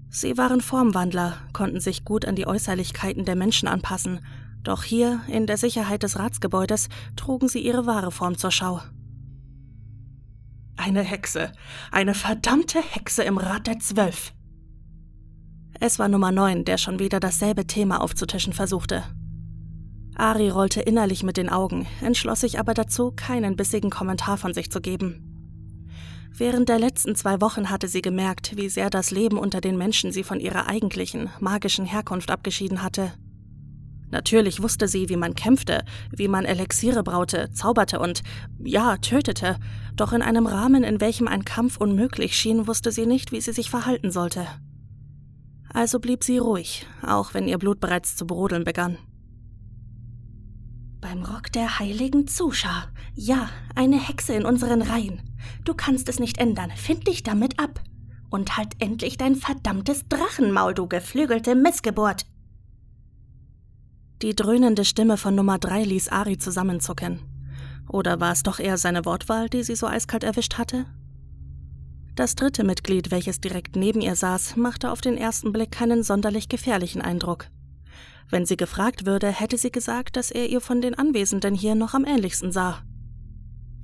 Sie 0.09 0.37
waren 0.37 0.59
Formwandler, 0.59 1.37
konnten 1.53 1.79
sich 1.79 2.03
gut 2.03 2.25
an 2.25 2.35
die 2.35 2.45
Äußerlichkeiten 2.45 3.23
der 3.23 3.37
Menschen 3.37 3.69
anpassen, 3.69 4.19
doch 4.61 4.83
hier, 4.83 5.21
in 5.27 5.47
der 5.47 5.57
Sicherheit 5.57 6.03
des 6.03 6.19
Ratsgebäudes, 6.19 6.89
trugen 7.15 7.47
sie 7.47 7.59
ihre 7.59 7.85
wahre 7.85 8.11
Form 8.11 8.37
zur 8.37 8.51
Schau. 8.51 8.81
Eine 10.75 11.01
Hexe, 11.01 11.51
eine 11.91 12.13
verdammte 12.13 12.81
Hexe 12.81 13.23
im 13.23 13.37
Rat 13.37 13.67
der 13.67 13.79
Zwölf. 13.79 14.33
Es 15.79 15.97
war 15.97 16.09
Nummer 16.09 16.31
9, 16.31 16.65
der 16.65 16.77
schon 16.77 16.99
wieder 16.99 17.19
dasselbe 17.19 17.65
Thema 17.65 18.01
aufzutischen 18.01 18.53
versuchte. 18.53 19.03
Ari 20.21 20.49
rollte 20.51 20.81
innerlich 20.81 21.23
mit 21.23 21.35
den 21.35 21.49
Augen, 21.49 21.87
entschloss 21.99 22.41
sich 22.41 22.59
aber 22.59 22.75
dazu, 22.75 23.11
keinen 23.11 23.55
bissigen 23.55 23.89
Kommentar 23.89 24.37
von 24.37 24.53
sich 24.53 24.69
zu 24.71 24.79
geben. 24.79 25.87
Während 26.37 26.69
der 26.69 26.77
letzten 26.77 27.15
zwei 27.15 27.41
Wochen 27.41 27.71
hatte 27.71 27.87
sie 27.87 28.03
gemerkt, 28.03 28.55
wie 28.55 28.69
sehr 28.69 28.91
das 28.91 29.09
Leben 29.09 29.39
unter 29.39 29.61
den 29.61 29.79
Menschen 29.79 30.11
sie 30.11 30.23
von 30.23 30.39
ihrer 30.39 30.67
eigentlichen, 30.67 31.31
magischen 31.39 31.87
Herkunft 31.87 32.29
abgeschieden 32.29 32.83
hatte. 32.83 33.13
Natürlich 34.11 34.61
wusste 34.61 34.87
sie, 34.87 35.09
wie 35.09 35.17
man 35.17 35.33
kämpfte, 35.33 35.83
wie 36.15 36.27
man 36.27 36.45
Elixiere 36.45 37.01
braute, 37.01 37.49
zauberte 37.51 37.99
und, 37.99 38.21
ja, 38.63 38.97
tötete, 38.97 39.57
doch 39.95 40.13
in 40.13 40.21
einem 40.21 40.45
Rahmen, 40.45 40.83
in 40.83 41.01
welchem 41.01 41.27
ein 41.27 41.45
Kampf 41.45 41.77
unmöglich 41.77 42.35
schien, 42.35 42.67
wusste 42.67 42.91
sie 42.91 43.07
nicht, 43.07 43.31
wie 43.31 43.41
sie 43.41 43.53
sich 43.53 43.71
verhalten 43.71 44.11
sollte. 44.11 44.45
Also 45.73 45.99
blieb 45.99 46.23
sie 46.23 46.37
ruhig, 46.37 46.85
auch 47.01 47.33
wenn 47.33 47.47
ihr 47.47 47.57
Blut 47.57 47.79
bereits 47.79 48.15
zu 48.15 48.27
brodeln 48.27 48.65
begann. 48.65 48.99
Beim 51.01 51.23
Rock 51.23 51.51
der 51.51 51.79
heiligen 51.79 52.27
Zuscha. 52.27 52.85
Ja, 53.15 53.49
eine 53.73 53.99
Hexe 53.99 54.33
in 54.33 54.45
unseren 54.45 54.83
Reihen. 54.83 55.19
Du 55.65 55.73
kannst 55.73 56.07
es 56.07 56.19
nicht 56.19 56.37
ändern. 56.37 56.69
Find 56.75 57.07
dich 57.07 57.23
damit 57.23 57.59
ab. 57.59 57.81
Und 58.29 58.55
halt 58.55 58.75
endlich 58.77 59.17
dein 59.17 59.35
verdammtes 59.35 60.07
Drachenmaul, 60.07 60.75
du 60.75 60.87
geflügelte 60.87 61.55
Missgeburt. 61.55 62.27
Die 64.21 64.35
dröhnende 64.35 64.85
Stimme 64.85 65.17
von 65.17 65.33
Nummer 65.33 65.57
drei 65.57 65.83
ließ 65.83 66.09
Ari 66.09 66.37
zusammenzucken. 66.37 67.19
Oder 67.89 68.19
war 68.19 68.31
es 68.31 68.43
doch 68.43 68.59
eher 68.59 68.77
seine 68.77 69.03
Wortwahl, 69.03 69.49
die 69.49 69.63
sie 69.63 69.75
so 69.75 69.87
eiskalt 69.87 70.23
erwischt 70.23 70.59
hatte? 70.59 70.85
Das 72.13 72.35
dritte 72.35 72.63
Mitglied, 72.63 73.09
welches 73.09 73.41
direkt 73.41 73.75
neben 73.75 74.01
ihr 74.01 74.15
saß, 74.15 74.55
machte 74.55 74.91
auf 74.91 75.01
den 75.01 75.17
ersten 75.17 75.51
Blick 75.51 75.71
keinen 75.71 76.03
sonderlich 76.03 76.47
gefährlichen 76.47 77.01
Eindruck. 77.01 77.47
Wenn 78.29 78.45
sie 78.45 78.57
gefragt 78.57 79.05
würde, 79.05 79.27
hätte 79.27 79.57
sie 79.57 79.71
gesagt, 79.71 80.15
dass 80.15 80.31
er 80.31 80.47
ihr 80.49 80.61
von 80.61 80.81
den 80.81 80.95
Anwesenden 80.95 81.55
hier 81.55 81.75
noch 81.75 81.93
am 81.93 82.05
ähnlichsten 82.05 82.51
sah. 82.51 82.81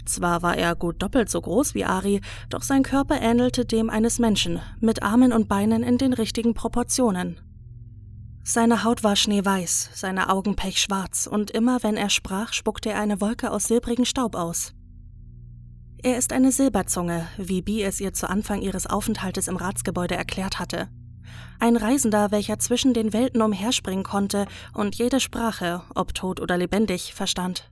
Zwar 0.06 0.42
war 0.42 0.58
er 0.58 0.76
gut 0.76 1.02
doppelt 1.02 1.30
so 1.30 1.42
groß 1.42 1.76
wie 1.76 1.84
Ari, 1.84 2.22
doch 2.50 2.62
sein 2.62 2.84
Körper 2.84 3.22
ähnelte 3.22 3.66
dem 3.66 3.90
eines 3.90 4.20
Menschen, 4.20 4.62
mit 4.80 5.04
Armen 5.04 5.34
und 5.34 5.50
Beinen 5.50 5.84
in 5.84 5.98
den 5.98 6.14
richtigen 6.14 6.54
Proportionen. 6.54 7.42
Seine 8.44 8.86
Haut 8.86 9.04
war 9.04 9.18
schneeweiß, 9.18 9.90
seine 9.94 10.30
Augen 10.30 10.56
pechschwarz, 10.56 11.28
und 11.28 11.52
immer 11.52 11.84
wenn 11.84 11.98
er 11.98 12.10
sprach, 12.10 12.54
spuckte 12.54 12.92
er 12.92 13.02
eine 13.02 13.20
Wolke 13.20 13.52
aus 13.52 13.66
silbrigen 13.66 14.06
Staub 14.06 14.36
aus. 14.36 14.74
Er 16.02 16.18
ist 16.18 16.32
eine 16.32 16.54
Silberzunge, 16.54 17.28
wie 17.38 17.62
Bi 17.62 17.82
es 17.82 18.00
ihr 18.00 18.14
zu 18.14 18.30
Anfang 18.30 18.62
ihres 18.62 18.88
Aufenthaltes 18.88 19.50
im 19.50 19.58
Ratsgebäude 19.58 20.16
erklärt 20.16 20.60
hatte. 20.60 20.88
Ein 21.60 21.76
Reisender, 21.76 22.32
welcher 22.32 22.60
zwischen 22.60 22.94
den 22.94 23.14
Welten 23.14 23.42
umherspringen 23.42 24.04
konnte 24.04 24.46
und 24.74 24.96
jede 24.96 25.20
Sprache, 25.20 25.82
ob 25.96 26.14
tot 26.14 26.40
oder 26.40 26.58
lebendig, 26.58 27.14
verstand. 27.14 27.70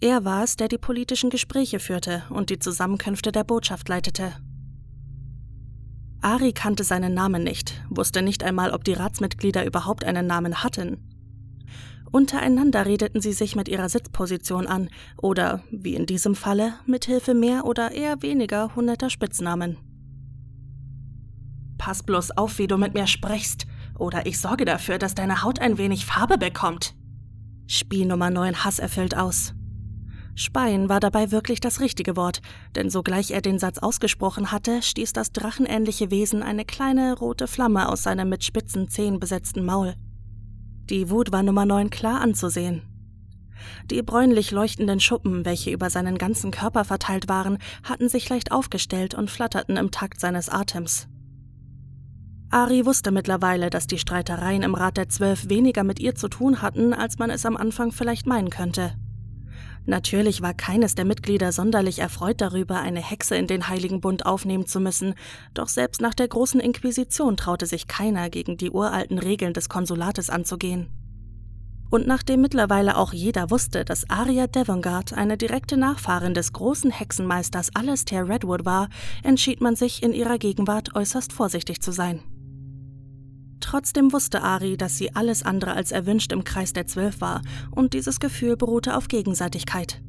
Er 0.00 0.24
war 0.24 0.44
es, 0.44 0.56
der 0.56 0.68
die 0.68 0.78
politischen 0.78 1.30
Gespräche 1.30 1.80
führte 1.80 2.24
und 2.30 2.50
die 2.50 2.58
Zusammenkünfte 2.58 3.32
der 3.32 3.44
Botschaft 3.44 3.88
leitete. 3.88 4.32
Ari 6.20 6.52
kannte 6.52 6.84
seinen 6.84 7.14
Namen 7.14 7.44
nicht, 7.44 7.82
wusste 7.88 8.22
nicht 8.22 8.42
einmal, 8.42 8.72
ob 8.72 8.84
die 8.84 8.92
Ratsmitglieder 8.92 9.64
überhaupt 9.64 10.04
einen 10.04 10.26
Namen 10.26 10.62
hatten. 10.62 10.98
Untereinander 12.10 12.86
redeten 12.86 13.20
sie 13.20 13.32
sich 13.32 13.54
mit 13.54 13.68
ihrer 13.68 13.88
Sitzposition 13.88 14.66
an 14.66 14.88
oder, 15.16 15.62
wie 15.70 15.94
in 15.94 16.06
diesem 16.06 16.34
Falle, 16.34 16.74
mit 16.86 17.04
Hilfe 17.04 17.34
mehr 17.34 17.64
oder 17.64 17.92
eher 17.92 18.22
weniger 18.22 18.74
hunderter 18.74 19.10
Spitznamen. 19.10 19.76
Pass 21.78 22.02
bloß 22.02 22.32
auf, 22.32 22.58
wie 22.58 22.66
du 22.66 22.76
mit 22.76 22.94
mir 22.94 23.06
sprichst, 23.06 23.66
oder 23.98 24.26
ich 24.26 24.40
sorge 24.40 24.64
dafür, 24.64 24.98
dass 24.98 25.14
deine 25.14 25.42
Haut 25.42 25.60
ein 25.60 25.78
wenig 25.78 26.04
Farbe 26.04 26.36
bekommt. 26.36 26.94
Spie 27.66 28.04
Nummer 28.04 28.30
9 28.30 28.64
hasserfüllt 28.64 29.16
aus. 29.16 29.54
Speien 30.34 30.88
war 30.88 31.00
dabei 31.00 31.32
wirklich 31.32 31.58
das 31.58 31.80
richtige 31.80 32.14
Wort, 32.14 32.40
denn 32.76 32.90
sogleich 32.90 33.32
er 33.32 33.40
den 33.40 33.58
Satz 33.58 33.78
ausgesprochen 33.78 34.52
hatte, 34.52 34.82
stieß 34.82 35.12
das 35.12 35.32
drachenähnliche 35.32 36.12
Wesen 36.12 36.44
eine 36.44 36.64
kleine 36.64 37.18
rote 37.18 37.48
Flamme 37.48 37.88
aus 37.88 38.04
seinem 38.04 38.28
mit 38.28 38.44
spitzen 38.44 38.88
Zehen 38.88 39.18
besetzten 39.18 39.64
Maul. 39.64 39.94
Die 40.90 41.10
Wut 41.10 41.32
war 41.32 41.42
Nummer 41.42 41.66
9 41.66 41.90
klar 41.90 42.20
anzusehen. 42.20 42.82
Die 43.90 44.00
bräunlich 44.02 44.52
leuchtenden 44.52 45.00
Schuppen, 45.00 45.44
welche 45.44 45.70
über 45.70 45.90
seinen 45.90 46.18
ganzen 46.18 46.52
Körper 46.52 46.84
verteilt 46.84 47.28
waren, 47.28 47.58
hatten 47.82 48.08
sich 48.08 48.28
leicht 48.28 48.52
aufgestellt 48.52 49.14
und 49.14 49.30
flatterten 49.30 49.76
im 49.76 49.90
Takt 49.90 50.20
seines 50.20 50.48
Atems. 50.48 51.08
Ari 52.50 52.86
wusste 52.86 53.10
mittlerweile, 53.10 53.68
dass 53.68 53.86
die 53.86 53.98
Streitereien 53.98 54.62
im 54.62 54.74
Rat 54.74 54.96
der 54.96 55.10
Zwölf 55.10 55.50
weniger 55.50 55.84
mit 55.84 56.00
ihr 56.00 56.14
zu 56.14 56.28
tun 56.28 56.62
hatten, 56.62 56.94
als 56.94 57.18
man 57.18 57.28
es 57.28 57.44
am 57.44 57.58
Anfang 57.58 57.92
vielleicht 57.92 58.26
meinen 58.26 58.48
könnte. 58.48 58.94
Natürlich 59.84 60.40
war 60.40 60.54
keines 60.54 60.94
der 60.94 61.04
Mitglieder 61.04 61.52
sonderlich 61.52 61.98
erfreut 61.98 62.40
darüber, 62.40 62.80
eine 62.80 63.00
Hexe 63.00 63.36
in 63.36 63.46
den 63.46 63.68
Heiligen 63.68 64.00
Bund 64.00 64.24
aufnehmen 64.24 64.66
zu 64.66 64.80
müssen, 64.80 65.14
doch 65.52 65.68
selbst 65.68 66.00
nach 66.00 66.14
der 66.14 66.28
großen 66.28 66.60
Inquisition 66.60 67.36
traute 67.36 67.66
sich 67.66 67.86
keiner, 67.86 68.30
gegen 68.30 68.56
die 68.56 68.70
uralten 68.70 69.18
Regeln 69.18 69.52
des 69.52 69.68
Konsulates 69.68 70.30
anzugehen. 70.30 70.88
Und 71.90 72.06
nachdem 72.06 72.42
mittlerweile 72.42 72.98
auch 72.98 73.14
jeder 73.14 73.50
wusste, 73.50 73.84
dass 73.84 74.08
Aria 74.10 74.46
Devongard 74.46 75.14
eine 75.14 75.38
direkte 75.38 75.78
Nachfahrin 75.78 76.34
des 76.34 76.52
großen 76.52 76.90
Hexenmeisters 76.90 77.74
Alastair 77.74 78.28
Redwood 78.28 78.66
war, 78.66 78.88
entschied 79.22 79.62
man 79.62 79.74
sich, 79.74 80.02
in 80.02 80.12
ihrer 80.12 80.38
Gegenwart 80.38 80.94
äußerst 80.94 81.32
vorsichtig 81.32 81.80
zu 81.80 81.92
sein. 81.92 82.20
Trotzdem 83.60 84.12
wusste 84.12 84.42
Ari, 84.42 84.76
dass 84.76 84.96
sie 84.96 85.14
alles 85.14 85.42
andere 85.42 85.72
als 85.72 85.92
erwünscht 85.92 86.32
im 86.32 86.44
Kreis 86.44 86.72
der 86.72 86.86
Zwölf 86.86 87.20
war, 87.20 87.42
und 87.70 87.92
dieses 87.92 88.20
Gefühl 88.20 88.56
beruhte 88.56 88.96
auf 88.96 89.08
Gegenseitigkeit. 89.08 90.00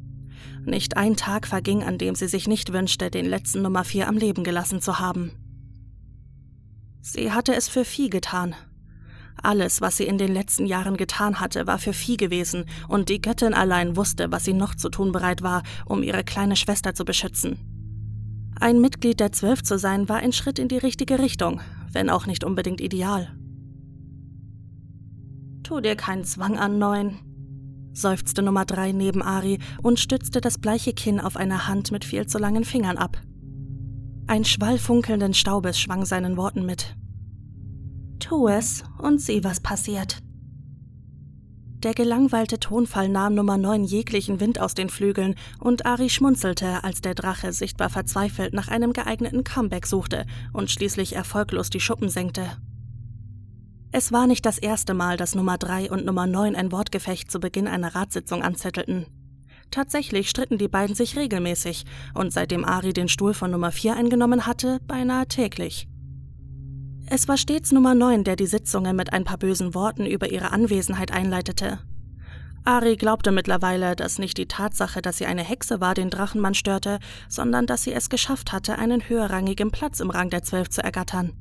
Nicht 0.65 0.97
ein 0.97 1.15
Tag 1.15 1.47
verging, 1.47 1.83
an 1.83 1.97
dem 1.97 2.15
sie 2.15 2.27
sich 2.27 2.47
nicht 2.47 2.73
wünschte, 2.73 3.09
den 3.09 3.25
letzten 3.25 3.61
Nummer 3.61 3.83
vier 3.83 4.07
am 4.07 4.17
Leben 4.17 4.43
gelassen 4.43 4.81
zu 4.81 4.99
haben. 4.99 5.31
Sie 7.01 7.31
hatte 7.31 7.55
es 7.55 7.67
für 7.67 7.85
Vieh 7.85 8.09
getan. 8.09 8.55
Alles, 9.41 9.79
was 9.79 9.97
sie 9.97 10.03
in 10.03 10.17
den 10.17 10.33
letzten 10.33 10.65
Jahren 10.65 10.97
getan 10.97 11.39
hatte, 11.39 11.65
war 11.65 11.79
für 11.79 11.93
Vieh 11.93 12.17
gewesen, 12.17 12.65
und 12.87 13.09
die 13.09 13.21
Göttin 13.21 13.53
allein 13.53 13.95
wusste, 13.95 14.31
was 14.31 14.43
sie 14.43 14.53
noch 14.53 14.75
zu 14.75 14.89
tun 14.89 15.11
bereit 15.11 15.41
war, 15.41 15.63
um 15.85 16.03
ihre 16.03 16.23
kleine 16.23 16.55
Schwester 16.55 16.93
zu 16.93 17.05
beschützen. 17.05 17.57
Ein 18.59 18.81
Mitglied 18.81 19.21
der 19.21 19.31
Zwölf 19.31 19.63
zu 19.63 19.79
sein, 19.79 20.09
war 20.09 20.17
ein 20.17 20.33
Schritt 20.33 20.59
in 20.59 20.67
die 20.67 20.77
richtige 20.77 21.19
Richtung, 21.19 21.61
wenn 21.93 22.09
auch 22.09 22.25
nicht 22.25 22.43
unbedingt 22.43 22.81
ideal. 22.81 23.31
Tu 25.69 25.81
dir 25.81 25.95
keinen 25.95 26.23
Zwang 26.23 26.57
an, 26.57 26.79
Neun, 26.79 27.19
seufzte 27.93 28.41
Nummer 28.41 28.65
drei 28.65 28.91
neben 28.91 29.21
Ari 29.21 29.59
und 29.83 29.99
stützte 29.99 30.41
das 30.41 30.57
bleiche 30.57 30.93
Kinn 30.93 31.19
auf 31.19 31.37
einer 31.37 31.67
Hand 31.67 31.91
mit 31.91 32.03
viel 32.03 32.25
zu 32.25 32.39
langen 32.39 32.63
Fingern 32.63 32.97
ab. 32.97 33.21
Ein 34.25 34.45
Schwall 34.45 34.79
funkelnden 34.79 35.35
Staubes 35.35 35.79
schwang 35.79 36.05
seinen 36.05 36.37
Worten 36.37 36.65
mit. 36.65 36.95
Tu 38.19 38.47
es 38.47 38.83
und 38.97 39.21
sieh, 39.21 39.43
was 39.43 39.59
passiert. 39.59 40.23
Der 41.83 41.93
gelangweilte 41.93 42.59
Tonfall 42.59 43.07
nahm 43.07 43.35
Nummer 43.35 43.59
9 43.59 43.83
jeglichen 43.83 44.39
Wind 44.39 44.59
aus 44.59 44.73
den 44.73 44.89
Flügeln 44.89 45.35
und 45.59 45.85
Ari 45.85 46.09
schmunzelte, 46.09 46.83
als 46.83 47.01
der 47.01 47.13
Drache 47.13 47.53
sichtbar 47.53 47.91
verzweifelt 47.91 48.55
nach 48.55 48.69
einem 48.69 48.91
geeigneten 48.91 49.43
Comeback 49.43 49.85
suchte 49.85 50.25
und 50.51 50.71
schließlich 50.71 51.15
erfolglos 51.15 51.69
die 51.69 51.79
Schuppen 51.79 52.09
senkte. 52.09 52.57
Es 53.91 54.11
war 54.11 54.27
nicht 54.27 54.45
das 54.45 54.59
erste 54.59 54.93
Mal, 54.93 55.17
dass 55.17 55.33
Nummer 55.33 55.57
3 55.57 55.89
und 55.89 56.05
Nummer 56.05 56.27
9 56.27 56.55
ein 56.55 56.71
Wortgefecht 56.71 57.31
zu 57.31 57.39
Beginn 57.39 57.67
einer 57.67 57.95
Ratssitzung 57.95 58.43
anzettelten. 58.43 59.07
Tatsächlich 59.71 60.29
stritten 60.29 60.59
die 60.59 60.67
beiden 60.67 60.95
sich 60.95 61.17
regelmäßig 61.17 61.85
und 62.13 62.31
seitdem 62.31 62.65
Ari 62.65 62.93
den 62.93 63.07
Stuhl 63.07 63.33
von 63.33 63.49
Nummer 63.49 63.71
4 63.71 63.95
eingenommen 63.95 64.45
hatte, 64.45 64.79
beinahe 64.87 65.27
täglich. 65.27 65.87
Es 67.07 67.27
war 67.27 67.37
stets 67.37 67.71
Nummer 67.71 67.95
9, 67.95 68.23
der 68.23 68.35
die 68.35 68.45
Sitzungen 68.45 68.95
mit 68.95 69.11
ein 69.11 69.23
paar 69.23 69.37
bösen 69.37 69.73
Worten 69.73 70.05
über 70.05 70.31
ihre 70.31 70.51
Anwesenheit 70.51 71.11
einleitete. 71.11 71.79
Ari 72.65 72.95
glaubte 72.95 73.31
mittlerweile, 73.31 73.95
dass 73.95 74.19
nicht 74.19 74.37
die 74.37 74.47
Tatsache, 74.47 75.01
dass 75.01 75.17
sie 75.17 75.25
eine 75.25 75.43
Hexe 75.43 75.81
war, 75.81 75.95
den 75.95 76.11
Drachenmann 76.11 76.53
störte, 76.53 76.99
sondern 77.27 77.65
dass 77.65 77.83
sie 77.83 77.93
es 77.93 78.09
geschafft 78.09 78.51
hatte, 78.51 78.77
einen 78.77 79.09
höherrangigen 79.09 79.71
Platz 79.71 79.99
im 79.99 80.11
Rang 80.11 80.29
der 80.29 80.43
Zwölf 80.43 80.69
zu 80.69 80.83
ergattern. 80.83 81.33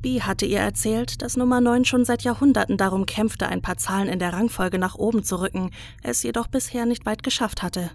Bee 0.00 0.20
hatte 0.20 0.46
ihr 0.46 0.60
erzählt, 0.60 1.22
dass 1.22 1.36
Nummer 1.36 1.60
9 1.60 1.84
schon 1.84 2.04
seit 2.04 2.22
Jahrhunderten 2.22 2.76
darum 2.76 3.04
kämpfte, 3.04 3.48
ein 3.48 3.62
paar 3.62 3.78
Zahlen 3.78 4.08
in 4.08 4.20
der 4.20 4.32
Rangfolge 4.32 4.78
nach 4.78 4.94
oben 4.94 5.24
zu 5.24 5.40
rücken, 5.40 5.70
es 6.02 6.22
jedoch 6.22 6.46
bisher 6.46 6.86
nicht 6.86 7.04
weit 7.04 7.22
geschafft 7.22 7.62
hatte. 7.62 7.90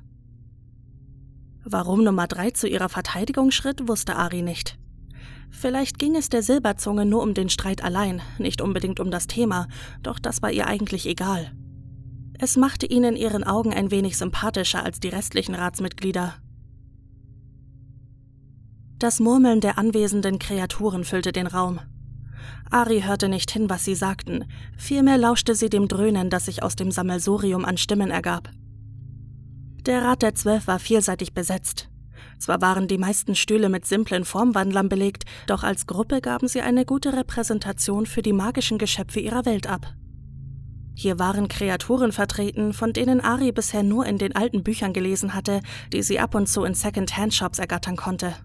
Warum 1.63 2.03
Nummer 2.03 2.27
3 2.27 2.51
zu 2.51 2.67
ihrer 2.67 2.89
Verteidigung 2.89 3.51
schritt, 3.51 3.87
wusste 3.87 4.17
Ari 4.17 4.41
nicht. 4.41 4.77
Vielleicht 5.49 5.97
ging 5.97 6.15
es 6.15 6.27
der 6.27 6.43
Silberzunge 6.43 7.05
nur 7.05 7.21
um 7.21 7.33
den 7.33 7.47
Streit 7.47 7.83
allein, 7.83 8.21
nicht 8.37 8.59
unbedingt 8.59 8.99
um 8.99 9.11
das 9.11 9.27
Thema, 9.27 9.67
doch 10.01 10.19
das 10.19 10.41
war 10.41 10.51
ihr 10.51 10.67
eigentlich 10.67 11.05
egal. 11.05 11.53
Es 12.37 12.57
machte 12.57 12.85
ihn 12.85 13.05
in 13.05 13.15
ihren 13.15 13.45
Augen 13.45 13.73
ein 13.73 13.91
wenig 13.91 14.17
sympathischer 14.17 14.83
als 14.83 14.99
die 14.99 15.09
restlichen 15.09 15.55
Ratsmitglieder. 15.55 16.33
Das 18.97 19.19
Murmeln 19.19 19.61
der 19.61 19.77
anwesenden 19.77 20.39
Kreaturen 20.39 21.05
füllte 21.05 21.31
den 21.31 21.47
Raum. 21.47 21.79
Ari 22.69 23.01
hörte 23.01 23.29
nicht 23.29 23.51
hin, 23.51 23.69
was 23.69 23.85
sie 23.85 23.95
sagten, 23.95 24.45
vielmehr 24.77 25.17
lauschte 25.17 25.55
sie 25.55 25.69
dem 25.69 25.87
Dröhnen, 25.87 26.29
das 26.29 26.45
sich 26.45 26.63
aus 26.63 26.75
dem 26.75 26.91
Sammelsurium 26.91 27.65
an 27.65 27.77
Stimmen 27.77 28.11
ergab. 28.11 28.49
Der 29.85 30.03
Rat 30.03 30.21
der 30.21 30.33
Zwölf 30.35 30.67
war 30.67 30.79
vielseitig 30.79 31.33
besetzt. 31.33 31.89
Zwar 32.39 32.61
waren 32.61 32.87
die 32.87 32.97
meisten 32.97 33.35
Stühle 33.35 33.69
mit 33.69 33.85
simplen 33.85 34.25
Formwandlern 34.25 34.89
belegt, 34.89 35.23
doch 35.47 35.63
als 35.63 35.87
Gruppe 35.87 36.21
gaben 36.21 36.47
sie 36.47 36.61
eine 36.61 36.85
gute 36.85 37.13
Repräsentation 37.13 38.05
für 38.05 38.21
die 38.21 38.33
magischen 38.33 38.77
Geschöpfe 38.77 39.19
ihrer 39.19 39.45
Welt 39.45 39.67
ab. 39.67 39.93
Hier 40.95 41.19
waren 41.19 41.47
Kreaturen 41.47 42.11
vertreten, 42.11 42.73
von 42.73 42.93
denen 42.93 43.19
Ari 43.19 43.51
bisher 43.51 43.83
nur 43.83 44.05
in 44.05 44.17
den 44.17 44.35
alten 44.35 44.63
Büchern 44.63 44.93
gelesen 44.93 45.33
hatte, 45.33 45.61
die 45.91 46.03
sie 46.03 46.19
ab 46.19 46.35
und 46.35 46.47
zu 46.47 46.63
in 46.63 46.75
Second-Hand-Shops 46.75 47.59
ergattern 47.59 47.95
konnte. 47.95 48.35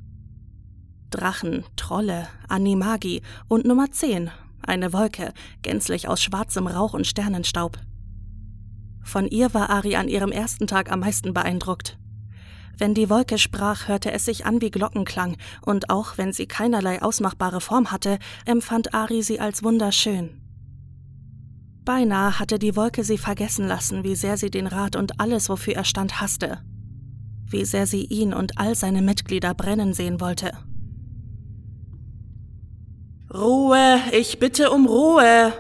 Drachen, 1.11 1.64
Trolle, 1.76 2.28
Animagi 2.48 3.22
und 3.48 3.64
Nummer 3.64 3.90
10, 3.90 4.30
eine 4.62 4.92
Wolke, 4.92 5.32
gänzlich 5.62 6.09
aus 6.09 6.22
schwarzem 6.22 6.66
Rauch 6.66 6.92
und 6.92 7.06
Sternenstaub. 7.06 7.78
Von 9.02 9.26
ihr 9.26 9.54
war 9.54 9.70
Ari 9.70 9.96
an 9.96 10.09
ihrem 10.09 10.32
ersten 10.32 10.66
Tag 10.66 10.92
am 10.92 11.00
meisten 11.00 11.32
beeindruckt. 11.32 11.98
Wenn 12.76 12.94
die 12.94 13.09
Wolke 13.09 13.38
sprach, 13.38 13.88
hörte 13.88 14.12
es 14.12 14.26
sich 14.26 14.44
an 14.44 14.61
wie 14.61 14.70
Glockenklang, 14.70 15.36
und 15.64 15.90
auch 15.90 16.18
wenn 16.18 16.32
sie 16.32 16.46
keinerlei 16.46 17.00
ausmachbare 17.00 17.61
Form 17.61 17.90
hatte, 17.90 18.18
empfand 18.44 18.94
Ari 18.94 19.22
sie 19.22 19.40
als 19.40 19.64
wunderschön. 19.64 20.42
Beinahe 21.84 22.38
hatte 22.38 22.59
die 22.59 22.76
Wolke 22.76 23.02
sie 23.02 23.16
vergessen 23.16 23.66
lassen, 23.66 24.04
wie 24.04 24.14
sehr 24.14 24.36
sie 24.36 24.50
den 24.50 24.66
Rat 24.66 24.94
und 24.94 25.18
alles, 25.20 25.48
wofür 25.48 25.74
er 25.74 25.84
stand, 25.84 26.20
hasste. 26.20 26.61
Wie 27.46 27.64
sehr 27.64 27.86
sie 27.86 28.04
ihn 28.04 28.34
und 28.34 28.59
all 28.59 28.74
seine 28.74 29.00
Mitglieder 29.00 29.54
brennen 29.54 29.94
sehen 29.94 30.20
wollte. 30.20 30.52
Ruhe, 33.32 34.00
ich 34.12 34.38
bitte 34.38 34.70
um 34.70 34.86
Ruhe, 34.86 35.52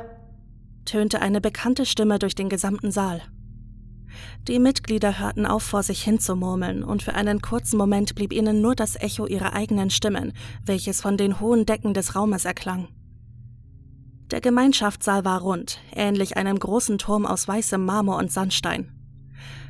tönte 0.86 1.20
eine 1.20 1.42
bekannte 1.42 1.84
Stimme 1.84 2.18
durch 2.18 2.34
den 2.34 2.48
gesamten 2.48 2.90
Saal. 2.90 3.20
Die 4.48 4.58
Mitglieder 4.58 5.18
hörten 5.18 5.44
auf, 5.44 5.64
vor 5.64 5.82
sich 5.82 6.02
hin 6.02 6.18
zu 6.18 6.34
murmeln, 6.34 6.82
und 6.82 7.02
für 7.02 7.14
einen 7.14 7.42
kurzen 7.42 7.76
Moment 7.76 8.14
blieb 8.14 8.32
ihnen 8.32 8.62
nur 8.62 8.74
das 8.74 8.96
Echo 8.96 9.26
ihrer 9.26 9.52
eigenen 9.52 9.90
Stimmen, 9.90 10.32
welches 10.64 11.02
von 11.02 11.18
den 11.18 11.40
hohen 11.40 11.66
Decken 11.66 11.92
des 11.92 12.16
Raumes 12.16 12.46
erklang. 12.46 12.88
Der 14.30 14.40
Gemeinschaftssaal 14.40 15.26
war 15.26 15.42
rund, 15.42 15.78
ähnlich 15.94 16.38
einem 16.38 16.58
großen 16.58 16.96
Turm 16.96 17.26
aus 17.26 17.46
weißem 17.46 17.84
Marmor 17.84 18.16
und 18.16 18.32
Sandstein. 18.32 18.92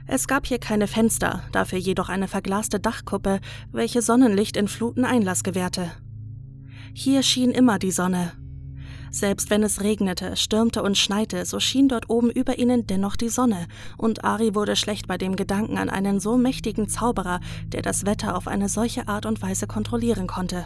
Es 0.07 0.29
gab 0.29 0.47
hier 0.47 0.61
keine 0.61 0.87
Fenster, 0.87 1.43
dafür 1.51 1.79
jedoch 1.79 2.09
eine 2.09 2.29
verglaste 2.29 2.79
Dachkuppe, 2.79 3.41
welche 3.73 4.03
Sonnenlicht 4.03 4.57
in 4.57 4.69
Fluten 4.69 5.05
Einlass 5.05 5.43
gewährte. 5.43 5.91
Hier 7.01 7.23
schien 7.23 7.53
immer 7.53 7.79
die 7.79 7.93
Sonne. 7.93 8.33
Selbst 9.13 9.51
wenn 9.51 9.63
es 9.63 9.83
regnete, 9.83 10.35
stürmte 10.35 10.83
und 10.83 10.99
schneite, 10.99 11.45
so 11.45 11.61
schien 11.61 11.87
dort 11.87 12.11
oben 12.11 12.29
über 12.29 12.59
ihnen 12.59 12.89
dennoch 12.89 13.15
die 13.15 13.29
Sonne, 13.29 13.69
und 13.97 14.25
Ari 14.25 14.57
wurde 14.57 14.75
schlecht 14.75 15.07
bei 15.07 15.17
dem 15.17 15.37
Gedanken 15.37 15.79
an 15.79 15.91
einen 15.91 16.19
so 16.19 16.37
mächtigen 16.37 16.89
Zauberer, 16.89 17.39
der 17.69 17.83
das 17.83 18.05
Wetter 18.05 18.37
auf 18.37 18.49
eine 18.49 18.69
solche 18.69 19.07
Art 19.07 19.27
und 19.27 19.41
Weise 19.43 19.69
kontrollieren 19.69 20.27
konnte. 20.27 20.65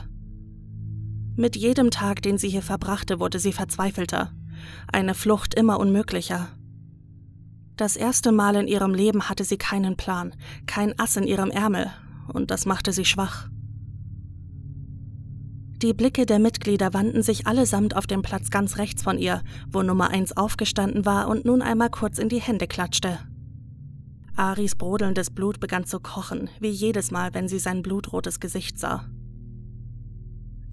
Mit 1.37 1.55
jedem 1.55 1.91
Tag, 1.91 2.23
den 2.23 2.39
sie 2.39 2.49
hier 2.49 2.63
verbrachte, 2.63 3.21
wurde 3.21 3.39
sie 3.39 3.53
verzweifelter, 3.53 4.33
eine 4.91 5.13
Flucht 5.13 5.53
immer 5.53 5.79
unmöglicher. 5.79 6.49
Das 7.77 7.95
erste 7.95 8.33
Mal 8.33 8.55
in 8.55 8.69
ihrem 8.69 8.95
Leben 8.95 9.29
hatte 9.29 9.45
sie 9.45 9.59
keinen 9.59 9.99
Plan, 9.99 10.35
kein 10.65 10.99
Ass 10.99 11.15
in 11.19 11.25
ihrem 11.25 11.51
Ärmel, 11.51 11.91
und 12.33 12.51
das 12.51 12.65
machte 12.65 12.95
sie 12.95 13.05
schwach. 13.05 13.52
Die 15.83 15.95
Blicke 15.95 16.27
der 16.27 16.39
Mitglieder 16.39 16.95
wandten 16.95 17.25
sich 17.25 17.49
allesamt 17.49 17.97
auf 17.97 18.07
den 18.07 18.23
Platz 18.23 18.51
ganz 18.51 18.79
rechts 18.79 19.03
von 19.03 19.19
ihr, 19.19 19.43
wo 19.69 19.83
Nummer 19.83 20.11
eins 20.11 20.37
aufgestanden 20.37 21.05
war 21.05 21.27
und 21.27 21.45
nun 21.45 21.61
einmal 21.61 21.91
kurz 21.91 22.19
in 22.19 22.29
die 22.29 22.41
Hände 22.41 22.69
klatschte. 22.69 23.19
Aris 24.37 24.77
brodelndes 24.77 25.31
Blut 25.31 25.59
begann 25.59 25.85
zu 25.85 25.99
kochen, 25.99 26.49
wie 26.61 26.71
jedes 26.71 27.11
Mal, 27.11 27.35
wenn 27.35 27.49
sie 27.49 27.59
sein 27.59 27.83
blutrotes 27.83 28.39
Gesicht 28.39 28.79
sah. 28.79 29.09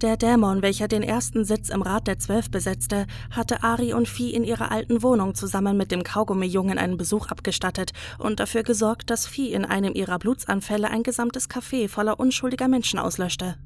Der 0.00 0.16
Dämon, 0.16 0.62
welcher 0.62 0.86
den 0.86 1.02
ersten 1.02 1.44
Sitz 1.44 1.70
im 1.70 1.82
Rat 1.82 2.06
der 2.06 2.18
Zwölf 2.18 2.48
besetzte, 2.48 3.06
hatte 3.32 3.64
Ari 3.64 3.92
und 3.92 4.08
Vieh 4.08 4.32
in 4.32 4.44
ihrer 4.44 4.70
alten 4.70 5.02
Wohnung 5.02 5.34
zusammen 5.34 5.76
mit 5.76 5.90
dem 5.90 6.04
Kaugummi-Jungen 6.04 6.78
einen 6.78 6.96
Besuch 6.96 7.26
abgestattet 7.26 7.90
und 8.18 8.38
dafür 8.38 8.62
gesorgt, 8.62 9.10
dass 9.10 9.26
Vieh 9.26 9.52
in 9.52 9.64
einem 9.64 9.92
ihrer 9.92 10.20
Blutsanfälle 10.20 10.88
ein 10.88 11.02
gesamtes 11.02 11.50
Café 11.50 11.88
voller 11.88 12.20
unschuldiger 12.20 12.68
Menschen 12.68 13.00
auslöschte. 13.00 13.56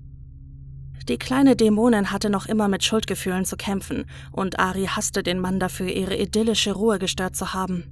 Die 1.09 1.18
kleine 1.18 1.55
Dämonin 1.55 2.11
hatte 2.11 2.30
noch 2.30 2.47
immer 2.47 2.68
mit 2.68 2.82
Schuldgefühlen 2.82 3.45
zu 3.45 3.57
kämpfen, 3.57 4.07
und 4.32 4.59
Ari 4.59 4.86
hasste 4.86 5.22
den 5.22 5.38
Mann 5.38 5.61
dafür, 5.61 5.88
ihre 5.88 6.16
idyllische 6.16 6.72
Ruhe 6.72 6.99
gestört 6.99 7.36
zu 7.36 7.53
haben. 7.53 7.84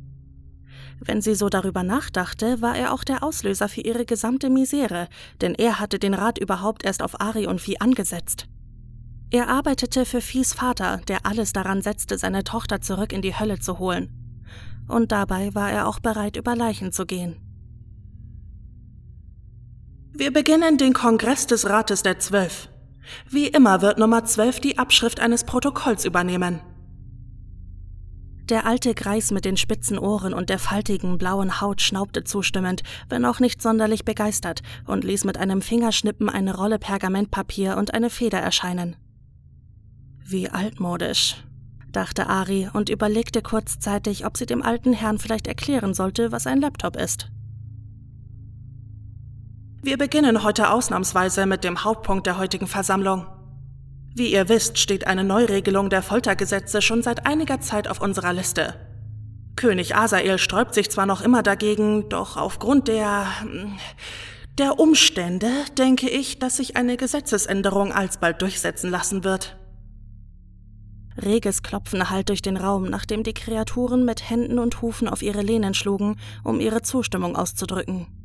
Wenn 1.05 1.21
sie 1.21 1.35
so 1.35 1.49
darüber 1.49 1.83
nachdachte, 1.83 2.63
war 2.63 2.77
er 2.77 2.93
auch 2.93 3.05
der 3.05 3.23
Auslöser 3.23 3.69
für 3.69 3.81
ihre 3.81 4.05
gesamte 4.05 4.51
Misere, 4.51 5.09
denn 5.41 5.55
er 5.55 5.81
hatte 5.81 5.99
den 5.99 6.15
Rat 6.15 6.39
überhaupt 6.39 6.85
erst 6.85 7.03
auf 7.03 7.21
Ari 7.21 7.47
und 7.47 7.61
Vieh 7.61 7.81
angesetzt. 7.81 8.47
Er 9.31 9.49
arbeitete 9.49 10.05
für 10.05 10.21
Viehs 10.21 10.53
Vater, 10.53 11.01
der 11.09 11.27
alles 11.27 11.53
daran 11.53 11.83
setzte, 11.83 12.19
seine 12.19 12.45
Tochter 12.45 12.81
zurück 12.81 13.13
in 13.13 13.23
die 13.23 13.37
Hölle 13.39 13.59
zu 13.59 13.79
holen. 13.79 14.11
Und 14.89 15.11
dabei 15.11 15.55
war 15.55 15.71
er 15.71 15.89
auch 15.89 16.01
bereit, 16.01 16.37
über 16.37 16.55
Leichen 16.55 16.93
zu 16.93 17.07
gehen. 17.07 17.37
Wir 20.13 20.33
beginnen 20.33 20.77
den 20.77 20.93
Kongress 20.93 21.47
des 21.47 21.69
Rates 21.69 22.03
der 22.03 22.19
Zwölf. 22.19 22.69
Wie 23.29 23.49
immer 23.49 23.83
wird 23.83 23.99
Nummer 23.99 24.25
12 24.25 24.61
die 24.61 24.79
Abschrift 24.79 25.21
eines 25.21 25.45
Protokolls 25.45 26.05
übernehmen. 26.05 26.61
Der 28.49 28.67
alte 28.67 28.95
Greis 28.95 29.31
mit 29.31 29.45
den 29.45 29.57
spitzen 29.57 29.99
Ohren 29.99 30.35
und 30.35 30.51
der 30.51 30.59
faltigen 30.59 31.17
blauen 31.17 31.61
Haut 31.61 31.81
schnaubte 31.81 32.25
zustimmend, 32.25 32.83
wenn 33.09 33.25
auch 33.25 33.41
nicht 33.41 33.63
sonderlich 33.63 34.05
begeistert, 34.05 34.63
und 34.85 35.05
ließ 35.05 35.25
mit 35.25 35.39
einem 35.39 35.63
Fingerschnippen 35.63 36.29
eine 36.29 36.55
Rolle 36.55 36.79
Pergamentpapier 36.79 37.77
und 37.77 37.95
eine 37.95 38.11
Feder 38.11 38.41
erscheinen. 38.41 38.97
Wie 40.25 40.49
altmodisch, 40.49 41.37
dachte 41.93 42.27
Ari 42.27 42.69
und 42.73 42.89
überlegte 42.89 43.43
kurzzeitig, 43.43 44.27
ob 44.27 44.37
sie 44.37 44.47
dem 44.47 44.63
alten 44.63 44.93
Herrn 44.93 45.19
vielleicht 45.19 45.47
erklären 45.47 45.95
sollte, 45.95 46.33
was 46.33 46.47
ein 46.47 46.61
Laptop 46.61 46.97
ist. 46.97 47.29
Wir 49.85 49.99
beginnen 49.99 50.45
heute 50.45 50.71
ausnahmsweise 50.71 51.45
mit 51.45 51.65
dem 51.65 51.83
Hauptpunkt 51.83 52.25
der 52.29 52.39
heutigen 52.39 52.69
Versammlung. 52.69 53.27
Wie 54.15 54.33
ihr 54.33 54.49
wisst, 54.49 54.79
steht 54.79 55.09
eine 55.09 55.25
Neuregelung 55.25 55.91
der 55.91 56.03
Foltergesetze 56.03 56.81
schon 56.81 57.03
seit 57.03 57.27
einiger 57.27 57.61
Zeit 57.61 57.89
auf 57.89 58.01
unserer 58.01 58.33
Liste. 58.33 58.75
König 59.57 59.97
Asael 59.97 60.39
sträubt 60.39 60.73
sich 60.75 60.89
zwar 60.89 61.07
noch 61.07 61.21
immer 61.21 61.43
dagegen, 61.43 62.09
doch 62.09 62.37
aufgrund 62.37 62.87
der 62.87 63.27
der 64.57 64.79
Umstände 64.79 65.51
denke 65.77 66.09
ich, 66.09 66.39
dass 66.39 66.59
sich 66.59 66.77
eine 66.77 66.97
Gesetzesänderung 66.97 67.91
alsbald 67.93 68.41
durchsetzen 68.41 68.89
lassen 68.89 69.25
wird. 69.25 69.57
Reges 71.21 71.65
Klopfen 71.65 72.09
hallt 72.09 72.29
durch 72.29 72.43
den 72.43 72.57
Raum, 72.57 72.85
nachdem 72.85 73.25
die 73.25 73.35
Kreaturen 73.35 74.05
mit 74.05 74.31
Händen 74.31 74.61
und 74.61 74.81
Hufen 74.81 75.09
auf 75.09 75.23
ihre 75.23 75.43
Lehnen 75.43 75.75
schlugen, 75.75 76.21
um 76.45 76.61
ihre 76.61 76.83
Zustimmung 76.83 77.35
auszudrücken. 77.35 78.22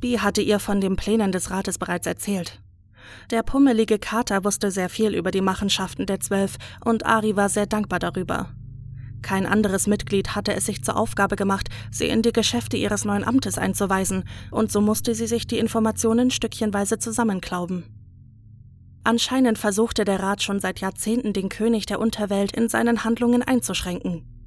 Bee 0.00 0.18
hatte 0.18 0.42
ihr 0.42 0.58
von 0.58 0.80
den 0.80 0.96
Plänen 0.96 1.32
des 1.32 1.50
Rates 1.50 1.78
bereits 1.78 2.06
erzählt. 2.06 2.60
Der 3.30 3.42
pummelige 3.42 3.98
Kater 3.98 4.44
wusste 4.44 4.70
sehr 4.70 4.88
viel 4.88 5.14
über 5.14 5.30
die 5.30 5.40
Machenschaften 5.40 6.06
der 6.06 6.20
Zwölf 6.20 6.56
und 6.84 7.06
Ari 7.06 7.36
war 7.36 7.48
sehr 7.48 7.66
dankbar 7.66 7.98
darüber. 7.98 8.50
Kein 9.22 9.46
anderes 9.46 9.86
Mitglied 9.86 10.34
hatte 10.34 10.54
es 10.54 10.66
sich 10.66 10.82
zur 10.82 10.96
Aufgabe 10.96 11.36
gemacht, 11.36 11.68
sie 11.90 12.06
in 12.06 12.22
die 12.22 12.32
Geschäfte 12.32 12.76
ihres 12.76 13.04
neuen 13.04 13.24
Amtes 13.24 13.58
einzuweisen, 13.58 14.24
und 14.50 14.72
so 14.72 14.80
musste 14.80 15.14
sie 15.14 15.26
sich 15.26 15.46
die 15.46 15.58
Informationen 15.58 16.30
stückchenweise 16.30 16.98
zusammenklauben. 16.98 17.84
Anscheinend 19.04 19.58
versuchte 19.58 20.04
der 20.04 20.20
Rat 20.20 20.42
schon 20.42 20.60
seit 20.60 20.80
Jahrzehnten 20.80 21.32
den 21.32 21.48
König 21.48 21.86
der 21.86 22.00
Unterwelt 22.00 22.52
in 22.52 22.68
seinen 22.68 23.04
Handlungen 23.04 23.42
einzuschränken. 23.42 24.39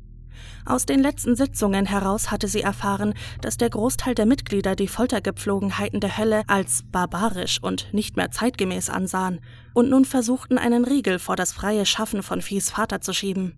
Aus 0.65 0.85
den 0.85 1.01
letzten 1.01 1.35
Sitzungen 1.35 1.85
heraus 1.85 2.31
hatte 2.31 2.47
sie 2.47 2.61
erfahren, 2.61 3.14
dass 3.41 3.57
der 3.57 3.69
Großteil 3.69 4.15
der 4.15 4.26
Mitglieder 4.26 4.76
die 4.76 4.88
Foltergepflogenheiten 4.88 5.99
der 5.99 6.18
Hölle 6.18 6.43
als 6.47 6.84
barbarisch 6.91 7.61
und 7.61 7.93
nicht 7.93 8.18
mehr 8.18 8.31
zeitgemäß 8.31 8.89
ansahen 8.89 9.39
und 9.73 9.89
nun 9.89 10.05
versuchten, 10.05 10.57
einen 10.57 10.85
Riegel 10.85 11.19
vor 11.19 11.35
das 11.35 11.51
freie 11.51 11.85
Schaffen 11.85 12.23
von 12.23 12.41
Viehs 12.41 12.69
Vater 12.69 13.01
zu 13.01 13.14
schieben. 13.14 13.53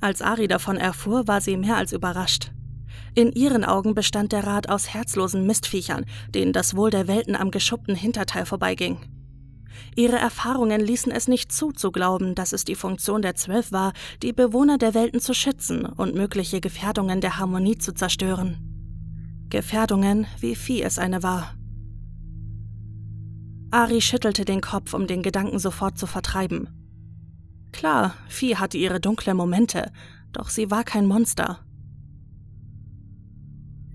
Als 0.00 0.22
Ari 0.22 0.46
davon 0.46 0.76
erfuhr, 0.76 1.26
war 1.26 1.40
sie 1.40 1.56
mehr 1.56 1.76
als 1.76 1.92
überrascht. 1.92 2.52
In 3.14 3.32
ihren 3.32 3.64
Augen 3.64 3.94
bestand 3.94 4.32
der 4.32 4.46
Rat 4.46 4.68
aus 4.68 4.94
herzlosen 4.94 5.46
Mistviechern, 5.46 6.04
denen 6.34 6.52
das 6.52 6.76
Wohl 6.76 6.90
der 6.90 7.08
Welten 7.08 7.34
am 7.34 7.50
geschuppten 7.50 7.96
Hinterteil 7.96 8.46
vorbeiging. 8.46 9.17
Ihre 9.98 10.16
Erfahrungen 10.16 10.80
ließen 10.80 11.10
es 11.10 11.26
nicht 11.26 11.50
zu, 11.50 11.72
zu 11.72 11.90
glauben, 11.90 12.36
dass 12.36 12.52
es 12.52 12.64
die 12.64 12.76
Funktion 12.76 13.20
der 13.20 13.34
Zwölf 13.34 13.72
war, 13.72 13.92
die 14.22 14.32
Bewohner 14.32 14.78
der 14.78 14.94
Welten 14.94 15.18
zu 15.18 15.34
schützen 15.34 15.84
und 15.84 16.14
mögliche 16.14 16.60
Gefährdungen 16.60 17.20
der 17.20 17.38
Harmonie 17.38 17.78
zu 17.78 17.92
zerstören. 17.92 18.58
Gefährdungen, 19.50 20.28
wie 20.38 20.54
Vieh 20.54 20.82
es 20.82 21.00
eine 21.00 21.24
war. 21.24 21.52
Ari 23.72 24.00
schüttelte 24.00 24.44
den 24.44 24.60
Kopf, 24.60 24.94
um 24.94 25.08
den 25.08 25.24
Gedanken 25.24 25.58
sofort 25.58 25.98
zu 25.98 26.06
vertreiben. 26.06 26.68
Klar, 27.72 28.14
Vieh 28.28 28.54
hatte 28.54 28.78
ihre 28.78 29.00
dunkle 29.00 29.34
Momente, 29.34 29.90
doch 30.30 30.48
sie 30.48 30.70
war 30.70 30.84
kein 30.84 31.06
Monster. 31.06 31.58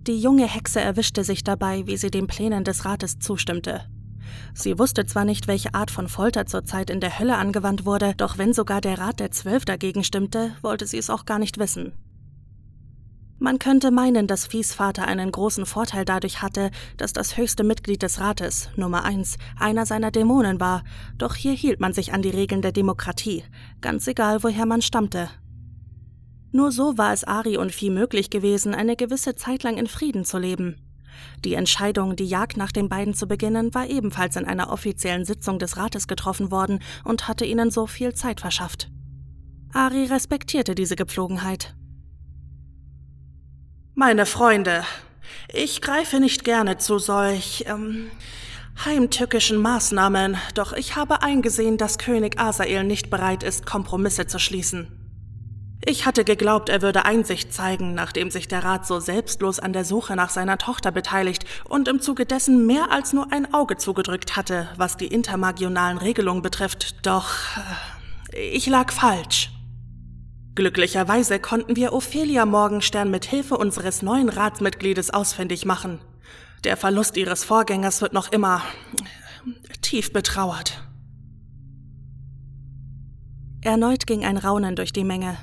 Die 0.06 0.20
junge 0.20 0.50
Hexe 0.50 0.82
erwischte 0.82 1.24
sich 1.24 1.46
dabei, 1.46 1.88
wie 1.88 1.96
sie 1.96 2.12
den 2.12 2.28
Plänen 2.28 2.66
des 2.66 2.84
Rates 2.84 3.20
zustimmte. 3.20 3.86
Sie 4.54 4.78
wusste 4.80 5.06
zwar 5.06 5.26
nicht, 5.26 5.48
welche 5.48 5.74
Art 5.74 5.92
von 5.92 6.08
Folter 6.08 6.46
zurzeit 6.46 6.90
in 6.90 7.00
der 7.00 7.20
Hölle 7.20 7.38
angewandt 7.38 7.86
wurde, 7.86 8.14
doch 8.16 8.38
wenn 8.38 8.54
sogar 8.54 8.82
der 8.82 9.00
Rat 9.00 9.20
der 9.20 9.32
Zwölf 9.32 9.66
dagegen 9.66 10.04
stimmte, 10.04 10.52
wollte 10.62 10.86
sie 10.86 10.98
es 10.98 11.10
auch 11.10 11.26
gar 11.26 11.40
nicht 11.40 11.58
wissen. 11.58 11.94
Man 13.40 13.60
könnte 13.60 13.92
meinen, 13.92 14.26
dass 14.26 14.48
Viehs 14.48 14.74
Vater 14.74 15.06
einen 15.06 15.30
großen 15.30 15.66
Vorteil 15.66 16.06
dadurch 16.06 16.42
hatte, 16.42 16.72
dass 16.96 17.12
das 17.12 17.36
höchste 17.36 17.66
Mitglied 17.66 18.02
des 18.02 18.22
Rates, 18.22 18.70
Nummer 18.78 19.04
1, 19.04 19.36
einer 19.60 19.86
seiner 19.86 20.12
Dämonen 20.12 20.62
war, 20.62 20.84
doch 21.18 21.36
hier 21.36 21.52
hielt 21.52 21.82
man 21.82 21.92
sich 21.92 22.14
an 22.14 22.22
die 22.22 22.30
Regeln 22.30 22.62
der 22.62 22.72
Demokratie, 22.72 23.44
ganz 23.82 24.08
egal 24.08 24.44
woher 24.44 24.66
man 24.66 24.82
stammte. 24.82 25.30
Nur 26.54 26.72
so 26.72 26.98
war 26.98 27.12
es 27.12 27.26
Ari 27.26 27.58
und 27.58 27.74
Vieh 27.74 27.90
möglich 27.90 28.30
gewesen, 28.30 28.74
eine 28.74 28.96
gewisse 28.96 29.36
Zeit 29.36 29.64
lang 29.64 29.76
in 29.76 29.88
Frieden 29.88 30.24
zu 30.24 30.38
leben. 30.38 30.78
Die 31.44 31.54
Entscheidung, 31.54 32.16
die 32.16 32.26
Jagd 32.26 32.58
nach 32.58 32.72
den 32.72 32.90
beiden 32.90 33.14
zu 33.14 33.28
beginnen, 33.28 33.74
war 33.74 33.88
ebenfalls 33.88 34.36
in 34.36 34.46
einer 34.46 34.72
offiziellen 34.72 35.26
Sitzung 35.26 35.60
des 35.60 35.78
Rates 35.78 36.08
getroffen 36.08 36.52
worden 36.52 36.80
und 37.04 37.28
hatte 37.28 37.46
ihnen 37.46 37.72
so 37.72 37.88
viel 37.88 38.14
Zeit 38.14 38.40
verschafft. 38.42 38.90
Ari 39.74 40.06
respektierte 40.06 40.76
diese 40.76 40.96
Gepflogenheit. 40.96 41.76
Meine 43.96 44.26
Freunde, 44.26 44.84
ich 45.52 45.82
greife 45.82 46.20
nicht 46.20 46.44
gerne 46.44 46.78
zu 46.78 47.00
solch 47.00 47.66
ähm, 47.68 48.10
heimtückischen 48.86 49.58
Maßnahmen, 49.58 50.38
doch 50.56 50.74
ich 50.74 50.96
habe 50.96 51.22
eingesehen, 51.22 51.78
dass 51.78 51.98
König 51.98 52.40
Asael 52.40 52.84
nicht 52.84 53.10
bereit 53.10 53.44
ist, 53.44 53.66
Kompromisse 53.66 54.26
zu 54.26 54.40
schließen. 54.40 55.03
Ich 55.86 56.06
hatte 56.06 56.24
geglaubt, 56.24 56.70
er 56.70 56.82
würde 56.82 57.04
Einsicht 57.04 57.52
zeigen, 57.52 57.94
nachdem 57.94 58.32
sich 58.32 58.48
der 58.48 58.64
Rat 58.64 58.88
so 58.88 59.02
selbstlos 59.02 59.60
an 59.60 59.74
der 59.74 59.84
Suche 59.84 60.16
nach 60.16 60.30
seiner 60.30 60.58
Tochter 60.58 60.92
beteiligt 60.92 61.46
und 61.68 61.90
im 61.90 62.00
Zuge 62.00 62.26
dessen 62.26 62.66
mehr 62.66 62.90
als 62.90 63.12
nur 63.12 63.34
ein 63.34 63.54
Auge 63.54 63.76
zugedrückt 63.76 64.38
hatte, 64.38 64.70
was 64.78 64.96
die 64.96 65.08
intermagionalen 65.08 65.98
Regelungen 65.98 66.42
betrifft, 66.42 67.06
doch 67.06 67.34
äh, 68.32 68.40
ich 68.40 68.66
lag 68.68 68.94
falsch. 68.94 69.52
Glücklicherweise 70.56 71.40
konnten 71.40 71.76
wir 71.76 71.92
Ophelia 71.92 72.46
Morgenstern 72.46 73.12
mit 73.12 73.26
Hilfe 73.26 73.58
unseres 73.58 74.02
neuen 74.02 74.30
Ratsmitgliedes 74.30 75.10
ausfindig 75.10 75.66
machen. 75.66 76.00
Der 76.64 76.78
Verlust 76.78 77.18
ihres 77.18 77.44
Vorgängers 77.44 78.02
wird 78.02 78.14
noch 78.14 78.32
immer 78.32 78.62
tief 79.82 80.14
betrauert. 80.14 80.82
Erneut 83.62 84.08
ging 84.08 84.24
ein 84.24 84.38
Raunen 84.38 84.78
durch 84.78 84.94
die 84.94 85.04
Menge. 85.04 85.38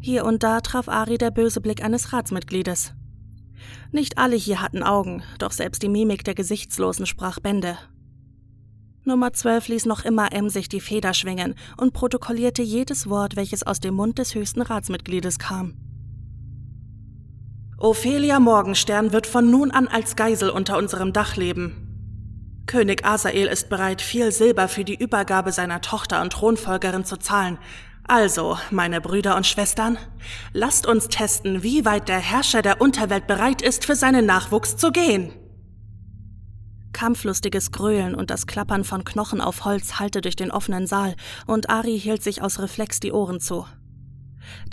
Hier 0.00 0.24
und 0.24 0.42
da 0.42 0.60
traf 0.60 0.88
Ari 0.88 1.18
der 1.18 1.30
böse 1.30 1.60
Blick 1.60 1.82
eines 1.82 2.12
Ratsmitgliedes. 2.12 2.94
Nicht 3.90 4.18
alle 4.18 4.36
hier 4.36 4.60
hatten 4.60 4.82
Augen, 4.82 5.22
doch 5.38 5.52
selbst 5.52 5.82
die 5.82 5.88
Mimik 5.88 6.24
der 6.24 6.34
Gesichtslosen 6.34 7.06
sprach 7.06 7.40
Bände. 7.40 7.78
Nummer 9.04 9.32
12 9.32 9.68
ließ 9.68 9.86
noch 9.86 10.04
immer 10.04 10.32
emsig 10.32 10.68
die 10.68 10.80
Feder 10.80 11.14
schwingen 11.14 11.54
und 11.78 11.94
protokollierte 11.94 12.62
jedes 12.62 13.08
Wort, 13.08 13.36
welches 13.36 13.62
aus 13.62 13.80
dem 13.80 13.94
Mund 13.94 14.18
des 14.18 14.34
höchsten 14.34 14.60
Ratsmitgliedes 14.60 15.38
kam. 15.38 15.74
Ophelia 17.78 18.40
Morgenstern 18.40 19.12
wird 19.12 19.26
von 19.26 19.50
nun 19.50 19.70
an 19.70 19.88
als 19.88 20.16
Geisel 20.16 20.50
unter 20.50 20.76
unserem 20.76 21.12
Dach 21.12 21.36
leben. 21.36 21.84
König 22.66 23.06
Asael 23.06 23.46
ist 23.46 23.70
bereit, 23.70 24.02
viel 24.02 24.30
Silber 24.30 24.68
für 24.68 24.84
die 24.84 24.96
Übergabe 24.96 25.52
seiner 25.52 25.80
Tochter 25.80 26.20
und 26.20 26.34
Thronfolgerin 26.34 27.04
zu 27.04 27.16
zahlen. 27.16 27.56
Also, 28.10 28.56
meine 28.70 29.02
Brüder 29.02 29.36
und 29.36 29.46
Schwestern, 29.46 29.98
lasst 30.54 30.86
uns 30.86 31.08
testen, 31.08 31.62
wie 31.62 31.84
weit 31.84 32.08
der 32.08 32.18
Herrscher 32.18 32.62
der 32.62 32.80
Unterwelt 32.80 33.26
bereit 33.26 33.60
ist, 33.60 33.84
für 33.84 33.94
seinen 33.94 34.24
Nachwuchs 34.24 34.78
zu 34.78 34.90
gehen. 34.90 35.30
Kampflustiges 36.94 37.70
Gröhlen 37.70 38.14
und 38.14 38.30
das 38.30 38.46
Klappern 38.46 38.84
von 38.84 39.04
Knochen 39.04 39.42
auf 39.42 39.66
Holz 39.66 40.00
hallte 40.00 40.22
durch 40.22 40.36
den 40.36 40.50
offenen 40.50 40.86
Saal, 40.86 41.16
und 41.46 41.68
Ari 41.68 42.00
hielt 42.00 42.22
sich 42.22 42.40
aus 42.40 42.60
Reflex 42.60 42.98
die 42.98 43.12
Ohren 43.12 43.40
zu. 43.40 43.66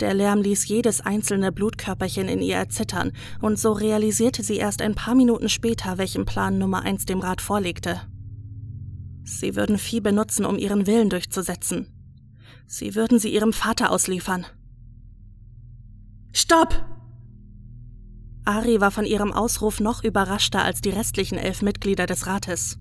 Der 0.00 0.14
Lärm 0.14 0.40
ließ 0.40 0.66
jedes 0.66 1.02
einzelne 1.02 1.52
Blutkörperchen 1.52 2.28
in 2.28 2.40
ihr 2.40 2.56
erzittern, 2.56 3.12
und 3.42 3.58
so 3.58 3.72
realisierte 3.72 4.42
sie 4.42 4.56
erst 4.56 4.80
ein 4.80 4.94
paar 4.94 5.14
Minuten 5.14 5.50
später, 5.50 5.98
welchen 5.98 6.24
Plan 6.24 6.56
Nummer 6.56 6.84
eins 6.84 7.04
dem 7.04 7.20
Rat 7.20 7.42
vorlegte. 7.42 8.00
Sie 9.24 9.56
würden 9.56 9.76
Vieh 9.76 10.00
benutzen, 10.00 10.46
um 10.46 10.56
ihren 10.56 10.86
Willen 10.86 11.10
durchzusetzen. 11.10 11.95
Sie 12.66 12.94
würden 12.94 13.18
sie 13.18 13.32
ihrem 13.32 13.52
Vater 13.52 13.90
ausliefern. 13.90 14.46
Stopp! 16.32 16.84
Ari 18.44 18.80
war 18.80 18.90
von 18.90 19.04
ihrem 19.04 19.32
Ausruf 19.32 19.80
noch 19.80 20.04
überraschter 20.04 20.64
als 20.64 20.80
die 20.80 20.90
restlichen 20.90 21.38
elf 21.38 21.62
Mitglieder 21.62 22.06
des 22.06 22.26
Rates. 22.26 22.78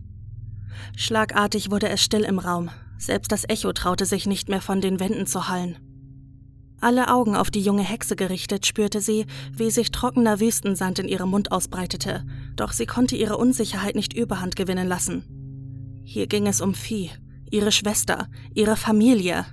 Schlagartig 0.95 1.71
wurde 1.71 1.89
es 1.89 2.03
still 2.03 2.23
im 2.23 2.39
Raum, 2.39 2.69
selbst 2.97 3.31
das 3.31 3.47
Echo 3.47 3.73
traute 3.73 4.05
sich 4.05 4.27
nicht 4.27 4.49
mehr 4.49 4.61
von 4.61 4.81
den 4.81 4.99
Wänden 4.99 5.25
zu 5.25 5.47
hallen. 5.47 5.77
Alle 6.81 7.07
Augen 7.07 7.35
auf 7.35 7.49
die 7.49 7.61
junge 7.61 7.83
Hexe 7.83 8.15
gerichtet, 8.15 8.65
spürte 8.65 9.01
sie, 9.01 9.25
wie 9.51 9.71
sich 9.71 9.91
trockener 9.91 10.39
Wüstensand 10.39 10.99
in 10.99 11.07
ihrem 11.07 11.29
Mund 11.29 11.51
ausbreitete, 11.51 12.25
doch 12.55 12.73
sie 12.73 12.85
konnte 12.85 13.15
ihre 13.15 13.37
Unsicherheit 13.37 13.95
nicht 13.95 14.13
überhand 14.13 14.55
gewinnen 14.55 14.87
lassen. 14.87 16.01
Hier 16.03 16.27
ging 16.27 16.45
es 16.45 16.61
um 16.61 16.75
Vieh, 16.75 17.09
ihre 17.49 17.71
Schwester, 17.71 18.27
ihre 18.53 18.75
Familie. 18.75 19.45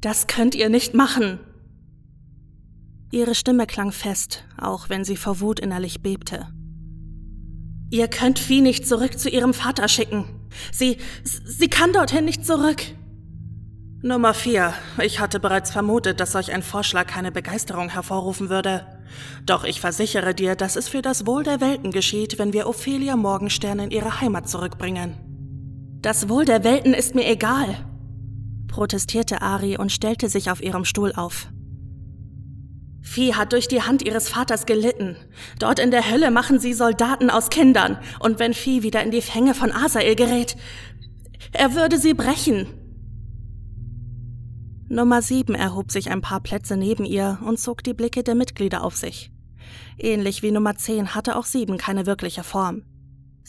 Das 0.00 0.26
könnt 0.26 0.54
ihr 0.54 0.68
nicht 0.68 0.94
machen, 0.94 1.40
Ihre 3.10 3.34
Stimme 3.34 3.66
klang 3.66 3.90
fest, 3.90 4.44
auch 4.60 4.90
wenn 4.90 5.02
sie 5.02 5.16
vor 5.16 5.40
Wut 5.40 5.60
innerlich 5.60 6.02
bebte. 6.02 6.46
Ihr 7.90 8.08
könnt 8.08 8.38
Vieh 8.38 8.60
nicht 8.60 8.86
zurück 8.86 9.18
zu 9.18 9.30
ihrem 9.30 9.54
Vater 9.54 9.88
schicken. 9.88 10.26
Sie, 10.72 10.98
sie 11.24 11.68
kann 11.68 11.94
dorthin 11.94 12.26
nicht 12.26 12.44
zurück. 12.44 12.82
Nummer 14.02 14.34
vier. 14.34 14.74
Ich 15.02 15.20
hatte 15.20 15.40
bereits 15.40 15.70
vermutet, 15.70 16.20
dass 16.20 16.32
solch 16.32 16.52
ein 16.52 16.62
Vorschlag 16.62 17.06
keine 17.06 17.32
Begeisterung 17.32 17.88
hervorrufen 17.88 18.50
würde. 18.50 18.86
Doch 19.46 19.64
ich 19.64 19.80
versichere 19.80 20.34
dir, 20.34 20.54
dass 20.54 20.76
es 20.76 20.86
für 20.88 21.00
das 21.00 21.26
Wohl 21.26 21.44
der 21.44 21.62
Welten 21.62 21.90
geschieht, 21.90 22.38
wenn 22.38 22.52
wir 22.52 22.68
Ophelia 22.68 23.16
Morgenstern 23.16 23.78
in 23.78 23.90
ihre 23.90 24.20
Heimat 24.20 24.50
zurückbringen. 24.50 25.14
Das 26.02 26.28
Wohl 26.28 26.44
der 26.44 26.62
Welten 26.62 26.92
ist 26.92 27.14
mir 27.14 27.26
egal, 27.26 27.74
protestierte 28.68 29.42
Ari 29.42 29.76
und 29.76 29.90
stellte 29.90 30.28
sich 30.28 30.50
auf 30.50 30.62
ihrem 30.62 30.84
Stuhl 30.84 31.12
auf. 31.12 31.48
Vieh 33.00 33.34
hat 33.34 33.52
durch 33.52 33.68
die 33.68 33.82
Hand 33.82 34.04
ihres 34.06 34.28
Vaters 34.28 34.66
gelitten. 34.66 35.16
Dort 35.58 35.78
in 35.78 35.90
der 35.90 36.10
Hölle 36.10 36.30
machen 36.30 36.60
sie 36.60 36.74
Soldaten 36.74 37.30
aus 37.30 37.48
Kindern. 37.48 37.98
Und 38.20 38.38
wenn 38.38 38.52
Vieh 38.54 38.82
wieder 38.82 39.02
in 39.02 39.10
die 39.10 39.22
Fänge 39.22 39.54
von 39.54 39.72
Asael 39.72 40.14
gerät, 40.14 40.56
er 41.52 41.74
würde 41.74 41.98
sie 41.98 42.14
brechen. 42.14 42.66
Nummer 44.90 45.22
sieben 45.22 45.54
erhob 45.54 45.90
sich 45.90 46.10
ein 46.10 46.20
paar 46.20 46.40
Plätze 46.40 46.76
neben 46.76 47.04
ihr 47.04 47.38
und 47.44 47.58
zog 47.58 47.82
die 47.82 47.94
Blicke 47.94 48.22
der 48.22 48.34
Mitglieder 48.34 48.84
auf 48.84 48.96
sich. 48.96 49.30
Ähnlich 49.98 50.42
wie 50.42 50.50
Nummer 50.50 50.76
zehn 50.76 51.14
hatte 51.14 51.36
auch 51.36 51.44
sieben 51.44 51.76
keine 51.76 52.06
wirkliche 52.06 52.42
Form. 52.42 52.82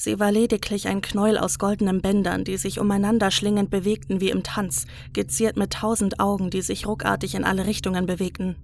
Sie 0.01 0.17
war 0.17 0.31
lediglich 0.31 0.87
ein 0.87 1.01
Knäuel 1.01 1.37
aus 1.37 1.59
goldenen 1.59 2.01
Bändern, 2.01 2.45
die 2.45 2.55
sich 2.55 2.79
umeinander 2.79 3.31
schlingend 3.31 3.69
bewegten 3.69 4.21
wie 4.21 4.29
im 4.29 4.43
Tanz, 4.43 4.85
geziert 5.11 5.57
mit 5.57 5.73
tausend 5.73 6.21
Augen, 6.21 6.49
die 6.49 6.61
sich 6.61 6.87
ruckartig 6.87 7.35
in 7.35 7.43
alle 7.43 7.65
Richtungen 7.65 8.05
bewegten. 8.05 8.55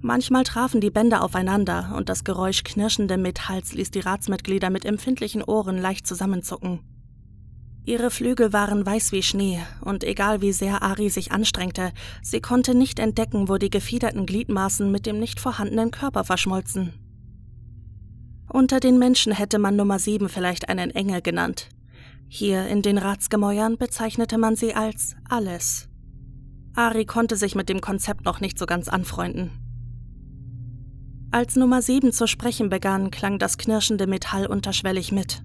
Manchmal 0.00 0.44
trafen 0.44 0.80
die 0.80 0.88
Bänder 0.88 1.22
aufeinander 1.22 1.92
und 1.94 2.08
das 2.08 2.24
Geräusch 2.24 2.64
knirschenden 2.64 3.20
Metalls 3.20 3.74
ließ 3.74 3.90
die 3.90 4.00
Ratsmitglieder 4.00 4.70
mit 4.70 4.86
empfindlichen 4.86 5.44
Ohren 5.44 5.76
leicht 5.76 6.06
zusammenzucken. 6.06 6.80
Ihre 7.84 8.10
Flügel 8.10 8.54
waren 8.54 8.86
weiß 8.86 9.12
wie 9.12 9.22
Schnee, 9.22 9.60
und 9.82 10.04
egal 10.04 10.40
wie 10.40 10.52
sehr 10.52 10.82
Ari 10.82 11.10
sich 11.10 11.32
anstrengte, 11.32 11.92
sie 12.22 12.40
konnte 12.40 12.74
nicht 12.74 12.98
entdecken, 12.98 13.50
wo 13.50 13.58
die 13.58 13.68
gefiederten 13.68 14.24
Gliedmaßen 14.24 14.90
mit 14.90 15.04
dem 15.04 15.20
nicht 15.20 15.38
vorhandenen 15.38 15.90
Körper 15.90 16.24
verschmolzen. 16.24 17.09
Unter 18.52 18.80
den 18.80 18.98
Menschen 18.98 19.32
hätte 19.32 19.60
man 19.60 19.76
Nummer 19.76 20.00
sieben 20.00 20.28
vielleicht 20.28 20.68
einen 20.68 20.90
Engel 20.90 21.22
genannt. 21.22 21.68
Hier 22.26 22.66
in 22.66 22.82
den 22.82 22.98
Ratsgemäuern 22.98 23.78
bezeichnete 23.78 24.38
man 24.38 24.56
sie 24.56 24.74
als 24.74 25.14
alles. 25.28 25.88
Ari 26.74 27.04
konnte 27.04 27.36
sich 27.36 27.54
mit 27.54 27.68
dem 27.68 27.80
Konzept 27.80 28.24
noch 28.24 28.40
nicht 28.40 28.58
so 28.58 28.66
ganz 28.66 28.88
anfreunden. 28.88 29.52
Als 31.30 31.54
Nummer 31.54 31.80
7 31.80 32.12
zu 32.12 32.26
sprechen 32.26 32.70
begann, 32.70 33.12
klang 33.12 33.38
das 33.38 33.56
knirschende 33.56 34.08
Metall 34.08 34.46
unterschwellig 34.46 35.12
mit. 35.12 35.42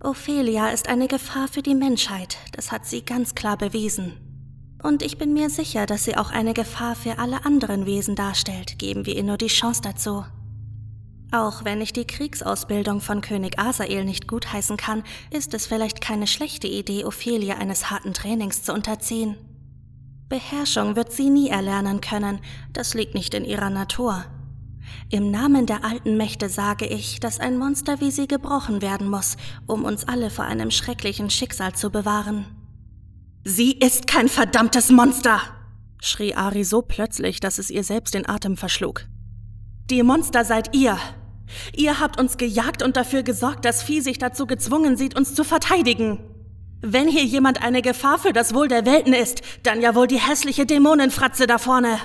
Ophelia 0.00 0.70
ist 0.70 0.88
eine 0.88 1.06
Gefahr 1.06 1.46
für 1.46 1.62
die 1.62 1.76
Menschheit, 1.76 2.38
das 2.52 2.72
hat 2.72 2.84
sie 2.84 3.02
ganz 3.02 3.36
klar 3.36 3.56
bewiesen. 3.56 4.12
Und 4.82 5.02
ich 5.02 5.18
bin 5.18 5.34
mir 5.34 5.50
sicher, 5.50 5.86
dass 5.86 6.04
sie 6.04 6.16
auch 6.16 6.30
eine 6.30 6.54
Gefahr 6.54 6.96
für 6.96 7.18
alle 7.18 7.44
anderen 7.44 7.86
Wesen 7.86 8.16
darstellt, 8.16 8.78
geben 8.78 9.06
wir 9.06 9.16
ihr 9.16 9.24
nur 9.24 9.38
die 9.38 9.46
Chance 9.46 9.82
dazu. 9.82 10.24
Auch 11.30 11.64
wenn 11.64 11.82
ich 11.82 11.92
die 11.92 12.06
Kriegsausbildung 12.06 13.00
von 13.02 13.20
König 13.20 13.58
Asael 13.58 14.04
nicht 14.04 14.28
gutheißen 14.28 14.78
kann, 14.78 15.02
ist 15.30 15.52
es 15.52 15.66
vielleicht 15.66 16.00
keine 16.00 16.26
schlechte 16.26 16.66
Idee, 16.66 17.04
Ophelia 17.04 17.56
eines 17.58 17.90
harten 17.90 18.14
Trainings 18.14 18.62
zu 18.62 18.72
unterziehen. 18.72 19.36
Beherrschung 20.28 20.96
wird 20.96 21.12
sie 21.12 21.28
nie 21.28 21.48
erlernen 21.48 22.00
können, 22.00 22.40
das 22.72 22.94
liegt 22.94 23.14
nicht 23.14 23.34
in 23.34 23.44
ihrer 23.44 23.70
Natur. 23.70 24.24
Im 25.10 25.30
Namen 25.30 25.66
der 25.66 25.84
alten 25.84 26.16
Mächte 26.16 26.48
sage 26.48 26.86
ich, 26.86 27.20
dass 27.20 27.40
ein 27.40 27.58
Monster 27.58 28.00
wie 28.00 28.10
sie 28.10 28.26
gebrochen 28.26 28.80
werden 28.80 29.08
muss, 29.08 29.36
um 29.66 29.84
uns 29.84 30.08
alle 30.08 30.30
vor 30.30 30.46
einem 30.46 30.70
schrecklichen 30.70 31.28
Schicksal 31.28 31.74
zu 31.74 31.90
bewahren. 31.90 32.46
Sie 33.44 33.72
ist 33.72 34.06
kein 34.06 34.28
verdammtes 34.28 34.90
Monster! 34.90 35.40
schrie 36.00 36.34
Ari 36.34 36.64
so 36.64 36.80
plötzlich, 36.82 37.40
dass 37.40 37.58
es 37.58 37.70
ihr 37.70 37.84
selbst 37.84 38.14
den 38.14 38.28
Atem 38.28 38.56
verschlug. 38.56 39.06
Die 39.90 40.02
Monster 40.02 40.44
seid 40.44 40.76
ihr! 40.76 40.98
Ihr 41.76 42.00
habt 42.00 42.20
uns 42.20 42.36
gejagt 42.36 42.82
und 42.82 42.96
dafür 42.96 43.22
gesorgt, 43.22 43.64
dass 43.64 43.82
Vieh 43.82 44.00
sich 44.00 44.18
dazu 44.18 44.46
gezwungen 44.46 44.96
sieht, 44.96 45.16
uns 45.16 45.34
zu 45.34 45.44
verteidigen. 45.44 46.20
Wenn 46.80 47.08
hier 47.08 47.24
jemand 47.24 47.62
eine 47.62 47.82
Gefahr 47.82 48.18
für 48.18 48.32
das 48.32 48.54
Wohl 48.54 48.68
der 48.68 48.86
Welten 48.86 49.12
ist, 49.12 49.42
dann 49.64 49.80
ja 49.80 49.94
wohl 49.94 50.06
die 50.06 50.20
hässliche 50.20 50.64
Dämonenfratze 50.64 51.46
da 51.46 51.58
vorne. 51.58 51.98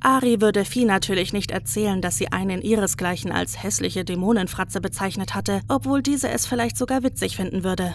Ari 0.00 0.40
würde 0.40 0.64
Vieh 0.64 0.84
natürlich 0.84 1.32
nicht 1.32 1.52
erzählen, 1.52 2.00
dass 2.00 2.16
sie 2.16 2.32
einen 2.32 2.60
ihresgleichen 2.60 3.30
als 3.30 3.62
hässliche 3.62 4.04
Dämonenfratze 4.04 4.80
bezeichnet 4.80 5.34
hatte, 5.36 5.60
obwohl 5.68 6.02
diese 6.02 6.28
es 6.28 6.46
vielleicht 6.46 6.76
sogar 6.76 7.04
witzig 7.04 7.36
finden 7.36 7.62
würde. 7.62 7.94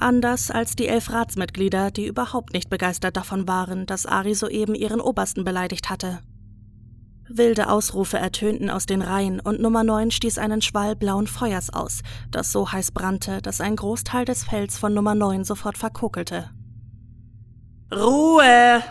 Anders 0.00 0.50
als 0.50 0.74
die 0.74 0.88
elf 0.88 1.10
Ratsmitglieder, 1.10 1.92
die 1.92 2.06
überhaupt 2.06 2.52
nicht 2.52 2.68
begeistert 2.68 3.16
davon 3.16 3.46
waren, 3.46 3.86
dass 3.86 4.04
Ari 4.04 4.34
soeben 4.34 4.74
ihren 4.74 5.00
Obersten 5.00 5.44
beleidigt 5.44 5.88
hatte. 5.88 6.18
Wilde 7.28 7.68
Ausrufe 7.68 8.18
ertönten 8.18 8.70
aus 8.70 8.86
den 8.86 9.02
Reihen 9.02 9.40
und 9.40 9.60
Nummer 9.60 9.82
9 9.82 10.10
stieß 10.10 10.38
einen 10.38 10.62
Schwall 10.62 10.94
blauen 10.94 11.26
Feuers 11.26 11.72
aus, 11.72 12.02
das 12.30 12.52
so 12.52 12.70
heiß 12.70 12.92
brannte, 12.92 13.42
dass 13.42 13.60
ein 13.60 13.76
Großteil 13.76 14.24
des 14.24 14.44
Fells 14.44 14.78
von 14.78 14.94
Nummer 14.94 15.14
9 15.14 15.44
sofort 15.44 15.76
verkokelte. 15.76 16.50
Ruhe! 17.92 18.82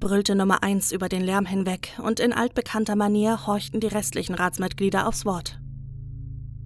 brüllte 0.00 0.34
Nummer 0.34 0.62
1 0.62 0.92
über 0.92 1.08
den 1.08 1.22
Lärm 1.22 1.46
hinweg, 1.46 1.98
und 2.02 2.20
in 2.20 2.32
altbekannter 2.32 2.94
Manier 2.94 3.46
horchten 3.46 3.80
die 3.80 3.88
restlichen 3.88 4.34
Ratsmitglieder 4.34 5.08
aufs 5.08 5.24
Wort. 5.24 5.58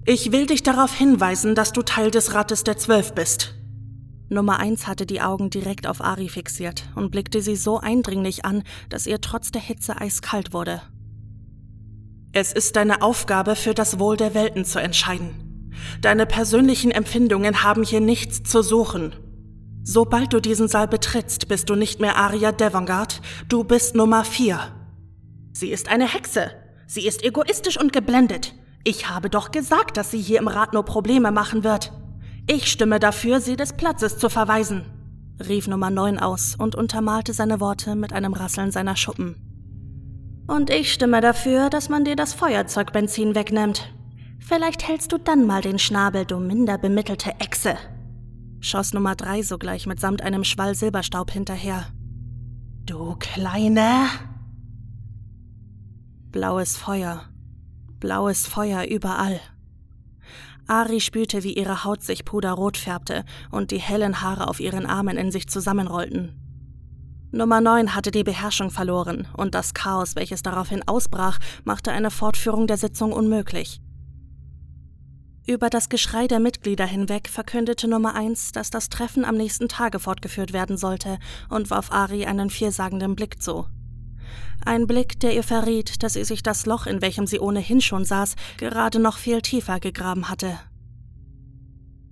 Ich 0.04 0.32
will 0.32 0.46
dich 0.46 0.62
darauf 0.62 0.92
hinweisen, 0.94 1.54
dass 1.54 1.72
du 1.72 1.82
Teil 1.82 2.10
des 2.10 2.34
Rates 2.34 2.64
der 2.64 2.76
Zwölf 2.76 3.14
bist. 3.14 3.54
Nummer 4.28 4.58
1 4.58 4.86
hatte 4.86 5.06
die 5.06 5.20
Augen 5.20 5.50
direkt 5.50 5.86
auf 5.86 6.00
Ari 6.00 6.28
fixiert 6.28 6.84
und 6.94 7.10
blickte 7.10 7.40
sie 7.40 7.56
so 7.56 7.78
eindringlich 7.78 8.44
an, 8.44 8.64
dass 8.88 9.06
ihr 9.06 9.20
trotz 9.20 9.52
der 9.52 9.62
Hitze 9.62 10.00
eiskalt 10.00 10.52
wurde. 10.52 10.82
Es 12.34 12.52
ist 12.54 12.76
deine 12.76 13.02
Aufgabe, 13.02 13.56
für 13.56 13.74
das 13.74 13.98
Wohl 13.98 14.16
der 14.16 14.34
Welten 14.34 14.64
zu 14.64 14.80
entscheiden. 14.80 15.70
Deine 16.00 16.24
persönlichen 16.24 16.90
Empfindungen 16.90 17.62
haben 17.62 17.82
hier 17.82 18.00
nichts 18.00 18.42
zu 18.42 18.62
suchen. 18.62 19.14
Sobald 19.82 20.32
du 20.32 20.40
diesen 20.40 20.66
Saal 20.66 20.88
betrittst, 20.88 21.48
bist 21.48 21.68
du 21.68 21.74
nicht 21.74 22.00
mehr 22.00 22.16
Aria 22.16 22.52
Devangard, 22.52 23.20
du 23.48 23.64
bist 23.64 23.94
Nummer 23.94 24.24
4. 24.24 24.58
Sie 25.52 25.70
ist 25.70 25.90
eine 25.90 26.08
Hexe. 26.08 26.52
Sie 26.86 27.06
ist 27.06 27.22
egoistisch 27.22 27.78
und 27.78 27.92
geblendet. 27.92 28.54
Ich 28.82 29.10
habe 29.10 29.28
doch 29.28 29.50
gesagt, 29.50 29.98
dass 29.98 30.10
sie 30.10 30.20
hier 30.20 30.38
im 30.38 30.48
Rat 30.48 30.72
nur 30.72 30.84
Probleme 30.84 31.32
machen 31.32 31.64
wird. 31.64 31.92
Ich 32.46 32.70
stimme 32.70 32.98
dafür, 32.98 33.40
sie 33.40 33.56
des 33.56 33.74
Platzes 33.74 34.16
zu 34.16 34.30
verweisen, 34.30 34.86
rief 35.48 35.68
Nummer 35.68 35.90
9 35.90 36.18
aus 36.18 36.56
und 36.58 36.76
untermalte 36.76 37.34
seine 37.34 37.60
Worte 37.60 37.94
mit 37.94 38.14
einem 38.14 38.32
Rasseln 38.32 38.70
seiner 38.70 38.96
Schuppen. 38.96 39.51
Und 40.52 40.68
ich 40.68 40.92
stimme 40.92 41.22
dafür, 41.22 41.70
dass 41.70 41.88
man 41.88 42.04
dir 42.04 42.14
das 42.14 42.34
Feuerzeugbenzin 42.34 43.34
wegnimmt. 43.34 43.90
Vielleicht 44.38 44.86
hältst 44.86 45.10
du 45.10 45.16
dann 45.16 45.46
mal 45.46 45.62
den 45.62 45.78
Schnabel, 45.78 46.26
du 46.26 46.40
minder 46.40 46.76
bemittelte 46.76 47.30
Echse, 47.38 47.78
schoss 48.60 48.92
Nummer 48.92 49.14
drei 49.14 49.40
sogleich 49.40 49.86
mitsamt 49.86 50.20
einem 50.20 50.44
Schwall 50.44 50.74
Silberstaub 50.74 51.30
hinterher. 51.30 51.86
Du 52.84 53.16
kleine. 53.18 54.08
Blaues 56.30 56.76
Feuer. 56.76 57.22
Blaues 57.98 58.46
Feuer 58.46 58.84
überall. 58.84 59.40
Ari 60.66 61.00
spürte, 61.00 61.44
wie 61.44 61.54
ihre 61.54 61.84
Haut 61.84 62.02
sich 62.02 62.26
puderrot 62.26 62.76
färbte 62.76 63.24
und 63.50 63.70
die 63.70 63.80
hellen 63.80 64.20
Haare 64.20 64.48
auf 64.48 64.60
ihren 64.60 64.84
Armen 64.84 65.16
in 65.16 65.32
sich 65.32 65.48
zusammenrollten. 65.48 66.41
Nummer 67.34 67.62
9 67.62 67.94
hatte 67.94 68.10
die 68.10 68.24
Beherrschung 68.24 68.70
verloren 68.70 69.26
und 69.34 69.54
das 69.54 69.72
Chaos, 69.72 70.16
welches 70.16 70.42
daraufhin 70.42 70.86
ausbrach, 70.86 71.38
machte 71.64 71.90
eine 71.90 72.10
Fortführung 72.10 72.66
der 72.66 72.76
Sitzung 72.76 73.10
unmöglich. 73.12 73.80
Über 75.46 75.70
das 75.70 75.88
Geschrei 75.88 76.28
der 76.28 76.40
Mitglieder 76.40 76.84
hinweg 76.84 77.28
verkündete 77.28 77.88
Nummer 77.88 78.14
1, 78.14 78.52
dass 78.52 78.68
das 78.68 78.90
Treffen 78.90 79.24
am 79.24 79.36
nächsten 79.36 79.68
Tage 79.68 79.98
fortgeführt 79.98 80.52
werden 80.52 80.76
sollte 80.76 81.18
und 81.48 81.70
warf 81.70 81.90
Ari 81.90 82.26
einen 82.26 82.50
vielsagenden 82.50 83.16
Blick 83.16 83.42
zu. 83.42 83.66
Ein 84.66 84.86
Blick, 84.86 85.18
der 85.18 85.34
ihr 85.34 85.42
verriet, 85.42 86.02
dass 86.02 86.12
sie 86.12 86.24
sich 86.24 86.42
das 86.42 86.66
Loch, 86.66 86.86
in 86.86 87.00
welchem 87.00 87.26
sie 87.26 87.40
ohnehin 87.40 87.80
schon 87.80 88.04
saß, 88.04 88.36
gerade 88.58 88.98
noch 88.98 89.16
viel 89.16 89.40
tiefer 89.40 89.80
gegraben 89.80 90.28
hatte. 90.28 90.58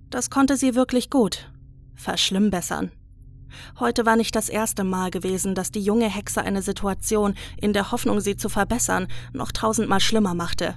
Das 0.09 0.31
konnte 0.31 0.57
sie 0.57 0.73
wirklich 0.73 1.11
gut. 1.11 1.51
Verschlimmbessern. 1.93 2.91
Heute 3.79 4.05
war 4.05 4.15
nicht 4.15 4.35
das 4.35 4.49
erste 4.49 4.83
Mal 4.83 5.11
gewesen, 5.11 5.55
dass 5.55 5.71
die 5.71 5.81
junge 5.81 6.09
Hexe 6.09 6.41
eine 6.41 6.61
Situation, 6.61 7.35
in 7.57 7.73
der 7.73 7.91
Hoffnung, 7.91 8.19
sie 8.19 8.37
zu 8.37 8.49
verbessern, 8.49 9.07
noch 9.33 9.51
tausendmal 9.51 9.99
schlimmer 9.99 10.33
machte. 10.33 10.75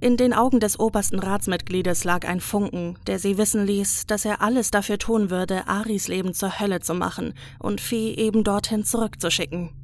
In 0.00 0.16
den 0.18 0.34
Augen 0.34 0.60
des 0.60 0.78
obersten 0.78 1.18
Ratsmitgliedes 1.18 2.04
lag 2.04 2.28
ein 2.28 2.40
Funken, 2.40 2.98
der 3.06 3.18
sie 3.18 3.38
wissen 3.38 3.64
ließ, 3.64 4.06
dass 4.06 4.24
er 4.24 4.42
alles 4.42 4.70
dafür 4.70 4.98
tun 4.98 5.30
würde, 5.30 5.66
Aris 5.66 6.08
Leben 6.08 6.34
zur 6.34 6.60
Hölle 6.60 6.80
zu 6.80 6.94
machen 6.94 7.32
und 7.58 7.80
Vieh 7.80 8.14
eben 8.14 8.44
dorthin 8.44 8.84
zurückzuschicken. 8.84 9.83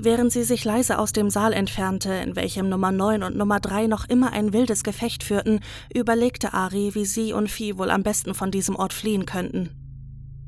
Während 0.00 0.30
sie 0.30 0.44
sich 0.44 0.64
leise 0.64 1.00
aus 1.00 1.10
dem 1.10 1.28
Saal 1.28 1.52
entfernte, 1.52 2.12
in 2.12 2.36
welchem 2.36 2.68
Nummer 2.68 2.92
9 2.92 3.24
und 3.24 3.36
Nummer 3.36 3.58
3 3.58 3.88
noch 3.88 4.08
immer 4.08 4.32
ein 4.32 4.52
wildes 4.52 4.84
Gefecht 4.84 5.24
führten, 5.24 5.58
überlegte 5.92 6.54
Ari, 6.54 6.94
wie 6.94 7.04
sie 7.04 7.32
und 7.32 7.50
Vieh 7.50 7.76
wohl 7.78 7.90
am 7.90 8.04
besten 8.04 8.32
von 8.32 8.52
diesem 8.52 8.76
Ort 8.76 8.92
fliehen 8.92 9.26
könnten. 9.26 9.70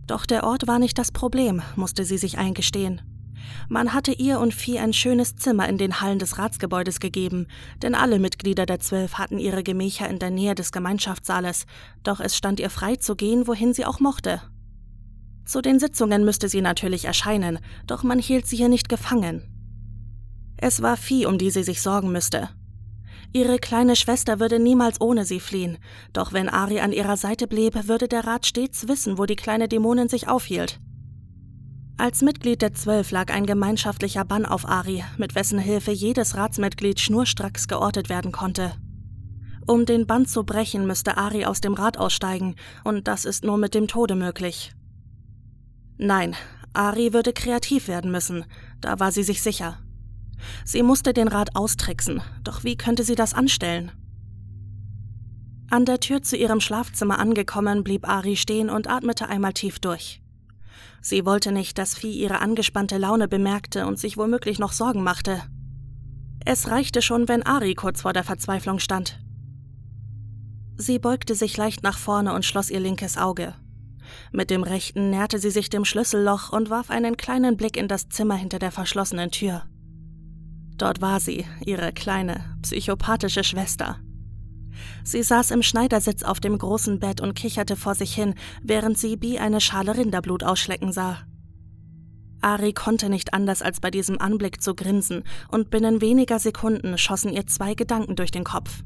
Doch 0.06 0.24
der 0.24 0.44
Ort 0.44 0.68
war 0.68 0.78
nicht 0.78 0.96
das 0.98 1.10
Problem, 1.10 1.62
musste 1.74 2.04
sie 2.04 2.16
sich 2.16 2.38
eingestehen. 2.38 3.00
Man 3.68 3.92
hatte 3.92 4.12
ihr 4.12 4.38
und 4.38 4.54
Vieh 4.54 4.78
ein 4.78 4.92
schönes 4.92 5.34
Zimmer 5.34 5.68
in 5.68 5.78
den 5.78 6.00
Hallen 6.00 6.20
des 6.20 6.38
Ratsgebäudes 6.38 7.00
gegeben, 7.00 7.48
denn 7.82 7.96
alle 7.96 8.20
Mitglieder 8.20 8.66
der 8.66 8.78
Zwölf 8.78 9.14
hatten 9.14 9.40
ihre 9.40 9.64
Gemächer 9.64 10.08
in 10.08 10.20
der 10.20 10.30
Nähe 10.30 10.54
des 10.54 10.70
Gemeinschaftssaales, 10.70 11.66
doch 12.04 12.20
es 12.20 12.36
stand 12.36 12.60
ihr 12.60 12.70
frei 12.70 12.94
zu 12.94 13.16
gehen, 13.16 13.48
wohin 13.48 13.74
sie 13.74 13.84
auch 13.84 13.98
mochte. 13.98 14.40
Zu 15.44 15.62
den 15.62 15.78
Sitzungen 15.78 16.24
müsste 16.24 16.48
sie 16.48 16.60
natürlich 16.60 17.04
erscheinen, 17.04 17.58
doch 17.86 18.02
man 18.02 18.18
hielt 18.18 18.46
sie 18.46 18.56
hier 18.56 18.68
nicht 18.68 18.88
gefangen. 18.88 19.42
Es 20.56 20.82
war 20.82 20.96
Vieh, 20.96 21.26
um 21.26 21.38
die 21.38 21.50
sie 21.50 21.62
sich 21.62 21.80
sorgen 21.80 22.12
müsste. 22.12 22.50
Ihre 23.32 23.58
kleine 23.58 23.94
Schwester 23.94 24.40
würde 24.40 24.58
niemals 24.58 25.00
ohne 25.00 25.24
sie 25.24 25.40
fliehen, 25.40 25.78
doch 26.12 26.32
wenn 26.32 26.48
Ari 26.48 26.80
an 26.80 26.92
ihrer 26.92 27.16
Seite 27.16 27.46
blieb, 27.46 27.88
würde 27.88 28.08
der 28.08 28.26
Rat 28.26 28.44
stets 28.44 28.88
wissen, 28.88 29.18
wo 29.18 29.26
die 29.26 29.36
kleine 29.36 29.68
Dämonin 29.68 30.08
sich 30.08 30.28
aufhielt. 30.28 30.80
Als 31.96 32.22
Mitglied 32.22 32.62
der 32.62 32.72
Zwölf 32.72 33.10
lag 33.10 33.32
ein 33.32 33.46
gemeinschaftlicher 33.46 34.24
Bann 34.24 34.46
auf 34.46 34.66
Ari, 34.66 35.04
mit 35.16 35.34
wessen 35.34 35.58
Hilfe 35.58 35.92
jedes 35.92 36.34
Ratsmitglied 36.34 36.98
schnurstracks 36.98 37.68
geortet 37.68 38.08
werden 38.08 38.32
konnte. 38.32 38.72
Um 39.66 39.86
den 39.86 40.06
Bann 40.06 40.26
zu 40.26 40.42
brechen, 40.42 40.86
müsste 40.86 41.16
Ari 41.16 41.44
aus 41.44 41.60
dem 41.60 41.74
Rat 41.74 41.98
aussteigen, 41.98 42.56
und 42.84 43.06
das 43.06 43.24
ist 43.24 43.44
nur 43.44 43.58
mit 43.58 43.74
dem 43.74 43.86
Tode 43.86 44.16
möglich. 44.16 44.72
Nein, 46.02 46.34
Ari 46.72 47.12
würde 47.12 47.34
kreativ 47.34 47.86
werden 47.86 48.10
müssen, 48.10 48.46
da 48.80 48.98
war 49.00 49.12
sie 49.12 49.22
sich 49.22 49.42
sicher. 49.42 49.76
Sie 50.64 50.82
musste 50.82 51.12
den 51.12 51.28
Rat 51.28 51.54
austricksen, 51.54 52.22
doch 52.42 52.64
wie 52.64 52.74
könnte 52.78 53.04
sie 53.04 53.16
das 53.16 53.34
anstellen? 53.34 53.92
An 55.68 55.84
der 55.84 56.00
Tür 56.00 56.22
zu 56.22 56.38
ihrem 56.38 56.60
Schlafzimmer 56.60 57.18
angekommen, 57.18 57.84
blieb 57.84 58.08
Ari 58.08 58.36
stehen 58.36 58.70
und 58.70 58.88
atmete 58.88 59.28
einmal 59.28 59.52
tief 59.52 59.78
durch. 59.78 60.22
Sie 61.02 61.26
wollte 61.26 61.52
nicht, 61.52 61.76
dass 61.76 61.94
Vieh 61.94 62.12
ihre 62.12 62.40
angespannte 62.40 62.96
Laune 62.96 63.28
bemerkte 63.28 63.86
und 63.86 63.98
sich 63.98 64.16
womöglich 64.16 64.58
noch 64.58 64.72
Sorgen 64.72 65.02
machte. 65.02 65.42
Es 66.46 66.70
reichte 66.70 67.02
schon, 67.02 67.28
wenn 67.28 67.44
Ari 67.44 67.74
kurz 67.74 68.00
vor 68.00 68.14
der 68.14 68.24
Verzweiflung 68.24 68.78
stand. 68.78 69.20
Sie 70.78 70.98
beugte 70.98 71.34
sich 71.34 71.58
leicht 71.58 71.82
nach 71.82 71.98
vorne 71.98 72.32
und 72.32 72.46
schloss 72.46 72.70
ihr 72.70 72.80
linkes 72.80 73.18
Auge. 73.18 73.54
Mit 74.32 74.50
dem 74.50 74.62
rechten 74.62 75.10
näherte 75.10 75.38
sie 75.38 75.50
sich 75.50 75.70
dem 75.70 75.84
Schlüsselloch 75.84 76.52
und 76.52 76.70
warf 76.70 76.90
einen 76.90 77.16
kleinen 77.16 77.56
Blick 77.56 77.76
in 77.76 77.88
das 77.88 78.08
Zimmer 78.08 78.36
hinter 78.36 78.58
der 78.58 78.70
verschlossenen 78.70 79.30
Tür. 79.30 79.64
Dort 80.76 81.00
war 81.00 81.20
sie, 81.20 81.44
ihre 81.64 81.92
kleine, 81.92 82.56
psychopathische 82.62 83.44
Schwester. 83.44 83.98
Sie 85.04 85.22
saß 85.22 85.50
im 85.50 85.62
Schneidersitz 85.62 86.22
auf 86.22 86.40
dem 86.40 86.56
großen 86.56 87.00
Bett 87.00 87.20
und 87.20 87.34
kicherte 87.34 87.76
vor 87.76 87.94
sich 87.94 88.14
hin, 88.14 88.34
während 88.62 88.96
sie 88.96 89.16
Bi 89.16 89.38
eine 89.38 89.60
Schale 89.60 89.96
Rinderblut 89.96 90.42
ausschlecken 90.42 90.92
sah. 90.92 91.18
Ari 92.40 92.72
konnte 92.72 93.10
nicht 93.10 93.34
anders 93.34 93.60
als 93.60 93.80
bei 93.80 93.90
diesem 93.90 94.18
Anblick 94.18 94.62
zu 94.62 94.74
grinsen, 94.74 95.24
und 95.50 95.70
binnen 95.70 96.00
weniger 96.00 96.38
Sekunden 96.38 96.96
schossen 96.96 97.32
ihr 97.32 97.46
zwei 97.46 97.74
Gedanken 97.74 98.16
durch 98.16 98.30
den 98.30 98.44
Kopf. 98.44 98.82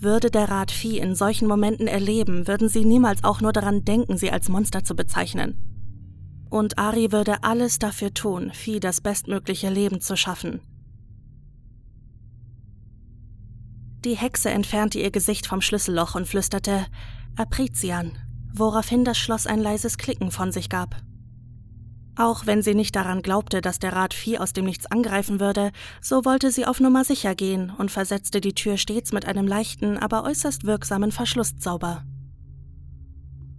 Würde 0.00 0.30
der 0.30 0.48
Rat 0.48 0.70
Vieh 0.70 0.98
in 0.98 1.16
solchen 1.16 1.48
Momenten 1.48 1.88
erleben, 1.88 2.46
würden 2.46 2.68
sie 2.68 2.84
niemals 2.84 3.24
auch 3.24 3.40
nur 3.40 3.52
daran 3.52 3.84
denken, 3.84 4.16
sie 4.16 4.30
als 4.30 4.48
Monster 4.48 4.84
zu 4.84 4.94
bezeichnen. 4.94 5.56
Und 6.50 6.78
Ari 6.78 7.10
würde 7.10 7.42
alles 7.42 7.80
dafür 7.80 8.14
tun, 8.14 8.52
Vieh 8.52 8.78
das 8.78 9.00
bestmögliche 9.00 9.70
Leben 9.70 10.00
zu 10.00 10.16
schaffen. 10.16 10.60
Die 14.04 14.16
Hexe 14.16 14.50
entfernte 14.50 15.00
ihr 15.00 15.10
Gesicht 15.10 15.48
vom 15.48 15.60
Schlüsselloch 15.60 16.14
und 16.14 16.28
flüsterte 16.28 16.86
Aprizian, 17.36 18.12
woraufhin 18.54 19.04
das 19.04 19.18
Schloss 19.18 19.48
ein 19.48 19.58
leises 19.58 19.98
Klicken 19.98 20.30
von 20.30 20.52
sich 20.52 20.68
gab. 20.68 20.94
Auch 22.18 22.46
wenn 22.46 22.62
sie 22.62 22.74
nicht 22.74 22.96
daran 22.96 23.22
glaubte, 23.22 23.60
dass 23.60 23.78
der 23.78 23.92
Rat 23.92 24.12
Vieh 24.12 24.38
aus 24.38 24.52
dem 24.52 24.64
Nichts 24.64 24.90
angreifen 24.90 25.38
würde, 25.38 25.70
so 26.02 26.24
wollte 26.24 26.50
sie 26.50 26.66
auf 26.66 26.80
Nummer 26.80 27.04
sicher 27.04 27.36
gehen 27.36 27.70
und 27.78 27.92
versetzte 27.92 28.40
die 28.40 28.54
Tür 28.54 28.76
stets 28.76 29.12
mit 29.12 29.24
einem 29.24 29.46
leichten, 29.46 29.96
aber 29.96 30.24
äußerst 30.24 30.64
wirksamen 30.64 31.12
Verschlusszauber. 31.12 32.02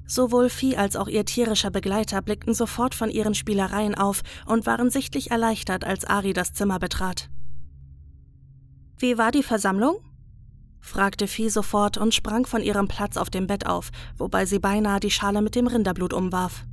Sowohl 0.05 0.49
Vieh 0.49 0.75
als 0.75 0.97
auch 0.97 1.07
ihr 1.07 1.23
tierischer 1.23 1.71
Begleiter 1.71 2.21
blickten 2.21 2.53
sofort 2.53 2.95
von 2.95 3.09
ihren 3.09 3.33
Spielereien 3.33 3.95
auf 3.95 4.23
und 4.45 4.65
waren 4.65 4.89
sichtlich 4.89 5.31
erleichtert, 5.31 5.85
als 5.85 6.03
Ari 6.03 6.33
das 6.33 6.51
Zimmer 6.51 6.79
betrat. 6.79 7.29
Wie 8.97 9.17
war 9.17 9.31
die 9.31 9.43
Versammlung? 9.43 9.99
fragte 10.81 11.27
Vieh 11.27 11.49
sofort 11.49 11.97
und 11.97 12.13
sprang 12.13 12.45
von 12.45 12.61
ihrem 12.61 12.89
Platz 12.89 13.15
auf 13.15 13.29
dem 13.29 13.47
Bett 13.47 13.67
auf, 13.67 13.91
wobei 14.17 14.45
sie 14.45 14.59
beinahe 14.59 14.99
die 14.99 15.11
Schale 15.11 15.41
mit 15.41 15.55
dem 15.55 15.67
Rinderblut 15.67 16.11
umwarf. 16.11 16.65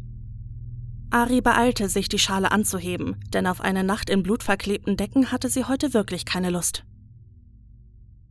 Ari 1.11 1.41
beeilte 1.41 1.89
sich, 1.89 2.09
die 2.09 2.19
Schale 2.19 2.51
anzuheben, 2.51 3.17
denn 3.33 3.47
auf 3.47 3.61
eine 3.61 3.85
Nacht 3.85 4.11
in 4.11 4.23
blutverklebten 4.23 4.97
Decken 4.97 5.31
hatte 5.31 5.49
sie 5.49 5.65
heute 5.65 5.95
wirklich 5.95 6.25
keine 6.25 6.51
Lust. 6.51 6.85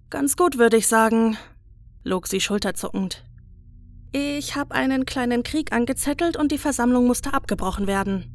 Ganz 0.10 0.36
gut, 0.36 0.58
würde 0.58 0.78
ich 0.78 0.88
sagen, 0.88 1.38
log 2.04 2.28
sie 2.28 2.40
schulterzuckend. 2.40 3.24
Ich 4.12 4.56
habe 4.56 4.76
einen 4.76 5.06
kleinen 5.06 5.44
Krieg 5.44 5.74
angezettelt 5.74 6.38
und 6.38 6.52
die 6.52 6.58
Versammlung 6.58 7.08
musste 7.08 7.34
abgebrochen 7.34 7.88
werden. 7.88 8.32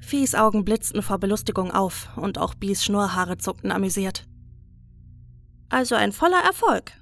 Viehs 0.00 0.34
Augen 0.34 0.64
blitzten 0.64 1.02
vor 1.02 1.18
Belustigung 1.18 1.70
auf 1.70 2.08
und 2.16 2.38
auch 2.38 2.54
Bies 2.54 2.84
Schnurrhaare 2.84 3.38
zuckten 3.38 3.70
amüsiert. 3.70 4.26
Also 5.68 5.94
ein 5.94 6.10
voller 6.10 6.42
Erfolg, 6.42 6.92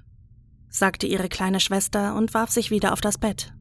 sagte 0.69 1.07
ihre 1.07 1.29
kleine 1.29 1.59
Schwester 1.59 2.15
und 2.15 2.33
warf 2.33 2.51
sich 2.51 2.69
wieder 2.69 2.93
auf 2.93 3.01
das 3.01 3.17
Bett. 3.17 3.53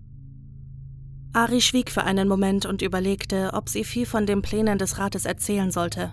Ari 1.39 1.60
schwieg 1.60 1.93
für 1.93 2.02
einen 2.02 2.27
Moment 2.27 2.66
und 2.66 2.82
überlegte, 2.82 3.51
ob 3.52 3.69
sie 3.69 3.85
Vieh 3.85 4.06
von 4.06 4.27
den 4.27 4.43
Plänen 4.43 4.77
des 4.77 4.98
Rates 4.98 5.24
erzählen 5.24 5.70
sollte. 5.70 6.10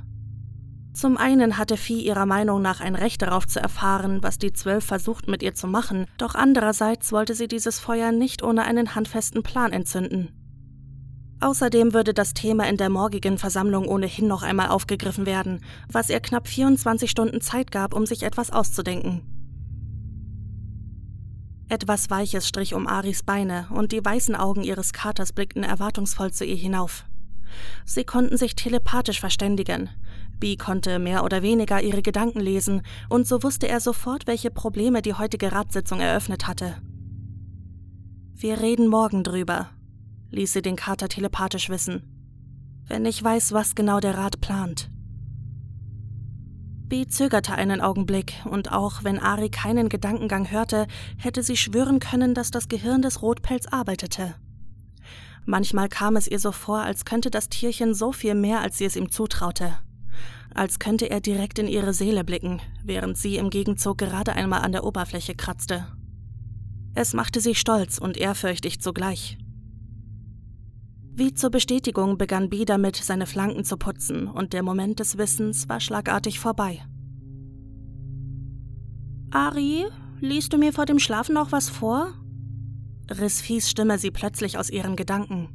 Zum 0.94 1.18
einen 1.18 1.58
hatte 1.58 1.78
Vieh 1.78 2.06
ihrer 2.06 2.28
Meinung 2.28 2.62
nach 2.62 2.80
ein 2.80 2.94
Recht 2.94 3.24
darauf 3.24 3.48
zu 3.48 3.60
erfahren, 3.60 4.22
was 4.22 4.38
die 4.38 4.54
Zwölf 4.54 4.86
versucht 4.86 5.28
mit 5.28 5.42
ihr 5.42 5.56
zu 5.56 5.66
machen, 5.66 6.06
doch 6.20 6.36
andererseits 6.36 7.12
wollte 7.12 7.34
sie 7.34 7.48
dieses 7.48 7.80
Feuer 7.80 8.12
nicht 8.12 8.44
ohne 8.44 8.66
einen 8.66 8.94
handfesten 8.94 9.42
Plan 9.42 9.74
entzünden. 9.74 10.30
Außerdem 11.40 11.96
würde 11.96 12.14
das 12.14 12.36
Thema 12.36 12.70
in 12.70 12.78
der 12.78 12.92
morgigen 12.92 13.40
Versammlung 13.40 13.88
ohnehin 13.88 14.28
noch 14.28 14.44
einmal 14.44 14.68
aufgegriffen 14.68 15.26
werden, 15.26 15.62
was 15.92 16.12
ihr 16.12 16.20
knapp 16.20 16.48
24 16.48 17.10
Stunden 17.10 17.42
Zeit 17.42 17.72
gab, 17.72 17.96
um 17.96 18.06
sich 18.06 18.22
etwas 18.22 18.52
auszudenken. 18.52 19.35
Etwas 21.68 22.10
Weiches 22.10 22.48
strich 22.48 22.74
um 22.74 22.88
Aris 22.88 23.24
Beine, 23.24 23.68
und 23.72 23.92
die 23.92 24.04
weißen 24.04 24.36
Augen 24.36 24.64
ihres 24.64 24.94
Katers 24.94 25.34
blickten 25.34 25.64
erwartungsvoll 25.64 26.32
zu 26.32 26.46
ihr 26.46 26.56
hinauf. 26.56 27.06
Sie 27.86 28.04
konnten 28.04 28.38
sich 28.38 28.56
telepathisch 28.56 29.20
verständigen. 29.20 29.90
Bee 30.40 30.58
konnte 30.58 31.00
mehr 31.00 31.24
oder 31.24 31.42
weniger 31.42 31.82
ihre 31.82 32.02
Gedanken 32.02 32.40
lesen, 32.40 32.82
und 33.10 33.28
so 33.28 33.42
wusste 33.42 33.68
er 33.68 33.80
sofort, 33.80 34.28
welche 34.28 34.52
Probleme 34.52 35.02
die 35.02 35.14
heutige 35.14 35.52
Ratssitzung 35.52 36.02
eröffnet 36.02 36.48
hatte. 36.48 36.76
Wir 38.36 38.60
reden 38.60 38.88
morgen 38.88 39.24
drüber, 39.24 39.70
ließ 40.32 40.54
sie 40.54 40.62
den 40.62 40.76
Kater 40.76 41.08
telepathisch 41.08 41.70
wissen. 41.70 42.04
Wenn 42.88 43.06
ich 43.06 43.24
weiß, 43.24 43.54
was 43.54 43.74
genau 43.74 44.00
der 44.00 44.18
Rat 44.18 44.42
plant. 44.42 44.90
Bee 46.88 47.08
zögerte 47.08 47.54
einen 47.54 47.82
Augenblick, 47.82 48.34
und 48.46 48.72
auch 48.72 49.04
wenn 49.04 49.20
Ari 49.20 49.50
keinen 49.50 49.90
Gedankengang 49.90 50.52
hörte, 50.52 50.88
hätte 51.18 51.42
sie 51.42 51.58
schwören 51.58 52.00
können, 52.00 52.34
dass 52.34 52.52
das 52.52 52.68
Gehirn 52.68 53.02
des 53.02 53.22
Rotpelz 53.22 53.66
arbeitete. 53.68 54.36
Manchmal 55.46 55.90
kam 55.90 56.16
es 56.16 56.28
ihr 56.28 56.40
so 56.40 56.52
vor, 56.52 56.80
als 56.80 57.06
könnte 57.06 57.30
das 57.32 57.50
Tierchen 57.50 57.94
so 57.94 58.12
viel 58.12 58.36
mehr, 58.36 58.62
als 58.62 58.78
sie 58.78 58.86
es 58.86 58.96
ihm 58.96 59.12
zutraute. 59.12 59.78
Als 60.54 60.80
könnte 60.80 61.10
er 61.10 61.22
direkt 61.22 61.60
in 61.60 61.68
ihre 61.68 61.94
Seele 61.94 62.24
blicken, 62.24 62.62
während 62.84 63.18
sie 63.18 63.38
im 63.38 63.50
Gegenzug 63.50 63.98
gerade 63.98 64.34
einmal 64.34 64.62
an 64.62 64.72
der 64.72 64.84
Oberfläche 64.84 65.36
kratzte. 65.36 65.88
Es 66.94 67.14
machte 67.14 67.42
sie 67.42 67.56
stolz 67.56 67.98
und 67.98 68.16
ehrfürchtig 68.16 68.80
zugleich. 68.80 69.38
Wie 71.18 71.34
zur 71.34 71.50
Bestätigung 71.50 72.18
begann 72.18 72.50
B 72.50 72.66
damit, 72.66 72.98
seine 72.98 73.26
Flanken 73.26 73.64
zu 73.64 73.78
putzen, 73.78 74.28
und 74.28 74.52
der 74.52 74.64
Moment 74.64 75.00
des 75.00 75.18
Wissens 75.18 75.70
war 75.70 75.80
schlagartig 75.80 76.42
vorbei. 76.42 76.84
Ari, 79.32 79.86
liest 80.20 80.52
du 80.52 80.58
mir 80.58 80.74
vor 80.74 80.86
dem 80.86 81.00
Schlafen 81.00 81.34
noch 81.36 81.54
was 81.54 81.70
vor? 81.70 82.14
riss 83.10 83.40
Fies 83.40 83.70
Stimme 83.70 83.98
sie 83.98 84.12
plötzlich 84.12 84.58
aus 84.58 84.70
ihren 84.70 84.98
Gedanken. 84.98 85.50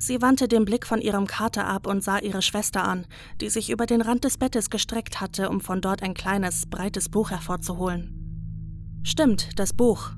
Sie 0.00 0.20
wandte 0.20 0.48
den 0.48 0.64
Blick 0.64 0.84
von 0.84 1.00
ihrem 1.00 1.28
Kater 1.28 1.66
ab 1.66 1.86
und 1.86 2.02
sah 2.02 2.18
ihre 2.18 2.42
Schwester 2.42 2.82
an, 2.82 3.06
die 3.40 3.50
sich 3.50 3.70
über 3.70 3.86
den 3.86 4.02
Rand 4.02 4.24
des 4.24 4.36
Bettes 4.36 4.68
gestreckt 4.68 5.20
hatte, 5.20 5.48
um 5.48 5.60
von 5.60 5.80
dort 5.80 6.02
ein 6.02 6.14
kleines, 6.14 6.66
breites 6.66 7.08
Buch 7.08 7.30
hervorzuholen. 7.30 9.00
Stimmt, 9.04 9.58
das 9.58 9.72
Buch. 9.72 10.10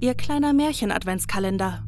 Ihr 0.00 0.14
kleiner 0.14 0.52
Märchen-Adventskalender. 0.52 1.84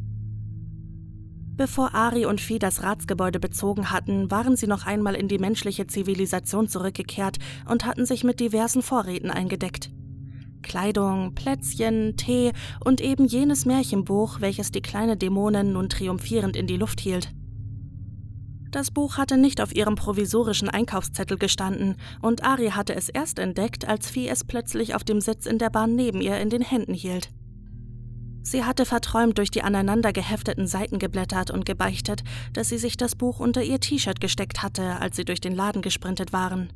Bevor 1.54 1.94
Ari 1.94 2.24
und 2.24 2.40
Vieh 2.40 2.58
das 2.58 2.82
Ratsgebäude 2.82 3.38
bezogen 3.38 3.90
hatten, 3.90 4.30
waren 4.30 4.56
sie 4.56 4.66
noch 4.66 4.86
einmal 4.86 5.14
in 5.14 5.28
die 5.28 5.38
menschliche 5.38 5.86
Zivilisation 5.86 6.66
zurückgekehrt 6.66 7.36
und 7.68 7.84
hatten 7.84 8.06
sich 8.06 8.24
mit 8.24 8.40
diversen 8.40 8.82
Vorräten 8.82 9.30
eingedeckt. 9.30 9.90
Kleidung, 10.62 11.34
Plätzchen, 11.34 12.16
Tee 12.16 12.52
und 12.84 13.00
eben 13.00 13.26
jenes 13.26 13.66
Märchenbuch, 13.66 14.40
welches 14.40 14.70
die 14.70 14.80
kleine 14.80 15.16
Dämonin 15.16 15.72
nun 15.72 15.88
triumphierend 15.88 16.56
in 16.56 16.66
die 16.66 16.76
Luft 16.76 17.00
hielt. 17.00 17.32
Das 18.70 18.90
Buch 18.90 19.18
hatte 19.18 19.36
nicht 19.36 19.60
auf 19.60 19.74
ihrem 19.74 19.96
provisorischen 19.96 20.70
Einkaufszettel 20.70 21.36
gestanden, 21.36 21.96
und 22.22 22.42
Ari 22.42 22.70
hatte 22.70 22.94
es 22.94 23.10
erst 23.10 23.38
entdeckt, 23.38 23.86
als 23.86 24.08
Vieh 24.08 24.28
es 24.28 24.44
plötzlich 24.44 24.94
auf 24.94 25.04
dem 25.04 25.20
Sitz 25.20 25.44
in 25.44 25.58
der 25.58 25.68
Bahn 25.68 25.94
neben 25.94 26.22
ihr 26.22 26.38
in 26.38 26.48
den 26.48 26.62
Händen 26.62 26.94
hielt. 26.94 27.28
Sie 28.42 28.64
hatte 28.64 28.84
verträumt 28.84 29.38
durch 29.38 29.50
die 29.50 29.62
aneinander 29.62 30.12
gehefteten 30.12 30.66
Seiten 30.66 30.98
geblättert 30.98 31.50
und 31.50 31.64
gebeichtet, 31.64 32.24
dass 32.52 32.68
sie 32.68 32.78
sich 32.78 32.96
das 32.96 33.14
Buch 33.14 33.38
unter 33.38 33.62
ihr 33.62 33.78
T-Shirt 33.78 34.20
gesteckt 34.20 34.62
hatte, 34.62 35.00
als 35.00 35.16
sie 35.16 35.24
durch 35.24 35.40
den 35.40 35.54
Laden 35.54 35.80
gesprintet 35.80 36.32
waren. 36.32 36.72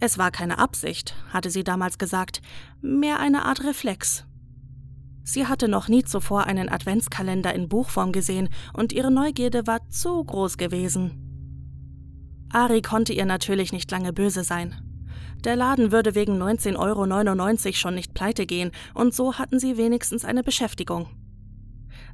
Es 0.00 0.18
war 0.18 0.30
keine 0.30 0.58
Absicht, 0.58 1.14
hatte 1.30 1.50
sie 1.50 1.64
damals 1.64 1.98
gesagt, 1.98 2.40
mehr 2.80 3.20
eine 3.20 3.44
Art 3.44 3.64
Reflex. 3.64 4.24
Sie 5.22 5.46
hatte 5.46 5.68
noch 5.68 5.88
nie 5.88 6.04
zuvor 6.04 6.44
einen 6.44 6.68
Adventskalender 6.68 7.54
in 7.54 7.68
Buchform 7.68 8.12
gesehen 8.12 8.48
und 8.72 8.92
ihre 8.92 9.10
Neugierde 9.10 9.66
war 9.66 9.88
zu 9.88 10.24
groß 10.24 10.56
gewesen. 10.56 11.26
Ari 12.52 12.82
konnte 12.82 13.12
ihr 13.12 13.26
natürlich 13.26 13.72
nicht 13.72 13.90
lange 13.90 14.12
böse 14.12 14.42
sein. 14.42 14.89
Der 15.44 15.56
Laden 15.56 15.90
würde 15.90 16.14
wegen 16.14 16.40
19,99 16.40 16.76
Euro 17.66 17.72
schon 17.74 17.94
nicht 17.94 18.14
pleite 18.14 18.46
gehen, 18.46 18.72
und 18.94 19.14
so 19.14 19.38
hatten 19.38 19.58
sie 19.58 19.76
wenigstens 19.76 20.24
eine 20.24 20.42
Beschäftigung. 20.42 21.08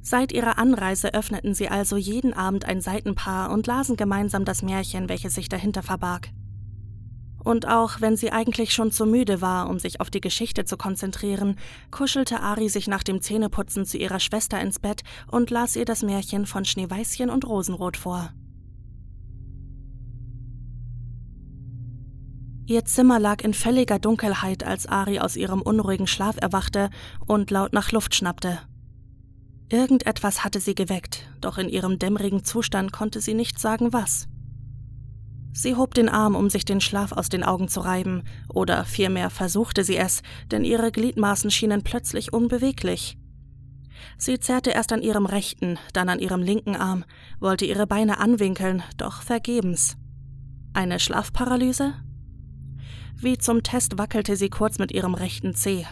Seit 0.01 0.31
ihrer 0.31 0.57
Anreise 0.57 1.13
öffneten 1.13 1.53
sie 1.53 1.67
also 1.67 1.97
jeden 1.97 2.33
Abend 2.33 2.65
ein 2.65 2.81
Seitenpaar 2.81 3.51
und 3.51 3.67
lasen 3.67 3.97
gemeinsam 3.97 4.45
das 4.45 4.61
Märchen, 4.61 5.09
welches 5.09 5.35
sich 5.35 5.49
dahinter 5.49 5.83
verbarg. 5.83 6.29
Und 7.43 7.67
auch 7.67 8.01
wenn 8.01 8.17
sie 8.17 8.31
eigentlich 8.31 8.73
schon 8.73 8.91
zu 8.91 9.05
müde 9.05 9.41
war, 9.41 9.69
um 9.69 9.79
sich 9.79 10.01
auf 10.01 10.09
die 10.09 10.21
Geschichte 10.21 10.65
zu 10.65 10.77
konzentrieren, 10.77 11.57
kuschelte 11.91 12.41
Ari 12.41 12.69
sich 12.69 12.87
nach 12.87 13.03
dem 13.03 13.21
Zähneputzen 13.21 13.85
zu 13.85 13.97
ihrer 13.97 14.19
Schwester 14.19 14.59
ins 14.59 14.79
Bett 14.79 15.01
und 15.31 15.49
las 15.49 15.75
ihr 15.75 15.85
das 15.85 16.03
Märchen 16.03 16.45
von 16.45 16.65
Schneeweißchen 16.65 17.29
und 17.29 17.45
Rosenrot 17.45 17.97
vor. 17.97 18.31
Ihr 22.69 22.83
Zimmer 22.83 23.17
lag 23.17 23.45
in 23.45 23.53
völliger 23.53 23.97
Dunkelheit, 23.97 24.65
als 24.65 24.87
Ari 24.87 25.19
aus 25.19 25.37
ihrem 25.37 25.61
unruhigen 25.61 26.05
Schlaf 26.05 26.35
erwachte 26.37 26.89
und 27.25 27.49
laut 27.49 27.71
nach 27.71 27.93
Luft 27.93 28.13
schnappte. 28.13 28.59
Irgendetwas 29.69 30.43
hatte 30.43 30.59
sie 30.59 30.75
geweckt, 30.75 31.29
doch 31.39 31.57
in 31.57 31.69
ihrem 31.69 31.97
dämmerigen 31.97 32.43
Zustand 32.43 32.91
konnte 32.91 33.21
sie 33.21 33.35
nicht 33.35 33.57
sagen, 33.57 33.93
was. 33.93 34.27
Sie 35.53 35.75
hob 35.75 35.93
den 35.93 36.09
Arm, 36.09 36.35
um 36.35 36.49
sich 36.49 36.65
den 36.65 36.81
Schlaf 36.81 37.13
aus 37.13 37.29
den 37.29 37.45
Augen 37.45 37.69
zu 37.69 37.79
reiben, 37.79 38.23
oder 38.49 38.83
vielmehr 38.83 39.29
versuchte 39.29 39.85
sie 39.85 39.95
es, 39.95 40.21
denn 40.51 40.65
ihre 40.65 40.91
Gliedmaßen 40.91 41.49
schienen 41.49 41.83
plötzlich 41.83 42.33
unbeweglich. 42.33 43.17
Sie 44.17 44.41
zerrte 44.41 44.71
erst 44.71 44.91
an 44.91 45.01
ihrem 45.01 45.25
rechten, 45.25 45.79
dann 45.93 46.09
an 46.09 46.19
ihrem 46.19 46.41
linken 46.41 46.75
Arm, 46.75 47.05
wollte 47.39 47.65
ihre 47.65 47.87
Beine 47.87 48.19
anwinkeln, 48.19 48.83
doch 48.97 49.21
vergebens. 49.21 49.95
Eine 50.73 50.99
Schlafparalyse? 50.99 51.93
Wie 53.19 53.37
zum 53.37 53.63
Test 53.63 53.97
wackelte 53.97 54.35
sie 54.35 54.49
kurz 54.49 54.77
mit 54.77 54.91
ihrem 54.91 55.15
rechten 55.15 55.55
Zeh. 55.55 55.85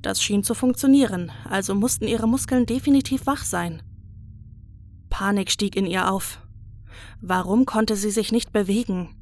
Das 0.00 0.22
schien 0.22 0.44
zu 0.44 0.54
funktionieren, 0.54 1.32
also 1.48 1.74
mussten 1.74 2.06
ihre 2.06 2.28
Muskeln 2.28 2.66
definitiv 2.66 3.26
wach 3.26 3.44
sein. 3.44 3.82
Panik 5.10 5.50
stieg 5.50 5.74
in 5.74 5.86
ihr 5.86 6.10
auf. 6.10 6.40
Warum 7.20 7.66
konnte 7.66 7.96
sie 7.96 8.10
sich 8.10 8.30
nicht 8.30 8.52
bewegen? 8.52 9.16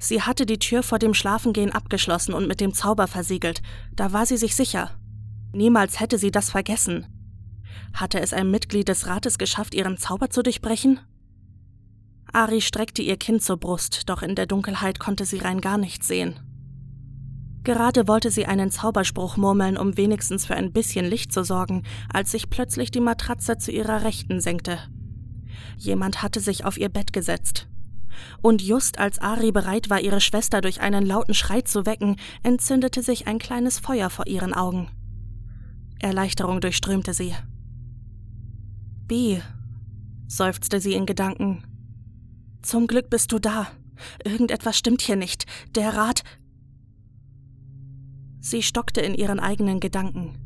Sie 0.00 0.22
hatte 0.22 0.44
die 0.44 0.58
Tür 0.58 0.82
vor 0.82 0.98
dem 0.98 1.14
Schlafengehen 1.14 1.70
abgeschlossen 1.70 2.34
und 2.34 2.48
mit 2.48 2.60
dem 2.60 2.74
Zauber 2.74 3.06
versiegelt, 3.06 3.62
da 3.94 4.12
war 4.12 4.26
sie 4.26 4.36
sich 4.36 4.56
sicher. 4.56 4.90
Niemals 5.52 6.00
hätte 6.00 6.18
sie 6.18 6.30
das 6.30 6.50
vergessen. 6.50 7.06
Hatte 7.92 8.20
es 8.20 8.32
ein 8.32 8.50
Mitglied 8.50 8.88
des 8.88 9.06
Rates 9.06 9.38
geschafft, 9.38 9.74
ihren 9.74 9.98
Zauber 9.98 10.30
zu 10.30 10.42
durchbrechen? 10.42 11.00
Ari 12.32 12.60
streckte 12.60 13.02
ihr 13.02 13.16
Kinn 13.16 13.40
zur 13.40 13.56
Brust, 13.56 14.08
doch 14.08 14.22
in 14.22 14.34
der 14.34 14.46
Dunkelheit 14.46 14.98
konnte 14.98 15.24
sie 15.24 15.38
rein 15.38 15.60
gar 15.60 15.78
nichts 15.78 16.08
sehen. 16.08 16.40
Gerade 17.66 18.06
wollte 18.06 18.30
sie 18.30 18.46
einen 18.46 18.70
Zauberspruch 18.70 19.36
murmeln, 19.36 19.76
um 19.76 19.96
wenigstens 19.96 20.46
für 20.46 20.54
ein 20.54 20.72
bisschen 20.72 21.04
Licht 21.04 21.32
zu 21.32 21.42
sorgen, 21.42 21.82
als 22.12 22.30
sich 22.30 22.48
plötzlich 22.48 22.92
die 22.92 23.00
Matratze 23.00 23.58
zu 23.58 23.72
ihrer 23.72 24.04
Rechten 24.04 24.40
senkte. 24.40 24.78
Jemand 25.76 26.22
hatte 26.22 26.38
sich 26.38 26.64
auf 26.64 26.78
ihr 26.78 26.88
Bett 26.88 27.12
gesetzt. 27.12 27.66
Und 28.40 28.62
just 28.62 29.00
als 29.00 29.18
Ari 29.18 29.50
bereit 29.50 29.90
war, 29.90 30.00
ihre 30.00 30.20
Schwester 30.20 30.60
durch 30.60 30.80
einen 30.80 31.04
lauten 31.04 31.34
Schrei 31.34 31.60
zu 31.60 31.86
wecken, 31.86 32.14
entzündete 32.44 33.02
sich 33.02 33.26
ein 33.26 33.40
kleines 33.40 33.80
Feuer 33.80 34.10
vor 34.10 34.28
ihren 34.28 34.54
Augen. 34.54 34.86
Erleichterung 35.98 36.60
durchströmte 36.60 37.14
sie. 37.14 37.34
Bi, 39.08 39.42
seufzte 40.28 40.78
sie 40.78 40.92
in 40.92 41.04
Gedanken. 41.04 41.64
Zum 42.62 42.86
Glück 42.86 43.10
bist 43.10 43.32
du 43.32 43.40
da. 43.40 43.66
Irgendetwas 44.24 44.78
stimmt 44.78 45.02
hier 45.02 45.16
nicht. 45.16 45.46
Der 45.74 45.96
Rat. 45.96 46.22
Sie 48.48 48.62
stockte 48.62 49.00
in 49.00 49.16
ihren 49.16 49.40
eigenen 49.40 49.80
Gedanken. 49.80 50.38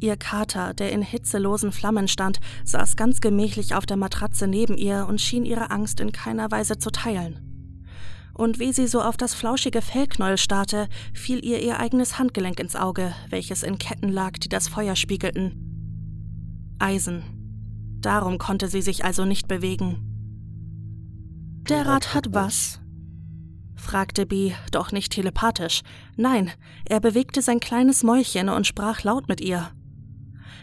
Ihr 0.00 0.16
Kater, 0.16 0.72
der 0.72 0.92
in 0.92 1.02
hitzelosen 1.02 1.70
Flammen 1.70 2.08
stand, 2.08 2.40
saß 2.64 2.96
ganz 2.96 3.20
gemächlich 3.20 3.74
auf 3.74 3.84
der 3.84 3.98
Matratze 3.98 4.46
neben 4.46 4.78
ihr 4.78 5.04
und 5.06 5.20
schien 5.20 5.44
ihre 5.44 5.70
Angst 5.70 6.00
in 6.00 6.12
keiner 6.12 6.50
Weise 6.50 6.78
zu 6.78 6.90
teilen. 6.90 7.38
Und 8.32 8.58
wie 8.58 8.72
sie 8.72 8.86
so 8.86 9.02
auf 9.02 9.18
das 9.18 9.34
flauschige 9.34 9.82
Fellknäuel 9.82 10.38
starrte, 10.38 10.88
fiel 11.12 11.44
ihr 11.44 11.60
ihr 11.60 11.78
eigenes 11.78 12.18
Handgelenk 12.18 12.58
ins 12.58 12.76
Auge, 12.76 13.14
welches 13.28 13.62
in 13.62 13.76
Ketten 13.76 14.08
lag, 14.08 14.38
die 14.38 14.48
das 14.48 14.68
Feuer 14.68 14.96
spiegelten. 14.96 16.76
Eisen. 16.78 17.24
Darum 18.00 18.38
konnte 18.38 18.68
sie 18.68 18.80
sich 18.80 19.04
also 19.04 19.26
nicht 19.26 19.48
bewegen. 19.48 19.98
Der 21.68 21.84
Rat 21.84 22.14
hat 22.14 22.32
was? 22.32 22.81
Fragte 23.82 24.26
Bee, 24.26 24.54
doch 24.70 24.92
nicht 24.92 25.12
telepathisch. 25.12 25.82
Nein, 26.16 26.50
er 26.86 27.00
bewegte 27.00 27.42
sein 27.42 27.60
kleines 27.60 28.02
Mäulchen 28.02 28.48
und 28.48 28.66
sprach 28.66 29.02
laut 29.02 29.28
mit 29.28 29.40
ihr. 29.40 29.70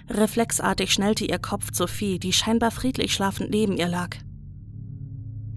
Reflexartig 0.10 0.91
schnellte 0.91 1.26
ihr 1.26 1.38
Kopf 1.38 1.72
zu 1.72 1.86
Vieh, 1.86 2.18
die 2.18 2.34
scheinbar 2.34 2.72
friedlich 2.72 3.14
schlafend 3.14 3.52
neben 3.52 3.78
ihr 3.78 3.88
lag. 3.88 4.18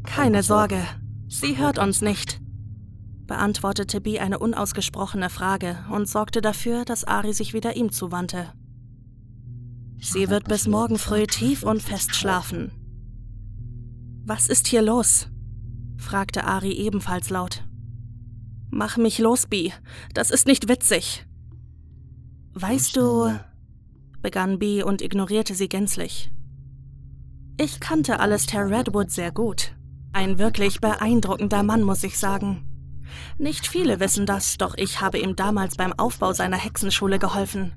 Keine 0.04 0.42
Sorge, 0.42 0.84
sie 1.28 1.56
hört 1.56 1.78
uns 1.78 2.02
nicht, 2.02 2.40
beantwortete 3.26 4.00
Bee 4.00 4.18
eine 4.18 4.38
unausgesprochene 4.38 5.30
Frage 5.30 5.78
und 5.90 6.08
sorgte 6.08 6.42
dafür, 6.42 6.84
dass 6.84 7.04
Ari 7.04 7.32
sich 7.32 7.54
wieder 7.54 7.76
ihm 7.76 7.90
zuwandte. 7.90 8.52
Sie 10.00 10.28
wird 10.28 10.48
bis 10.48 10.66
morgen 10.66 10.98
früh 10.98 11.26
tief 11.26 11.62
und 11.62 11.80
fest 11.80 12.14
schlafen. 12.14 12.72
Was 14.26 14.48
ist 14.48 14.66
hier 14.66 14.82
los? 14.82 15.31
Fragte 15.96 16.44
Ari 16.44 16.72
ebenfalls 16.72 17.30
laut. 17.30 17.64
Mach 18.70 18.96
mich 18.96 19.18
los, 19.18 19.46
Bee. 19.46 19.72
Das 20.14 20.30
ist 20.30 20.46
nicht 20.46 20.68
witzig. 20.68 21.26
Weißt 22.54 22.96
du, 22.96 23.38
begann 24.20 24.58
Bee 24.58 24.82
und 24.82 25.02
ignorierte 25.02 25.54
sie 25.54 25.68
gänzlich. 25.68 26.30
Ich 27.58 27.80
kannte 27.80 28.20
Alistair 28.20 28.68
Redwood 28.68 29.10
sehr 29.10 29.30
gut. 29.30 29.74
Ein 30.12 30.38
wirklich 30.38 30.80
beeindruckender 30.80 31.62
Mann, 31.62 31.82
muss 31.82 32.02
ich 32.02 32.18
sagen. 32.18 32.66
Nicht 33.38 33.66
viele 33.66 34.00
wissen 34.00 34.26
das, 34.26 34.56
doch 34.58 34.74
ich 34.76 35.00
habe 35.00 35.18
ihm 35.18 35.36
damals 35.36 35.76
beim 35.76 35.92
Aufbau 35.92 36.32
seiner 36.32 36.56
Hexenschule 36.56 37.18
geholfen. 37.18 37.72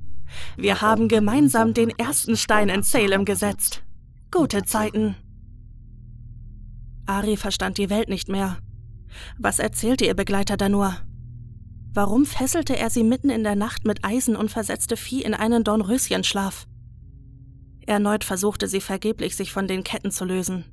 Wir 0.57 0.81
haben 0.81 1.07
gemeinsam 1.07 1.73
den 1.73 1.89
ersten 1.89 2.37
Stein 2.37 2.69
in 2.69 2.83
Salem 2.83 3.25
gesetzt. 3.25 3.83
Gute 4.31 4.63
Zeiten. 4.63 5.15
Ari 7.05 7.37
verstand 7.37 7.77
die 7.77 7.89
Welt 7.89 8.09
nicht 8.09 8.29
mehr. 8.29 8.57
Was 9.37 9.59
erzählte 9.59 10.05
ihr 10.05 10.15
Begleiter 10.15 10.57
da 10.57 10.69
nur? 10.69 10.95
Warum 11.93 12.25
fesselte 12.25 12.77
er 12.77 12.89
sie 12.89 13.03
mitten 13.03 13.29
in 13.29 13.43
der 13.43 13.55
Nacht 13.55 13.85
mit 13.85 14.03
Eisen 14.03 14.35
und 14.35 14.51
versetzte 14.51 14.97
Vieh 14.97 15.23
in 15.23 15.33
einen 15.33 15.63
Dornröschenschlaf? 15.63 16.67
Erneut 17.87 18.23
versuchte 18.23 18.67
sie 18.67 18.81
vergeblich, 18.81 19.35
sich 19.35 19.51
von 19.51 19.67
den 19.67 19.83
Ketten 19.83 20.11
zu 20.11 20.25
lösen. 20.25 20.65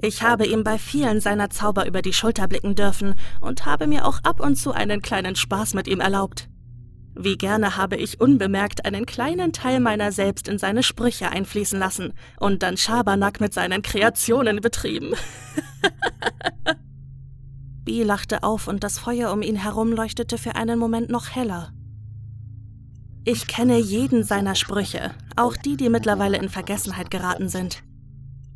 Ich 0.00 0.22
habe 0.22 0.46
ihm 0.46 0.64
bei 0.64 0.78
vielen 0.78 1.20
seiner 1.20 1.50
Zauber 1.50 1.86
über 1.86 2.00
die 2.00 2.14
Schulter 2.14 2.48
blicken 2.48 2.74
dürfen 2.74 3.16
und 3.42 3.66
habe 3.66 3.86
mir 3.86 4.06
auch 4.06 4.20
ab 4.22 4.40
und 4.40 4.56
zu 4.56 4.72
einen 4.72 5.02
kleinen 5.02 5.36
Spaß 5.36 5.74
mit 5.74 5.88
ihm 5.88 6.00
erlaubt. 6.00 6.48
Wie 7.14 7.36
gerne 7.36 7.76
habe 7.76 7.96
ich 7.96 8.20
unbemerkt 8.20 8.84
einen 8.84 9.04
kleinen 9.04 9.52
Teil 9.52 9.80
meiner 9.80 10.12
selbst 10.12 10.48
in 10.48 10.58
seine 10.58 10.82
Sprüche 10.82 11.30
einfließen 11.30 11.78
lassen 11.78 12.12
und 12.38 12.62
dann 12.62 12.76
Schabernack 12.76 13.40
mit 13.40 13.52
seinen 13.52 13.82
Kreationen 13.82 14.60
betrieben. 14.60 15.14
Bee 17.84 18.04
lachte 18.04 18.42
auf 18.42 18.68
und 18.68 18.84
das 18.84 18.98
Feuer 18.98 19.32
um 19.32 19.42
ihn 19.42 19.56
herum 19.56 19.92
leuchtete 19.92 20.38
für 20.38 20.54
einen 20.54 20.78
Moment 20.78 21.10
noch 21.10 21.34
heller. 21.34 21.72
Ich 23.24 23.46
kenne 23.46 23.78
jeden 23.78 24.24
seiner 24.24 24.54
Sprüche, 24.54 25.10
auch 25.36 25.56
die, 25.56 25.76
die 25.76 25.88
mittlerweile 25.88 26.38
in 26.38 26.48
Vergessenheit 26.48 27.10
geraten 27.10 27.48
sind. 27.48 27.82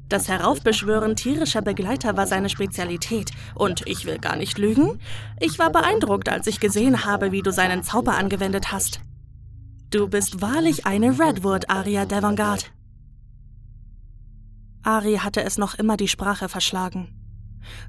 Das 0.09 0.29
Heraufbeschwören 0.29 1.17
tierischer 1.17 1.63
Begleiter 1.63 2.17
war 2.17 2.27
seine 2.27 2.49
Spezialität. 2.49 3.31
Und 3.55 3.87
ich 3.87 4.05
will 4.05 4.19
gar 4.19 4.37
nicht 4.37 4.59
lügen. 4.59 5.01
Ich 5.41 5.59
war 5.59 5.71
beeindruckt, 5.71 6.29
als 6.29 6.47
ich 6.47 6.61
gesehen 6.61 7.05
habe, 7.05 7.33
wie 7.33 7.43
du 7.43 7.53
seinen 7.53 7.83
Zauber 7.83 8.17
angewendet 8.17 8.71
hast. 8.71 9.01
Du 9.91 10.09
bist 10.09 10.41
wahrlich 10.41 10.87
eine 10.87 11.19
Redwood, 11.19 11.71
Aria 11.71 12.05
Devangard. 12.05 12.73
Ari 14.83 15.17
hatte 15.17 15.43
es 15.43 15.57
noch 15.57 15.75
immer 15.75 15.97
die 15.97 16.09
Sprache 16.09 16.49
verschlagen. 16.49 17.09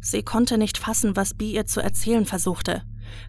Sie 0.02 0.24
konnte 0.24 0.58
nicht 0.58 0.78
fassen, 0.78 1.16
was 1.16 1.34
Bee 1.34 1.52
ihr 1.52 1.66
zu 1.66 1.82
erzählen 1.82 2.26
versuchte, 2.26 2.84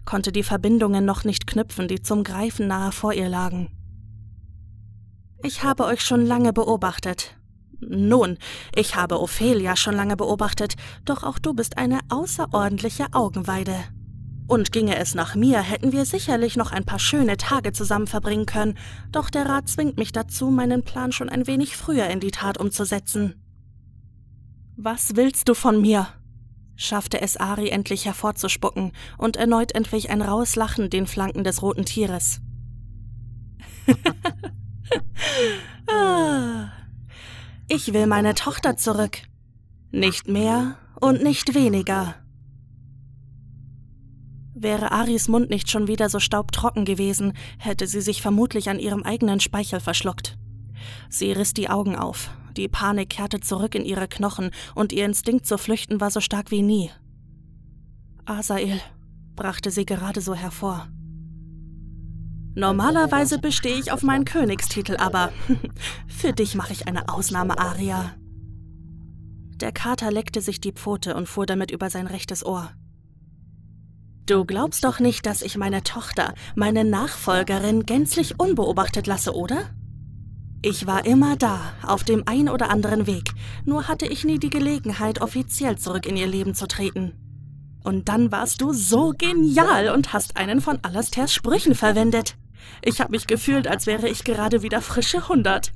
konnte 0.05 0.31
die 0.31 0.43
Verbindungen 0.43 1.03
noch 1.03 1.25
nicht 1.25 1.47
knüpfen, 1.47 1.89
die 1.89 2.01
zum 2.01 2.23
Greifen 2.23 2.67
nahe 2.67 2.93
vor 2.93 3.13
ihr 3.13 3.27
lagen. 3.27 3.69
Ich 5.43 5.63
habe 5.63 5.85
euch 5.85 6.01
schon 6.01 6.25
lange 6.25 6.53
beobachtet, 6.53 7.37
nun, 7.79 8.37
ich 8.75 8.95
habe 8.95 9.19
Ophelia 9.19 9.75
schon 9.75 9.95
lange 9.95 10.17
beobachtet, 10.17 10.75
doch 11.05 11.23
auch 11.23 11.39
du 11.39 11.53
bist 11.53 11.77
eine 11.77 11.99
außerordentliche 12.09 13.07
Augenweide. 13.11 13.75
Und 14.47 14.71
ginge 14.71 14.95
es 14.95 15.13
nach 15.13 15.35
mir, 15.35 15.59
hätten 15.59 15.91
wir 15.91 16.05
sicherlich 16.05 16.55
noch 16.55 16.71
ein 16.71 16.85
paar 16.85 16.99
schöne 16.99 17.35
Tage 17.35 17.73
zusammen 17.73 18.07
verbringen 18.07 18.45
können, 18.45 18.77
doch 19.11 19.29
der 19.29 19.45
Rat 19.45 19.67
zwingt 19.67 19.97
mich 19.97 20.13
dazu, 20.13 20.49
meinen 20.49 20.83
Plan 20.83 21.11
schon 21.11 21.27
ein 21.29 21.47
wenig 21.47 21.75
früher 21.75 22.07
in 22.07 22.21
die 22.21 22.31
Tat 22.31 22.57
umzusetzen. 22.57 23.35
Was 24.77 25.15
willst 25.15 25.49
du 25.49 25.53
von 25.53 25.81
mir? 25.81 26.07
schaffte 26.77 27.19
es 27.19 27.37
Ari 27.37 27.69
endlich 27.69 28.05
hervorzuspucken, 28.05 28.93
und 29.17 29.35
erneut 29.35 29.73
entwich 29.73 30.09
ein 30.09 30.21
raues 30.21 30.55
Lachen 30.55 30.89
den 30.89 31.07
Flanken 31.07 31.43
des 31.43 31.61
roten 31.61 31.85
Tieres. 31.85 32.39
ah, 35.87 36.69
ich 37.67 37.93
will 37.93 38.07
meine 38.07 38.33
Tochter 38.33 38.77
zurück. 38.77 39.19
Nicht 39.91 40.27
mehr 40.27 40.77
und 40.99 41.23
nicht 41.23 41.53
weniger. 41.53 42.15
Wäre 44.53 44.91
Aris 44.91 45.27
Mund 45.27 45.49
nicht 45.49 45.69
schon 45.69 45.87
wieder 45.87 46.09
so 46.09 46.19
staubtrocken 46.19 46.83
gewesen, 46.83 47.33
hätte 47.59 47.85
sie 47.85 48.01
sich 48.01 48.21
vermutlich 48.21 48.69
an 48.69 48.79
ihrem 48.79 49.03
eigenen 49.03 49.39
Speichel 49.39 49.79
verschluckt. 49.79 50.37
Sie 51.09 51.31
riss 51.31 51.53
die 51.53 51.69
Augen 51.69 51.95
auf, 51.95 52.31
die 52.55 52.67
Panik 52.67 53.09
kehrte 53.09 53.39
zurück 53.39 53.75
in 53.75 53.85
ihre 53.85 54.07
Knochen 54.07 54.51
und 54.73 54.91
ihr 54.91 55.05
Instinkt 55.05 55.45
zu 55.45 55.57
flüchten 55.57 56.01
war 56.01 56.09
so 56.09 56.21
stark 56.21 56.49
wie 56.49 56.63
nie. 56.63 56.89
Asael, 58.25 58.81
brachte 59.35 59.69
sie 59.69 59.85
gerade 59.85 60.21
so 60.21 60.33
hervor. 60.33 60.87
Normalerweise 62.57 63.37
bestehe 63.37 63.75
ich 63.75 63.91
auf 63.91 64.01
meinen 64.01 64.25
Königstitel, 64.25 64.97
aber 64.97 65.31
für 66.07 66.33
dich 66.33 66.55
mache 66.55 66.73
ich 66.73 66.87
eine 66.87 67.07
Ausnahme, 67.07 67.59
Aria. 67.59 68.15
Der 69.57 69.71
Kater 69.71 70.11
leckte 70.11 70.41
sich 70.41 70.59
die 70.59 70.71
Pfote 70.71 71.15
und 71.15 71.27
fuhr 71.27 71.45
damit 71.45 71.69
über 71.69 71.91
sein 71.91 72.07
rechtes 72.07 72.43
Ohr. 72.43 72.71
Du 74.25 74.43
glaubst 74.43 74.85
doch 74.85 74.99
nicht, 74.99 75.27
dass 75.27 75.43
ich 75.43 75.55
meine 75.55 75.83
Tochter, 75.83 76.33
meine 76.55 76.83
Nachfolgerin, 76.83 77.85
gänzlich 77.85 78.39
unbeobachtet 78.39 79.05
lasse, 79.05 79.35
oder? 79.35 79.69
Ich 80.63 80.87
war 80.87 81.05
immer 81.05 81.35
da, 81.35 81.59
auf 81.83 82.03
dem 82.03 82.23
ein 82.25 82.49
oder 82.49 82.71
anderen 82.71 83.05
Weg, 83.05 83.33
nur 83.65 83.87
hatte 83.87 84.07
ich 84.07 84.25
nie 84.25 84.39
die 84.39 84.49
Gelegenheit, 84.49 85.21
offiziell 85.21 85.77
zurück 85.77 86.07
in 86.07 86.17
ihr 86.17 86.27
Leben 86.27 86.55
zu 86.55 86.67
treten. 86.67 87.13
Und 87.83 88.09
dann 88.09 88.31
warst 88.31 88.61
du 88.61 88.73
so 88.73 89.13
genial 89.15 89.89
und 89.89 90.11
hast 90.11 90.37
einen 90.37 90.59
von 90.59 90.79
Alastairs 90.81 91.31
Sprüchen 91.31 91.75
verwendet. 91.75 92.35
Ich 92.83 93.01
habe 93.01 93.11
mich 93.11 93.27
gefühlt, 93.27 93.67
als 93.67 93.85
wäre 93.87 94.07
ich 94.07 94.23
gerade 94.23 94.61
wieder 94.61 94.81
frische 94.81 95.27
hundert. 95.27 95.71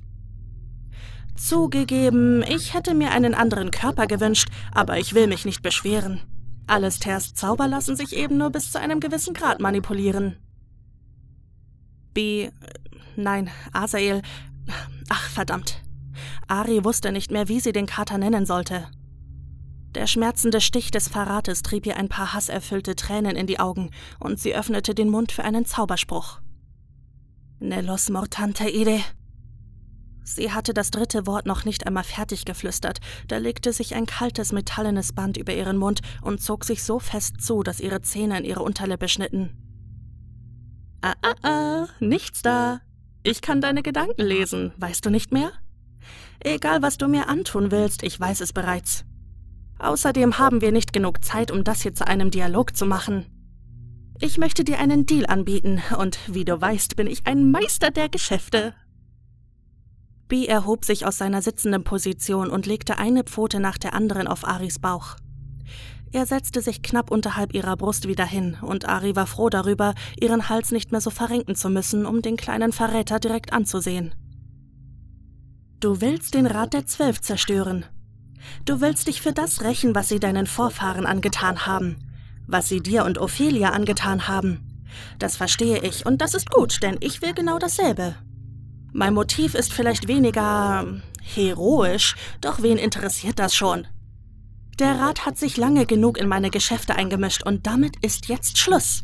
Zugegeben, 1.35 2.43
ich 2.43 2.73
hätte 2.73 2.93
mir 2.93 3.11
einen 3.11 3.33
anderen 3.33 3.71
Körper 3.71 4.05
gewünscht, 4.05 4.49
aber 4.71 4.99
ich 4.99 5.13
will 5.13 5.27
mich 5.27 5.45
nicht 5.45 5.61
beschweren. 5.61 6.21
Alastairs 6.67 7.33
Zauber 7.33 7.67
lassen 7.67 7.95
sich 7.95 8.15
eben 8.15 8.37
nur 8.37 8.51
bis 8.51 8.71
zu 8.71 8.79
einem 8.79 8.99
gewissen 8.99 9.33
Grad 9.33 9.59
manipulieren. 9.59 10.37
B. 12.13 12.51
Nein, 13.15 13.49
Asael. 13.73 14.21
Ach, 15.09 15.29
verdammt. 15.29 15.81
Ari 16.47 16.83
wusste 16.83 17.11
nicht 17.11 17.31
mehr, 17.31 17.47
wie 17.47 17.59
sie 17.59 17.71
den 17.71 17.87
Kater 17.87 18.17
nennen 18.17 18.45
sollte. 18.45 18.87
Der 19.95 20.07
schmerzende 20.07 20.61
Stich 20.61 20.91
des 20.91 21.09
Verrates 21.09 21.63
trieb 21.63 21.85
ihr 21.85 21.97
ein 21.97 22.07
paar 22.07 22.33
hasserfüllte 22.33 22.95
Tränen 22.95 23.35
in 23.35 23.47
die 23.47 23.59
Augen, 23.59 23.91
und 24.19 24.39
sie 24.39 24.55
öffnete 24.55 24.95
den 24.95 25.09
Mund 25.09 25.31
für 25.31 25.43
einen 25.43 25.65
Zauberspruch. 25.65 26.39
Nellos 27.61 28.09
mortante 28.09 28.67
ide. 28.69 28.99
Sie 30.23 30.51
hatte 30.51 30.73
das 30.73 30.89
dritte 30.89 31.27
Wort 31.27 31.45
noch 31.45 31.63
nicht 31.63 31.85
einmal 31.85 32.03
fertig 32.03 32.43
geflüstert, 32.45 32.99
da 33.27 33.37
legte 33.37 33.71
sich 33.71 33.93
ein 33.93 34.07
kaltes 34.07 34.51
metallenes 34.51 35.13
Band 35.13 35.37
über 35.37 35.53
ihren 35.53 35.77
Mund 35.77 36.01
und 36.23 36.41
zog 36.41 36.65
sich 36.65 36.83
so 36.83 36.99
fest 36.99 37.39
zu, 37.39 37.61
dass 37.61 37.79
ihre 37.79 38.01
Zähne 38.01 38.39
in 38.39 38.45
ihre 38.45 38.63
Unterlippe 38.63 39.07
schnitten. 39.07 39.51
Ah, 41.01 41.13
ah, 41.21 41.35
ah, 41.43 41.87
nichts 41.99 42.41
da. 42.41 42.81
Ich 43.21 43.41
kann 43.41 43.61
deine 43.61 43.83
Gedanken 43.83 44.23
lesen, 44.23 44.73
weißt 44.77 45.05
du 45.05 45.11
nicht 45.11 45.31
mehr? 45.31 45.51
Egal, 46.39 46.81
was 46.81 46.97
du 46.97 47.07
mir 47.07 47.29
antun 47.29 47.69
willst, 47.69 48.01
ich 48.01 48.19
weiß 48.19 48.41
es 48.41 48.53
bereits. 48.53 49.05
Außerdem 49.77 50.39
haben 50.39 50.61
wir 50.61 50.71
nicht 50.71 50.93
genug 50.93 51.23
Zeit, 51.23 51.51
um 51.51 51.63
das 51.63 51.81
hier 51.81 51.93
zu 51.93 52.07
einem 52.07 52.31
Dialog 52.31 52.75
zu 52.75 52.87
machen. 52.87 53.40
Ich 54.23 54.37
möchte 54.37 54.63
dir 54.63 54.77
einen 54.77 55.07
Deal 55.07 55.25
anbieten, 55.25 55.81
und 55.97 56.19
wie 56.27 56.45
du 56.45 56.61
weißt, 56.61 56.95
bin 56.95 57.07
ich 57.07 57.25
ein 57.25 57.49
Meister 57.49 57.89
der 57.89 58.07
Geschäfte. 58.07 58.75
B 60.27 60.45
erhob 60.45 60.85
sich 60.85 61.07
aus 61.07 61.17
seiner 61.17 61.41
sitzenden 61.41 61.83
Position 61.83 62.51
und 62.51 62.67
legte 62.67 62.99
eine 62.99 63.23
Pfote 63.23 63.59
nach 63.59 63.79
der 63.79 63.95
anderen 63.95 64.27
auf 64.27 64.47
Aris 64.47 64.77
Bauch. 64.77 65.15
Er 66.11 66.27
setzte 66.27 66.61
sich 66.61 66.83
knapp 66.83 67.09
unterhalb 67.09 67.55
ihrer 67.55 67.75
Brust 67.75 68.07
wieder 68.07 68.25
hin, 68.25 68.57
und 68.61 68.87
Ari 68.87 69.15
war 69.15 69.25
froh 69.25 69.49
darüber, 69.49 69.95
ihren 70.21 70.49
Hals 70.49 70.69
nicht 70.69 70.91
mehr 70.91 71.01
so 71.01 71.09
verrenken 71.09 71.55
zu 71.55 71.69
müssen, 71.71 72.05
um 72.05 72.21
den 72.21 72.37
kleinen 72.37 72.73
Verräter 72.73 73.19
direkt 73.19 73.53
anzusehen. 73.53 74.13
Du 75.79 75.99
willst 75.99 76.35
den 76.35 76.45
Rat 76.45 76.73
der 76.73 76.85
Zwölf 76.85 77.21
zerstören. 77.21 77.85
Du 78.65 78.81
willst 78.81 79.07
dich 79.07 79.19
für 79.19 79.33
das 79.33 79.63
rächen, 79.63 79.95
was 79.95 80.09
sie 80.09 80.19
deinen 80.19 80.45
Vorfahren 80.45 81.07
angetan 81.07 81.65
haben, 81.65 81.95
was 82.47 82.69
sie 82.69 82.81
dir 82.81 83.05
und 83.05 83.17
Ophelia 83.17 83.69
angetan 83.69 84.27
haben. 84.27 84.67
Das 85.19 85.37
verstehe 85.37 85.79
ich, 85.79 86.05
und 86.05 86.21
das 86.21 86.33
ist 86.33 86.49
gut, 86.49 86.83
denn 86.83 86.97
ich 86.99 87.21
will 87.21 87.33
genau 87.33 87.59
dasselbe. 87.59 88.15
Mein 88.93 89.13
Motiv 89.13 89.55
ist 89.55 89.71
vielleicht 89.71 90.07
weniger 90.07 90.85
heroisch, 91.21 92.15
doch 92.41 92.61
wen 92.61 92.77
interessiert 92.77 93.39
das 93.39 93.55
schon? 93.55 93.87
Der 94.79 94.99
Rat 94.99 95.25
hat 95.25 95.37
sich 95.37 95.57
lange 95.57 95.85
genug 95.85 96.17
in 96.17 96.27
meine 96.27 96.49
Geschäfte 96.49 96.95
eingemischt 96.95 97.43
und 97.43 97.67
damit 97.67 98.03
ist 98.03 98.27
jetzt 98.27 98.57
Schluss. 98.57 99.03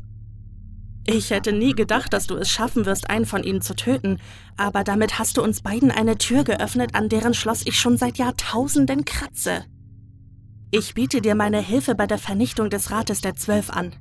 Ich 1.05 1.29
hätte 1.29 1.53
nie 1.53 1.73
gedacht, 1.73 2.11
dass 2.11 2.27
du 2.27 2.35
es 2.35 2.49
schaffen 2.49 2.85
wirst, 2.85 3.09
einen 3.09 3.25
von 3.25 3.43
ihnen 3.43 3.61
zu 3.61 3.75
töten, 3.75 4.19
aber 4.57 4.83
damit 4.83 5.19
hast 5.19 5.37
du 5.37 5.41
uns 5.41 5.61
beiden 5.61 5.89
eine 5.89 6.17
Tür 6.17 6.43
geöffnet, 6.43 6.95
an 6.95 7.07
deren 7.07 7.33
Schloss 7.33 7.61
ich 7.65 7.79
schon 7.79 7.97
seit 7.97 8.17
Jahrtausenden 8.17 9.05
kratze. 9.05 9.63
Ich 10.69 10.93
biete 10.93 11.21
dir 11.21 11.33
meine 11.33 11.61
Hilfe 11.61 11.95
bei 11.95 12.07
der 12.07 12.17
Vernichtung 12.17 12.69
des 12.69 12.91
Rates 12.91 13.21
der 13.21 13.35
Zwölf 13.35 13.69
an. 13.69 13.95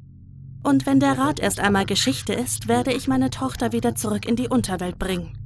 Und 0.64 0.84
wenn 0.84 0.98
der 0.98 1.16
Rat 1.16 1.38
erst 1.38 1.60
einmal 1.60 1.86
Geschichte 1.86 2.32
ist, 2.32 2.66
werde 2.66 2.92
ich 2.92 3.06
meine 3.06 3.30
Tochter 3.30 3.70
wieder 3.70 3.94
zurück 3.94 4.26
in 4.26 4.34
die 4.34 4.48
Unterwelt 4.48 4.98
bringen. 4.98 5.38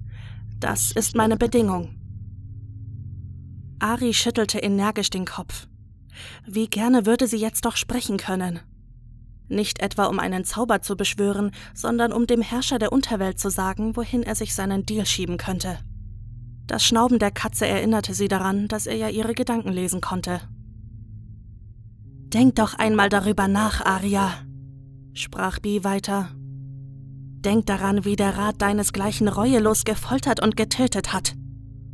Das 0.60 0.92
ist 0.92 1.14
meine 1.14 1.36
Bedingung. 1.36 1.94
Ari 3.80 4.14
schüttelte 4.14 4.60
energisch 4.60 5.10
den 5.10 5.26
Kopf. 5.26 5.66
Wie 6.46 6.68
gerne 6.68 7.04
würde 7.04 7.26
sie 7.26 7.36
jetzt 7.36 7.66
doch 7.66 7.76
sprechen 7.76 8.16
können. 8.16 8.60
Nicht 9.48 9.80
etwa 9.80 10.06
um 10.06 10.18
einen 10.18 10.44
Zauber 10.44 10.80
zu 10.80 10.96
beschwören, 10.96 11.50
sondern 11.74 12.14
um 12.14 12.26
dem 12.26 12.40
Herrscher 12.40 12.78
der 12.78 12.92
Unterwelt 12.92 13.38
zu 13.38 13.50
sagen, 13.50 13.94
wohin 13.94 14.22
er 14.22 14.36
sich 14.36 14.54
seinen 14.54 14.86
Deal 14.86 15.04
schieben 15.04 15.36
könnte. 15.36 15.80
Das 16.66 16.82
Schnauben 16.82 17.18
der 17.18 17.30
Katze 17.30 17.66
erinnerte 17.66 18.14
sie 18.14 18.28
daran, 18.28 18.68
dass 18.68 18.86
er 18.86 18.96
ja 18.96 19.08
ihre 19.08 19.34
Gedanken 19.34 19.72
lesen 19.72 20.00
konnte. 20.00 20.40
Denk 22.32 22.54
doch 22.54 22.74
einmal 22.74 23.08
darüber 23.08 23.48
nach, 23.48 23.84
Aria, 23.84 24.30
sprach 25.14 25.58
Bi 25.58 25.82
weiter. 25.82 26.28
Denk 27.40 27.66
daran, 27.66 28.04
wie 28.04 28.14
der 28.14 28.36
Rat 28.38 28.62
deinesgleichen 28.62 29.26
reuelos 29.26 29.84
gefoltert 29.84 30.40
und 30.40 30.56
getötet 30.56 31.12
hat. 31.12 31.34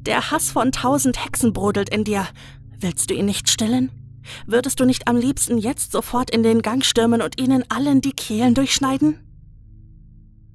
Der 0.02 0.30
Hass 0.30 0.50
von 0.50 0.72
tausend 0.72 1.24
Hexen 1.24 1.54
brodelt 1.54 1.88
in 1.88 2.04
dir. 2.04 2.26
Willst 2.78 3.08
du 3.08 3.14
ihn 3.14 3.24
nicht 3.24 3.48
stillen? 3.48 3.90
Würdest 4.46 4.78
du 4.78 4.84
nicht 4.84 5.08
am 5.08 5.16
liebsten 5.16 5.56
jetzt 5.56 5.92
sofort 5.92 6.30
in 6.30 6.42
den 6.42 6.60
Gang 6.60 6.84
stürmen 6.84 7.22
und 7.22 7.40
ihnen 7.40 7.64
allen 7.70 8.02
die 8.02 8.12
Kehlen 8.12 8.54
durchschneiden? 8.54 9.18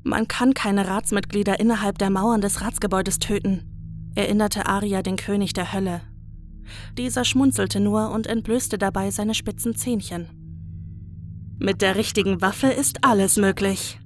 Man 0.04 0.28
kann 0.28 0.54
keine 0.54 0.88
Ratsmitglieder 0.88 1.60
innerhalb 1.60 1.98
der 1.98 2.12
Mauern 2.12 2.42
des 2.42 2.62
Ratsgebäudes 2.62 3.18
töten, 3.18 4.12
erinnerte 4.14 4.68
Aria 4.68 5.02
den 5.02 5.16
König 5.16 5.54
der 5.54 5.74
Hölle. 5.74 6.02
Dieser 6.98 7.26
schmunzelte 7.26 7.80
nur 7.80 8.12
und 8.12 8.28
entblößte 8.28 8.78
dabei 8.78 9.12
seine 9.12 9.34
spitzen 9.34 9.76
Zähnchen. 9.76 10.28
Mit 11.60 11.82
der 11.82 11.96
richtigen 11.96 12.42
Waffe 12.42 12.68
ist 12.68 13.04
alles 13.04 13.38
möglich. 13.38 14.00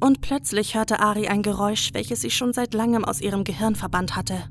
Und 0.00 0.20
plötzlich 0.20 0.74
hörte 0.74 0.98
Ari 0.98 1.28
ein 1.28 1.42
Geräusch, 1.42 1.90
welches 1.94 2.22
sie 2.22 2.30
schon 2.30 2.52
seit 2.52 2.74
langem 2.74 3.04
aus 3.04 3.20
ihrem 3.20 3.44
Gehirn 3.44 3.76
verbannt 3.76 4.16
hatte. 4.16 4.48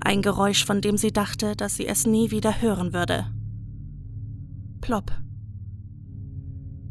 Ein 0.00 0.22
Geräusch, 0.22 0.64
von 0.64 0.80
dem 0.80 0.96
sie 0.96 1.12
dachte, 1.12 1.56
dass 1.56 1.76
sie 1.76 1.86
es 1.86 2.06
nie 2.06 2.30
wieder 2.30 2.62
hören 2.62 2.94
würde. 2.94 3.26
Plopp. 4.80 5.12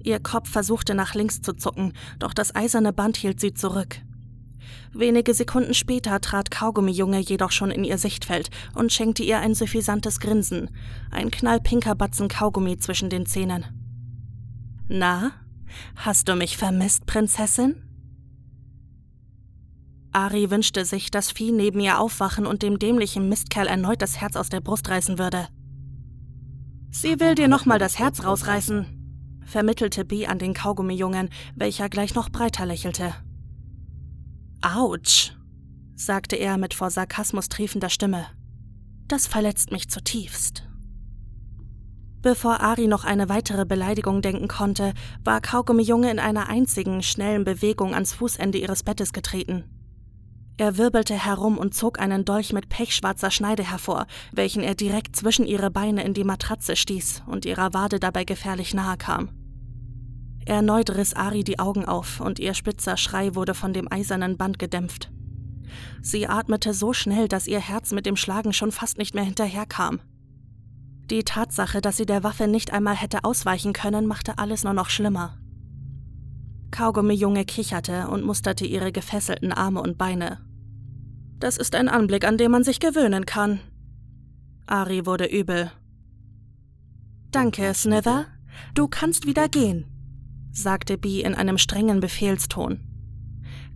Ihr 0.03 0.19
Kopf 0.19 0.49
versuchte 0.49 0.95
nach 0.95 1.15
links 1.15 1.41
zu 1.41 1.53
zucken, 1.53 1.93
doch 2.19 2.33
das 2.33 2.55
eiserne 2.55 2.93
Band 2.93 3.17
hielt 3.17 3.39
sie 3.39 3.53
zurück. 3.53 4.01
Wenige 4.93 5.33
Sekunden 5.33 5.73
später 5.73 6.19
trat 6.21 6.51
Kaugummijunge 6.51 7.19
jedoch 7.19 7.51
schon 7.51 7.71
in 7.71 7.83
ihr 7.83 7.97
Sichtfeld 7.97 8.49
und 8.75 8.91
schenkte 8.91 9.23
ihr 9.23 9.39
ein 9.39 9.55
suffisantes 9.55 10.19
Grinsen, 10.19 10.69
ein 11.11 11.31
knallpinker 11.31 11.95
Batzen 11.95 12.27
Kaugummi 12.27 12.77
zwischen 12.77 13.09
den 13.09 13.25
Zähnen. 13.25 13.65
Na, 14.87 15.31
Hast 15.95 16.27
du 16.27 16.35
mich 16.35 16.57
vermisst, 16.57 17.05
Prinzessin? 17.05 17.75
Ari 20.11 20.49
wünschte 20.49 20.83
sich, 20.83 21.09
dass 21.09 21.31
Vieh 21.31 21.51
neben 21.51 21.79
ihr 21.79 21.99
aufwachen 21.99 22.45
und 22.45 22.63
dem 22.63 22.79
dämlichen 22.79 23.29
Mistkerl 23.29 23.67
erneut 23.67 24.01
das 24.01 24.19
Herz 24.19 24.35
aus 24.35 24.49
der 24.49 24.59
Brust 24.59 24.89
reißen 24.89 25.17
würde. 25.17 25.47
Sie 26.91 27.19
will 27.21 27.35
dir 27.35 27.47
nochmal 27.47 27.79
das 27.79 27.97
Herz 27.97 28.25
rausreißen, 28.25 29.41
vermittelte 29.45 30.03
B 30.03 30.27
an 30.27 30.37
den 30.37 30.53
Kaugummijungen, 30.53 31.29
welcher 31.55 31.87
gleich 31.87 32.13
noch 32.13 32.29
breiter 32.29 32.65
lächelte. 32.65 33.13
Autsch, 34.63 35.33
sagte 35.95 36.35
er 36.35 36.57
mit 36.57 36.75
vor 36.75 36.91
Sarkasmus 36.91 37.49
triefender 37.49 37.89
Stimme. 37.89 38.27
Das 39.07 39.25
verletzt 39.25 39.71
mich 39.71 39.89
zutiefst. 39.89 40.67
Bevor 42.21 42.61
Ari 42.61 42.85
noch 42.85 43.03
eine 43.03 43.27
weitere 43.27 43.65
Beleidigung 43.65 44.21
denken 44.21 44.47
konnte, 44.47 44.93
war 45.23 45.41
Kaugummi 45.41 45.81
Junge 45.81 46.11
in 46.11 46.19
einer 46.19 46.47
einzigen, 46.47 47.01
schnellen 47.01 47.43
Bewegung 47.43 47.95
ans 47.95 48.13
Fußende 48.13 48.59
ihres 48.59 48.83
Bettes 48.83 49.13
getreten. 49.13 49.63
Er 50.57 50.77
wirbelte 50.77 51.15
herum 51.15 51.57
und 51.57 51.73
zog 51.73 51.99
einen 51.99 52.23
Dolch 52.23 52.53
mit 52.53 52.69
pechschwarzer 52.69 53.31
Schneide 53.31 53.63
hervor, 53.63 54.05
welchen 54.31 54.61
er 54.61 54.75
direkt 54.75 55.15
zwischen 55.15 55.47
ihre 55.47 55.71
Beine 55.71 56.03
in 56.03 56.13
die 56.13 56.23
Matratze 56.23 56.75
stieß 56.75 57.23
und 57.25 57.45
ihrer 57.45 57.73
Wade 57.73 57.99
dabei 57.99 58.25
gefährlich 58.25 58.75
nahe 58.75 58.97
kam. 58.97 59.40
Erneut 60.45 60.89
riss 60.95 61.13
Ari 61.13 61.43
die 61.43 61.59
Augen 61.59 61.85
auf 61.85 62.19
und 62.19 62.39
ihr 62.39 62.53
spitzer 62.53 62.97
Schrei 62.97 63.35
wurde 63.35 63.53
von 63.53 63.73
dem 63.73 63.91
eisernen 63.91 64.37
Band 64.37 64.59
gedämpft. 64.59 65.11
Sie 66.01 66.27
atmete 66.27 66.73
so 66.73 66.93
schnell, 66.93 67.27
dass 67.27 67.47
ihr 67.47 67.59
Herz 67.59 67.91
mit 67.91 68.05
dem 68.05 68.15
Schlagen 68.15 68.53
schon 68.53 68.71
fast 68.71 68.97
nicht 68.97 69.13
mehr 69.13 69.23
hinterherkam. 69.23 69.99
Die 71.09 71.23
Tatsache, 71.23 71.81
dass 71.81 71.97
sie 71.97 72.05
der 72.05 72.23
Waffe 72.23 72.47
nicht 72.47 72.71
einmal 72.73 72.95
hätte 72.95 73.23
ausweichen 73.23 73.73
können, 73.73 74.07
machte 74.07 74.37
alles 74.37 74.63
nur 74.63 74.73
noch 74.73 74.89
schlimmer. 74.89 75.37
Kaugummi-Junge 76.71 77.45
kicherte 77.45 78.07
und 78.07 78.23
musterte 78.23 78.65
ihre 78.65 78.91
gefesselten 78.91 79.51
Arme 79.51 79.81
und 79.81 79.97
Beine. 79.97 80.39
Das 81.37 81.57
ist 81.57 81.75
ein 81.75 81.89
Anblick, 81.89 82.25
an 82.25 82.37
dem 82.37 82.51
man 82.51 82.63
sich 82.63 82.79
gewöhnen 82.79 83.25
kann. 83.25 83.59
Ari 84.67 85.05
wurde 85.05 85.25
übel. 85.25 85.71
Danke, 87.31 87.73
Snither. 87.73 88.25
Du 88.73 88.87
kannst 88.87 89.25
wieder 89.25 89.49
gehen, 89.49 89.85
sagte 90.51 90.97
Bee 90.97 91.21
in 91.21 91.35
einem 91.35 91.57
strengen 91.57 91.99
Befehlston. 91.99 92.79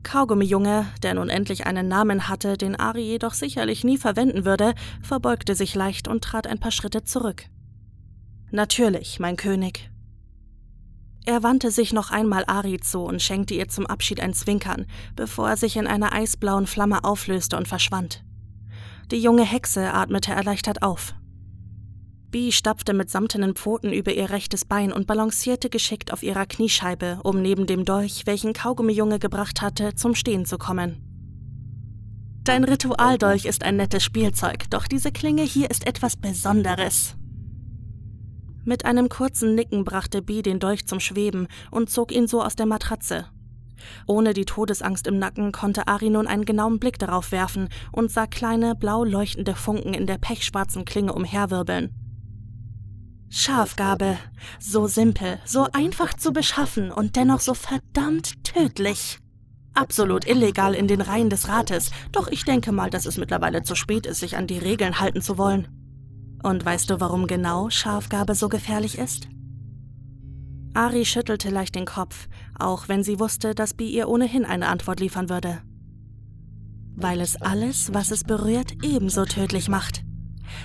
Kaugummi-Junge, 0.04 0.86
der 1.02 1.16
nun 1.16 1.30
endlich 1.30 1.66
einen 1.66 1.88
Namen 1.88 2.30
hatte, 2.30 2.58
den 2.58 2.76
Ari 2.80 3.02
jedoch 3.02 3.34
sicherlich 3.34 3.84
nie 3.84 3.98
verwenden 3.98 4.46
würde, 4.46 4.76
verbeugte 5.02 5.56
sich 5.56 5.74
leicht 5.74 6.08
und 6.08 6.24
trat 6.24 6.46
ein 6.48 6.60
paar 6.60 6.72
Schritte 6.72 7.04
zurück. 7.04 7.46
Natürlich, 8.52 9.20
mein 9.20 9.36
König. 9.36 9.90
Er 11.26 11.42
wandte 11.42 11.72
sich 11.72 11.92
noch 11.92 12.12
einmal 12.12 12.44
Ari 12.46 12.80
zu 12.80 13.00
und 13.00 13.22
schenkte 13.22 13.56
ihr 13.56 13.68
zum 13.68 13.88
Abschied 13.88 14.20
ein 14.22 14.34
Zwinkern, 14.34 14.86
bevor 15.16 15.50
er 15.50 15.58
sich 15.58 15.76
in 15.76 15.88
einer 15.88 16.14
eisblauen 16.14 16.68
Flamme 16.68 17.04
auflöste 17.04 17.58
und 17.58 17.68
verschwand. 17.68 18.24
Die 19.12 19.20
junge 19.20 19.44
Hexe 19.44 19.92
atmete 19.92 20.32
erleichtert 20.32 20.84
auf. 20.84 21.16
Bee 22.36 22.52
stapfte 22.52 22.94
mit 22.94 23.10
samtenen 23.10 23.56
Pfoten 23.56 23.94
über 23.94 24.12
ihr 24.14 24.30
rechtes 24.30 24.66
Bein 24.66 24.92
und 24.92 25.08
balancierte 25.08 25.70
geschickt 25.70 26.12
auf 26.12 26.22
ihrer 26.22 26.46
Kniescheibe, 26.46 27.22
um 27.24 27.42
neben 27.42 27.66
dem 27.66 27.86
Dolch, 27.86 28.24
welchen 28.26 28.52
Kaugummi-Junge 28.52 29.20
gebracht 29.20 29.62
hatte, 29.62 29.96
zum 29.96 30.16
Stehen 30.16 30.46
zu 30.46 30.58
kommen. 30.58 30.98
Dein 32.44 32.66
Ritualdolch 32.66 33.46
ist 33.46 33.64
ein 33.64 33.78
nettes 33.78 34.04
Spielzeug, 34.04 34.70
doch 34.70 34.86
diese 34.86 35.14
Klinge 35.14 35.44
hier 35.44 35.72
ist 35.72 35.88
etwas 35.88 36.18
Besonderes. 36.18 37.16
Mit 38.66 38.84
einem 38.84 39.08
kurzen 39.08 39.56
Nicken 39.56 39.86
brachte 39.86 40.22
Bee 40.22 40.42
den 40.42 40.60
Dolch 40.60 40.86
zum 40.86 41.00
Schweben 41.00 41.48
und 41.72 41.90
zog 41.90 42.12
ihn 42.12 42.28
so 42.28 42.44
aus 42.44 42.58
der 42.58 42.66
Matratze. 42.66 43.28
Ohne 44.08 44.34
die 44.34 44.44
Todesangst 44.44 45.08
im 45.08 45.20
Nacken 45.20 45.54
konnte 45.54 45.88
Ari 45.88 46.10
nun 46.10 46.28
einen 46.28 46.44
genauen 46.44 46.80
Blick 46.80 47.00
darauf 47.00 47.32
werfen 47.32 47.70
und 47.94 48.12
sah 48.12 48.28
kleine, 48.28 48.76
blau 48.76 49.06
leuchtende 49.06 49.56
Funken 49.56 49.94
in 49.94 50.06
der 50.06 50.18
pechschwarzen 50.18 50.84
Klinge 50.84 51.14
umherwirbeln. 51.14 51.96
Schafgabe. 53.38 54.18
So 54.62 54.88
simpel, 54.88 55.40
so 55.44 55.68
einfach 55.74 56.14
zu 56.14 56.32
beschaffen 56.32 56.90
und 56.90 57.18
dennoch 57.18 57.42
so 57.42 57.54
verdammt 57.54 58.42
tödlich. 58.46 59.20
Absolut 59.74 60.26
illegal 60.26 60.74
in 60.74 60.88
den 60.88 61.02
Reihen 61.02 61.30
des 61.30 61.50
Rates, 61.50 61.92
doch 62.14 62.30
ich 62.30 62.46
denke 62.46 62.72
mal, 62.72 62.90
dass 62.90 63.06
es 63.06 63.18
mittlerweile 63.18 63.62
zu 63.62 63.76
spät 63.76 64.06
ist, 64.06 64.22
sich 64.22 64.38
an 64.38 64.48
die 64.48 64.58
Regeln 64.58 65.02
halten 65.02 65.22
zu 65.22 65.38
wollen. 65.38 65.68
Und 66.44 66.64
weißt 66.64 66.90
du, 66.90 67.02
warum 67.02 67.28
genau 67.28 67.70
Schafgabe 67.70 68.36
so 68.36 68.48
gefährlich 68.48 68.98
ist? 68.98 69.28
Ari 70.74 71.04
schüttelte 71.04 71.50
leicht 71.50 71.76
den 71.76 71.86
Kopf, 71.86 72.30
auch 72.58 72.88
wenn 72.88 73.04
sie 73.04 73.20
wusste, 73.20 73.54
dass 73.54 73.74
Bi 73.74 73.90
ihr 73.90 74.08
ohnehin 74.08 74.46
eine 74.46 74.70
Antwort 74.70 75.02
liefern 75.02 75.28
würde. 75.28 75.62
Weil 76.96 77.20
es 77.20 77.36
alles, 77.42 77.94
was 77.94 78.12
es 78.12 78.24
berührt, 78.24 78.72
ebenso 78.82 79.26
tödlich 79.26 79.68
macht. 79.68 80.06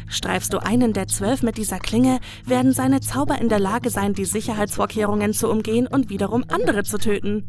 Streifst 0.09 0.53
du 0.53 0.59
einen 0.59 0.93
der 0.93 1.07
zwölf 1.07 1.43
mit 1.43 1.57
dieser 1.57 1.79
Klinge, 1.79 2.21
werden 2.45 2.73
seine 2.73 3.01
Zauber 3.01 3.41
in 3.41 3.49
der 3.49 3.61
Lage 3.61 3.91
sein, 3.91 4.15
die 4.15 4.25
Sicherheitsvorkehrungen 4.25 5.33
zu 5.33 5.49
umgehen 5.49 5.87
und 5.87 6.11
wiederum 6.11 6.45
andere 6.49 6.83
zu 6.85 6.99
töten. 6.99 7.49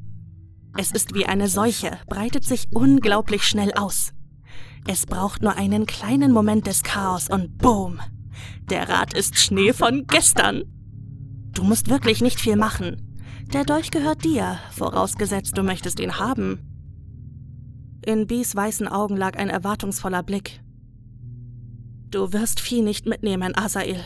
Es 0.78 0.92
ist 0.92 1.14
wie 1.14 1.26
eine 1.26 1.50
Seuche, 1.50 1.98
breitet 2.08 2.46
sich 2.46 2.68
unglaublich 2.74 3.44
schnell 3.44 3.74
aus. 3.74 4.14
Es 4.88 5.06
braucht 5.06 5.42
nur 5.42 5.56
einen 5.56 5.86
kleinen 5.86 6.32
Moment 6.32 6.68
des 6.68 6.84
Chaos 6.84 7.30
und 7.30 7.58
boom! 7.58 8.00
Der 8.70 8.90
Rat 8.90 9.14
ist 9.14 9.38
Schnee 9.38 9.74
von 9.74 10.06
gestern. 10.08 10.64
Du 11.54 11.64
musst 11.64 11.90
wirklich 11.90 12.22
nicht 12.22 12.40
viel 12.40 12.56
machen. 12.56 13.20
Der 13.54 13.66
Dolch 13.66 13.92
gehört 13.92 14.24
dir, 14.24 14.60
vorausgesetzt 14.72 15.58
du 15.58 15.64
möchtest 15.64 16.00
ihn 16.00 16.18
haben. 16.20 16.60
In 18.04 18.26
Bees 18.26 18.56
weißen 18.56 18.88
Augen 18.88 19.18
lag 19.18 19.38
ein 19.38 19.50
erwartungsvoller 19.50 20.24
Blick. 20.24 20.62
Du 22.12 22.34
wirst 22.34 22.60
Vieh 22.60 22.82
nicht 22.82 23.06
mitnehmen, 23.06 23.56
Asael, 23.56 24.04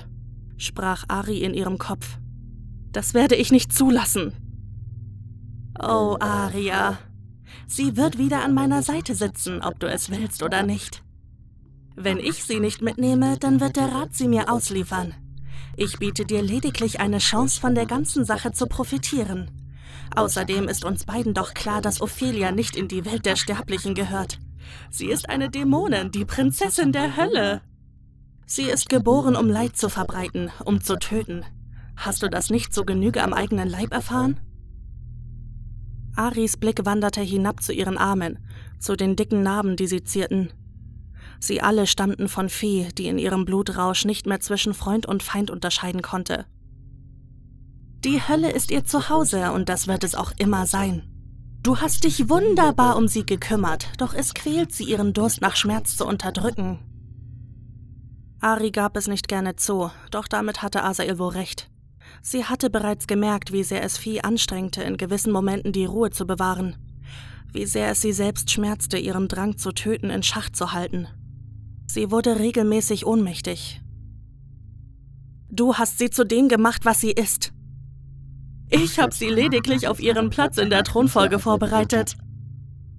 sprach 0.57 1.05
Ari 1.07 1.39
in 1.39 1.55
ihrem 1.55 1.79
Kopf. 1.79 2.19
Das 2.91 3.15
werde 3.15 3.33
ich 3.33 3.51
nicht 3.51 3.73
zulassen. 3.73 4.31
Oh, 5.81 6.15
Aria. 6.19 6.99
Sie 7.65 7.97
wird 7.97 8.19
wieder 8.19 8.43
an 8.43 8.53
meiner 8.53 8.83
Seite 8.83 9.15
sitzen, 9.15 9.63
ob 9.63 9.79
du 9.79 9.87
es 9.87 10.11
willst 10.11 10.43
oder 10.43 10.61
nicht. 10.61 11.03
Wenn 11.95 12.19
ich 12.19 12.43
sie 12.43 12.59
nicht 12.59 12.83
mitnehme, 12.83 13.39
dann 13.39 13.59
wird 13.59 13.75
der 13.75 13.91
Rat 13.91 14.13
sie 14.13 14.27
mir 14.27 14.51
ausliefern. 14.51 15.15
Ich 15.75 15.97
biete 15.97 16.25
dir 16.25 16.43
lediglich 16.43 16.99
eine 16.99 17.17
Chance, 17.17 17.59
von 17.59 17.73
der 17.73 17.87
ganzen 17.87 18.23
Sache 18.23 18.51
zu 18.51 18.67
profitieren. 18.67 19.49
Außerdem 20.15 20.67
ist 20.67 20.85
uns 20.85 21.05
beiden 21.05 21.33
doch 21.33 21.55
klar, 21.55 21.81
dass 21.81 22.01
Ophelia 22.01 22.51
nicht 22.51 22.75
in 22.75 22.87
die 22.87 23.03
Welt 23.03 23.25
der 23.25 23.35
Sterblichen 23.35 23.95
gehört. 23.95 24.39
Sie 24.91 25.07
ist 25.07 25.27
eine 25.27 25.49
Dämonin, 25.49 26.11
die 26.11 26.25
Prinzessin 26.25 26.91
der 26.91 27.17
Hölle. 27.17 27.61
Sie 28.45 28.63
ist 28.63 28.89
geboren, 28.89 29.35
um 29.35 29.47
Leid 29.49 29.75
zu 29.75 29.89
verbreiten, 29.89 30.51
um 30.63 30.81
zu 30.81 30.97
töten. 30.97 31.43
Hast 31.95 32.21
du 32.21 32.29
das 32.29 32.49
nicht 32.49 32.73
so 32.73 32.85
Genüge 32.85 33.23
am 33.23 33.33
eigenen 33.33 33.67
Leib 33.67 33.91
erfahren? 33.91 34.39
Aris 36.15 36.55
Blick 36.57 36.85
wanderte 36.85 37.21
hinab 37.21 37.61
zu 37.61 37.73
ihren 37.73 37.97
Armen, 37.97 38.39
zu 38.79 38.95
den 38.95 39.15
dicken 39.15 39.43
Narben, 39.43 39.75
die 39.75 39.87
sie 39.87 40.03
zierten. 40.03 40.51
Sie 41.39 41.61
alle 41.61 41.87
stammten 41.87 42.29
von 42.29 42.49
Fee, 42.49 42.89
die 42.97 43.07
in 43.07 43.17
ihrem 43.17 43.45
Blutrausch 43.45 44.05
nicht 44.05 44.25
mehr 44.25 44.39
zwischen 44.39 44.73
Freund 44.73 45.05
und 45.05 45.23
Feind 45.23 45.51
unterscheiden 45.51 46.01
konnte. 46.01 46.45
Die 48.05 48.21
Hölle 48.21 48.51
ist 48.51 48.71
ihr 48.71 48.85
Zuhause 48.85 49.51
und 49.51 49.67
das 49.67 49.87
wird 49.87 50.03
es 50.03 50.15
auch 50.15 50.31
immer 50.37 50.67
sein. 50.67 51.03
Du 51.63 51.77
hast 51.77 52.03
dich 52.03 52.29
wunderbar 52.29 52.95
um 52.95 53.07
sie 53.07 53.25
gekümmert, 53.25 53.87
doch 53.97 54.13
es 54.13 54.35
quält 54.35 54.71
sie, 54.71 54.83
ihren 54.83 55.13
Durst 55.13 55.41
nach 55.41 55.55
Schmerz 55.55 55.97
zu 55.97 56.05
unterdrücken. 56.05 56.79
Ari 58.45 58.69
gab 58.69 58.95
es 58.95 59.07
nicht 59.07 59.27
gerne 59.27 59.55
zu, 59.55 59.89
doch 60.11 60.27
damit 60.27 60.61
hatte 60.61 60.83
Asael 60.83 61.17
wohl 61.17 61.29
recht. 61.29 61.67
Sie 62.21 62.45
hatte 62.45 62.69
bereits 62.69 63.07
gemerkt, 63.07 63.51
wie 63.51 63.63
sehr 63.63 63.81
es 63.81 63.97
Vieh 63.97 64.21
anstrengte, 64.21 64.83
in 64.83 64.97
gewissen 64.97 65.33
Momenten 65.33 65.71
die 65.71 65.85
Ruhe 65.85 66.11
zu 66.11 66.27
bewahren. 66.27 66.75
Wie 67.51 67.65
sehr 67.65 67.89
es 67.89 68.01
sie 68.01 68.13
selbst 68.13 68.51
schmerzte, 68.51 68.99
ihren 68.99 69.27
Drang 69.27 69.57
zu 69.57 69.71
töten 69.71 70.11
in 70.11 70.21
Schach 70.21 70.51
zu 70.51 70.73
halten. 70.73 71.07
Sie 71.87 72.11
wurde 72.11 72.37
regelmäßig 72.37 73.07
ohnmächtig. 73.07 73.81
Du 75.49 75.73
hast 75.73 75.97
sie 75.97 76.11
zu 76.11 76.23
dem 76.23 76.47
gemacht, 76.47 76.85
was 76.85 77.01
sie 77.01 77.13
ist. 77.13 77.51
Ich 78.69 78.99
habe 78.99 79.15
sie 79.15 79.29
lediglich 79.29 79.87
auf 79.87 79.99
ihren 79.99 80.29
Platz 80.29 80.59
in 80.59 80.69
der 80.69 80.83
Thronfolge 80.83 81.39
vorbereitet. 81.39 82.15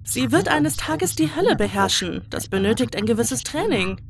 Sie 0.03 0.33
wird 0.33 0.49
eines 0.49 0.75
Tages 0.75 1.15
die 1.15 1.33
Hölle 1.33 1.55
beherrschen. 1.55 2.23
Das 2.29 2.49
benötigt 2.49 2.97
ein 2.97 3.05
gewisses 3.05 3.43
Training. 3.43 4.01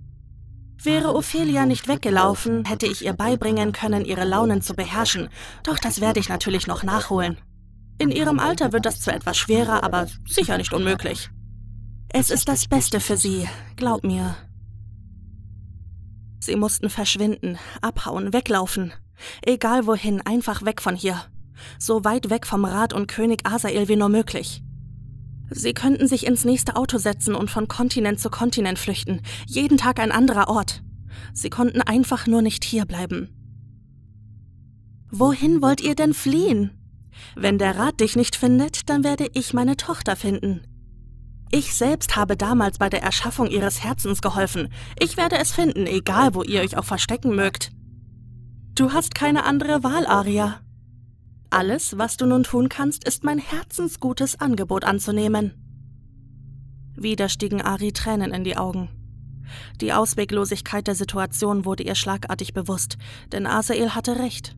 Wäre 0.84 1.16
Ophelia 1.16 1.66
nicht 1.66 1.88
weggelaufen, 1.88 2.66
hätte 2.66 2.86
ich 2.86 3.04
ihr 3.04 3.14
beibringen 3.14 3.72
können, 3.72 4.06
ihre 4.06 4.26
Launen 4.26 4.62
zu 4.62 4.76
beherrschen, 4.76 5.30
doch 5.64 5.80
das 5.80 6.02
werde 6.02 6.20
ich 6.20 6.30
natürlich 6.30 6.68
noch 6.68 6.84
nachholen. 6.84 7.38
In 8.00 8.12
ihrem 8.12 8.40
Alter 8.40 8.74
wird 8.74 8.86
das 8.86 9.02
zwar 9.02 9.16
etwas 9.16 9.38
schwerer, 9.38 9.84
aber 9.84 10.08
sicher 10.28 10.58
nicht 10.58 10.74
unmöglich. 10.74 11.30
Es 12.10 12.30
ist 12.30 12.48
das 12.48 12.68
Beste 12.68 13.00
für 13.00 13.18
sie, 13.18 13.50
glaub 13.76 14.04
mir. 14.04 14.36
Sie 16.40 16.56
mussten 16.56 16.90
verschwinden, 16.90 17.58
abhauen, 17.82 18.32
weglaufen. 18.32 18.94
Egal 19.42 19.88
wohin, 19.88 20.22
einfach 20.22 20.64
weg 20.64 20.82
von 20.82 20.96
hier. 20.96 21.20
So 21.80 22.06
weit 22.06 22.30
weg 22.30 22.46
vom 22.46 22.66
Rat 22.66 22.94
und 22.94 23.08
König 23.08 23.46
Asael 23.46 23.88
wie 23.88 23.96
nur 23.96 24.10
möglich. 24.10 24.62
Sie 25.50 25.74
könnten 25.74 26.08
sich 26.08 26.26
ins 26.26 26.46
nächste 26.46 26.76
Auto 26.76 26.98
setzen 26.98 27.36
und 27.36 27.50
von 27.50 27.68
Kontinent 27.68 28.20
zu 28.20 28.30
Kontinent 28.30 28.80
flüchten, 28.80 29.22
jeden 29.46 29.78
Tag 29.78 30.00
ein 30.00 30.12
anderer 30.12 30.50
Ort. 30.50 30.84
Sie 31.34 31.50
konnten 31.50 31.82
einfach 31.82 32.28
nur 32.28 32.42
nicht 32.42 32.64
hierbleiben. 32.64 33.30
Wohin 35.10 35.62
wollt 35.62 35.82
ihr 35.82 35.96
denn 35.96 36.14
fliehen? 36.14 36.72
Wenn 37.36 37.58
der 37.58 37.78
Rat 37.78 38.02
dich 38.02 38.16
nicht 38.16 38.36
findet, 38.36 38.90
dann 38.90 39.04
werde 39.04 39.28
ich 39.34 39.54
meine 39.54 39.78
Tochter 39.78 40.16
finden. 40.16 40.62
Ich 41.50 41.74
selbst 41.74 42.18
habe 42.18 42.36
damals 42.36 42.78
bei 42.78 42.90
der 42.90 43.02
Erschaffung 43.02 43.48
ihres 43.48 43.84
Herzens 43.84 44.22
geholfen. 44.22 44.68
Ich 45.00 45.16
werde 45.16 45.38
es 45.38 45.54
finden, 45.54 45.88
egal 45.88 46.36
wo 46.36 46.44
ihr 46.44 46.62
euch 46.62 46.78
auch 46.78 46.84
verstecken 46.84 47.36
mögt. 47.36 47.72
Du 48.76 48.92
hast 48.92 49.16
keine 49.16 49.46
andere 49.46 49.84
Wahl, 49.84 50.06
Aria. 50.06 50.60
Alles, 51.50 51.98
was 51.98 52.18
du 52.18 52.26
nun 52.26 52.44
tun 52.44 52.68
kannst, 52.68 53.06
ist 53.06 53.24
mein 53.24 53.40
herzensgutes 53.40 54.40
Angebot 54.40 54.84
anzunehmen. 54.84 55.54
Wieder 56.96 57.30
stiegen 57.30 57.62
Ari 57.62 57.94
Tränen 57.94 58.34
in 58.34 58.44
die 58.44 58.58
Augen. 58.58 58.90
Die 59.80 59.94
Ausweglosigkeit 59.94 60.88
der 60.88 60.96
Situation 60.96 61.64
wurde 61.64 61.84
ihr 61.84 61.96
schlagartig 61.96 62.54
bewusst, 62.54 62.98
denn 63.32 63.48
Asael 63.48 63.96
hatte 63.96 64.20
recht. 64.20 64.58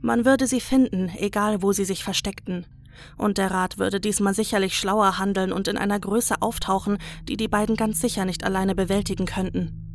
Man 0.00 0.24
würde 0.24 0.46
sie 0.46 0.60
finden, 0.60 1.10
egal 1.18 1.60
wo 1.60 1.72
sie 1.72 1.84
sich 1.84 2.04
versteckten. 2.04 2.64
Und 3.16 3.36
der 3.36 3.50
Rat 3.50 3.78
würde 3.78 4.00
diesmal 4.00 4.34
sicherlich 4.34 4.78
schlauer 4.78 5.18
handeln 5.18 5.52
und 5.52 5.68
in 5.68 5.76
einer 5.76 6.00
Größe 6.00 6.40
auftauchen, 6.40 6.98
die 7.24 7.36
die 7.36 7.48
beiden 7.48 7.76
ganz 7.76 8.00
sicher 8.00 8.24
nicht 8.24 8.44
alleine 8.44 8.74
bewältigen 8.74 9.26
könnten. 9.26 9.87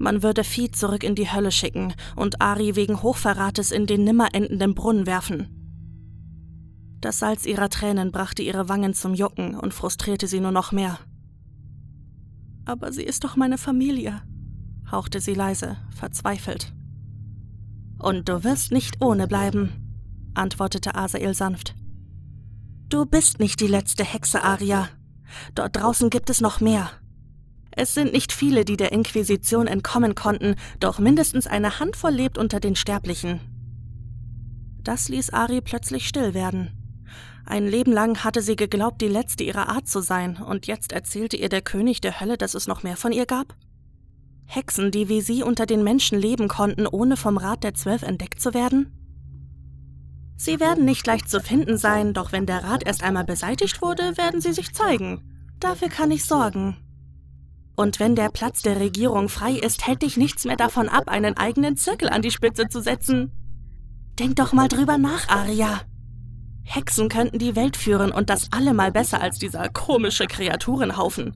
Man 0.00 0.22
würde 0.22 0.44
Vieh 0.44 0.70
zurück 0.70 1.04
in 1.04 1.14
die 1.14 1.30
Hölle 1.30 1.52
schicken 1.52 1.92
und 2.16 2.40
Ari 2.40 2.74
wegen 2.74 3.02
Hochverrates 3.02 3.70
in 3.70 3.86
den 3.86 4.02
nimmer 4.02 4.34
endenden 4.34 4.74
Brunnen 4.74 5.06
werfen. 5.06 5.50
Das 7.02 7.18
Salz 7.18 7.44
ihrer 7.44 7.68
Tränen 7.68 8.10
brachte 8.10 8.40
ihre 8.40 8.70
Wangen 8.70 8.94
zum 8.94 9.12
Jucken 9.12 9.54
und 9.54 9.74
frustrierte 9.74 10.26
sie 10.26 10.40
nur 10.40 10.52
noch 10.52 10.72
mehr. 10.72 10.98
Aber 12.64 12.92
sie 12.92 13.02
ist 13.02 13.24
doch 13.24 13.36
meine 13.36 13.58
Familie, 13.58 14.22
hauchte 14.90 15.20
sie 15.20 15.34
leise, 15.34 15.76
verzweifelt. 15.94 16.72
Und 17.98 18.26
du 18.30 18.42
wirst 18.42 18.72
nicht 18.72 19.02
ohne 19.02 19.28
bleiben, 19.28 20.32
antwortete 20.32 20.94
Asael 20.94 21.34
sanft. 21.34 21.74
Du 22.88 23.04
bist 23.04 23.38
nicht 23.38 23.60
die 23.60 23.66
letzte 23.66 24.02
Hexe, 24.02 24.42
Aria. 24.42 24.88
Dort 25.54 25.76
draußen 25.76 26.08
gibt 26.08 26.30
es 26.30 26.40
noch 26.40 26.62
mehr. 26.62 26.90
Es 27.72 27.94
sind 27.94 28.12
nicht 28.12 28.32
viele, 28.32 28.64
die 28.64 28.76
der 28.76 28.92
Inquisition 28.92 29.66
entkommen 29.66 30.14
konnten, 30.14 30.56
doch 30.80 30.98
mindestens 30.98 31.46
eine 31.46 31.78
Handvoll 31.78 32.12
lebt 32.12 32.38
unter 32.38 32.60
den 32.60 32.76
Sterblichen. 32.76 33.40
Das 34.82 35.08
ließ 35.08 35.30
Ari 35.32 35.60
plötzlich 35.60 36.08
still 36.08 36.34
werden. 36.34 36.70
Ein 37.46 37.66
Leben 37.66 37.92
lang 37.92 38.22
hatte 38.22 38.42
sie 38.42 38.56
geglaubt, 38.56 39.00
die 39.00 39.08
letzte 39.08 39.44
ihrer 39.44 39.68
Art 39.68 39.88
zu 39.88 40.00
sein, 40.00 40.36
und 40.36 40.66
jetzt 40.66 40.92
erzählte 40.92 41.36
ihr 41.36 41.48
der 41.48 41.62
König 41.62 42.00
der 42.00 42.20
Hölle, 42.20 42.36
dass 42.36 42.54
es 42.54 42.66
noch 42.66 42.82
mehr 42.82 42.96
von 42.96 43.12
ihr 43.12 43.26
gab? 43.26 43.56
Hexen, 44.46 44.90
die 44.90 45.08
wie 45.08 45.20
sie 45.20 45.42
unter 45.42 45.66
den 45.66 45.84
Menschen 45.84 46.18
leben 46.18 46.48
konnten, 46.48 46.86
ohne 46.86 47.16
vom 47.16 47.38
Rat 47.38 47.62
der 47.62 47.74
Zwölf 47.74 48.02
entdeckt 48.02 48.40
zu 48.40 48.52
werden? 48.52 48.92
Sie 50.36 50.58
werden 50.58 50.84
nicht 50.84 51.06
leicht 51.06 51.28
zu 51.28 51.40
finden 51.40 51.76
sein, 51.76 52.14
doch 52.14 52.32
wenn 52.32 52.46
der 52.46 52.64
Rat 52.64 52.84
erst 52.86 53.02
einmal 53.02 53.24
beseitigt 53.24 53.82
wurde, 53.82 54.16
werden 54.16 54.40
sie 54.40 54.52
sich 54.52 54.72
zeigen. 54.72 55.20
Dafür 55.60 55.88
kann 55.88 56.10
ich 56.10 56.24
sorgen. 56.24 56.76
Und 57.80 57.98
wenn 57.98 58.14
der 58.14 58.28
Platz 58.28 58.60
der 58.60 58.78
Regierung 58.78 59.30
frei 59.30 59.52
ist, 59.52 59.86
hält 59.86 60.02
dich 60.02 60.18
nichts 60.18 60.44
mehr 60.44 60.58
davon 60.58 60.90
ab, 60.90 61.08
einen 61.08 61.38
eigenen 61.38 61.78
Zirkel 61.78 62.10
an 62.10 62.20
die 62.20 62.30
Spitze 62.30 62.68
zu 62.68 62.82
setzen. 62.82 63.32
Denk 64.18 64.36
doch 64.36 64.52
mal 64.52 64.68
drüber 64.68 64.98
nach, 64.98 65.30
Aria. 65.30 65.80
Hexen 66.62 67.08
könnten 67.08 67.38
die 67.38 67.56
Welt 67.56 67.78
führen 67.78 68.12
und 68.12 68.28
das 68.28 68.52
allemal 68.52 68.92
besser 68.92 69.22
als 69.22 69.38
dieser 69.38 69.70
komische 69.70 70.26
Kreaturenhaufen. 70.26 71.34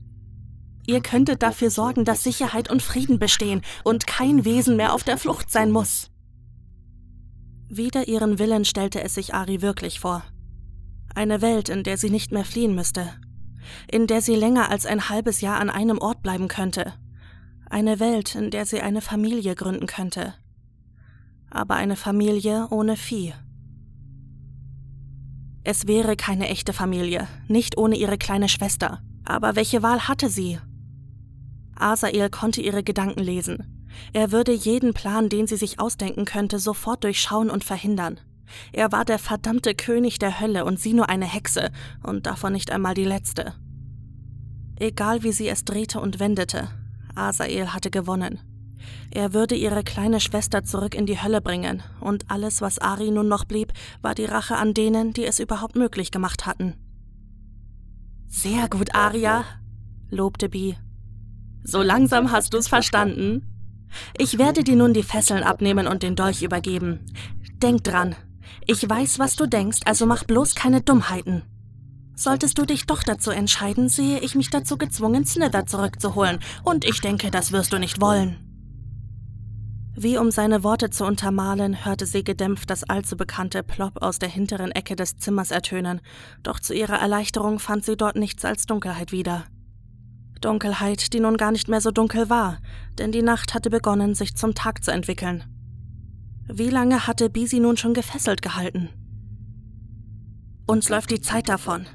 Ihr 0.85 1.01
könntet 1.01 1.41
dafür 1.41 1.71
sorgen, 1.71 2.05
dass 2.05 2.21
Sicherheit 2.21 2.69
und 2.69 2.83
Frieden 2.83 3.17
bestehen 3.17 3.63
und 3.83 4.05
kein 4.05 4.45
Wesen 4.45 4.75
mehr 4.75 4.93
auf 4.93 5.03
der 5.03 5.17
Flucht 5.17 5.49
sein 5.49 5.71
muss. 5.71 6.11
Wider 7.69 8.07
ihren 8.07 8.37
Willen 8.37 8.65
stellte 8.65 9.01
es 9.01 9.15
sich 9.15 9.33
Ari 9.33 9.63
wirklich 9.63 9.99
vor. 9.99 10.21
Eine 11.15 11.41
Welt, 11.41 11.69
in 11.69 11.81
der 11.81 11.97
sie 11.97 12.11
nicht 12.11 12.31
mehr 12.31 12.45
fliehen 12.45 12.75
müsste. 12.75 13.15
In 13.91 14.07
der 14.07 14.21
sie 14.21 14.35
länger 14.35 14.69
als 14.69 14.85
ein 14.85 15.09
halbes 15.09 15.41
Jahr 15.41 15.59
an 15.59 15.69
einem 15.69 15.97
Ort 15.97 16.21
bleiben 16.21 16.47
könnte. 16.47 16.93
Eine 17.69 17.99
Welt, 17.99 18.35
in 18.35 18.51
der 18.51 18.65
sie 18.65 18.81
eine 18.81 19.01
Familie 19.01 19.55
gründen 19.55 19.87
könnte. 19.87 20.33
Aber 21.49 21.75
eine 21.75 21.95
Familie 21.95 22.67
ohne 22.69 22.95
Vieh. 22.95 23.33
Es 25.63 25.87
wäre 25.87 26.15
keine 26.15 26.47
echte 26.47 26.73
Familie, 26.73 27.27
nicht 27.47 27.77
ohne 27.77 27.95
ihre 27.95 28.19
kleine 28.19 28.49
Schwester. 28.49 29.01
Aber 29.23 29.55
welche 29.55 29.81
Wahl 29.81 30.07
hatte 30.07 30.29
sie? 30.29 30.59
Asael 31.75 32.29
konnte 32.29 32.61
ihre 32.61 32.83
Gedanken 32.83 33.21
lesen. 33.21 33.87
Er 34.13 34.31
würde 34.31 34.51
jeden 34.51 34.93
Plan, 34.93 35.29
den 35.29 35.47
sie 35.47 35.57
sich 35.57 35.79
ausdenken 35.79 36.25
könnte, 36.25 36.59
sofort 36.59 37.03
durchschauen 37.03 37.49
und 37.49 37.63
verhindern. 37.63 38.19
Er 38.71 38.91
war 38.91 39.05
der 39.05 39.19
verdammte 39.19 39.75
König 39.75 40.19
der 40.19 40.39
Hölle 40.39 40.65
und 40.65 40.79
sie 40.79 40.93
nur 40.93 41.09
eine 41.09 41.25
Hexe, 41.25 41.71
und 42.03 42.25
davon 42.25 42.53
nicht 42.53 42.71
einmal 42.71 42.93
die 42.93 43.05
letzte. 43.05 43.53
Egal 44.77 45.23
wie 45.23 45.31
sie 45.31 45.47
es 45.47 45.65
drehte 45.65 45.99
und 45.99 46.19
wendete, 46.19 46.67
Asael 47.15 47.73
hatte 47.73 47.91
gewonnen. 47.91 48.39
Er 49.11 49.33
würde 49.33 49.55
ihre 49.55 49.83
kleine 49.83 50.19
Schwester 50.19 50.63
zurück 50.63 50.95
in 50.95 51.05
die 51.05 51.21
Hölle 51.21 51.41
bringen, 51.41 51.81
und 52.01 52.29
alles, 52.29 52.61
was 52.61 52.79
Ari 52.79 53.11
nun 53.11 53.27
noch 53.27 53.45
blieb, 53.45 53.73
war 54.01 54.15
die 54.15 54.25
Rache 54.25 54.57
an 54.57 54.73
denen, 54.73 55.13
die 55.13 55.25
es 55.25 55.39
überhaupt 55.39 55.75
möglich 55.75 56.11
gemacht 56.11 56.45
hatten. 56.45 56.75
Sehr 58.27 58.67
gut, 58.69 58.93
Aria, 58.93 59.45
lobte 60.09 60.49
Bi. 60.49 60.77
So 61.63 61.81
langsam 61.81 62.31
hast 62.31 62.53
du's 62.53 62.67
verstanden. 62.67 63.47
Ich 64.17 64.37
werde 64.37 64.63
dir 64.63 64.75
nun 64.75 64.93
die 64.93 65.03
Fesseln 65.03 65.43
abnehmen 65.43 65.87
und 65.87 66.03
den 66.03 66.15
Dolch 66.15 66.43
übergeben. 66.43 66.99
Denk 67.61 67.83
dran. 67.83 68.15
Ich 68.65 68.87
weiß, 68.87 69.19
was 69.19 69.35
du 69.35 69.45
denkst, 69.45 69.79
also 69.85 70.05
mach 70.05 70.23
bloß 70.23 70.55
keine 70.55 70.81
Dummheiten. 70.81 71.43
Solltest 72.15 72.57
du 72.57 72.65
dich 72.65 72.85
doch 72.85 73.03
dazu 73.03 73.31
entscheiden, 73.31 73.89
sehe 73.89 74.19
ich 74.19 74.35
mich 74.35 74.49
dazu 74.49 74.77
gezwungen, 74.77 75.25
Snither 75.25 75.65
zurückzuholen, 75.65 76.39
und 76.63 76.85
ich 76.85 77.01
denke, 77.01 77.29
das 77.29 77.51
wirst 77.51 77.73
du 77.73 77.77
nicht 77.77 77.99
wollen. 77.99 78.37
Wie 79.97 80.17
um 80.17 80.29
seine 80.29 80.63
Worte 80.63 80.89
zu 80.89 81.05
untermalen, 81.05 81.85
hörte 81.85 82.05
sie 82.05 82.23
gedämpft 82.23 82.69
das 82.69 82.83
allzu 82.83 83.15
bekannte 83.15 83.63
Plop 83.63 84.01
aus 84.01 84.19
der 84.19 84.27
hinteren 84.27 84.71
Ecke 84.71 84.95
des 84.97 85.17
Zimmers 85.17 85.51
ertönen, 85.51 86.01
doch 86.43 86.59
zu 86.59 86.73
ihrer 86.73 86.99
Erleichterung 86.99 87.59
fand 87.59 87.85
sie 87.85 87.95
dort 87.95 88.17
nichts 88.17 88.43
als 88.43 88.65
Dunkelheit 88.65 89.13
wieder. 89.13 89.45
Dunkelheit, 90.41 91.13
die 91.13 91.21
nun 91.21 91.37
gar 91.37 91.51
nicht 91.51 91.69
mehr 91.69 91.79
so 91.79 91.91
dunkel 91.91 92.29
war, 92.29 92.59
denn 92.97 93.11
die 93.13 93.21
Nacht 93.21 93.53
hatte 93.53 93.69
begonnen, 93.69 94.15
sich 94.15 94.35
zum 94.35 94.53
Tag 94.53 94.83
zu 94.83 94.91
entwickeln. 94.91 95.54
Wie 96.47 96.69
lange 96.69 97.07
hatte 97.07 97.29
Bisi 97.29 97.59
nun 97.59 97.75
schon 97.75 97.95
gefesselt 97.95 98.41
gehalten? 98.41 98.89
Uns 100.67 100.89
läuft 100.89 101.09
die 101.09 101.21
Zeit 101.21 101.49
davon. 101.49 101.87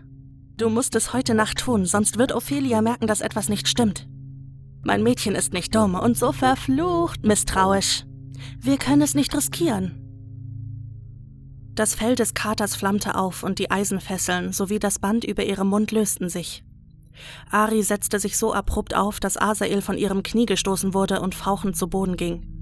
Du 0.57 0.69
musst 0.69 0.95
es 0.97 1.13
heute 1.13 1.35
Nacht 1.35 1.59
tun, 1.59 1.87
sonst 1.87 2.19
wird 2.19 2.33
Ophelia 2.33 2.83
merken, 2.83 3.07
dass 3.07 3.21
etwas 3.21 3.49
nicht 3.49 3.69
stimmt. 3.69 4.09
Mein 4.83 5.03
Mädchen 5.03 5.35
ist 5.35 5.53
nicht 5.53 5.75
dumm 5.75 5.95
und 5.95 6.17
so 6.19 6.33
verflucht 6.33 7.25
misstrauisch. 7.25 8.05
Wir 8.59 8.77
können 8.77 9.03
es 9.03 9.15
nicht 9.15 9.35
riskieren. 9.35 9.97
Das 11.75 11.95
Fell 11.95 12.17
des 12.17 12.35
Katers 12.35 12.75
flammte 12.75 13.15
auf 13.15 13.43
und 13.45 13.59
die 13.59 13.71
Eisenfesseln 13.71 14.53
sowie 14.53 14.81
das 14.81 14.99
Band 14.99 15.25
über 15.25 15.45
ihrem 15.45 15.69
Mund 15.69 15.93
lösten 15.93 16.29
sich. 16.29 16.65
Ari 17.51 17.83
setzte 17.83 18.19
sich 18.19 18.37
so 18.37 18.53
abrupt 18.53 18.95
auf, 18.95 19.21
dass 19.21 19.41
Asael 19.41 19.81
von 19.81 19.97
ihrem 19.97 20.23
Knie 20.23 20.47
gestoßen 20.47 20.93
wurde 20.93 21.21
und 21.21 21.35
fauchend 21.35 21.77
zu 21.77 21.89
Boden 21.89 22.17
ging. 22.17 22.60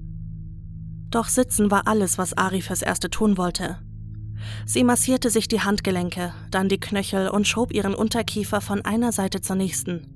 Doch 1.09 1.27
sitzen 1.27 1.71
war 1.71 1.87
alles, 1.87 2.17
was 2.17 2.37
Ari 2.37 2.61
fürs 2.61 2.81
Erste 2.81 3.09
tun 3.09 3.37
wollte. 3.37 3.79
Sie 4.65 4.83
massierte 4.83 5.29
sich 5.29 5.47
die 5.47 5.61
Handgelenke, 5.61 6.33
dann 6.51 6.69
die 6.69 6.79
Knöchel 6.79 7.29
und 7.29 7.47
schob 7.47 7.73
ihren 7.73 7.95
Unterkiefer 7.95 8.61
von 8.61 8.83
einer 8.83 9.11
Seite 9.11 9.41
zur 9.41 9.55
nächsten. 9.55 10.07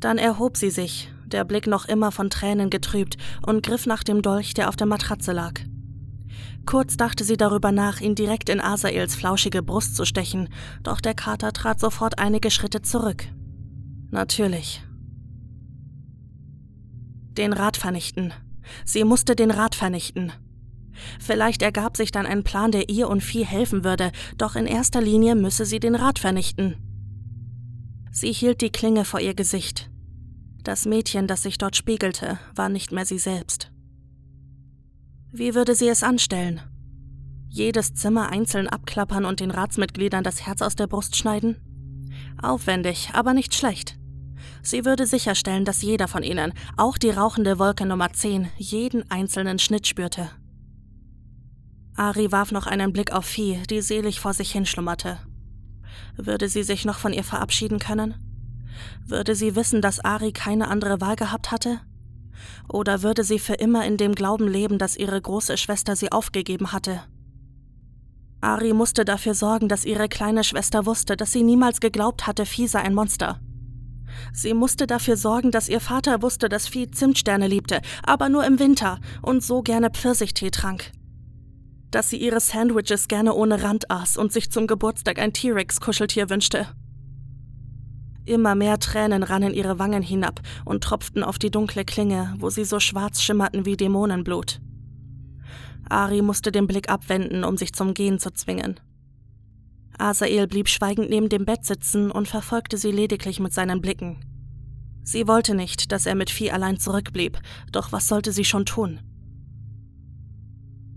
Dann 0.00 0.18
erhob 0.18 0.56
sie 0.56 0.70
sich, 0.70 1.10
der 1.26 1.44
Blick 1.44 1.66
noch 1.66 1.86
immer 1.86 2.12
von 2.12 2.30
Tränen 2.30 2.70
getrübt, 2.70 3.16
und 3.46 3.64
griff 3.64 3.86
nach 3.86 4.04
dem 4.04 4.22
Dolch, 4.22 4.54
der 4.54 4.68
auf 4.68 4.76
der 4.76 4.86
Matratze 4.86 5.32
lag. 5.32 5.60
Kurz 6.66 6.96
dachte 6.96 7.24
sie 7.24 7.36
darüber 7.36 7.72
nach, 7.72 8.00
ihn 8.00 8.14
direkt 8.14 8.48
in 8.48 8.60
Asaels 8.60 9.14
flauschige 9.14 9.62
Brust 9.62 9.96
zu 9.96 10.04
stechen, 10.04 10.48
doch 10.82 11.00
der 11.00 11.14
Kater 11.14 11.52
trat 11.52 11.80
sofort 11.80 12.18
einige 12.18 12.50
Schritte 12.50 12.82
zurück. 12.82 13.26
Natürlich. 14.10 14.82
Den 17.36 17.52
Rat 17.52 17.76
vernichten. 17.76 18.32
Sie 18.84 19.04
musste 19.04 19.36
den 19.36 19.50
Rat 19.50 19.74
vernichten. 19.74 20.32
Vielleicht 21.18 21.62
ergab 21.62 21.96
sich 21.96 22.12
dann 22.12 22.26
ein 22.26 22.44
Plan, 22.44 22.70
der 22.70 22.88
ihr 22.88 23.08
und 23.08 23.22
Vieh 23.22 23.44
helfen 23.44 23.84
würde, 23.84 24.12
doch 24.38 24.56
in 24.56 24.66
erster 24.66 25.00
Linie 25.00 25.34
müsse 25.34 25.66
sie 25.66 25.80
den 25.80 25.94
Rat 25.94 26.18
vernichten. 26.18 26.76
Sie 28.12 28.32
hielt 28.32 28.60
die 28.60 28.70
Klinge 28.70 29.04
vor 29.04 29.20
ihr 29.20 29.34
Gesicht. 29.34 29.90
Das 30.62 30.86
Mädchen, 30.86 31.26
das 31.26 31.42
sich 31.42 31.58
dort 31.58 31.76
spiegelte, 31.76 32.38
war 32.54 32.68
nicht 32.68 32.92
mehr 32.92 33.04
sie 33.04 33.18
selbst. 33.18 33.70
Wie 35.32 35.54
würde 35.54 35.74
sie 35.74 35.88
es 35.88 36.02
anstellen? 36.02 36.60
Jedes 37.48 37.92
Zimmer 37.94 38.30
einzeln 38.30 38.68
abklappern 38.68 39.24
und 39.24 39.40
den 39.40 39.50
Ratsmitgliedern 39.50 40.24
das 40.24 40.46
Herz 40.46 40.62
aus 40.62 40.76
der 40.76 40.86
Brust 40.86 41.16
schneiden? 41.16 41.56
Aufwendig, 42.40 43.10
aber 43.12 43.34
nicht 43.34 43.54
schlecht. 43.54 43.98
Sie 44.64 44.86
würde 44.86 45.06
sicherstellen, 45.06 45.66
dass 45.66 45.82
jeder 45.82 46.08
von 46.08 46.22
ihnen, 46.22 46.54
auch 46.78 46.96
die 46.96 47.10
rauchende 47.10 47.58
Wolke 47.58 47.84
Nummer 47.84 48.12
10, 48.12 48.48
jeden 48.56 49.08
einzelnen 49.10 49.58
Schnitt 49.58 49.86
spürte. 49.86 50.30
Ari 51.96 52.32
warf 52.32 52.50
noch 52.50 52.66
einen 52.66 52.92
Blick 52.92 53.12
auf 53.12 53.26
Vieh, 53.26 53.62
die 53.68 53.82
selig 53.82 54.20
vor 54.20 54.32
sich 54.32 54.50
hinschlummerte. 54.52 55.18
Würde 56.16 56.48
sie 56.48 56.62
sich 56.62 56.86
noch 56.86 56.98
von 56.98 57.12
ihr 57.12 57.24
verabschieden 57.24 57.78
können? 57.78 58.14
Würde 59.06 59.34
sie 59.34 59.54
wissen, 59.54 59.82
dass 59.82 60.02
Ari 60.02 60.32
keine 60.32 60.68
andere 60.68 60.98
Wahl 61.00 61.16
gehabt 61.16 61.52
hatte? 61.52 61.80
Oder 62.66 63.02
würde 63.02 63.22
sie 63.22 63.38
für 63.38 63.54
immer 63.54 63.84
in 63.84 63.98
dem 63.98 64.14
Glauben 64.14 64.48
leben, 64.48 64.78
dass 64.78 64.96
ihre 64.96 65.20
große 65.20 65.58
Schwester 65.58 65.94
sie 65.94 66.10
aufgegeben 66.10 66.72
hatte? 66.72 67.02
Ari 68.40 68.72
musste 68.72 69.04
dafür 69.04 69.34
sorgen, 69.34 69.68
dass 69.68 69.84
ihre 69.84 70.08
kleine 70.08 70.42
Schwester 70.42 70.86
wusste, 70.86 71.18
dass 71.18 71.32
sie 71.32 71.42
niemals 71.42 71.80
geglaubt 71.80 72.26
hatte, 72.26 72.46
Vieh 72.46 72.66
sei 72.66 72.80
ein 72.80 72.94
Monster. 72.94 73.40
Sie 74.32 74.54
musste 74.54 74.86
dafür 74.86 75.16
sorgen, 75.16 75.50
dass 75.50 75.68
ihr 75.68 75.80
Vater 75.80 76.22
wusste, 76.22 76.48
dass 76.48 76.68
Vieh 76.68 76.90
Zimtsterne 76.90 77.46
liebte, 77.46 77.80
aber 78.02 78.28
nur 78.28 78.44
im 78.44 78.58
Winter 78.58 78.98
und 79.22 79.42
so 79.42 79.62
gerne 79.62 79.90
Pfirsichtee 79.90 80.50
trank. 80.50 80.92
Dass 81.90 82.10
sie 82.10 82.16
ihre 82.16 82.40
Sandwiches 82.40 83.08
gerne 83.08 83.34
ohne 83.34 83.62
Rand 83.62 83.90
aß 83.90 84.16
und 84.16 84.32
sich 84.32 84.50
zum 84.50 84.66
Geburtstag 84.66 85.18
ein 85.18 85.32
T-Rex-Kuscheltier 85.32 86.30
wünschte. 86.30 86.66
Immer 88.26 88.54
mehr 88.54 88.78
Tränen 88.78 89.22
rannen 89.22 89.52
ihre 89.52 89.78
Wangen 89.78 90.02
hinab 90.02 90.40
und 90.64 90.82
tropften 90.82 91.22
auf 91.22 91.38
die 91.38 91.50
dunkle 91.50 91.84
Klinge, 91.84 92.34
wo 92.38 92.48
sie 92.48 92.64
so 92.64 92.80
schwarz 92.80 93.20
schimmerten 93.20 93.66
wie 93.66 93.76
Dämonenblut. 93.76 94.60
Ari 95.88 96.22
musste 96.22 96.50
den 96.50 96.66
Blick 96.66 96.88
abwenden, 96.88 97.44
um 97.44 97.56
sich 97.58 97.74
zum 97.74 97.92
Gehen 97.92 98.18
zu 98.18 98.32
zwingen. 98.32 98.80
Asael 99.98 100.46
blieb 100.46 100.68
schweigend 100.68 101.10
neben 101.10 101.28
dem 101.28 101.44
Bett 101.44 101.64
sitzen 101.64 102.10
und 102.10 102.28
verfolgte 102.28 102.78
sie 102.78 102.90
lediglich 102.90 103.40
mit 103.40 103.52
seinen 103.52 103.80
Blicken. 103.80 104.20
Sie 105.04 105.28
wollte 105.28 105.54
nicht, 105.54 105.92
dass 105.92 106.06
er 106.06 106.14
mit 106.14 106.30
Vieh 106.30 106.50
allein 106.50 106.78
zurückblieb, 106.78 107.38
doch 107.72 107.92
was 107.92 108.08
sollte 108.08 108.32
sie 108.32 108.44
schon 108.44 108.64
tun? 108.64 109.00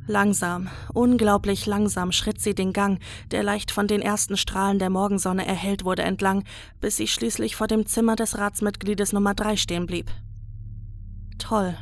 Langsam, 0.09 0.69
unglaublich 0.93 1.65
langsam 1.65 2.13
schritt 2.13 2.39
sie 2.39 2.55
den 2.55 2.71
Gang, 2.71 3.01
der 3.31 3.43
leicht 3.43 3.71
von 3.71 3.87
den 3.87 4.01
ersten 4.01 4.37
Strahlen 4.37 4.79
der 4.79 4.89
Morgensonne 4.89 5.45
erhellt 5.45 5.83
wurde, 5.83 6.03
entlang, 6.03 6.45
bis 6.79 6.95
sie 6.95 7.07
schließlich 7.07 7.57
vor 7.57 7.67
dem 7.67 7.85
Zimmer 7.85 8.15
des 8.15 8.37
Ratsmitgliedes 8.37 9.11
Nummer 9.11 9.33
drei 9.33 9.57
stehen 9.57 9.85
blieb. 9.85 10.09
Toll. 11.37 11.77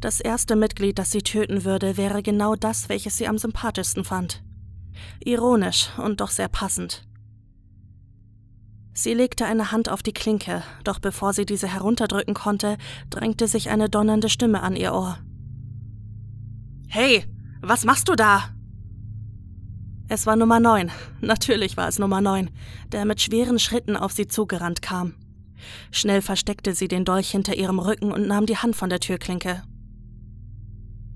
Das 0.00 0.20
erste 0.20 0.56
Mitglied, 0.56 0.98
das 0.98 1.10
sie 1.10 1.20
töten 1.20 1.64
würde, 1.64 1.98
wäre 1.98 2.22
genau 2.22 2.56
das, 2.56 2.88
welches 2.88 3.18
sie 3.18 3.28
am 3.28 3.36
sympathischsten 3.36 4.04
fand. 4.04 4.42
Ironisch 5.24 5.90
und 5.98 6.20
doch 6.20 6.30
sehr 6.30 6.48
passend. 6.48 7.04
Sie 8.92 9.14
legte 9.14 9.46
eine 9.46 9.72
Hand 9.72 9.88
auf 9.88 10.02
die 10.02 10.12
Klinke, 10.12 10.62
doch 10.84 10.98
bevor 10.98 11.32
sie 11.32 11.46
diese 11.46 11.68
herunterdrücken 11.68 12.34
konnte, 12.34 12.76
drängte 13.08 13.48
sich 13.48 13.70
eine 13.70 13.88
donnernde 13.88 14.28
Stimme 14.28 14.62
an 14.62 14.76
ihr 14.76 14.92
Ohr. 14.92 15.18
Hey, 16.88 17.24
was 17.60 17.84
machst 17.84 18.08
du 18.08 18.14
da? 18.14 18.50
Es 20.08 20.26
war 20.26 20.34
Nummer 20.34 20.58
9. 20.58 20.90
Natürlich 21.20 21.76
war 21.76 21.86
es 21.86 21.98
Nummer 21.98 22.20
9, 22.20 22.50
der 22.90 23.04
mit 23.04 23.20
schweren 23.20 23.60
Schritten 23.60 23.96
auf 23.96 24.12
sie 24.12 24.26
zugerannt 24.26 24.82
kam. 24.82 25.14
Schnell 25.92 26.20
versteckte 26.20 26.74
sie 26.74 26.88
den 26.88 27.04
Dolch 27.04 27.30
hinter 27.30 27.56
ihrem 27.56 27.78
Rücken 27.78 28.10
und 28.12 28.26
nahm 28.26 28.46
die 28.46 28.56
Hand 28.56 28.74
von 28.74 28.90
der 28.90 29.00
Türklinke. 29.00 29.62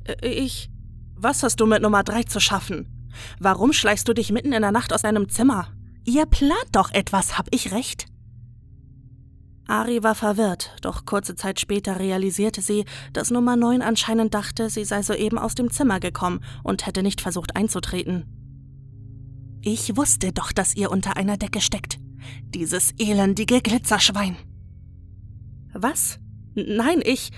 Äh, 0.04 0.28
ich. 0.28 0.70
Was 1.16 1.42
hast 1.42 1.60
du 1.60 1.66
mit 1.66 1.82
Nummer 1.82 2.02
3 2.02 2.24
zu 2.24 2.38
schaffen? 2.38 2.93
Warum 3.38 3.72
schleichst 3.72 4.08
du 4.08 4.12
dich 4.12 4.32
mitten 4.32 4.52
in 4.52 4.62
der 4.62 4.72
Nacht 4.72 4.92
aus 4.92 5.02
deinem 5.02 5.28
Zimmer? 5.28 5.68
Ihr 6.04 6.26
plant 6.26 6.68
doch 6.72 6.92
etwas, 6.92 7.38
hab 7.38 7.48
ich 7.50 7.72
recht? 7.72 8.06
Ari 9.66 10.02
war 10.02 10.14
verwirrt, 10.14 10.76
doch 10.82 11.06
kurze 11.06 11.36
Zeit 11.36 11.58
später 11.58 11.98
realisierte 11.98 12.60
sie, 12.60 12.84
dass 13.14 13.30
Nummer 13.30 13.56
9 13.56 13.80
anscheinend 13.80 14.34
dachte, 14.34 14.68
sie 14.68 14.84
sei 14.84 15.02
soeben 15.02 15.38
aus 15.38 15.54
dem 15.54 15.70
Zimmer 15.70 16.00
gekommen 16.00 16.40
und 16.62 16.86
hätte 16.86 17.02
nicht 17.02 17.22
versucht 17.22 17.56
einzutreten. 17.56 18.26
Ich 19.62 19.96
wusste 19.96 20.32
doch, 20.32 20.52
dass 20.52 20.76
ihr 20.76 20.90
unter 20.90 21.16
einer 21.16 21.38
Decke 21.38 21.62
steckt. 21.62 21.98
Dieses 22.42 22.92
elendige 22.98 23.62
Glitzerschwein. 23.62 24.36
Was? 25.72 26.18
Nein, 26.54 27.00
ich. 27.02 27.30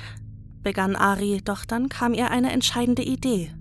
begann 0.63 0.97
Ari, 0.97 1.41
doch 1.45 1.65
dann 1.65 1.89
kam 1.89 2.13
ihr 2.13 2.33
eine 2.33 2.51
entscheidende 2.51 3.03
Idee. 3.03 3.53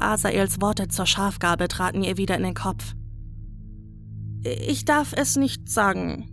Asaels 0.00 0.60
Worte 0.60 0.88
zur 0.88 1.06
Schafgabe 1.06 1.68
traten 1.68 2.02
ihr 2.02 2.16
wieder 2.16 2.36
in 2.36 2.42
den 2.42 2.54
Kopf. 2.54 2.94
Ich 4.44 4.84
darf 4.84 5.12
es 5.16 5.36
nicht 5.36 5.68
sagen, 5.68 6.28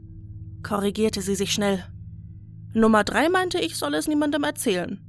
korrigierte 0.63 1.21
sie 1.21 1.35
sich 1.35 1.53
schnell. 1.53 1.83
Nummer 2.73 3.03
drei 3.03 3.29
meinte, 3.29 3.59
ich 3.59 3.75
soll 3.77 3.93
es 3.95 4.07
niemandem 4.07 4.43
erzählen. 4.43 4.99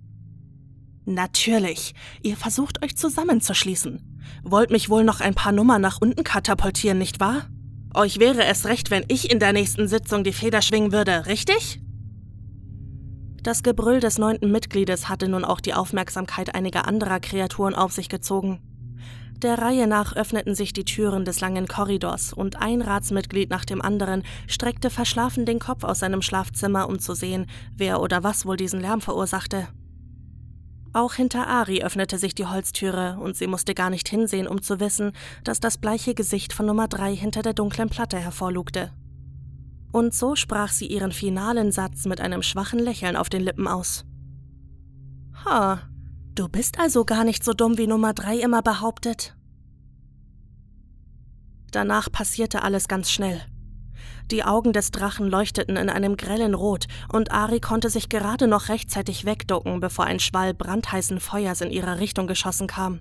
Natürlich. 1.04 1.94
Ihr 2.22 2.36
versucht 2.36 2.82
euch 2.84 2.96
zusammenzuschließen. 2.96 4.20
Wollt 4.42 4.70
mich 4.70 4.88
wohl 4.88 5.04
noch 5.04 5.20
ein 5.20 5.34
paar 5.34 5.52
Nummern 5.52 5.80
nach 5.80 6.00
unten 6.00 6.24
katapultieren, 6.24 6.98
nicht 6.98 7.20
wahr? 7.20 7.48
Euch 7.94 8.18
wäre 8.18 8.44
es 8.44 8.66
recht, 8.66 8.90
wenn 8.90 9.04
ich 9.08 9.30
in 9.30 9.38
der 9.38 9.52
nächsten 9.52 9.88
Sitzung 9.88 10.24
die 10.24 10.32
Feder 10.32 10.62
schwingen 10.62 10.92
würde, 10.92 11.26
richtig? 11.26 11.80
Das 13.47 13.62
Gebrüll 13.62 14.01
des 14.01 14.18
neunten 14.18 14.51
Mitgliedes 14.51 15.09
hatte 15.09 15.28
nun 15.28 15.44
auch 15.44 15.60
die 15.60 15.73
Aufmerksamkeit 15.73 16.56
einiger 16.56 16.89
anderer 16.89 17.20
Kreaturen 17.20 17.77
auf 17.77 17.93
sich 17.93 18.09
gezogen. 18.09 18.59
Der 19.40 19.59
Reihe 19.59 19.86
nach 19.86 20.16
öffneten 20.16 20.56
sich 20.56 20.73
die 20.73 20.85
Türen 20.85 21.24
des 21.24 21.39
langen 21.39 21.68
Korridors 21.68 22.32
und 22.32 22.60
ein 22.60 22.82
Ratsmitglied 22.82 23.48
nach 23.48 23.64
dem 23.64 23.81
anderen 23.81 24.24
streckte 24.48 24.90
verschlafen 24.90 25.47
den 25.47 25.60
Kopf 25.60 25.85
aus 25.85 26.01
seinem 26.01 26.23
Schlafzimmer, 26.23 26.89
um 26.89 26.98
zu 26.98 27.14
sehen, 27.14 27.47
wer 27.77 28.01
oder 28.01 28.24
was 28.24 28.47
wohl 28.47 28.56
diesen 28.56 28.81
Lärm 28.81 29.01
verursachte. 29.01 29.68
Auch 30.93 31.14
hinter 31.14 31.47
Ari 31.47 31.85
öffnete 31.85 32.18
sich 32.18 32.35
die 32.35 32.47
Holztüre 32.47 33.16
und 33.20 33.36
sie 33.36 33.47
musste 33.47 33.74
gar 33.74 33.90
nicht 33.90 34.09
hinsehen, 34.09 34.48
um 34.48 34.60
zu 34.60 34.81
wissen, 34.81 35.12
dass 35.44 35.60
das 35.60 35.78
bleiche 35.78 36.14
Gesicht 36.14 36.52
von 36.52 36.66
Nummer 36.66 36.89
drei 36.89 37.14
hinter 37.14 37.43
der 37.43 37.55
dunklen 37.55 37.90
Platte 37.90 38.18
hervorlugte. 38.18 38.90
Und 39.97 40.14
so 40.14 40.36
sprach 40.36 40.68
sie 40.68 40.89
ihren 40.89 41.10
finalen 41.10 41.73
Satz 41.73 42.05
mit 42.05 42.20
einem 42.20 42.43
schwachen 42.43 42.78
Lächeln 42.78 43.16
auf 43.16 43.31
den 43.31 43.40
Lippen 43.40 43.66
aus. 43.66 44.05
Ha, 45.47 45.81
Du 46.35 46.51
bist 46.51 46.78
also 46.78 47.06
gar 47.06 47.24
nicht 47.24 47.43
so 47.43 47.55
dumm, 47.55 47.78
wie 47.78 47.86
Nummer 47.86 48.12
drei 48.12 48.36
immer 48.36 48.60
behauptet. 48.60 49.35
Danach 51.70 52.12
passierte 52.12 52.62
alles 52.62 52.89
ganz 52.89 53.10
schnell. 53.10 53.40
Die 54.31 54.44
Augen 54.44 54.74
des 54.74 54.90
Drachen 54.90 55.31
leuchteten 55.31 55.78
in 55.78 55.89
einem 55.89 56.18
grellen 56.18 56.52
Rot, 56.52 56.89
und 57.10 57.32
Ari 57.32 57.60
konnte 57.60 57.89
sich 57.89 58.10
gerade 58.10 58.48
noch 58.48 58.68
rechtzeitig 58.68 59.24
wegducken, 59.24 59.81
bevor 59.81 60.05
ein 60.05 60.20
Schwall 60.20 60.52
brandheißen 60.52 61.20
Feuers 61.20 61.62
in 61.62 61.70
ihrer 61.70 62.01
Richtung 62.01 62.27
geschossen 62.27 62.66
kam. 62.66 63.01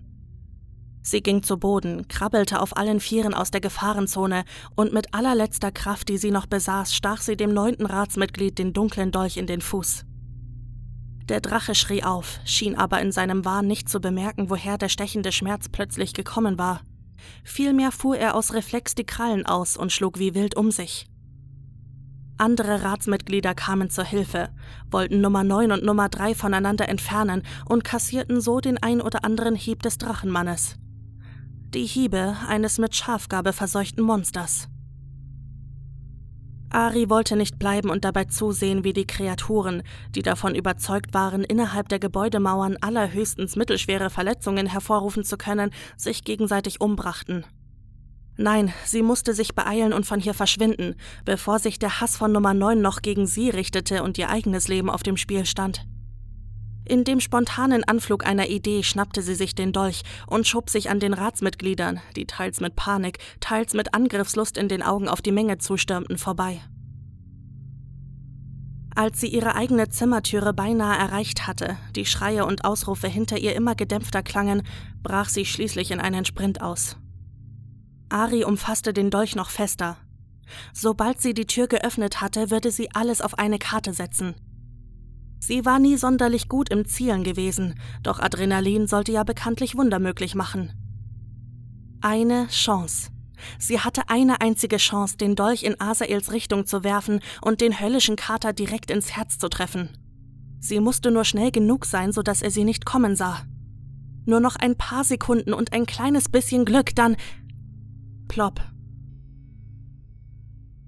Sie 1.08 1.22
ging 1.22 1.44
zu 1.44 1.58
Boden, 1.58 2.08
krabbelte 2.08 2.60
auf 2.60 2.76
allen 2.78 3.00
Vieren 3.00 3.36
aus 3.36 3.52
der 3.52 3.62
Gefahrenzone 3.62 4.44
und 4.76 4.92
mit 4.92 5.14
allerletzter 5.14 5.72
Kraft, 5.72 6.10
die 6.10 6.18
sie 6.18 6.32
noch 6.32 6.48
besaß, 6.48 6.96
stach 6.96 7.22
sie 7.22 7.38
dem 7.38 7.54
neunten 7.54 7.86
Ratsmitglied 7.86 8.58
den 8.58 8.74
dunklen 8.74 9.12
Dolch 9.12 9.38
in 9.38 9.46
den 9.46 9.62
Fuß. 9.62 10.04
Der 11.30 11.42
Drache 11.42 11.76
schrie 11.76 12.02
auf, 12.04 12.40
schien 12.44 12.76
aber 12.76 13.02
in 13.02 13.12
seinem 13.12 13.46
Wahn 13.46 13.68
nicht 13.68 13.88
zu 13.88 14.00
bemerken, 14.00 14.50
woher 14.50 14.80
der 14.80 14.90
stechende 14.90 15.32
Schmerz 15.32 15.70
plötzlich 15.70 16.14
gekommen 16.14 16.58
war. 16.58 16.82
Vielmehr 17.44 17.92
fuhr 17.92 18.18
er 18.18 18.34
aus 18.34 18.56
Reflex 18.56 18.96
die 18.96 19.06
Krallen 19.06 19.46
aus 19.46 19.78
und 19.78 19.92
schlug 19.92 20.18
wie 20.18 20.34
wild 20.34 20.58
um 20.58 20.72
sich. 20.72 21.06
Andere 22.40 22.82
Ratsmitglieder 22.82 23.54
kamen 23.54 23.92
zur 23.92 24.06
Hilfe, 24.06 24.50
wollten 24.90 25.22
Nummer 25.22 25.44
9 25.44 25.72
und 25.72 25.84
Nummer 25.84 26.10
3 26.10 26.34
voneinander 26.34 26.90
entfernen 26.90 27.44
und 27.70 27.84
kassierten 27.84 28.42
so 28.42 28.60
den 28.60 28.82
ein 28.82 29.02
oder 29.02 29.24
anderen 29.24 29.56
Hieb 29.56 29.84
des 29.84 30.00
Drachenmannes. 30.00 30.80
Die 31.76 31.86
Hiebe 31.86 32.38
eines 32.48 32.78
mit 32.78 32.96
Schafgabe 32.96 33.52
verseuchten 33.52 34.02
Monsters. 34.02 34.70
Ari 36.70 37.10
wollte 37.10 37.36
nicht 37.36 37.60
bleiben 37.60 37.90
und 37.90 38.06
dabei 38.06 38.24
zusehen, 38.24 38.86
wie 38.86 38.94
die 38.94 39.06
Kreaturen, 39.06 39.84
die 40.12 40.22
davon 40.22 40.56
überzeugt 40.56 41.14
waren, 41.14 41.44
innerhalb 41.44 41.90
der 41.90 42.00
Gebäudemauern 42.00 42.78
allerhöchstens 42.80 43.58
mittelschwere 43.58 44.10
Verletzungen 44.10 44.68
hervorrufen 44.68 45.26
zu 45.26 45.36
können, 45.36 45.72
sich 45.98 46.24
gegenseitig 46.24 46.80
umbrachten. 46.80 47.46
Nein, 48.38 48.72
sie 48.86 49.02
musste 49.02 49.34
sich 49.34 49.54
beeilen 49.54 49.92
und 49.92 50.06
von 50.06 50.22
hier 50.22 50.34
verschwinden, 50.34 50.96
bevor 51.26 51.60
sich 51.60 51.78
der 51.78 52.00
Hass 52.00 52.16
von 52.16 52.32
Nummer 52.32 52.54
9 52.54 52.80
noch 52.80 53.02
gegen 53.02 53.28
sie 53.28 53.50
richtete 53.50 54.02
und 54.02 54.18
ihr 54.18 54.30
eigenes 54.30 54.70
Leben 54.70 54.90
auf 54.90 55.04
dem 55.04 55.18
Spiel 55.18 55.46
stand. 55.46 55.86
In 56.88 57.04
dem 57.04 57.20
spontanen 57.20 57.84
Anflug 57.84 58.26
einer 58.26 58.48
Idee 58.48 58.84
schnappte 58.84 59.24
sie 59.24 59.34
sich 59.34 59.56
den 59.56 59.74
Dolch 59.74 60.04
und 60.28 60.46
schob 60.46 60.70
sich 60.70 60.92
an 60.92 61.00
den 61.00 61.14
Ratsmitgliedern, 61.14 62.00
die 62.16 62.28
teils 62.28 62.60
mit 62.60 62.76
Panik, 62.76 63.18
teils 63.40 63.74
mit 63.74 63.96
Angriffslust 63.96 64.56
in 64.56 64.68
den 64.68 64.84
Augen 64.84 65.08
auf 65.10 65.24
die 65.24 65.32
Menge 65.32 65.58
zustürmten, 65.58 66.20
vorbei. 66.20 66.62
Als 68.94 69.20
sie 69.20 69.28
ihre 69.28 69.56
eigene 69.56 69.90
Zimmertüre 69.90 70.54
beinahe 70.54 70.98
erreicht 70.98 71.48
hatte, 71.48 71.76
die 71.96 72.06
Schreie 72.06 72.46
und 72.46 72.64
Ausrufe 72.64 73.08
hinter 73.08 73.38
ihr 73.38 73.56
immer 73.56 73.76
gedämpfter 73.76 74.24
klangen, 74.24 74.62
brach 75.04 75.28
sie 75.28 75.46
schließlich 75.46 75.92
in 75.92 76.00
einen 76.00 76.24
Sprint 76.24 76.62
aus. 76.62 76.98
Ari 78.10 78.46
umfasste 78.46 78.94
den 78.94 79.10
Dolch 79.10 79.36
noch 79.36 79.50
fester. 79.50 79.98
Sobald 80.72 81.20
sie 81.20 81.34
die 81.34 81.48
Tür 81.48 81.68
geöffnet 81.68 82.22
hatte, 82.22 82.52
würde 82.52 82.72
sie 82.72 82.90
alles 82.94 83.20
auf 83.20 83.38
eine 83.38 83.58
Karte 83.58 83.94
setzen. 83.94 84.36
Sie 85.40 85.66
war 85.66 85.80
nie 85.80 85.98
sonderlich 85.98 86.50
gut 86.50 86.70
im 86.70 86.86
Zielen 86.86 87.24
gewesen, 87.24 87.76
doch 88.02 88.20
Adrenalin 88.20 88.88
sollte 88.88 89.12
ja 89.12 89.24
bekanntlich 89.24 89.76
Wunder 89.76 90.00
möglich 90.00 90.36
machen. 90.36 90.74
Eine 92.02 92.48
Chance. 92.48 93.12
Sie 93.60 93.80
hatte 93.80 94.10
eine 94.10 94.42
einzige 94.42 94.78
Chance, 94.78 95.18
den 95.18 95.36
Dolch 95.36 95.64
in 95.64 95.80
Asaels 95.80 96.32
Richtung 96.32 96.66
zu 96.66 96.84
werfen 96.84 97.20
und 97.42 97.62
den 97.62 97.80
höllischen 97.80 98.16
Kater 98.16 98.54
direkt 98.54 98.92
ins 98.92 99.16
Herz 99.16 99.38
zu 99.38 99.50
treffen. 99.50 99.90
Sie 100.60 100.80
musste 100.80 101.12
nur 101.12 101.26
schnell 101.26 101.52
genug 101.52 101.86
sein, 101.86 102.12
sodass 102.12 102.42
er 102.42 102.52
sie 102.52 102.64
nicht 102.64 102.86
kommen 102.86 103.16
sah. 103.16 103.46
Nur 104.26 104.40
noch 104.40 104.56
ein 104.56 104.76
paar 104.76 105.04
Sekunden 105.04 105.54
und 105.54 105.74
ein 105.74 105.86
kleines 105.86 106.30
bisschen 106.30 106.66
Glück, 106.66 106.96
dann. 106.96 107.16
Plopp. 108.28 108.62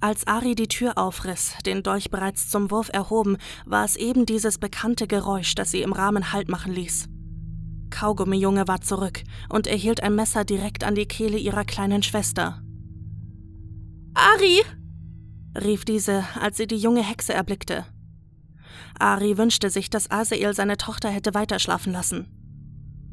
Als 0.08 0.26
Ari 0.26 0.56
die 0.56 0.70
Tür 0.70 0.98
aufriss, 0.98 1.54
den 1.66 1.84
Dolch 1.84 2.10
bereits 2.10 2.48
zum 2.48 2.72
Wurf 2.72 2.90
erhoben, 2.94 3.36
war 3.66 3.84
es 3.84 3.98
eben 3.98 4.26
dieses 4.26 4.58
bekannte 4.58 5.06
Geräusch, 5.06 5.54
das 5.54 5.72
sie 5.72 5.82
im 5.82 5.92
Rahmen 5.92 6.32
Halt 6.32 6.48
machen 6.48 6.72
ließ. 6.72 7.10
Kaugummijunge 7.90 8.70
war 8.70 8.80
zurück 8.80 9.22
und 9.50 9.68
erhielt 9.68 10.02
ein 10.02 10.16
Messer 10.16 10.46
direkt 10.46 10.86
an 10.86 10.96
die 10.96 11.10
Kehle 11.10 11.38
ihrer 11.38 11.66
kleinen 11.66 12.04
Schwester. 12.04 12.62
Ari! 14.14 14.62
rief 15.62 15.84
diese, 15.84 16.24
als 16.40 16.56
sie 16.56 16.68
die 16.68 16.78
junge 16.78 17.04
Hexe 17.04 17.34
erblickte. 17.34 17.86
Ari 18.98 19.38
wünschte 19.38 19.70
sich, 19.70 19.90
dass 19.90 20.10
Asael 20.10 20.54
seine 20.54 20.78
Tochter 20.78 21.10
hätte 21.10 21.34
weiterschlafen 21.34 21.92
lassen. 21.92 22.28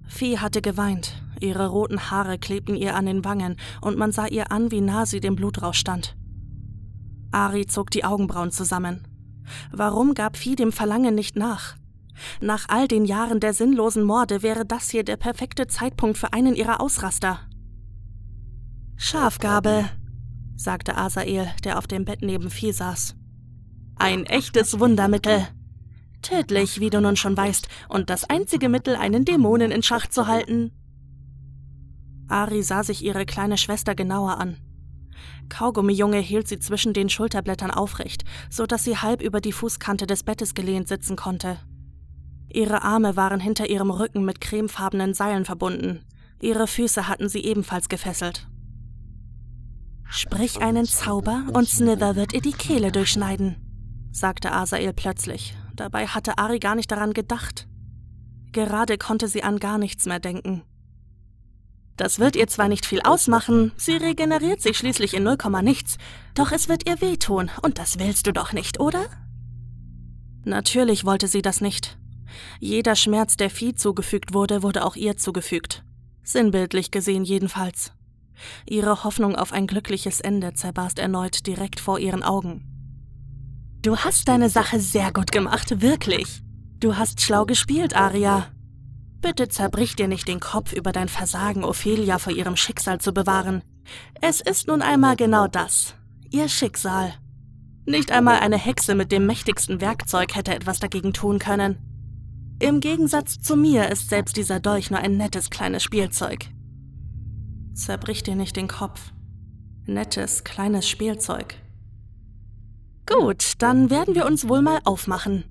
Vieh 0.07 0.39
hatte 0.39 0.63
geweint, 0.63 1.21
ihre 1.41 1.67
roten 1.67 2.13
Haare 2.13 2.39
klebten 2.39 2.77
ihr 2.77 2.95
an 2.95 3.07
den 3.07 3.25
Wangen 3.25 3.57
und 3.81 3.99
man 3.99 4.13
sah 4.13 4.29
ihr 4.29 4.53
an, 4.53 4.71
wie 4.71 4.81
nah 4.81 5.07
sie 5.07 5.19
dem 5.19 5.35
Blutrausch 5.35 5.81
stand. 5.81 6.15
Ari 7.35 7.67
zog 7.67 7.91
die 7.91 8.05
Augenbrauen 8.05 8.53
zusammen. 8.53 9.07
Warum 9.73 10.15
gab 10.15 10.37
Vieh 10.37 10.57
dem 10.57 10.73
Verlangen 10.73 11.15
nicht 11.15 11.37
nach? 11.37 11.77
Nach 12.41 12.69
all 12.69 12.87
den 12.87 13.05
Jahren 13.05 13.41
der 13.41 13.53
sinnlosen 13.53 14.05
Morde 14.05 14.43
wäre 14.43 14.65
das 14.65 14.91
hier 14.91 15.03
der 15.03 15.17
perfekte 15.17 15.67
Zeitpunkt 15.67 16.17
für 16.17 16.33
einen 16.33 16.55
ihrer 16.55 16.81
Ausraster. 16.81 17.41
Schafgabe, 18.97 19.91
sagte 20.55 20.97
Asael, 20.97 21.51
der 21.65 21.79
auf 21.79 21.89
dem 21.89 22.05
Bett 22.05 22.23
neben 22.23 22.51
Vieh 22.51 22.73
saß. 22.73 23.17
Ein 23.97 24.25
echtes 24.27 24.79
Wundermittel. 24.79 25.49
Tödlich, 26.23 26.81
wie 26.81 26.91
du 26.91 27.01
nun 27.01 27.17
schon 27.17 27.37
weißt, 27.37 27.69
und 27.89 28.11
das 28.11 28.31
einzige 28.31 28.69
Mittel, 28.69 28.95
einen 28.95 29.25
Dämonen 29.25 29.73
in 29.73 29.83
Schach 29.83 30.07
zu 30.07 30.29
halten. 30.29 30.71
Ari 32.29 32.63
sah 32.63 32.83
sich 32.85 33.05
ihre 33.05 33.27
kleine 33.27 33.59
Schwester 33.59 33.95
genauer 33.95 34.39
an. 34.39 34.57
Kaugummijunge 35.49 36.19
hielt 36.19 36.49
sie 36.49 36.59
zwischen 36.59 36.93
den 36.93 37.09
Schulterblättern 37.09 37.71
aufrecht, 37.71 38.25
so 38.51 38.67
dass 38.67 38.85
sie 38.85 38.99
halb 38.99 39.23
über 39.23 39.41
die 39.41 39.53
Fußkante 39.53 40.07
des 40.07 40.23
Bettes 40.23 40.55
gelehnt 40.55 40.89
sitzen 40.89 41.17
konnte. 41.17 41.59
Ihre 42.53 42.83
Arme 42.83 43.17
waren 43.17 43.41
hinter 43.41 43.69
ihrem 43.69 43.91
Rücken 43.91 44.25
mit 44.25 44.41
cremefarbenen 44.41 45.15
Seilen 45.15 45.45
verbunden. 45.45 46.05
Ihre 46.41 46.67
Füße 46.67 47.09
hatten 47.09 47.29
sie 47.29 47.45
ebenfalls 47.45 47.89
gefesselt. 47.89 48.47
Sprich 50.09 50.61
einen 50.61 50.85
Zauber 50.85 51.45
und 51.53 51.69
Snither 51.69 52.15
wird 52.15 52.33
ihr 52.33 52.41
die 52.41 52.53
Kehle 52.53 52.93
durchschneiden, 52.93 53.57
sagte 54.13 54.53
Asael 54.53 54.93
plötzlich. 54.93 55.57
Dabei 55.75 56.07
hatte 56.07 56.39
Ari 56.39 56.61
gar 56.61 56.77
nicht 56.77 56.91
daran 56.93 57.15
gedacht. 57.15 57.67
Gerade 58.53 58.99
konnte 58.99 59.27
sie 59.27 59.43
an 59.43 59.59
gar 59.59 59.79
nichts 59.79 60.07
mehr 60.07 60.21
denken. 60.21 60.63
Das 61.97 62.19
wird 62.19 62.35
ihr 62.35 62.49
zwar 62.49 62.69
nicht 62.69 62.87
viel 62.87 63.01
ausmachen, 63.03 63.73
sie 63.77 63.97
regeneriert 63.97 64.61
sich 64.61 64.77
schließlich 64.77 65.15
in 65.15 65.23
0, 65.23 65.37
nichts, 65.63 65.97
doch 66.35 66.51
es 66.51 66.69
wird 66.69 66.89
ihr 66.89 67.01
wehtun, 67.01 67.51
und 67.63 67.79
das 67.79 67.99
willst 67.99 68.27
du 68.27 68.33
doch 68.33 68.53
nicht, 68.53 68.81
oder? 68.81 69.05
Natürlich 70.45 71.05
wollte 71.05 71.29
sie 71.29 71.43
das 71.43 71.61
nicht. 71.61 71.97
Jeder 72.59 72.97
Schmerz, 72.97 73.37
der 73.37 73.49
Vieh 73.49 73.75
zugefügt 73.75 74.35
wurde, 74.35 74.63
wurde 74.63 74.85
auch 74.85 74.97
ihr 74.97 75.17
zugefügt. 75.17 75.85
Sinnbildlich 76.25 76.91
gesehen 76.91 77.25
jedenfalls. 77.25 77.93
Ihre 78.67 79.05
Hoffnung 79.05 79.37
auf 79.37 79.53
ein 79.53 79.67
glückliches 79.67 80.21
Ende 80.21 80.55
zerbarst 80.55 80.99
erneut 80.99 81.47
direkt 81.47 81.81
vor 81.81 81.99
ihren 81.99 82.23
Augen. 82.23 82.65
Du 83.83 83.99
hast 83.99 84.29
deine 84.29 84.49
Sache 84.49 84.81
sehr 84.81 85.13
gut 85.13 85.31
gemacht, 85.31 85.81
wirklich. 85.81 86.43
Du 86.81 86.97
hast 86.97 87.21
schlau 87.21 87.45
gespielt, 87.45 87.95
Aria. 87.95 88.49
Bitte 89.25 89.49
zerbrich 89.49 89.97
dir 89.97 90.07
nicht 90.07 90.29
den 90.29 90.39
Kopf 90.39 90.75
über 90.75 90.93
dein 90.93 91.09
Versagen, 91.09 91.65
Ophelia 91.65 92.19
vor 92.19 92.35
ihrem 92.35 92.57
Schicksal 92.57 93.01
zu 93.01 93.15
bewahren. 93.15 93.63
Es 94.21 94.43
ist 94.43 94.69
nun 94.69 94.83
einmal 94.83 95.17
genau 95.17 95.47
das. 95.47 95.95
Ihr 96.31 96.47
Schicksal. 96.47 97.15
Nicht 97.87 98.13
einmal 98.13 98.41
eine 98.41 98.59
Hexe 98.59 98.95
mit 98.95 99.11
dem 99.11 99.25
mächtigsten 99.25 99.81
Werkzeug 99.81 100.37
hätte 100.37 100.55
etwas 100.55 100.79
dagegen 100.79 101.15
tun 101.15 101.39
können. 101.39 101.79
Im 102.61 102.81
Gegensatz 102.81 103.39
zu 103.39 103.57
mir 103.57 103.89
ist 103.89 104.11
selbst 104.11 104.37
dieser 104.37 104.61
Dolch 104.61 104.91
nur 104.91 105.01
ein 105.01 105.17
nettes 105.17 105.49
kleines 105.49 105.83
Spielzeug. 105.83 106.45
Zerbrich 107.73 108.25
dir 108.25 108.37
nicht 108.37 108.57
den 108.57 108.69
Kopf. 108.69 109.15
Nettes 109.87 110.45
kleines 110.45 110.87
Spielzeug. 110.87 111.55
Gut, 113.07 113.55
dann 113.57 113.89
werden 113.89 114.15
wir 114.15 114.27
uns 114.27 114.51
wohl 114.51 114.61
mal 114.61 114.81
aufmachen. 114.85 115.45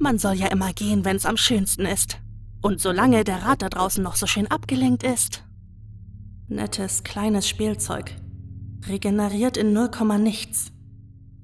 Man 0.00 0.18
soll 0.18 0.34
ja 0.34 0.48
immer 0.48 0.72
gehen, 0.72 1.04
wenn's 1.04 1.26
am 1.26 1.36
schönsten 1.36 1.86
ist. 1.86 2.18
Und 2.62 2.80
solange 2.80 3.24
der 3.24 3.42
Rat 3.42 3.62
da 3.62 3.68
draußen 3.68 4.02
noch 4.02 4.16
so 4.16 4.26
schön 4.26 4.46
abgelenkt 4.46 5.02
ist. 5.02 5.44
Nettes 6.48 7.04
kleines 7.04 7.48
Spielzeug. 7.48 8.14
Regeneriert 8.86 9.56
in 9.56 9.72
0, 9.72 9.90
nichts. 10.18 10.72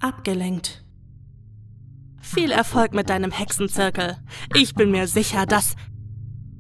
Abgelenkt. 0.01 0.85
Viel 2.21 2.51
Erfolg 2.51 2.93
mit 2.93 3.09
deinem 3.09 3.31
Hexenzirkel. 3.31 4.17
Ich 4.55 4.75
bin 4.75 4.91
mir 4.91 5.07
sicher, 5.07 5.47
dass. 5.47 5.77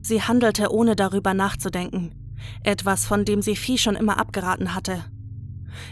Sie 0.00 0.22
handelte 0.22 0.72
ohne 0.72 0.94
darüber 0.94 1.34
nachzudenken. 1.34 2.14
Etwas, 2.62 3.04
von 3.04 3.24
dem 3.24 3.42
sie 3.42 3.56
Vieh 3.56 3.76
schon 3.76 3.96
immer 3.96 4.18
abgeraten 4.18 4.74
hatte. 4.74 5.04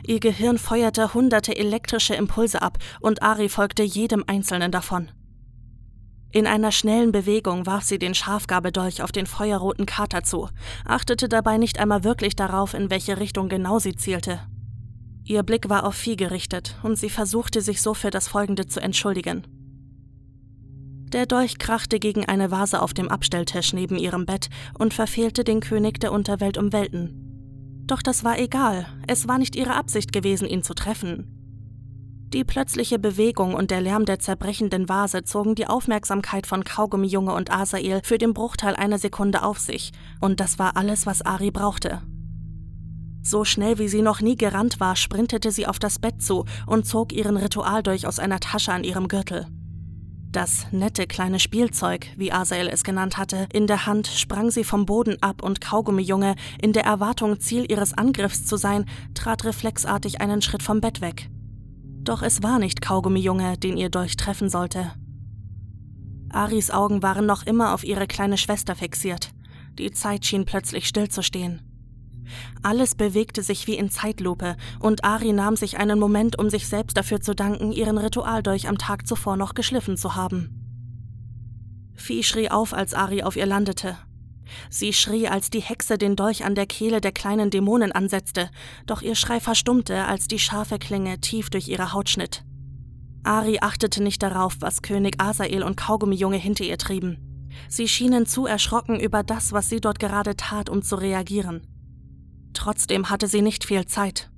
Ihr 0.06 0.20
Gehirn 0.20 0.58
feuerte 0.58 1.12
hunderte 1.12 1.56
elektrische 1.56 2.14
Impulse 2.14 2.62
ab 2.62 2.78
und 3.00 3.22
Ari 3.22 3.48
folgte 3.48 3.82
jedem 3.82 4.24
einzelnen 4.26 4.70
davon. 4.70 5.10
In 6.34 6.48
einer 6.48 6.72
schnellen 6.72 7.12
Bewegung 7.12 7.64
warf 7.64 7.84
sie 7.84 8.00
den 8.00 8.12
Schafgabedolch 8.12 9.02
auf 9.02 9.12
den 9.12 9.24
feuerroten 9.26 9.86
Kater 9.86 10.24
zu, 10.24 10.48
achtete 10.84 11.28
dabei 11.28 11.58
nicht 11.58 11.78
einmal 11.78 12.02
wirklich 12.02 12.34
darauf, 12.34 12.74
in 12.74 12.90
welche 12.90 13.20
Richtung 13.20 13.48
genau 13.48 13.78
sie 13.78 13.94
zielte. 13.94 14.40
Ihr 15.22 15.44
Blick 15.44 15.68
war 15.68 15.86
auf 15.86 15.94
Vieh 15.94 16.16
gerichtet, 16.16 16.74
und 16.82 16.98
sie 16.98 17.08
versuchte 17.08 17.60
sich 17.60 17.80
so 17.80 17.94
für 17.94 18.10
das 18.10 18.26
Folgende 18.26 18.66
zu 18.66 18.80
entschuldigen. 18.80 19.46
Der 21.12 21.26
Dolch 21.26 21.58
krachte 21.58 22.00
gegen 22.00 22.24
eine 22.24 22.50
Vase 22.50 22.82
auf 22.82 22.92
dem 22.92 23.08
Abstelltisch 23.08 23.72
neben 23.72 23.96
ihrem 23.96 24.26
Bett 24.26 24.48
und 24.76 24.92
verfehlte 24.92 25.44
den 25.44 25.60
König 25.60 26.00
der 26.00 26.10
Unterwelt 26.10 26.58
um 26.58 26.72
Welten. 26.72 27.84
Doch 27.86 28.02
das 28.02 28.24
war 28.24 28.40
egal, 28.40 28.86
es 29.06 29.28
war 29.28 29.38
nicht 29.38 29.54
ihre 29.54 29.76
Absicht 29.76 30.12
gewesen, 30.12 30.48
ihn 30.48 30.64
zu 30.64 30.74
treffen. 30.74 31.43
Die 32.32 32.44
plötzliche 32.44 32.98
Bewegung 32.98 33.54
und 33.54 33.70
der 33.70 33.80
Lärm 33.80 34.06
der 34.06 34.18
zerbrechenden 34.18 34.88
Vase 34.88 35.22
zogen 35.22 35.54
die 35.54 35.66
Aufmerksamkeit 35.66 36.46
von 36.46 36.64
Kaugummijunge 36.64 37.32
und 37.32 37.52
Asael 37.52 38.00
für 38.02 38.18
den 38.18 38.34
Bruchteil 38.34 38.74
einer 38.74 38.98
Sekunde 38.98 39.42
auf 39.42 39.58
sich, 39.58 39.92
und 40.20 40.40
das 40.40 40.58
war 40.58 40.76
alles, 40.76 41.06
was 41.06 41.22
Ari 41.22 41.50
brauchte. 41.50 42.02
So 43.22 43.44
schnell 43.44 43.78
wie 43.78 43.88
sie 43.88 44.02
noch 44.02 44.20
nie 44.20 44.36
gerannt 44.36 44.80
war, 44.80 44.96
sprintete 44.96 45.50
sie 45.50 45.66
auf 45.66 45.78
das 45.78 45.98
Bett 45.98 46.20
zu 46.20 46.44
und 46.66 46.86
zog 46.86 47.12
ihren 47.12 47.36
Ritualdolch 47.36 48.06
aus 48.06 48.18
einer 48.18 48.40
Tasche 48.40 48.72
an 48.72 48.84
ihrem 48.84 49.08
Gürtel. 49.08 49.46
Das 50.30 50.66
nette 50.72 51.06
kleine 51.06 51.38
Spielzeug, 51.38 52.08
wie 52.16 52.32
Asael 52.32 52.68
es 52.68 52.82
genannt 52.82 53.16
hatte, 53.16 53.46
in 53.52 53.68
der 53.68 53.86
Hand 53.86 54.08
sprang 54.08 54.50
sie 54.50 54.64
vom 54.64 54.84
Boden 54.84 55.16
ab 55.22 55.42
und 55.44 55.60
Kaugummijunge, 55.60 56.34
in 56.60 56.72
der 56.72 56.84
Erwartung, 56.84 57.38
Ziel 57.38 57.70
ihres 57.70 57.96
Angriffs 57.96 58.44
zu 58.44 58.56
sein, 58.56 58.84
trat 59.14 59.44
reflexartig 59.44 60.20
einen 60.20 60.42
Schritt 60.42 60.64
vom 60.64 60.80
Bett 60.80 61.00
weg. 61.00 61.30
Doch 62.04 62.22
es 62.22 62.42
war 62.42 62.58
nicht 62.58 62.82
Kaugummijunge, 62.82 63.56
den 63.56 63.76
ihr 63.76 63.88
Dolch 63.88 64.16
treffen 64.16 64.50
sollte. 64.50 64.92
Aris 66.28 66.70
Augen 66.70 67.02
waren 67.02 67.26
noch 67.26 67.46
immer 67.46 67.72
auf 67.72 67.84
ihre 67.84 68.06
kleine 68.06 68.36
Schwester 68.36 68.74
fixiert. 68.74 69.30
Die 69.78 69.90
Zeit 69.90 70.26
schien 70.26 70.44
plötzlich 70.44 70.86
stillzustehen. 70.86 71.62
Alles 72.62 72.94
bewegte 72.94 73.42
sich 73.42 73.66
wie 73.66 73.76
in 73.76 73.90
Zeitlupe, 73.90 74.56
und 74.80 75.04
Ari 75.04 75.32
nahm 75.32 75.56
sich 75.56 75.78
einen 75.78 75.98
Moment, 75.98 76.38
um 76.38 76.50
sich 76.50 76.68
selbst 76.68 76.96
dafür 76.96 77.20
zu 77.20 77.34
danken, 77.34 77.72
ihren 77.72 77.98
Ritualdolch 77.98 78.68
am 78.68 78.78
Tag 78.78 79.06
zuvor 79.06 79.36
noch 79.36 79.54
geschliffen 79.54 79.96
zu 79.96 80.14
haben. 80.14 80.60
Vieh 81.94 82.22
schrie 82.22 82.50
auf, 82.50 82.74
als 82.74 82.94
Ari 82.94 83.22
auf 83.22 83.36
ihr 83.36 83.46
landete. 83.46 83.96
Sie 84.70 84.92
schrie, 84.92 85.28
als 85.28 85.50
die 85.50 85.60
Hexe 85.60 85.98
den 85.98 86.16
Dolch 86.16 86.44
an 86.44 86.54
der 86.54 86.66
Kehle 86.66 87.00
der 87.00 87.12
kleinen 87.12 87.50
Dämonen 87.50 87.92
ansetzte, 87.92 88.50
doch 88.86 89.02
ihr 89.02 89.14
Schrei 89.14 89.40
verstummte, 89.40 90.04
als 90.04 90.28
die 90.28 90.38
scharfe 90.38 90.78
Klinge 90.78 91.20
tief 91.20 91.50
durch 91.50 91.68
ihre 91.68 91.92
Haut 91.92 92.08
schnitt. 92.08 92.44
Ari 93.22 93.58
achtete 93.60 94.02
nicht 94.02 94.22
darauf, 94.22 94.56
was 94.60 94.82
König 94.82 95.20
Asael 95.20 95.62
und 95.62 95.76
Kaugummijunge 95.76 96.36
hinter 96.36 96.64
ihr 96.64 96.78
trieben. 96.78 97.50
Sie 97.68 97.88
schienen 97.88 98.26
zu 98.26 98.46
erschrocken 98.46 99.00
über 99.00 99.22
das, 99.22 99.52
was 99.52 99.68
sie 99.68 99.80
dort 99.80 99.98
gerade 99.98 100.36
tat, 100.36 100.68
um 100.68 100.82
zu 100.82 100.96
reagieren. 100.96 101.66
Trotzdem 102.52 103.10
hatte 103.10 103.26
sie 103.26 103.42
nicht 103.42 103.64
viel 103.64 103.86
Zeit. 103.86 104.30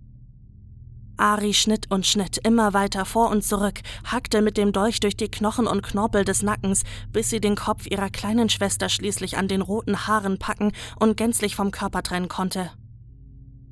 Ari 1.16 1.54
schnitt 1.54 1.90
und 1.90 2.06
schnitt 2.06 2.38
immer 2.38 2.72
weiter 2.74 3.04
vor 3.04 3.30
und 3.30 3.42
zurück, 3.42 3.80
hackte 4.04 4.42
mit 4.42 4.56
dem 4.56 4.72
Dolch 4.72 5.00
durch 5.00 5.16
die 5.16 5.30
Knochen 5.30 5.66
und 5.66 5.82
Knorpel 5.82 6.24
des 6.24 6.42
Nackens, 6.42 6.82
bis 7.12 7.30
sie 7.30 7.40
den 7.40 7.56
Kopf 7.56 7.86
ihrer 7.86 8.10
kleinen 8.10 8.48
Schwester 8.48 8.88
schließlich 8.88 9.36
an 9.36 9.48
den 9.48 9.62
roten 9.62 10.06
Haaren 10.06 10.38
packen 10.38 10.72
und 10.98 11.16
gänzlich 11.16 11.56
vom 11.56 11.70
Körper 11.70 12.02
trennen 12.02 12.28
konnte. 12.28 12.70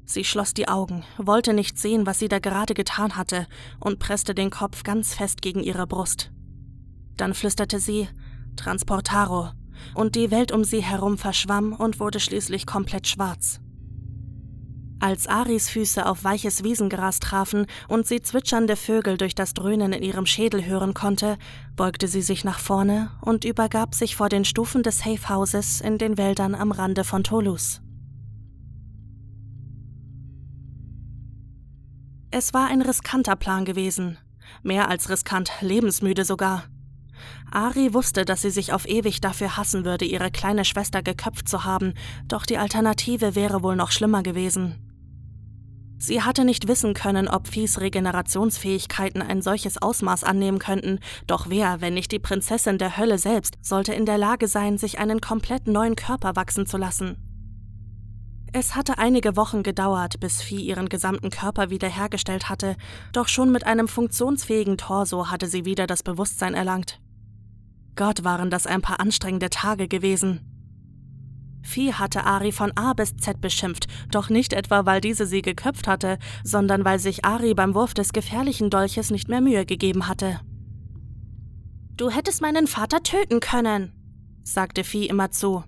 Sie 0.07 0.25
schloss 0.25 0.53
die 0.53 0.69
Augen, 0.69 1.05
wollte 1.17 1.55
nicht 1.55 1.79
sehen, 1.79 2.07
was 2.07 2.19
sie 2.19 2.29
da 2.29 2.39
gerade 2.39 2.75
getan 2.75 3.17
hatte, 3.17 3.47
und 3.81 3.99
presste 3.99 4.35
den 4.35 4.51
Kopf 4.51 4.83
ganz 4.83 5.15
fest 5.15 5.41
gegen 5.41 5.61
ihre 5.61 5.87
Brust. 5.87 6.31
Dann 7.17 7.33
flüsterte 7.33 7.79
sie 7.79 8.09
Transportaro, 8.57 9.51
und 9.95 10.15
die 10.15 10.31
Welt 10.31 10.53
um 10.53 10.65
sie 10.65 10.83
herum 10.83 11.19
verschwamm 11.19 11.73
und 11.73 12.01
wurde 12.01 12.21
schließlich 12.21 12.67
komplett 12.67 13.09
schwarz. 13.09 13.61
Als 15.01 15.27
Aris 15.27 15.69
Füße 15.69 16.07
auf 16.07 16.25
weiches 16.25 16.65
Wiesengras 16.65 17.21
trafen 17.21 17.67
und 17.89 18.07
sie 18.07 18.23
zwitschernde 18.23 18.77
Vögel 18.77 19.19
durch 19.19 19.35
das 19.35 19.53
Dröhnen 19.53 19.93
in 19.93 20.03
ihrem 20.03 20.25
Schädel 20.25 20.65
hören 20.65 20.95
konnte, 20.95 21.37
beugte 21.77 22.09
sie 22.09 22.23
sich 22.23 22.45
nach 22.45 22.59
vorne 22.59 23.11
und 23.21 23.45
übergab 23.45 23.95
sich 23.95 24.17
vor 24.17 24.29
den 24.29 24.45
Stufen 24.45 24.83
des 24.83 24.99
Safe 24.99 25.29
Houses 25.29 25.81
in 25.81 25.99
den 25.99 26.17
Wäldern 26.17 26.55
am 26.55 26.73
Rande 26.73 27.05
von 27.05 27.23
Toulouse. 27.25 27.83
Es 32.31 32.53
war 32.53 32.69
ein 32.69 32.83
riskanter 32.83 33.37
Plan 33.37 33.65
gewesen. 33.65 34.19
Mehr 34.63 34.89
als 34.89 35.09
riskant, 35.09 35.53
lebensmüde 35.61 36.25
sogar. 36.25 36.65
Ari 37.51 37.95
wusste, 37.95 38.25
dass 38.25 38.43
sie 38.43 38.51
sich 38.51 38.73
auf 38.73 38.89
ewig 38.89 39.21
dafür 39.21 39.57
hassen 39.57 39.85
würde, 39.85 40.05
ihre 40.05 40.31
kleine 40.31 40.65
Schwester 40.65 41.03
geköpft 41.03 41.49
zu 41.49 41.65
haben, 41.65 41.95
doch 42.27 42.47
die 42.47 42.59
Alternative 42.59 43.35
wäre 43.35 43.63
wohl 43.63 43.77
noch 43.77 43.91
schlimmer 43.91 44.23
gewesen. 44.23 44.85
Sie 45.97 46.21
hatte 46.21 46.45
nicht 46.45 46.69
wissen 46.69 46.93
können, 46.93 47.29
ob 47.29 47.49
Viehs 47.49 47.81
Regenerationsfähigkeiten 47.81 49.23
ein 49.23 49.41
solches 49.41 49.81
Ausmaß 49.81 50.23
annehmen 50.23 50.59
könnten, 50.59 50.99
doch 51.27 51.49
wer, 51.49 51.81
wenn 51.81 51.95
nicht 51.95 52.13
die 52.13 52.19
Prinzessin 52.19 52.77
der 52.77 52.99
Hölle 52.99 53.17
selbst, 53.17 53.55
sollte 53.63 53.95
in 53.95 54.05
der 54.05 54.19
Lage 54.19 54.47
sein, 54.47 54.77
sich 54.77 54.99
einen 54.99 55.21
komplett 55.21 55.67
neuen 55.67 55.97
Körper 55.97 56.37
wachsen 56.37 56.67
zu 56.67 56.77
lassen. 56.77 57.17
Es 58.53 58.77
hatte 58.77 58.99
einige 58.99 59.35
Wochen 59.35 59.63
gedauert, 59.63 60.21
bis 60.21 60.41
Vieh 60.41 60.61
ihren 60.61 60.89
gesamten 60.89 61.31
Körper 61.31 61.71
wiederhergestellt 61.71 62.49
hatte, 62.49 62.77
doch 63.13 63.27
schon 63.27 63.51
mit 63.51 63.65
einem 63.65 63.89
funktionsfähigen 63.89 64.77
Torso 64.79 65.31
hatte 65.31 65.49
sie 65.49 65.65
wieder 65.65 65.87
das 65.87 66.03
Bewusstsein 66.03 66.55
erlangt. 66.55 67.01
Gott 67.97 68.25
waren 68.25 68.51
das 68.51 68.67
ein 68.67 68.83
paar 68.83 69.01
anstrengende 69.01 69.51
Tage 69.51 69.89
gewesen. 69.89 70.41
Vieh 71.63 71.95
hatte 71.95 72.25
Ari 72.25 72.53
von 72.53 72.73
A 72.77 72.93
bis 72.93 73.17
Z 73.17 73.41
beschimpft, 73.41 73.87
doch 74.11 74.29
nicht 74.29 74.53
etwa, 74.53 74.85
weil 74.85 75.01
diese 75.01 75.27
sie 75.27 75.41
geköpft 75.43 75.89
hatte, 75.89 76.19
sondern 76.43 76.85
weil 76.85 76.99
sich 76.99 77.25
Ari 77.25 77.55
beim 77.55 77.75
Wurf 77.75 77.95
des 77.95 78.13
gefährlichen 78.13 78.69
Dolches 78.69 79.11
nicht 79.11 79.29
mehr 79.29 79.41
Mühe 79.41 79.65
gegeben 79.65 80.07
hatte. 80.07 80.41
Du 81.97 82.11
hättest 82.11 82.43
meinen 82.43 82.67
Vater 82.67 83.03
töten 83.03 83.41
können, 83.41 83.93
sagte 84.43 84.85
Vieh 84.85 85.07
immer 85.07 85.31
zu. 85.31 85.65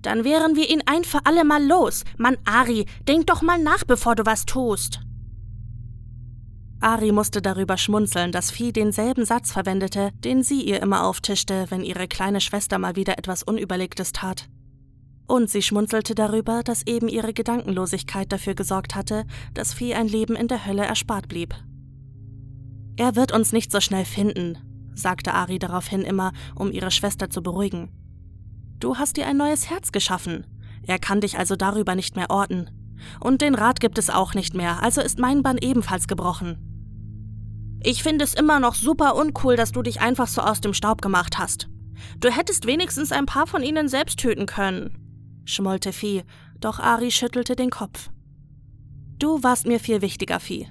Dann 0.00 0.24
wären 0.24 0.56
wir 0.56 0.68
ihn 0.68 0.82
ein 0.86 1.04
für 1.04 1.24
alle 1.24 1.44
Mal 1.44 1.64
los. 1.64 2.04
Mann, 2.18 2.36
Ari, 2.44 2.86
denk 3.06 3.28
doch 3.28 3.42
mal 3.42 3.62
nach, 3.62 3.84
bevor 3.84 4.16
du 4.16 4.26
was 4.26 4.44
tust. 4.44 5.00
Ari 6.82 7.12
musste 7.12 7.40
darüber 7.40 7.78
schmunzeln, 7.78 8.32
dass 8.32 8.50
Vieh 8.50 8.72
denselben 8.72 9.24
Satz 9.24 9.52
verwendete, 9.52 10.10
den 10.24 10.42
sie 10.42 10.62
ihr 10.62 10.82
immer 10.82 11.04
auftischte, 11.04 11.66
wenn 11.68 11.84
ihre 11.84 12.08
kleine 12.08 12.40
Schwester 12.40 12.76
mal 12.78 12.96
wieder 12.96 13.18
etwas 13.18 13.44
Unüberlegtes 13.44 14.10
tat. 14.10 14.48
Und 15.28 15.48
sie 15.48 15.62
schmunzelte 15.62 16.16
darüber, 16.16 16.64
dass 16.64 16.84
eben 16.84 17.08
ihre 17.08 17.32
Gedankenlosigkeit 17.32 18.32
dafür 18.32 18.54
gesorgt 18.54 18.96
hatte, 18.96 19.24
dass 19.54 19.72
Vieh 19.72 19.94
ein 19.94 20.08
Leben 20.08 20.34
in 20.34 20.48
der 20.48 20.66
Hölle 20.66 20.84
erspart 20.84 21.28
blieb. 21.28 21.54
Er 22.96 23.14
wird 23.14 23.30
uns 23.30 23.52
nicht 23.52 23.70
so 23.70 23.78
schnell 23.78 24.04
finden, 24.04 24.58
sagte 24.92 25.34
Ari 25.34 25.60
daraufhin 25.60 26.02
immer, 26.02 26.32
um 26.56 26.72
ihre 26.72 26.90
Schwester 26.90 27.30
zu 27.30 27.44
beruhigen. 27.44 27.92
Du 28.80 28.96
hast 28.96 29.16
dir 29.16 29.28
ein 29.28 29.36
neues 29.36 29.70
Herz 29.70 29.92
geschaffen. 29.92 30.46
Er 30.84 30.98
kann 30.98 31.20
dich 31.20 31.38
also 31.38 31.54
darüber 31.54 31.94
nicht 31.94 32.16
mehr 32.16 32.30
orten. 32.30 32.70
Und 33.20 33.40
den 33.40 33.54
Rat 33.54 33.78
gibt 33.78 33.98
es 33.98 34.10
auch 34.10 34.34
nicht 34.34 34.54
mehr, 34.54 34.82
also 34.82 35.00
ist 35.00 35.20
mein 35.20 35.44
Bann 35.44 35.58
ebenfalls 35.58 36.08
gebrochen. 36.08 36.71
Ich 37.84 38.02
finde 38.02 38.24
es 38.24 38.34
immer 38.34 38.60
noch 38.60 38.74
super 38.74 39.16
uncool, 39.16 39.56
dass 39.56 39.72
du 39.72 39.82
dich 39.82 40.00
einfach 40.00 40.28
so 40.28 40.40
aus 40.40 40.60
dem 40.60 40.74
Staub 40.74 41.02
gemacht 41.02 41.38
hast. 41.38 41.68
Du 42.18 42.30
hättest 42.30 42.66
wenigstens 42.66 43.12
ein 43.12 43.26
paar 43.26 43.46
von 43.46 43.62
ihnen 43.62 43.88
selbst 43.88 44.18
töten 44.18 44.46
können 44.46 45.02
schmollte 45.44 45.92
Vieh, 45.92 46.22
doch 46.60 46.78
Ari 46.78 47.10
schüttelte 47.10 47.56
den 47.56 47.70
Kopf. 47.70 48.10
Du 49.18 49.42
warst 49.42 49.66
mir 49.66 49.80
viel 49.80 50.02
wichtiger, 50.02 50.40
Vieh. 50.40 50.68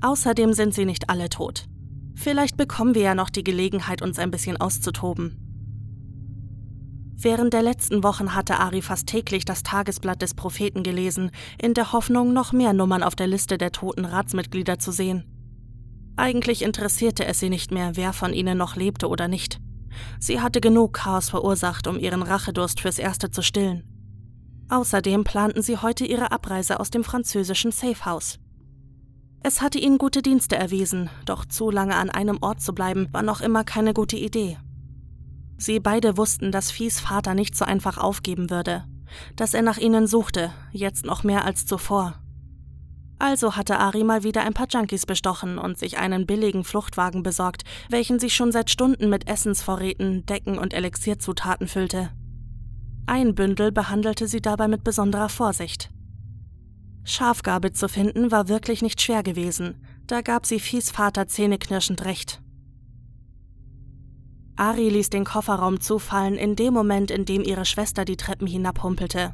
Außerdem 0.00 0.52
sind 0.52 0.74
sie 0.74 0.84
nicht 0.84 1.10
alle 1.10 1.28
tot. 1.28 1.66
Vielleicht 2.14 2.56
bekommen 2.56 2.94
wir 2.94 3.02
ja 3.02 3.14
noch 3.14 3.30
die 3.30 3.44
Gelegenheit, 3.44 4.02
uns 4.02 4.18
ein 4.18 4.30
bisschen 4.30 4.58
auszutoben. 4.58 5.38
Während 7.16 7.52
der 7.52 7.62
letzten 7.62 8.02
Wochen 8.02 8.34
hatte 8.34 8.58
Ari 8.58 8.82
fast 8.82 9.06
täglich 9.06 9.44
das 9.44 9.62
Tagesblatt 9.62 10.22
des 10.22 10.34
Propheten 10.34 10.82
gelesen, 10.82 11.30
in 11.60 11.72
der 11.72 11.92
Hoffnung, 11.92 12.32
noch 12.32 12.52
mehr 12.52 12.72
Nummern 12.72 13.02
auf 13.02 13.14
der 13.14 13.28
Liste 13.28 13.58
der 13.58 13.70
toten 13.70 14.04
Ratsmitglieder 14.04 14.78
zu 14.78 14.90
sehen. 14.90 15.31
Eigentlich 16.16 16.62
interessierte 16.62 17.24
es 17.24 17.40
sie 17.40 17.48
nicht 17.48 17.70
mehr, 17.70 17.96
wer 17.96 18.12
von 18.12 18.32
ihnen 18.32 18.58
noch 18.58 18.76
lebte 18.76 19.08
oder 19.08 19.28
nicht. 19.28 19.60
Sie 20.18 20.40
hatte 20.40 20.60
genug 20.60 20.94
Chaos 20.94 21.30
verursacht, 21.30 21.86
um 21.86 21.98
ihren 21.98 22.22
Rachedurst 22.22 22.80
fürs 22.80 22.98
Erste 22.98 23.30
zu 23.30 23.42
stillen. 23.42 23.84
Außerdem 24.68 25.24
planten 25.24 25.62
sie 25.62 25.76
heute 25.76 26.06
ihre 26.06 26.32
Abreise 26.32 26.80
aus 26.80 26.90
dem 26.90 27.04
französischen 27.04 27.72
Safehouse. 27.72 28.38
Es 29.42 29.60
hatte 29.60 29.78
ihnen 29.78 29.98
gute 29.98 30.22
Dienste 30.22 30.56
erwiesen, 30.56 31.10
doch 31.26 31.44
zu 31.44 31.70
lange 31.70 31.96
an 31.96 32.10
einem 32.10 32.38
Ort 32.40 32.60
zu 32.62 32.72
bleiben, 32.72 33.08
war 33.12 33.22
noch 33.22 33.40
immer 33.40 33.64
keine 33.64 33.92
gute 33.92 34.16
Idee. 34.16 34.56
Sie 35.58 35.80
beide 35.80 36.16
wussten, 36.16 36.52
dass 36.52 36.70
Viehs 36.70 37.00
Vater 37.00 37.34
nicht 37.34 37.56
so 37.56 37.64
einfach 37.64 37.98
aufgeben 37.98 38.50
würde, 38.50 38.84
dass 39.36 39.54
er 39.54 39.62
nach 39.62 39.78
ihnen 39.78 40.06
suchte, 40.06 40.52
jetzt 40.70 41.04
noch 41.04 41.24
mehr 41.24 41.44
als 41.44 41.66
zuvor. 41.66 42.21
Also 43.22 43.54
hatte 43.54 43.78
Ari 43.78 44.02
mal 44.02 44.24
wieder 44.24 44.42
ein 44.42 44.52
paar 44.52 44.66
Junkies 44.68 45.06
bestochen 45.06 45.56
und 45.56 45.78
sich 45.78 45.96
einen 45.96 46.26
billigen 46.26 46.64
Fluchtwagen 46.64 47.22
besorgt, 47.22 47.62
welchen 47.88 48.18
sie 48.18 48.30
schon 48.30 48.50
seit 48.50 48.68
Stunden 48.68 49.08
mit 49.08 49.28
Essensvorräten, 49.28 50.26
Decken 50.26 50.58
und 50.58 50.74
Elixierzutaten 50.74 51.68
füllte. 51.68 52.10
Ein 53.06 53.36
Bündel 53.36 53.70
behandelte 53.70 54.26
sie 54.26 54.40
dabei 54.40 54.66
mit 54.66 54.82
besonderer 54.82 55.28
Vorsicht. 55.28 55.92
Schafgabe 57.04 57.72
zu 57.72 57.88
finden 57.88 58.32
war 58.32 58.48
wirklich 58.48 58.82
nicht 58.82 59.00
schwer 59.00 59.22
gewesen, 59.22 59.76
da 60.08 60.20
gab 60.20 60.44
sie 60.44 60.58
Viehs 60.58 60.90
Vater 60.90 61.28
zähneknirschend 61.28 62.04
recht. 62.04 62.42
Ari 64.56 64.88
ließ 64.88 65.10
den 65.10 65.24
Kofferraum 65.24 65.80
zufallen 65.80 66.34
in 66.34 66.56
dem 66.56 66.74
Moment, 66.74 67.12
in 67.12 67.24
dem 67.24 67.42
ihre 67.42 67.66
Schwester 67.66 68.04
die 68.04 68.16
Treppen 68.16 68.48
hinabhumpelte. 68.48 69.32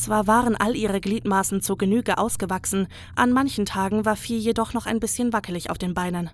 Zwar 0.00 0.26
waren 0.26 0.56
all 0.56 0.76
ihre 0.76 0.98
Gliedmaßen 0.98 1.60
zu 1.60 1.76
Genüge 1.76 2.16
ausgewachsen, 2.16 2.88
an 3.16 3.32
manchen 3.32 3.66
Tagen 3.66 4.06
war 4.06 4.16
Vieh 4.16 4.38
jedoch 4.38 4.72
noch 4.72 4.86
ein 4.86 4.98
bisschen 4.98 5.34
wackelig 5.34 5.68
auf 5.68 5.76
den 5.76 5.92
Beinen. 5.92 6.30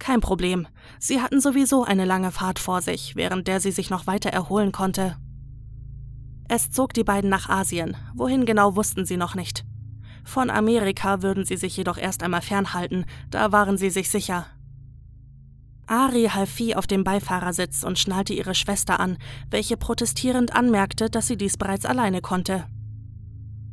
Kein 0.00 0.20
Problem, 0.20 0.66
sie 0.98 1.22
hatten 1.22 1.40
sowieso 1.40 1.84
eine 1.84 2.04
lange 2.04 2.32
Fahrt 2.32 2.58
vor 2.58 2.82
sich, 2.82 3.14
während 3.14 3.46
der 3.46 3.60
sie 3.60 3.70
sich 3.70 3.90
noch 3.90 4.08
weiter 4.08 4.30
erholen 4.30 4.72
konnte. 4.72 5.16
Es 6.48 6.72
zog 6.72 6.92
die 6.92 7.04
beiden 7.04 7.30
nach 7.30 7.48
Asien, 7.48 7.96
wohin 8.12 8.44
genau 8.44 8.74
wussten 8.74 9.06
sie 9.06 9.16
noch 9.16 9.36
nicht. 9.36 9.64
Von 10.24 10.50
Amerika 10.50 11.22
würden 11.22 11.44
sie 11.44 11.56
sich 11.56 11.76
jedoch 11.76 11.96
erst 11.96 12.24
einmal 12.24 12.42
fernhalten, 12.42 13.04
da 13.30 13.52
waren 13.52 13.78
sie 13.78 13.90
sich 13.90 14.10
sicher. 14.10 14.46
Ari 15.86 16.28
half 16.34 16.50
Vieh 16.50 16.74
auf 16.74 16.88
dem 16.88 17.04
Beifahrersitz 17.04 17.84
und 17.84 18.00
schnallte 18.00 18.34
ihre 18.34 18.56
Schwester 18.56 18.98
an, 18.98 19.16
welche 19.48 19.76
protestierend 19.76 20.56
anmerkte, 20.56 21.08
dass 21.08 21.28
sie 21.28 21.36
dies 21.36 21.56
bereits 21.56 21.86
alleine 21.86 22.20
konnte. 22.20 22.66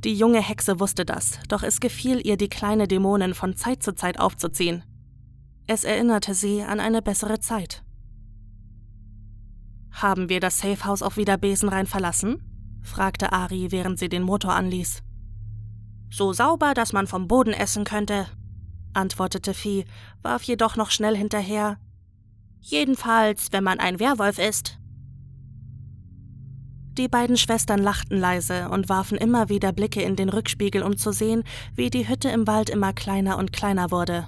Die 0.08 0.16
junge 0.16 0.42
Hexe 0.42 0.80
wusste 0.80 1.04
das, 1.04 1.38
doch 1.50 1.64
es 1.64 1.82
gefiel 1.82 2.26
ihr, 2.26 2.38
die 2.38 2.48
kleine 2.48 2.88
Dämonin 2.88 3.34
von 3.34 3.58
Zeit 3.58 3.84
zu 3.84 3.94
Zeit 3.94 4.22
aufzuziehen. 4.22 4.86
Es 5.68 5.84
erinnerte 5.84 6.34
sie 6.34 6.62
an 6.62 6.80
eine 6.80 7.02
bessere 7.02 7.42
Zeit. 7.42 7.84
Haben 9.92 10.30
wir 10.30 10.40
das 10.40 10.60
Safehouse 10.60 11.02
auch 11.02 11.18
wieder 11.18 11.38
besenrein 11.38 11.88
verlassen? 11.88 12.42
fragte 12.82 13.34
Ari, 13.34 13.74
während 13.74 14.00
sie 14.00 14.08
den 14.08 14.24
Motor 14.24 14.54
anließ. 14.54 15.04
So 16.10 16.32
sauber, 16.32 16.74
dass 16.74 16.94
man 16.94 17.08
vom 17.08 17.28
Boden 17.28 17.52
essen 17.52 17.84
könnte, 17.84 18.28
antwortete 18.94 19.54
Vieh, 19.54 19.84
warf 20.22 20.44
jedoch 20.44 20.78
noch 20.78 20.92
schnell 20.92 21.18
hinterher. 21.18 21.80
Jedenfalls, 22.62 23.52
wenn 23.52 23.66
man 23.66 23.82
ein 23.82 24.00
Werwolf 24.00 24.40
ist. 24.40 24.80
Die 26.98 27.08
beiden 27.08 27.38
Schwestern 27.38 27.80
lachten 27.80 28.18
leise 28.18 28.70
und 28.70 28.90
warfen 28.90 29.20
immer 29.20 29.50
wieder 29.50 29.72
Blicke 29.72 30.02
in 30.02 30.16
den 30.16 30.30
Rückspiegel, 30.30 30.82
um 30.82 30.98
zu 30.98 31.12
sehen, 31.12 31.44
wie 31.76 31.92
die 31.92 32.08
Hütte 32.08 32.30
im 32.30 32.48
Wald 32.48 32.72
immer 32.72 32.92
kleiner 32.92 33.38
und 33.38 33.54
kleiner 33.54 33.92
wurde. 33.92 34.28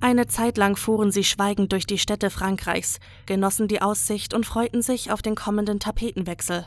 Eine 0.00 0.26
Zeit 0.26 0.58
lang 0.58 0.76
fuhren 0.76 1.10
sie 1.10 1.24
schweigend 1.24 1.72
durch 1.72 1.86
die 1.86 1.96
Städte 1.96 2.28
Frankreichs, 2.28 2.98
genossen 3.24 3.68
die 3.68 3.80
Aussicht 3.80 4.34
und 4.34 4.44
freuten 4.44 4.82
sich 4.82 5.10
auf 5.10 5.22
den 5.22 5.34
kommenden 5.34 5.80
Tapetenwechsel. 5.80 6.66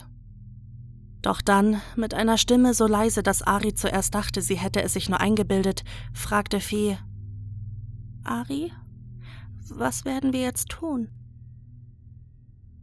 Doch 1.21 1.41
dann, 1.41 1.81
mit 1.95 2.15
einer 2.15 2.39
Stimme 2.39 2.73
so 2.73 2.87
leise, 2.87 3.21
dass 3.21 3.43
Ari 3.43 3.75
zuerst 3.75 4.15
dachte, 4.15 4.41
sie 4.41 4.55
hätte 4.55 4.81
es 4.81 4.93
sich 4.93 5.07
nur 5.07 5.19
eingebildet, 5.19 5.83
fragte 6.13 6.59
Fee: 6.59 6.97
Ari, 8.23 8.71
was 9.69 10.05
werden 10.05 10.33
wir 10.33 10.41
jetzt 10.41 10.69
tun? 10.69 11.09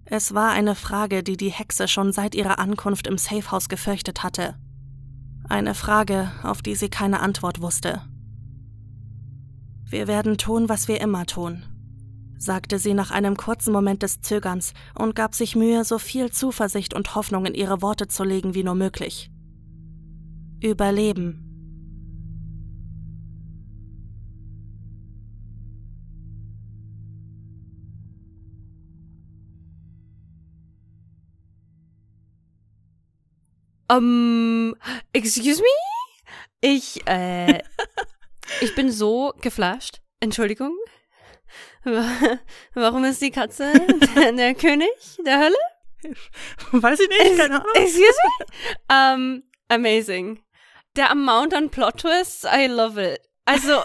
Es 0.08 0.34
war 0.34 0.52
eine 0.52 0.76
Frage, 0.76 1.24
die 1.24 1.36
die 1.36 1.50
Hexe 1.50 1.88
schon 1.88 2.12
seit 2.12 2.36
ihrer 2.36 2.60
Ankunft 2.60 3.08
im 3.08 3.18
Safehouse 3.18 3.68
gefürchtet 3.68 4.22
hatte. 4.22 4.54
Eine 5.48 5.74
Frage, 5.74 6.30
auf 6.44 6.62
die 6.62 6.76
sie 6.76 6.88
keine 6.88 7.20
Antwort 7.20 7.60
wusste. 7.60 8.02
Wir 9.84 10.06
werden 10.06 10.38
tun, 10.38 10.68
was 10.68 10.86
wir 10.86 11.00
immer 11.00 11.26
tun, 11.26 11.64
sagte 12.38 12.78
sie 12.78 12.94
nach 12.94 13.10
einem 13.10 13.36
kurzen 13.36 13.72
Moment 13.72 14.02
des 14.02 14.20
Zögerns 14.20 14.74
und 14.94 15.16
gab 15.16 15.34
sich 15.34 15.56
Mühe, 15.56 15.84
so 15.84 15.98
viel 15.98 16.30
Zuversicht 16.30 16.94
und 16.94 17.16
Hoffnung 17.16 17.44
in 17.44 17.54
ihre 17.54 17.82
Worte 17.82 18.06
zu 18.06 18.22
legen 18.22 18.54
wie 18.54 18.64
nur 18.64 18.74
möglich. 18.76 19.30
Überleben. 20.62 21.45
Um, 33.88 34.74
excuse 35.12 35.60
me? 35.60 35.68
Ich, 36.60 37.06
äh, 37.06 37.62
ich 38.60 38.74
bin 38.74 38.90
so 38.90 39.32
geflasht. 39.40 40.00
Entschuldigung. 40.20 40.76
Warum 42.74 43.04
ist 43.04 43.22
die 43.22 43.30
Katze 43.30 43.72
der 44.16 44.54
König 44.54 44.90
der 45.24 45.38
Hölle? 45.38 45.56
Weiß 46.72 46.98
ich 46.98 47.08
nicht, 47.08 47.38
keine 47.38 47.60
Ahnung. 47.60 47.72
Excuse 47.74 48.14
me? 48.38 48.46
Um, 48.92 49.42
amazing. 49.68 50.42
der 50.96 51.10
Amount 51.10 51.54
an 51.54 51.70
Plot 51.70 51.98
Twists, 51.98 52.44
I 52.44 52.66
love 52.66 53.00
it. 53.00 53.20
Also, 53.44 53.82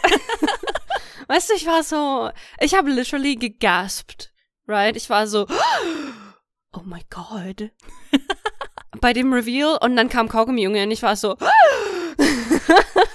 weißt 1.28 1.50
du, 1.50 1.54
ich 1.54 1.68
war 1.68 1.84
so, 1.84 2.32
ich 2.60 2.74
habe 2.74 2.90
literally 2.90 3.36
gegaspt, 3.36 4.34
right? 4.68 4.96
Ich 4.96 5.10
war 5.10 5.28
so, 5.28 5.46
oh 6.74 6.82
my 6.84 7.02
god. 7.10 7.72
Bei 9.00 9.14
dem 9.14 9.32
Reveal 9.32 9.78
und 9.82 9.96
dann 9.96 10.10
kam 10.10 10.28
Kaugummi 10.28 10.64
Junge 10.64 10.84
und 10.84 10.92
ich 10.92 11.02
war 11.02 11.16
so, 11.16 11.38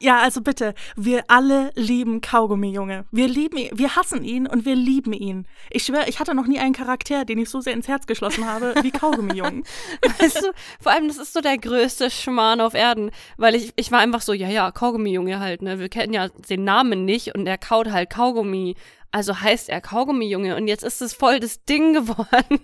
Ja, 0.00 0.18
also 0.18 0.40
bitte, 0.40 0.74
wir 0.96 1.24
alle 1.28 1.70
lieben 1.76 2.20
Kaugummi, 2.20 2.70
Junge. 2.70 3.04
Wir 3.10 3.28
lieben 3.28 3.56
ihn, 3.56 3.70
wir 3.72 3.96
hassen 3.96 4.24
ihn 4.24 4.46
und 4.46 4.64
wir 4.64 4.74
lieben 4.74 5.12
ihn. 5.12 5.46
Ich 5.70 5.84
schwöre, 5.84 6.08
ich 6.08 6.20
hatte 6.20 6.34
noch 6.34 6.46
nie 6.46 6.58
einen 6.58 6.74
Charakter, 6.74 7.24
den 7.24 7.38
ich 7.38 7.48
so 7.48 7.60
sehr 7.60 7.72
ins 7.72 7.88
Herz 7.88 8.06
geschlossen 8.06 8.46
habe, 8.46 8.74
wie 8.82 8.90
Kaugummi, 8.90 9.34
Jungen. 9.34 9.64
weißt 10.18 10.42
du, 10.42 10.52
vor 10.80 10.92
allem, 10.92 11.08
das 11.08 11.18
ist 11.18 11.32
so 11.32 11.40
der 11.40 11.58
größte 11.58 12.10
Schmarrn 12.10 12.60
auf 12.60 12.74
Erden, 12.74 13.10
weil 13.36 13.54
ich, 13.54 13.72
ich 13.76 13.92
war 13.92 14.00
einfach 14.00 14.20
so, 14.20 14.32
ja, 14.32 14.48
ja, 14.48 14.70
Kaugummi, 14.72 15.10
Junge 15.10 15.38
halt, 15.38 15.62
ne, 15.62 15.78
wir 15.78 15.88
kennen 15.88 16.12
ja 16.12 16.28
den 16.28 16.64
Namen 16.64 17.04
nicht 17.04 17.34
und 17.34 17.46
er 17.46 17.58
kaut 17.58 17.90
halt 17.90 18.10
Kaugummi. 18.10 18.74
Also 19.12 19.40
heißt 19.40 19.68
er 19.68 19.80
Kaugummi, 19.80 20.26
Junge, 20.26 20.56
und 20.56 20.66
jetzt 20.66 20.82
ist 20.82 21.00
es 21.00 21.14
voll 21.14 21.38
das 21.38 21.64
Ding 21.64 21.92
geworden. 21.94 22.58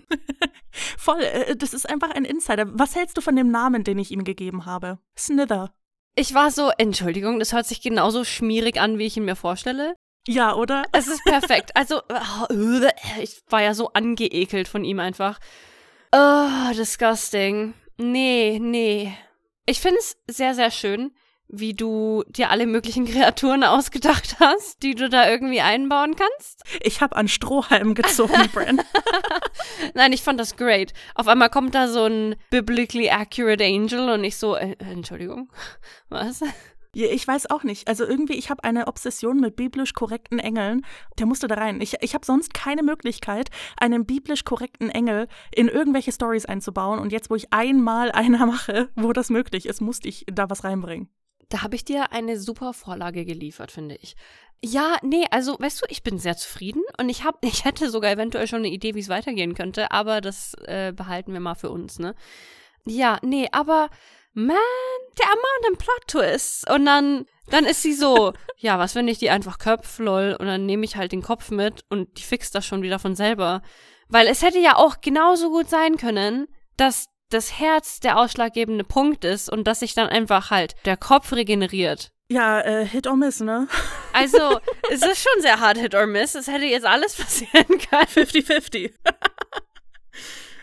Voll, 0.98 1.20
äh, 1.20 1.56
das 1.56 1.72
ist 1.72 1.88
einfach 1.88 2.10
ein 2.10 2.24
Insider. 2.24 2.66
Was 2.72 2.96
hältst 2.96 3.16
du 3.16 3.20
von 3.20 3.36
dem 3.36 3.50
Namen, 3.50 3.84
den 3.84 3.98
ich 3.98 4.10
ihm 4.10 4.24
gegeben 4.24 4.66
habe? 4.66 4.98
Snither. 5.16 5.72
Ich 6.14 6.34
war 6.34 6.50
so, 6.50 6.70
Entschuldigung, 6.76 7.38
das 7.38 7.52
hört 7.52 7.66
sich 7.66 7.80
genauso 7.80 8.24
schmierig 8.24 8.80
an, 8.80 8.98
wie 8.98 9.06
ich 9.06 9.16
ihn 9.16 9.24
mir 9.24 9.36
vorstelle. 9.36 9.94
Ja, 10.26 10.54
oder? 10.54 10.84
Es 10.92 11.08
ist 11.08 11.24
perfekt. 11.24 11.70
Also, 11.74 12.02
oh, 12.08 12.46
ich 13.20 13.40
war 13.48 13.62
ja 13.62 13.74
so 13.74 13.92
angeekelt 13.92 14.68
von 14.68 14.84
ihm 14.84 15.00
einfach. 15.00 15.38
Oh, 16.12 16.72
disgusting. 16.74 17.74
Nee, 17.96 18.58
nee. 18.60 19.14
Ich 19.66 19.80
finde 19.80 19.98
es 19.98 20.16
sehr, 20.26 20.54
sehr 20.54 20.70
schön, 20.70 21.12
wie 21.52 21.74
du 21.74 22.22
dir 22.28 22.50
alle 22.50 22.66
möglichen 22.66 23.04
Kreaturen 23.10 23.64
ausgedacht 23.64 24.36
hast, 24.40 24.82
die 24.82 24.94
du 24.94 25.08
da 25.08 25.28
irgendwie 25.28 25.60
einbauen 25.60 26.14
kannst. 26.16 26.62
Ich 26.80 27.00
habe 27.00 27.16
an 27.16 27.28
Strohhalm 27.28 27.94
gezogen, 27.94 28.48
Bren. 28.52 28.80
Nein, 29.94 30.12
ich 30.12 30.22
fand 30.22 30.38
das 30.40 30.56
great. 30.56 30.92
Auf 31.14 31.28
einmal 31.28 31.50
kommt 31.50 31.74
da 31.74 31.88
so 31.88 32.04
ein 32.04 32.36
biblically 32.50 33.10
accurate 33.10 33.64
Angel 33.64 34.10
und 34.10 34.24
ich 34.24 34.36
so, 34.36 34.56
äh, 34.56 34.76
Entschuldigung, 34.78 35.50
was? 36.08 36.42
Ich 36.92 37.26
weiß 37.26 37.50
auch 37.50 37.62
nicht. 37.62 37.86
Also 37.86 38.04
irgendwie, 38.04 38.34
ich 38.34 38.50
habe 38.50 38.64
eine 38.64 38.88
Obsession 38.88 39.38
mit 39.38 39.54
biblisch 39.54 39.94
korrekten 39.94 40.40
Engeln. 40.40 40.84
Der 41.20 41.26
musste 41.26 41.46
da 41.46 41.54
rein. 41.54 41.80
Ich, 41.80 41.94
ich 42.00 42.14
habe 42.14 42.26
sonst 42.26 42.52
keine 42.52 42.82
Möglichkeit, 42.82 43.48
einen 43.78 44.06
biblisch 44.06 44.44
korrekten 44.44 44.90
Engel 44.90 45.28
in 45.54 45.68
irgendwelche 45.68 46.10
Stories 46.10 46.46
einzubauen. 46.46 46.98
Und 46.98 47.12
jetzt, 47.12 47.30
wo 47.30 47.36
ich 47.36 47.52
einmal 47.52 48.10
einer 48.10 48.44
mache, 48.44 48.88
wo 48.96 49.12
das 49.12 49.30
möglich 49.30 49.66
ist, 49.66 49.80
musste 49.80 50.08
ich 50.08 50.26
da 50.26 50.50
was 50.50 50.64
reinbringen. 50.64 51.08
Da 51.50 51.62
habe 51.62 51.76
ich 51.76 51.84
dir 51.84 52.12
eine 52.12 52.38
super 52.38 52.72
Vorlage 52.72 53.24
geliefert, 53.26 53.70
finde 53.70 53.96
ich. 53.96 54.16
Ja, 54.62 54.96
nee, 55.02 55.26
also 55.30 55.56
weißt 55.58 55.82
du, 55.82 55.86
ich 55.88 56.02
bin 56.02 56.18
sehr 56.18 56.36
zufrieden 56.36 56.82
und 56.98 57.08
ich 57.08 57.24
habe, 57.24 57.38
ich 57.42 57.64
hätte 57.64 57.90
sogar 57.90 58.10
eventuell 58.10 58.46
schon 58.46 58.60
eine 58.60 58.68
Idee, 58.68 58.94
wie 58.94 59.00
es 59.00 59.08
weitergehen 59.08 59.54
könnte, 59.54 59.90
aber 59.90 60.20
das 60.22 60.54
äh, 60.64 60.92
behalten 60.96 61.32
wir 61.32 61.40
mal 61.40 61.54
für 61.54 61.70
uns, 61.70 61.98
ne? 61.98 62.14
Ja, 62.86 63.18
nee, 63.22 63.46
aber 63.52 63.90
man, 64.32 64.56
der 65.18 65.26
Amount 65.26 65.68
an 65.68 65.76
Plot 65.76 66.06
Twist 66.06 66.70
und 66.70 66.86
dann 66.86 67.26
dann 67.50 67.64
ist 67.64 67.82
sie 67.82 67.92
so, 67.92 68.32
ja, 68.56 68.78
was 68.78 68.94
wenn 68.94 69.08
ich 69.08 69.18
die 69.18 69.30
einfach 69.30 69.58
köpf, 69.58 69.98
lol, 69.98 70.36
und 70.38 70.46
dann 70.46 70.66
nehme 70.66 70.84
ich 70.84 70.96
halt 70.96 71.12
den 71.12 71.22
Kopf 71.22 71.50
mit 71.50 71.84
und 71.90 72.18
die 72.18 72.22
fixt 72.22 72.54
das 72.54 72.64
schon 72.64 72.82
wieder 72.82 72.98
von 72.98 73.14
selber, 73.14 73.62
weil 74.08 74.26
es 74.26 74.42
hätte 74.42 74.58
ja 74.58 74.76
auch 74.76 75.00
genauso 75.00 75.50
gut 75.50 75.68
sein 75.68 75.96
können, 75.96 76.48
dass 76.76 77.06
das 77.30 77.58
Herz 77.58 78.00
der 78.00 78.18
ausschlaggebende 78.18 78.84
Punkt 78.84 79.24
ist 79.24 79.50
und 79.50 79.66
dass 79.66 79.80
sich 79.80 79.94
dann 79.94 80.08
einfach 80.08 80.50
halt 80.50 80.74
der 80.84 80.96
Kopf 80.96 81.32
regeneriert. 81.32 82.12
Ja, 82.30 82.60
äh, 82.60 82.86
Hit 82.86 83.06
or 83.06 83.16
Miss, 83.16 83.40
ne? 83.40 83.66
Also, 84.12 84.58
es 84.90 85.02
ist 85.02 85.22
schon 85.22 85.40
sehr 85.40 85.60
hart 85.60 85.78
Hit 85.78 85.94
or 85.94 86.06
Miss. 86.06 86.34
Es 86.34 86.48
hätte 86.48 86.64
jetzt 86.64 86.86
alles 86.86 87.14
passieren 87.16 87.66
können. 87.66 88.06
50-50. 88.06 88.92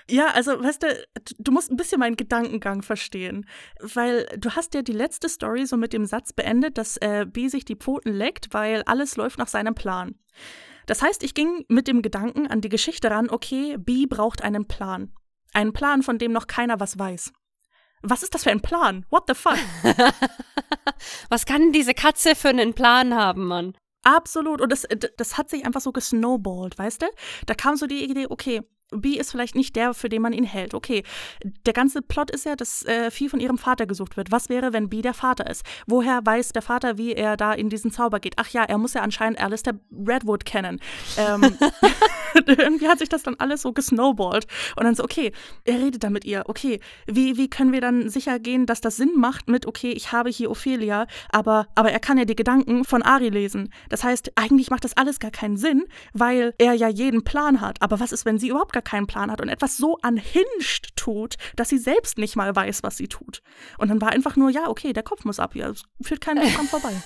Ja, 0.09 0.27
also, 0.27 0.63
weißt 0.63 0.83
du, 0.83 1.07
du 1.37 1.51
musst 1.51 1.69
ein 1.69 1.75
bisschen 1.75 1.99
meinen 1.99 2.15
Gedankengang 2.15 2.81
verstehen. 2.81 3.45
Weil 3.81 4.25
du 4.37 4.51
hast 4.51 4.73
ja 4.73 4.81
die 4.81 4.93
letzte 4.93 5.27
Story 5.27 5.65
so 5.65 5.75
mit 5.75 5.91
dem 5.91 6.05
Satz 6.05 6.31
beendet, 6.31 6.77
dass 6.77 6.95
äh, 6.97 7.25
B 7.27 7.49
sich 7.49 7.65
die 7.65 7.75
Pfoten 7.75 8.13
leckt, 8.13 8.53
weil 8.53 8.83
alles 8.83 9.17
läuft 9.17 9.37
nach 9.37 9.49
seinem 9.49 9.75
Plan. 9.75 10.15
Das 10.85 11.01
heißt, 11.01 11.23
ich 11.23 11.33
ging 11.33 11.65
mit 11.67 11.89
dem 11.89 12.01
Gedanken 12.01 12.47
an 12.47 12.61
die 12.61 12.69
Geschichte 12.69 13.11
ran, 13.11 13.29
okay, 13.29 13.75
B 13.77 14.05
braucht 14.05 14.43
einen 14.43 14.65
Plan. 14.65 15.11
Einen 15.53 15.73
Plan, 15.73 16.03
von 16.03 16.17
dem 16.17 16.31
noch 16.31 16.47
keiner 16.47 16.79
was 16.79 16.97
weiß. 16.99 17.31
Was 18.01 18.23
ist 18.23 18.33
das 18.33 18.43
für 18.43 18.51
ein 18.51 18.61
Plan? 18.61 19.05
What 19.09 19.23
the 19.27 19.33
fuck? 19.33 19.57
was 21.29 21.45
kann 21.45 21.71
diese 21.71 21.93
Katze 21.93 22.35
für 22.35 22.49
einen 22.49 22.73
Plan 22.73 23.15
haben, 23.15 23.45
Mann? 23.45 23.73
Absolut. 24.03 24.61
Und 24.61 24.71
das, 24.71 24.87
das 25.17 25.37
hat 25.37 25.49
sich 25.49 25.65
einfach 25.65 25.81
so 25.81 25.91
gesnowballt, 25.91 26.77
weißt 26.77 27.01
du? 27.01 27.07
Da 27.45 27.55
kam 27.55 27.75
so 27.75 27.87
die 27.87 28.09
Idee, 28.09 28.27
okay, 28.29 28.61
B 28.91 29.17
ist 29.17 29.31
vielleicht 29.31 29.55
nicht 29.55 29.75
der, 29.75 29.93
für 29.93 30.09
den 30.09 30.21
man 30.21 30.33
ihn 30.33 30.43
hält. 30.43 30.73
Okay, 30.73 31.03
der 31.65 31.73
ganze 31.73 32.01
Plot 32.01 32.31
ist 32.31 32.45
ja, 32.45 32.55
dass 32.55 32.85
äh, 32.85 33.11
Vieh 33.11 33.29
von 33.29 33.39
ihrem 33.39 33.57
Vater 33.57 33.85
gesucht 33.85 34.17
wird. 34.17 34.31
Was 34.31 34.49
wäre, 34.49 34.73
wenn 34.73 34.89
B 34.89 35.01
der 35.01 35.13
Vater 35.13 35.49
ist? 35.49 35.63
Woher 35.87 36.25
weiß 36.25 36.53
der 36.53 36.61
Vater, 36.61 36.97
wie 36.97 37.13
er 37.13 37.37
da 37.37 37.53
in 37.53 37.69
diesen 37.69 37.91
Zauber 37.91 38.19
geht? 38.19 38.35
Ach 38.37 38.49
ja, 38.49 38.63
er 38.63 38.77
muss 38.77 38.93
ja 38.93 39.01
anscheinend 39.01 39.41
Alistair 39.41 39.79
Redwood 39.91 40.45
kennen. 40.45 40.79
Ähm, 41.17 41.41
irgendwie 42.45 42.87
hat 42.87 42.99
sich 42.99 43.09
das 43.09 43.23
dann 43.23 43.35
alles 43.37 43.61
so 43.61 43.73
gesnowballt. 43.73 44.47
Und 44.75 44.83
dann 44.83 44.95
so, 44.95 45.03
okay, 45.03 45.31
er 45.65 45.79
redet 45.79 46.03
da 46.03 46.09
mit 46.09 46.25
ihr. 46.25 46.43
Okay, 46.47 46.79
wie, 47.05 47.37
wie 47.37 47.49
können 47.49 47.71
wir 47.71 47.81
dann 47.81 48.09
sicher 48.09 48.39
gehen, 48.39 48.65
dass 48.65 48.81
das 48.81 48.97
Sinn 48.97 49.13
macht 49.15 49.47
mit, 49.47 49.65
okay, 49.65 49.91
ich 49.91 50.11
habe 50.11 50.29
hier 50.29 50.51
Ophelia, 50.51 51.07
aber, 51.29 51.67
aber 51.75 51.91
er 51.91 51.99
kann 51.99 52.17
ja 52.17 52.25
die 52.25 52.35
Gedanken 52.35 52.83
von 52.83 53.01
Ari 53.01 53.29
lesen. 53.29 53.71
Das 53.89 54.03
heißt, 54.03 54.31
eigentlich 54.35 54.69
macht 54.69 54.83
das 54.83 54.95
alles 54.95 55.19
gar 55.19 55.31
keinen 55.31 55.57
Sinn, 55.57 55.85
weil 56.13 56.53
er 56.57 56.73
ja 56.73 56.87
jeden 56.87 57.23
Plan 57.23 57.61
hat. 57.61 57.81
Aber 57.81 57.99
was 57.99 58.11
ist, 58.11 58.25
wenn 58.25 58.39
sie 58.39 58.49
überhaupt 58.49 58.73
gar 58.77 58.83
keinen 58.83 59.07
Plan 59.07 59.31
hat 59.31 59.41
und 59.41 59.49
etwas 59.49 59.77
so 59.77 59.97
anhinscht 60.01 60.89
tut, 60.95 61.35
dass 61.55 61.69
sie 61.69 61.79
selbst 61.79 62.17
nicht 62.17 62.35
mal 62.35 62.55
weiß, 62.55 62.83
was 62.83 62.97
sie 62.97 63.07
tut. 63.07 63.41
Und 63.77 63.89
dann 63.89 64.01
war 64.01 64.09
einfach 64.09 64.35
nur, 64.35 64.51
ja, 64.51 64.67
okay, 64.69 64.93
der 64.93 65.03
Kopf 65.03 65.25
muss 65.25 65.39
ab, 65.39 65.55
ja, 65.55 65.69
es 65.69 65.83
führt 66.01 66.21
kein 66.21 66.37
Weg 66.37 66.55
dran 66.55 66.67
vorbei. 66.67 66.93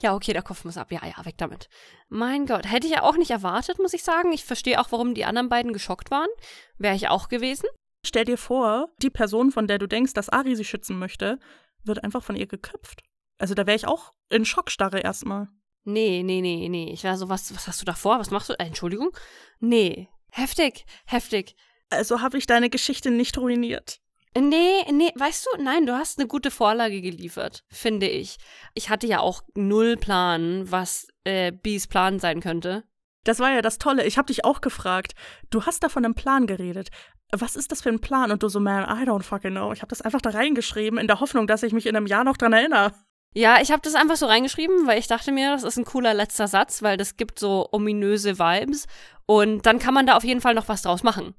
Ja, 0.00 0.14
okay, 0.14 0.32
der 0.32 0.42
Kopf 0.42 0.64
muss 0.64 0.76
ab. 0.76 0.92
Ja, 0.92 1.00
ja, 1.04 1.24
weg 1.24 1.34
damit. 1.36 1.68
Mein 2.08 2.46
Gott, 2.46 2.70
hätte 2.70 2.86
ich 2.86 2.92
ja 2.92 3.02
auch 3.02 3.16
nicht 3.16 3.32
erwartet, 3.32 3.80
muss 3.80 3.92
ich 3.92 4.04
sagen. 4.04 4.30
Ich 4.30 4.44
verstehe 4.44 4.80
auch, 4.80 4.92
warum 4.92 5.14
die 5.14 5.24
anderen 5.24 5.48
beiden 5.48 5.72
geschockt 5.72 6.12
waren. 6.12 6.28
Wäre 6.76 6.94
ich 6.94 7.08
auch 7.08 7.28
gewesen. 7.28 7.66
Stell 8.06 8.24
dir 8.24 8.38
vor, 8.38 8.86
die 9.02 9.10
Person, 9.10 9.50
von 9.50 9.66
der 9.66 9.78
du 9.78 9.88
denkst, 9.88 10.12
dass 10.12 10.28
Ari 10.28 10.54
sie 10.54 10.64
schützen 10.64 10.96
möchte, 10.96 11.40
wird 11.82 12.04
einfach 12.04 12.22
von 12.22 12.36
ihr 12.36 12.46
geköpft. 12.46 13.02
Also 13.36 13.54
da 13.54 13.66
wäre 13.66 13.74
ich 13.74 13.88
auch 13.88 14.12
in 14.28 14.44
Schockstarre 14.44 15.00
erstmal. 15.00 15.48
Nee, 15.82 16.22
nee, 16.22 16.40
nee, 16.40 16.68
nee. 16.68 16.92
Ich 16.92 17.02
war 17.02 17.16
so, 17.16 17.28
was, 17.28 17.52
was 17.52 17.66
hast 17.66 17.80
du 17.80 17.84
da 17.84 17.94
vor? 17.94 18.20
Was 18.20 18.30
machst 18.30 18.50
du? 18.50 18.52
Äh, 18.52 18.66
Entschuldigung? 18.66 19.10
Nee, 19.58 20.08
Heftig, 20.30 20.84
heftig. 21.06 21.54
Also 21.90 22.20
habe 22.20 22.38
ich 22.38 22.46
deine 22.46 22.70
Geschichte 22.70 23.10
nicht 23.10 23.38
ruiniert. 23.38 24.00
Nee, 24.36 24.84
nee, 24.92 25.10
weißt 25.14 25.46
du, 25.46 25.62
nein, 25.62 25.86
du 25.86 25.94
hast 25.94 26.18
eine 26.18 26.28
gute 26.28 26.50
Vorlage 26.50 27.00
geliefert, 27.00 27.64
finde 27.70 28.08
ich. 28.08 28.36
Ich 28.74 28.90
hatte 28.90 29.06
ja 29.06 29.20
auch 29.20 29.42
null 29.54 29.96
Plan, 29.96 30.70
was 30.70 31.08
äh, 31.24 31.50
Bees 31.50 31.86
Plan 31.86 32.18
sein 32.18 32.40
könnte. 32.40 32.84
Das 33.24 33.40
war 33.40 33.50
ja 33.50 33.62
das 33.62 33.78
Tolle. 33.78 34.06
Ich 34.06 34.16
habe 34.16 34.26
dich 34.26 34.44
auch 34.44 34.60
gefragt. 34.60 35.14
Du 35.50 35.66
hast 35.66 35.82
da 35.82 35.88
von 35.88 36.04
einem 36.04 36.14
Plan 36.14 36.46
geredet. 36.46 36.88
Was 37.32 37.56
ist 37.56 37.72
das 37.72 37.82
für 37.82 37.90
ein 37.90 38.00
Plan? 38.00 38.30
Und 38.30 38.42
du 38.42 38.48
so, 38.48 38.60
man, 38.60 38.84
I 38.84 39.06
don't 39.08 39.22
fucking 39.22 39.50
know. 39.50 39.72
Ich 39.72 39.82
habe 39.82 39.90
das 39.90 40.02
einfach 40.02 40.20
da 40.20 40.30
reingeschrieben, 40.30 40.98
in 40.98 41.08
der 41.08 41.20
Hoffnung, 41.20 41.46
dass 41.46 41.62
ich 41.62 41.72
mich 41.72 41.86
in 41.86 41.96
einem 41.96 42.06
Jahr 42.06 42.24
noch 42.24 42.36
dran 42.36 42.52
erinnere. 42.52 42.92
Ja, 43.34 43.60
ich 43.60 43.70
habe 43.70 43.82
das 43.82 43.94
einfach 43.94 44.16
so 44.16 44.26
reingeschrieben, 44.26 44.86
weil 44.86 44.98
ich 44.98 45.06
dachte 45.06 45.32
mir, 45.32 45.52
das 45.52 45.62
ist 45.62 45.76
ein 45.76 45.84
cooler 45.84 46.14
letzter 46.14 46.48
Satz, 46.48 46.82
weil 46.82 46.96
das 46.96 47.16
gibt 47.16 47.38
so 47.38 47.68
ominöse 47.72 48.38
Vibes 48.38 48.86
und 49.26 49.66
dann 49.66 49.78
kann 49.78 49.94
man 49.94 50.06
da 50.06 50.16
auf 50.16 50.24
jeden 50.24 50.40
Fall 50.40 50.54
noch 50.54 50.68
was 50.68 50.82
draus 50.82 51.02
machen. 51.02 51.34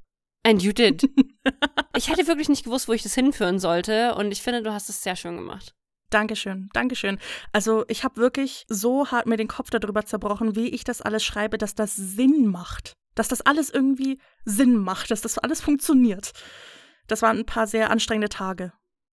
And 0.45 0.61
you 0.61 0.71
did. 0.71 1.09
ich 1.97 2.09
hätte 2.09 2.27
wirklich 2.27 2.47
nicht 2.47 2.63
gewusst, 2.63 2.87
wo 2.87 2.93
ich 2.93 3.03
das 3.03 3.15
hinführen 3.15 3.59
sollte 3.59 4.15
und 4.15 4.31
ich 4.31 4.41
finde, 4.41 4.61
du 4.61 4.71
hast 4.71 4.89
es 4.89 5.03
sehr 5.03 5.15
schön 5.15 5.35
gemacht. 5.35 5.73
Dankeschön, 6.09 6.69
Dankeschön. 6.73 7.19
Also 7.53 7.85
ich 7.87 8.03
habe 8.03 8.17
wirklich 8.17 8.65
so 8.67 9.11
hart 9.11 9.27
mir 9.27 9.37
den 9.37 9.47
Kopf 9.47 9.69
darüber 9.69 10.05
zerbrochen, 10.05 10.55
wie 10.55 10.69
ich 10.69 10.83
das 10.83 11.01
alles 11.01 11.23
schreibe, 11.23 11.57
dass 11.57 11.75
das 11.75 11.95
Sinn 11.95 12.47
macht. 12.47 12.93
Dass 13.15 13.27
das 13.27 13.41
alles 13.41 13.69
irgendwie 13.69 14.19
Sinn 14.45 14.77
macht, 14.77 15.11
dass 15.11 15.21
das 15.21 15.37
alles 15.37 15.61
funktioniert. 15.61 16.31
Das 17.07 17.21
waren 17.21 17.39
ein 17.39 17.45
paar 17.45 17.67
sehr 17.67 17.91
anstrengende 17.91 18.29
Tage. 18.29 18.71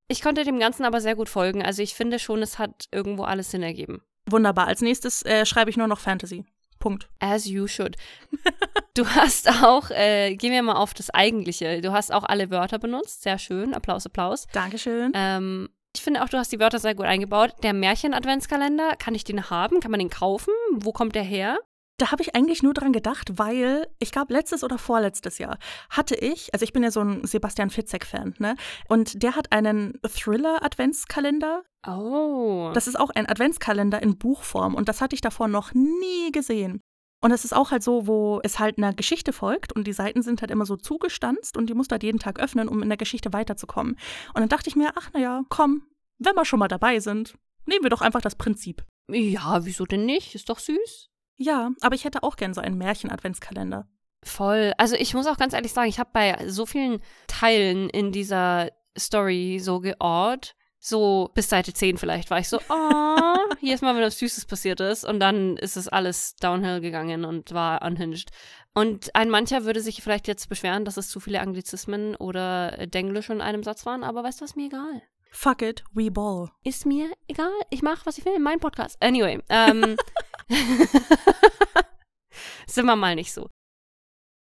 Ich 0.08 0.22
konnte 0.22 0.44
dem 0.44 0.58
Ganzen 0.58 0.84
aber 0.84 1.00
sehr 1.00 1.16
gut 1.16 1.28
folgen. 1.28 1.62
Also 1.62 1.82
ich 1.82 1.94
finde 1.94 2.18
schon, 2.18 2.42
es 2.42 2.58
hat 2.58 2.86
irgendwo 2.92 3.24
alles 3.24 3.50
Sinn 3.50 3.62
ergeben. 3.62 4.02
Wunderbar. 4.26 4.66
Als 4.66 4.80
nächstes 4.80 5.22
äh, 5.24 5.46
schreibe 5.46 5.70
ich 5.70 5.76
nur 5.76 5.88
noch 5.88 5.98
Fantasy. 5.98 6.44
Punkt. 6.78 7.08
As 7.18 7.46
you 7.46 7.66
should. 7.66 7.96
du 8.94 9.06
hast 9.06 9.48
auch, 9.64 9.90
äh, 9.90 10.36
gehen 10.36 10.52
wir 10.52 10.62
mal 10.62 10.76
auf 10.76 10.94
das 10.94 11.10
Eigentliche. 11.10 11.80
Du 11.80 11.92
hast 11.92 12.12
auch 12.12 12.24
alle 12.24 12.50
Wörter 12.50 12.78
benutzt. 12.78 13.22
Sehr 13.22 13.38
schön. 13.38 13.74
Applaus, 13.74 14.06
Applaus. 14.06 14.46
Dankeschön. 14.52 15.12
Ähm, 15.14 15.68
ich 15.94 16.02
finde 16.02 16.22
auch, 16.22 16.28
du 16.28 16.36
hast 16.36 16.52
die 16.52 16.60
Wörter 16.60 16.78
sehr 16.78 16.94
gut 16.94 17.06
eingebaut. 17.06 17.54
Der 17.62 17.72
Märchen-Adventskalender, 17.72 18.96
kann 18.96 19.14
ich 19.14 19.24
den 19.24 19.48
haben? 19.50 19.80
Kann 19.80 19.90
man 19.90 20.00
den 20.00 20.10
kaufen? 20.10 20.52
Wo 20.72 20.92
kommt 20.92 21.14
der 21.14 21.22
her? 21.22 21.58
Da 21.98 22.12
habe 22.12 22.22
ich 22.22 22.34
eigentlich 22.34 22.62
nur 22.62 22.74
dran 22.74 22.92
gedacht, 22.92 23.38
weil 23.38 23.88
ich 23.98 24.12
glaube, 24.12 24.34
letztes 24.34 24.62
oder 24.62 24.76
vorletztes 24.76 25.38
Jahr 25.38 25.58
hatte 25.88 26.14
ich, 26.14 26.52
also 26.52 26.62
ich 26.62 26.72
bin 26.72 26.82
ja 26.82 26.90
so 26.90 27.00
ein 27.00 27.26
Sebastian 27.26 27.70
Fitzek-Fan, 27.70 28.34
ne? 28.38 28.54
Und 28.88 29.22
der 29.22 29.34
hat 29.34 29.52
einen 29.52 29.98
Thriller-Adventskalender. 30.02 31.62
Oh. 31.86 32.70
Das 32.74 32.86
ist 32.86 33.00
auch 33.00 33.10
ein 33.10 33.26
Adventskalender 33.26 34.02
in 34.02 34.18
Buchform 34.18 34.74
und 34.74 34.88
das 34.88 35.00
hatte 35.00 35.14
ich 35.14 35.22
davor 35.22 35.48
noch 35.48 35.72
nie 35.72 36.32
gesehen. 36.32 36.80
Und 37.22 37.30
es 37.32 37.44
ist 37.44 37.54
auch 37.54 37.70
halt 37.70 37.82
so, 37.82 38.06
wo 38.06 38.40
es 38.42 38.58
halt 38.58 38.76
einer 38.76 38.92
Geschichte 38.92 39.32
folgt 39.32 39.72
und 39.72 39.86
die 39.86 39.94
Seiten 39.94 40.22
sind 40.22 40.42
halt 40.42 40.50
immer 40.50 40.66
so 40.66 40.76
zugestanzt 40.76 41.56
und 41.56 41.68
die 41.68 41.74
musst 41.74 41.90
du 41.90 41.94
halt 41.94 42.02
jeden 42.02 42.18
Tag 42.18 42.38
öffnen, 42.38 42.68
um 42.68 42.82
in 42.82 42.88
der 42.88 42.98
Geschichte 42.98 43.32
weiterzukommen. 43.32 43.96
Und 44.34 44.40
dann 44.40 44.50
dachte 44.50 44.68
ich 44.68 44.76
mir, 44.76 44.92
ach 44.96 45.12
naja, 45.14 45.44
komm, 45.48 45.86
wenn 46.18 46.34
wir 46.34 46.44
schon 46.44 46.58
mal 46.58 46.68
dabei 46.68 47.00
sind, 47.00 47.34
nehmen 47.64 47.84
wir 47.84 47.90
doch 47.90 48.02
einfach 48.02 48.20
das 48.20 48.34
Prinzip. 48.34 48.84
Ja, 49.10 49.64
wieso 49.64 49.86
denn 49.86 50.04
nicht? 50.04 50.34
Ist 50.34 50.50
doch 50.50 50.58
süß. 50.58 51.08
Ja, 51.36 51.70
aber 51.80 51.94
ich 51.94 52.04
hätte 52.04 52.22
auch 52.22 52.36
gern 52.36 52.54
so 52.54 52.60
einen 52.60 52.78
Märchen-Adventskalender. 52.78 53.86
Voll. 54.22 54.72
Also 54.78 54.96
ich 54.96 55.14
muss 55.14 55.26
auch 55.26 55.36
ganz 55.36 55.52
ehrlich 55.52 55.72
sagen, 55.72 55.88
ich 55.88 55.98
habe 55.98 56.10
bei 56.12 56.48
so 56.48 56.66
vielen 56.66 57.00
Teilen 57.28 57.88
in 57.90 58.10
dieser 58.10 58.70
Story 58.98 59.58
so 59.60 59.80
geort, 59.80 60.56
so 60.78 61.30
bis 61.34 61.48
Seite 61.48 61.72
10 61.72 61.98
vielleicht 61.98 62.30
war 62.30 62.38
ich 62.38 62.48
so, 62.48 62.58
oh, 62.68 63.36
hier 63.60 63.74
ist 63.74 63.82
mal 63.82 63.94
wenn 63.94 64.02
was 64.02 64.18
Süßes 64.18 64.46
passiert 64.46 64.80
ist. 64.80 65.04
Und 65.04 65.20
dann 65.20 65.56
ist 65.56 65.76
es 65.76 65.88
alles 65.88 66.36
downhill 66.36 66.80
gegangen 66.80 67.24
und 67.24 67.52
war 67.52 67.82
unhinged. 67.82 68.30
Und 68.74 69.14
ein 69.14 69.30
mancher 69.30 69.64
würde 69.64 69.80
sich 69.80 70.02
vielleicht 70.02 70.28
jetzt 70.28 70.48
beschweren, 70.48 70.84
dass 70.84 70.96
es 70.96 71.08
zu 71.08 71.20
viele 71.20 71.40
Anglizismen 71.40 72.14
oder 72.16 72.86
Denglisch 72.86 73.30
in 73.30 73.40
einem 73.40 73.62
Satz 73.62 73.86
waren, 73.86 74.04
aber 74.04 74.22
weißt 74.22 74.40
du 74.40 74.44
was, 74.44 74.56
mir 74.56 74.66
egal. 74.66 75.02
Fuck 75.30 75.62
it, 75.62 75.84
we 75.92 76.10
ball. 76.10 76.50
Ist 76.64 76.86
mir 76.86 77.10
egal. 77.28 77.52
Ich 77.70 77.82
mache, 77.82 78.06
was 78.06 78.18
ich 78.18 78.24
will 78.24 78.34
in 78.34 78.42
meinem 78.42 78.60
Podcast. 78.60 78.96
Anyway, 79.02 79.40
ähm, 79.48 79.96
sind 82.66 82.86
wir 82.86 82.96
mal 82.96 83.14
nicht 83.14 83.32
so. 83.32 83.48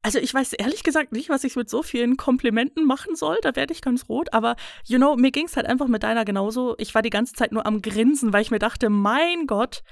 Also 0.03 0.21
ich 0.21 0.33
weiß 0.33 0.53
ehrlich 0.55 0.85
gesagt 0.85 1.13
nicht, 1.13 1.29
was 1.29 1.45
ich 1.45 1.57
mit 1.57 1.69
so 1.69 1.83
vielen 1.83 2.17
Komplimenten 2.17 2.87
machen 2.87 3.17
soll. 3.17 3.39
Da 3.43 3.57
werde 3.57 3.73
ich 3.73 3.83
ganz 3.83 4.09
rot. 4.09 4.33
Aber, 4.33 4.57
you 4.85 4.97
know, 4.97 5.17
mir 5.17 5.33
ging 5.33 5.47
es 5.47 5.57
halt 5.57 5.67
einfach 5.67 5.89
mit 5.89 6.03
deiner 6.03 6.25
genauso. 6.25 6.77
Ich 6.79 6.95
war 6.95 7.03
die 7.03 7.11
ganze 7.11 7.35
Zeit 7.35 7.53
nur 7.53 7.67
am 7.67 7.83
Grinsen, 7.83 8.33
weil 8.33 8.43
ich 8.43 8.51
mir 8.51 8.61
dachte, 8.61 8.91
mein 8.91 9.47
Gott, 9.47 9.83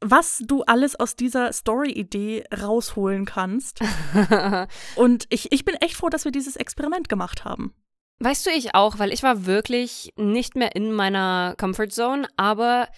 was 0.00 0.42
du 0.44 0.64
alles 0.64 0.98
aus 0.98 1.14
dieser 1.14 1.52
Story-Idee 1.52 2.44
rausholen 2.60 3.24
kannst. 3.24 3.80
Und 4.96 5.26
ich, 5.30 5.52
ich 5.52 5.64
bin 5.64 5.76
echt 5.76 5.94
froh, 5.94 6.08
dass 6.08 6.24
wir 6.24 6.32
dieses 6.32 6.56
Experiment 6.56 7.08
gemacht 7.08 7.44
haben. 7.44 7.72
Weißt 8.18 8.46
du, 8.46 8.50
ich 8.50 8.74
auch, 8.74 8.98
weil 8.98 9.12
ich 9.12 9.22
war 9.22 9.46
wirklich 9.46 10.12
nicht 10.16 10.54
mehr 10.54 10.76
in 10.76 10.92
meiner 10.92 11.54
Comfort 11.56 11.88
Zone, 11.88 12.28
aber 12.36 12.88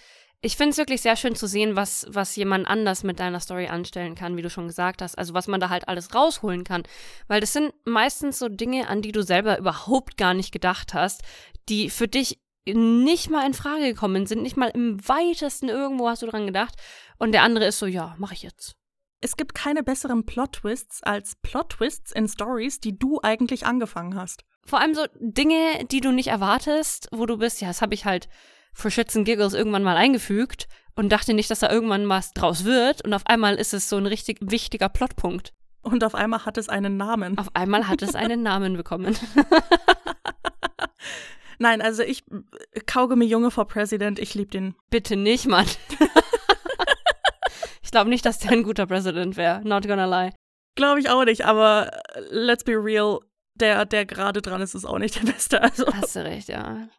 ich 0.45 0.57
finde 0.57 0.71
es 0.71 0.77
wirklich 0.77 1.01
sehr 1.01 1.15
schön 1.15 1.35
zu 1.35 1.47
sehen, 1.47 1.75
was, 1.75 2.05
was 2.07 2.35
jemand 2.35 2.67
anders 2.67 3.03
mit 3.03 3.19
deiner 3.19 3.39
Story 3.39 3.65
anstellen 3.65 4.13
kann, 4.13 4.37
wie 4.37 4.43
du 4.43 4.51
schon 4.51 4.67
gesagt 4.67 5.01
hast. 5.01 5.17
Also 5.17 5.33
was 5.33 5.47
man 5.47 5.59
da 5.59 5.69
halt 5.69 5.87
alles 5.87 6.13
rausholen 6.13 6.63
kann. 6.63 6.83
Weil 7.27 7.41
das 7.41 7.51
sind 7.51 7.73
meistens 7.83 8.37
so 8.37 8.47
Dinge, 8.47 8.87
an 8.87 9.01
die 9.01 9.11
du 9.11 9.23
selber 9.23 9.57
überhaupt 9.57 10.17
gar 10.17 10.35
nicht 10.35 10.51
gedacht 10.51 10.93
hast, 10.93 11.23
die 11.67 11.89
für 11.89 12.07
dich 12.07 12.39
nicht 12.67 13.31
mal 13.31 13.45
in 13.45 13.55
Frage 13.55 13.85
gekommen 13.85 14.27
sind, 14.27 14.43
nicht 14.43 14.55
mal 14.55 14.69
im 14.69 14.99
weitesten 15.07 15.67
irgendwo 15.67 16.09
hast 16.09 16.21
du 16.21 16.27
dran 16.27 16.45
gedacht. 16.45 16.75
Und 17.17 17.31
der 17.31 17.41
andere 17.41 17.65
ist 17.65 17.79
so, 17.79 17.87
ja, 17.87 18.15
mach 18.19 18.31
ich 18.31 18.43
jetzt. 18.43 18.75
Es 19.21 19.37
gibt 19.37 19.55
keine 19.55 19.81
besseren 19.81 20.27
Plot-Twists 20.27 21.01
als 21.01 21.37
Plot-Twists 21.41 22.11
in 22.11 22.27
Stories, 22.27 22.79
die 22.79 22.99
du 22.99 23.19
eigentlich 23.23 23.65
angefangen 23.65 24.15
hast. 24.15 24.43
Vor 24.63 24.79
allem 24.79 24.93
so 24.93 25.05
Dinge, 25.19 25.85
die 25.89 26.01
du 26.01 26.11
nicht 26.11 26.27
erwartest, 26.27 27.07
wo 27.11 27.25
du 27.25 27.37
bist, 27.37 27.61
ja, 27.61 27.67
das 27.69 27.81
habe 27.81 27.95
ich 27.95 28.05
halt 28.05 28.29
für 28.75 28.91
Shits 28.91 29.13
Giggles 29.13 29.53
irgendwann 29.53 29.83
mal 29.83 29.97
eingefügt 29.97 30.67
und 30.95 31.09
dachte 31.09 31.33
nicht, 31.33 31.49
dass 31.49 31.59
da 31.59 31.71
irgendwann 31.71 32.07
was 32.07 32.33
draus 32.33 32.65
wird. 32.65 33.03
Und 33.03 33.13
auf 33.13 33.25
einmal 33.25 33.55
ist 33.55 33.73
es 33.73 33.89
so 33.89 33.97
ein 33.97 34.05
richtig 34.05 34.37
wichtiger 34.41 34.89
Plotpunkt. 34.89 35.53
Und 35.81 36.03
auf 36.03 36.15
einmal 36.15 36.45
hat 36.45 36.57
es 36.57 36.69
einen 36.69 36.97
Namen. 36.97 37.37
Auf 37.37 37.49
einmal 37.53 37.87
hat 37.87 38.01
es 38.01 38.15
einen 38.15 38.43
Namen 38.43 38.75
bekommen. 38.75 39.17
Nein, 41.59 41.81
also 41.81 42.03
ich 42.03 42.23
Kaugummi 42.85 43.25
Junge 43.25 43.49
vor 43.49 43.67
President, 43.67 44.19
ich 44.19 44.33
liebe 44.33 44.51
den. 44.51 44.75
Bitte 44.89 45.15
nicht, 45.15 45.47
Mann. 45.47 45.67
ich 47.81 47.91
glaube 47.91 48.09
nicht, 48.09 48.25
dass 48.25 48.39
der 48.39 48.51
ein 48.51 48.63
guter 48.63 48.87
President 48.87 49.37
wäre. 49.37 49.61
Not 49.63 49.87
gonna 49.87 50.05
lie. 50.05 50.33
Glaube 50.75 50.99
ich 50.99 51.09
auch 51.09 51.23
nicht, 51.23 51.45
aber 51.45 52.01
let's 52.29 52.65
be 52.65 52.73
real, 52.73 53.19
der, 53.53 53.85
der 53.85 54.05
gerade 54.05 54.41
dran 54.41 54.61
ist, 54.61 54.75
ist 54.75 54.85
auch 54.85 54.99
nicht 54.99 55.15
der 55.15 55.31
Beste. 55.31 55.61
Also. 55.61 55.85
Hast 55.93 56.15
du 56.15 56.25
recht, 56.25 56.49
ja. 56.49 56.89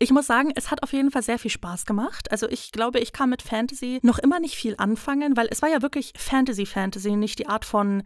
Ich 0.00 0.10
muss 0.10 0.26
sagen, 0.26 0.52
es 0.56 0.70
hat 0.70 0.82
auf 0.82 0.92
jeden 0.92 1.12
Fall 1.12 1.22
sehr 1.22 1.38
viel 1.38 1.52
Spaß 1.52 1.86
gemacht. 1.86 2.30
Also 2.32 2.48
ich 2.48 2.72
glaube, 2.72 2.98
ich 2.98 3.12
kann 3.12 3.30
mit 3.30 3.42
Fantasy 3.42 4.00
noch 4.02 4.18
immer 4.18 4.40
nicht 4.40 4.56
viel 4.56 4.74
anfangen, 4.76 5.36
weil 5.36 5.46
es 5.50 5.62
war 5.62 5.68
ja 5.68 5.82
wirklich 5.82 6.12
Fantasy-Fantasy, 6.16 7.14
nicht 7.14 7.38
die 7.38 7.46
Art 7.46 7.64
von 7.64 8.02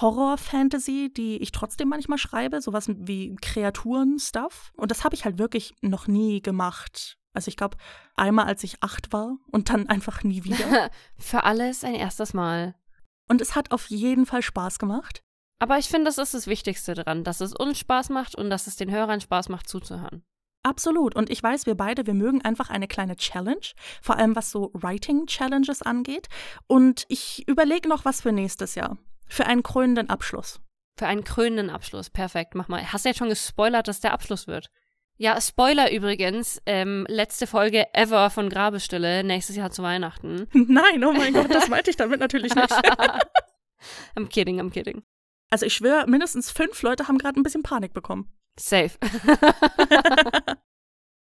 Horror-Fantasy, 0.00 1.12
die 1.12 1.38
ich 1.38 1.50
trotzdem 1.50 1.88
manchmal 1.88 2.18
schreibe, 2.18 2.60
sowas 2.60 2.86
wie 2.88 3.34
Kreaturen-Stuff. 3.42 4.72
Und 4.76 4.92
das 4.92 5.02
habe 5.02 5.16
ich 5.16 5.24
halt 5.24 5.38
wirklich 5.38 5.74
noch 5.80 6.06
nie 6.06 6.40
gemacht. 6.40 7.18
Also 7.34 7.48
ich 7.48 7.56
glaube, 7.56 7.76
einmal 8.14 8.46
als 8.46 8.62
ich 8.62 8.82
acht 8.82 9.12
war 9.12 9.36
und 9.50 9.70
dann 9.70 9.88
einfach 9.88 10.22
nie 10.22 10.44
wieder. 10.44 10.90
Für 11.18 11.42
alles 11.42 11.82
ein 11.82 11.94
erstes 11.94 12.34
Mal. 12.34 12.76
Und 13.28 13.40
es 13.40 13.56
hat 13.56 13.72
auf 13.72 13.86
jeden 13.86 14.26
Fall 14.26 14.42
Spaß 14.42 14.78
gemacht. 14.78 15.22
Aber 15.58 15.78
ich 15.78 15.88
finde, 15.88 16.04
das 16.06 16.18
ist 16.18 16.34
das 16.34 16.46
Wichtigste 16.46 16.94
daran, 16.94 17.24
dass 17.24 17.40
es 17.40 17.54
uns 17.54 17.78
Spaß 17.78 18.10
macht 18.10 18.36
und 18.36 18.50
dass 18.50 18.66
es 18.66 18.76
den 18.76 18.90
Hörern 18.90 19.20
Spaß 19.20 19.48
macht 19.48 19.68
zuzuhören. 19.68 20.24
Absolut. 20.62 21.16
Und 21.16 21.30
ich 21.30 21.42
weiß, 21.42 21.66
wir 21.66 21.74
beide, 21.74 22.06
wir 22.06 22.14
mögen 22.14 22.42
einfach 22.42 22.70
eine 22.70 22.86
kleine 22.86 23.16
Challenge, 23.16 23.66
vor 24.00 24.16
allem 24.16 24.36
was 24.36 24.50
so 24.50 24.70
Writing-Challenges 24.74 25.82
angeht. 25.82 26.28
Und 26.66 27.04
ich 27.08 27.46
überlege 27.48 27.88
noch 27.88 28.04
was 28.04 28.20
für 28.20 28.32
nächstes 28.32 28.74
Jahr. 28.74 28.98
Für 29.26 29.46
einen 29.46 29.62
krönenden 29.62 30.08
Abschluss. 30.08 30.60
Für 30.96 31.06
einen 31.06 31.24
krönenden 31.24 31.70
Abschluss. 31.70 32.10
Perfekt, 32.10 32.54
mach 32.54 32.68
mal. 32.68 32.92
Hast 32.92 33.04
du 33.04 33.08
jetzt 33.08 33.18
schon 33.18 33.28
gespoilert, 33.28 33.88
dass 33.88 34.00
der 34.00 34.12
Abschluss 34.12 34.46
wird? 34.46 34.70
Ja, 35.16 35.40
Spoiler 35.40 35.92
übrigens, 35.92 36.60
ähm, 36.66 37.06
letzte 37.08 37.46
Folge 37.46 37.86
ever 37.94 38.30
von 38.30 38.48
Grabestille, 38.48 39.22
nächstes 39.24 39.56
Jahr 39.56 39.70
zu 39.70 39.82
Weihnachten. 39.82 40.48
Nein, 40.52 41.04
oh 41.04 41.12
mein 41.12 41.32
Gott, 41.32 41.52
das 41.54 41.68
meinte 41.68 41.90
ich 41.90 41.96
damit 41.96 42.20
natürlich 42.20 42.54
nicht. 42.54 42.72
I'm 44.16 44.28
kidding, 44.28 44.60
I'm 44.60 44.70
kidding. 44.70 45.02
Also 45.50 45.66
ich 45.66 45.74
schwöre, 45.74 46.06
mindestens 46.08 46.50
fünf 46.50 46.80
Leute 46.82 47.08
haben 47.08 47.18
gerade 47.18 47.38
ein 47.38 47.42
bisschen 47.42 47.62
Panik 47.62 47.92
bekommen. 47.92 48.32
Safe. 48.58 48.98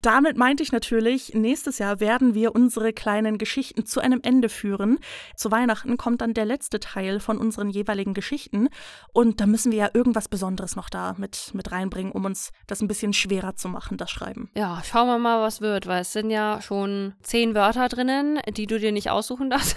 Damit 0.02 0.38
meinte 0.38 0.64
ich 0.64 0.72
natürlich, 0.72 1.34
nächstes 1.34 1.78
Jahr 1.78 2.00
werden 2.00 2.34
wir 2.34 2.56
unsere 2.56 2.94
kleinen 2.94 3.38
Geschichten 3.38 3.86
zu 3.86 4.00
einem 4.00 4.22
Ende 4.24 4.48
führen. 4.48 4.98
Zu 5.36 5.52
Weihnachten 5.52 5.98
kommt 5.98 6.22
dann 6.22 6.34
der 6.34 6.46
letzte 6.46 6.80
Teil 6.80 7.20
von 7.20 7.38
unseren 7.38 7.70
jeweiligen 7.70 8.14
Geschichten. 8.14 8.70
Und 9.12 9.42
da 9.42 9.46
müssen 9.46 9.74
wir 9.74 9.80
ja 9.80 9.90
irgendwas 9.94 10.30
Besonderes 10.30 10.78
noch 10.78 10.90
da 10.90 11.16
mit, 11.18 11.52
mit 11.54 11.74
reinbringen, 11.74 12.14
um 12.14 12.24
uns 12.24 12.52
das 12.66 12.82
ein 12.82 12.88
bisschen 12.88 13.12
schwerer 13.12 13.58
zu 13.58 13.68
machen, 13.68 13.98
das 13.98 14.10
Schreiben. 14.10 14.50
Ja, 14.56 14.82
schauen 14.86 15.08
wir 15.08 15.20
mal, 15.20 15.42
was 15.42 15.60
wird, 15.60 15.86
weil 15.86 16.04
es 16.04 16.14
sind 16.14 16.30
ja 16.30 16.62
schon 16.62 17.14
zehn 17.22 17.54
Wörter 17.54 17.90
drinnen, 17.90 18.40
die 18.56 18.68
du 18.68 18.80
dir 18.80 18.94
nicht 18.94 19.10
aussuchen 19.10 19.50
darfst, 19.50 19.76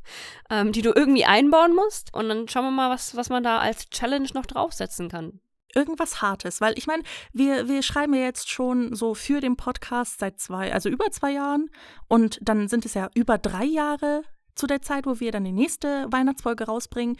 ähm, 0.50 0.70
die 0.70 0.82
du 0.82 0.92
irgendwie 0.94 1.24
einbauen 1.24 1.74
musst. 1.74 2.14
Und 2.14 2.28
dann 2.28 2.46
schauen 2.46 2.64
wir 2.64 2.70
mal, 2.70 2.90
was, 2.90 3.16
was 3.16 3.28
man 3.28 3.42
da 3.42 3.58
als 3.58 3.90
Challenge 3.90 4.28
noch 4.34 4.46
draufsetzen 4.46 5.08
kann 5.08 5.40
irgendwas 5.76 6.22
Hartes, 6.22 6.60
weil 6.60 6.76
ich 6.76 6.86
meine, 6.86 7.02
wir, 7.32 7.68
wir 7.68 7.82
schreiben 7.82 8.14
ja 8.14 8.22
jetzt 8.22 8.50
schon 8.50 8.94
so 8.94 9.14
für 9.14 9.40
den 9.40 9.56
Podcast 9.56 10.20
seit 10.20 10.40
zwei, 10.40 10.72
also 10.72 10.88
über 10.88 11.10
zwei 11.10 11.32
Jahren 11.32 11.70
und 12.08 12.38
dann 12.42 12.68
sind 12.68 12.84
es 12.84 12.94
ja 12.94 13.10
über 13.14 13.38
drei 13.38 13.64
Jahre 13.64 14.22
zu 14.54 14.66
der 14.66 14.82
Zeit, 14.82 15.06
wo 15.06 15.20
wir 15.20 15.32
dann 15.32 15.44
die 15.44 15.52
nächste 15.52 16.06
Weihnachtsfolge 16.10 16.64
rausbringen. 16.64 17.16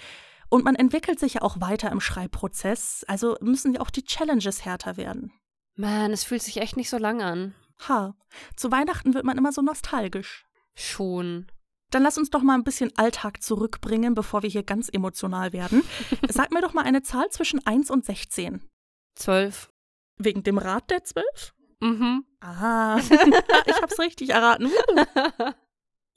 Und 0.49 0.65
man 0.65 0.77
entwickelt 0.77 1.19
sich 1.19 1.35
ja 1.35 1.43
auch 1.43 1.61
weiter 1.61 1.91
im 1.91 2.01
Schreibprozess, 2.01 3.05
also 3.09 3.37
müssen 3.41 3.75
ja 3.75 3.81
auch 3.81 3.91
die 3.91 4.05
Challenges 4.05 4.65
härter 4.65 4.97
werden. 4.97 5.33
Man, 5.75 6.13
es 6.13 6.23
fühlt 6.23 6.43
sich 6.43 6.59
echt 6.59 6.77
nicht 6.77 6.91
so 6.91 6.99
lang 6.99 7.23
an. 7.23 7.55
Ha, 7.89 8.15
zu 8.57 8.71
Weihnachten 8.71 9.15
wird 9.15 9.25
man 9.25 9.37
immer 9.37 9.53
so 9.53 9.63
nostalgisch. 9.63 10.47
Schon. 10.75 11.47
Dann 11.95 12.03
lass 12.03 12.19
uns 12.19 12.29
doch 12.29 12.43
mal 12.43 12.55
ein 12.55 12.65
bisschen 12.65 12.91
Alltag 12.97 13.41
zurückbringen, 13.41 14.17
bevor 14.17 14.43
wir 14.43 14.51
hier 14.51 14.65
ganz 14.65 14.89
emotional 14.89 15.53
werden. 15.53 15.85
Sag 16.29 16.51
mir 16.51 16.61
doch 16.61 16.73
mal 16.75 16.83
eine 16.83 17.03
Zahl 17.03 17.29
zwischen 17.31 17.65
1 17.65 17.89
und 17.89 18.05
16. 18.05 18.69
12. 19.15 19.71
Wegen 20.19 20.43
dem 20.43 20.59
Rad 20.59 20.91
der 20.91 21.05
12? 21.05 21.55
Mhm. 21.79 22.25
Ah, 22.41 22.99
ich 23.67 23.81
hab's 23.81 24.01
richtig 24.01 24.31
erraten. 24.31 24.73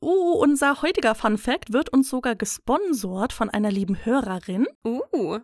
Uh, 0.01 0.31
unser 0.39 0.81
heutiger 0.81 1.13
Fun 1.13 1.37
Fact 1.37 1.71
wird 1.73 1.89
uns 1.89 2.09
sogar 2.09 2.35
gesponsort 2.35 3.31
von 3.31 3.51
einer 3.51 3.69
lieben 3.69 4.03
Hörerin. 4.03 4.65
Uh. 4.83 5.41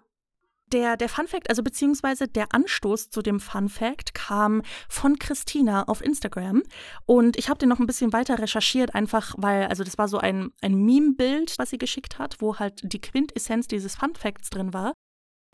Der, 0.74 0.98
der 0.98 1.08
Fun 1.08 1.28
Fact, 1.28 1.50
also 1.50 1.62
beziehungsweise 1.62 2.28
der 2.28 2.52
Anstoß 2.52 3.12
zu 3.12 3.22
dem 3.22 3.40
Fun 3.40 3.70
Fact 3.70 4.16
kam 4.16 4.64
von 4.90 5.20
Christina 5.20 5.84
auf 5.84 6.02
Instagram. 6.02 6.64
Und 7.06 7.38
ich 7.38 7.48
habe 7.48 7.60
den 7.60 7.70
noch 7.70 7.80
ein 7.80 7.86
bisschen 7.86 8.12
weiter 8.12 8.40
recherchiert, 8.40 8.96
einfach 8.96 9.36
weil, 9.38 9.68
also 9.68 9.84
das 9.84 10.00
war 10.00 10.08
so 10.08 10.18
ein, 10.18 10.52
ein 10.62 10.74
Meme-Bild, 10.74 11.60
was 11.60 11.70
sie 11.70 11.78
geschickt 11.78 12.18
hat, 12.18 12.42
wo 12.42 12.58
halt 12.58 12.82
die 12.84 13.00
Quintessenz 13.00 13.68
dieses 13.68 13.94
Fun 13.96 14.16
Facts 14.16 14.50
drin 14.50 14.74
war. 14.74 14.94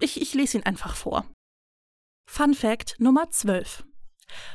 Ich, 0.01 0.21
ich 0.21 0.33
lese 0.33 0.57
ihn 0.57 0.63
einfach 0.63 0.95
vor. 0.95 1.25
Fun 2.31 2.53
Fact 2.53 2.95
Nummer 2.99 3.29
12. 3.29 3.83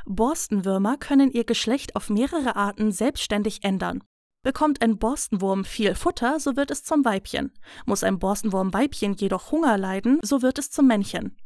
Borstenwürmer 0.06 0.96
können 0.96 1.30
ihr 1.30 1.44
Geschlecht 1.44 1.94
auf 1.94 2.08
mehrere 2.08 2.56
Arten 2.56 2.90
selbstständig 2.90 3.64
ändern. 3.64 4.02
Bekommt 4.44 4.82
ein 4.82 4.98
Borstenwurm 4.98 5.64
viel 5.64 5.94
Futter, 5.94 6.38
so 6.38 6.54
wird 6.54 6.70
es 6.70 6.84
zum 6.84 7.02
Weibchen. 7.04 7.50
Muss 7.86 8.04
ein 8.04 8.18
Borstenwurmweibchen 8.18 9.14
jedoch 9.14 9.50
Hunger 9.50 9.78
leiden, 9.78 10.18
so 10.22 10.42
wird 10.42 10.58
es 10.58 10.70
zum 10.70 10.86
Männchen. 10.86 11.36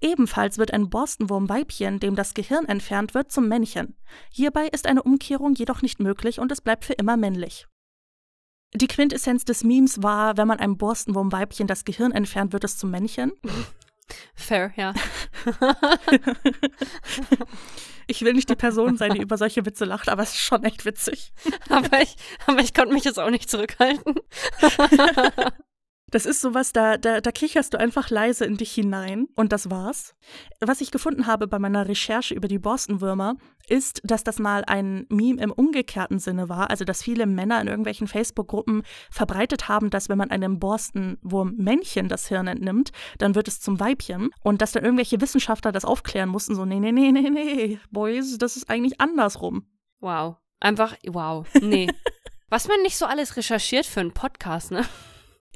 Ebenfalls 0.00 0.56
wird 0.56 0.72
ein 0.72 0.88
Borstenwurmweibchen, 0.88 2.00
dem 2.00 2.16
das 2.16 2.32
Gehirn 2.32 2.64
entfernt 2.64 3.12
wird, 3.12 3.30
zum 3.30 3.48
Männchen. 3.48 3.98
Hierbei 4.32 4.66
ist 4.68 4.86
eine 4.86 5.02
Umkehrung 5.02 5.54
jedoch 5.56 5.82
nicht 5.82 6.00
möglich 6.00 6.40
und 6.40 6.50
es 6.50 6.62
bleibt 6.62 6.86
für 6.86 6.94
immer 6.94 7.18
männlich. 7.18 7.66
Die 8.74 8.86
Quintessenz 8.86 9.44
des 9.44 9.62
Memes 9.62 10.02
war, 10.02 10.38
wenn 10.38 10.48
man 10.48 10.58
einem 10.58 10.78
Borstenwurmweibchen 10.78 11.66
das 11.66 11.84
Gehirn 11.84 12.12
entfernt, 12.12 12.54
wird 12.54 12.64
es 12.64 12.78
zum 12.78 12.90
Männchen. 12.90 13.32
Fair, 14.34 14.72
ja. 14.76 14.94
ich 18.06 18.22
will 18.22 18.32
nicht 18.32 18.48
die 18.48 18.56
Person 18.56 18.96
sein, 18.96 19.14
die 19.14 19.20
über 19.20 19.36
solche 19.36 19.66
Witze 19.66 19.84
lacht, 19.84 20.08
aber 20.08 20.22
es 20.22 20.30
ist 20.30 20.40
schon 20.40 20.64
echt 20.64 20.84
witzig. 20.84 21.32
aber, 21.68 22.00
ich, 22.00 22.16
aber 22.46 22.60
ich 22.60 22.74
konnte 22.74 22.94
mich 22.94 23.04
jetzt 23.04 23.18
auch 23.18 23.30
nicht 23.30 23.50
zurückhalten. 23.50 24.14
Das 26.10 26.24
ist 26.24 26.40
sowas, 26.40 26.72
da, 26.72 26.96
da, 26.96 27.20
da 27.20 27.32
kicherst 27.32 27.74
du 27.74 27.78
einfach 27.78 28.08
leise 28.08 28.44
in 28.44 28.56
dich 28.56 28.72
hinein 28.72 29.28
und 29.36 29.52
das 29.52 29.70
war's. 29.70 30.14
Was 30.60 30.80
ich 30.80 30.90
gefunden 30.90 31.26
habe 31.26 31.46
bei 31.46 31.58
meiner 31.58 31.86
Recherche 31.86 32.34
über 32.34 32.48
die 32.48 32.58
Borstenwürmer, 32.58 33.36
ist, 33.68 34.00
dass 34.04 34.24
das 34.24 34.38
mal 34.38 34.64
ein 34.66 35.06
Meme 35.10 35.42
im 35.42 35.52
umgekehrten 35.52 36.18
Sinne 36.18 36.48
war, 36.48 36.70
also 36.70 36.84
dass 36.84 37.02
viele 37.02 37.26
Männer 37.26 37.60
in 37.60 37.68
irgendwelchen 37.68 38.06
Facebook-Gruppen 38.06 38.82
verbreitet 39.10 39.68
haben, 39.68 39.90
dass 39.90 40.08
wenn 40.08 40.18
man 40.18 40.30
einem 40.30 40.58
Borstenwurm-Männchen 40.58 42.08
das 42.08 42.26
Hirn 42.28 42.46
entnimmt, 42.46 42.90
dann 43.18 43.34
wird 43.34 43.48
es 43.48 43.60
zum 43.60 43.78
Weibchen 43.78 44.30
und 44.42 44.62
dass 44.62 44.72
dann 44.72 44.84
irgendwelche 44.84 45.20
Wissenschaftler 45.20 45.72
das 45.72 45.84
aufklären 45.84 46.30
mussten, 46.30 46.54
so 46.54 46.64
nee, 46.64 46.80
nee, 46.80 46.92
nee, 46.92 47.12
nee, 47.12 47.30
nee, 47.30 47.78
Boys, 47.90 48.38
das 48.38 48.56
ist 48.56 48.70
eigentlich 48.70 49.00
andersrum. 49.00 49.66
Wow. 50.00 50.36
Einfach, 50.60 50.96
wow. 51.06 51.46
Nee. 51.60 51.88
Was 52.48 52.66
man 52.66 52.80
nicht 52.80 52.96
so 52.96 53.04
alles 53.04 53.36
recherchiert 53.36 53.84
für 53.84 54.00
einen 54.00 54.12
Podcast, 54.12 54.70
ne? 54.70 54.84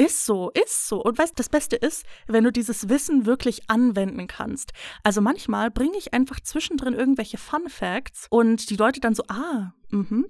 Ist 0.03 0.27
so, 0.27 0.51
ist 0.51 0.89
so. 0.89 1.01
Und 1.01 1.17
weißt, 1.17 1.39
das 1.39 1.49
Beste 1.49 1.77
ist, 1.77 2.05
wenn 2.27 2.43
du 2.43 2.51
dieses 2.51 2.89
Wissen 2.89 3.25
wirklich 3.25 3.71
anwenden 3.71 4.27
kannst. 4.27 4.73
Also 5.05 5.21
manchmal 5.21 5.71
bringe 5.71 5.97
ich 5.97 6.13
einfach 6.13 6.41
zwischendrin 6.41 6.95
irgendwelche 6.95 7.39
Fun 7.39 7.69
Facts 7.69 8.27
und 8.29 8.69
die 8.71 8.77
Leute 8.77 8.99
dann 8.99 9.15
so, 9.15 9.23
ah, 9.29 9.73
mhm, 9.91 10.27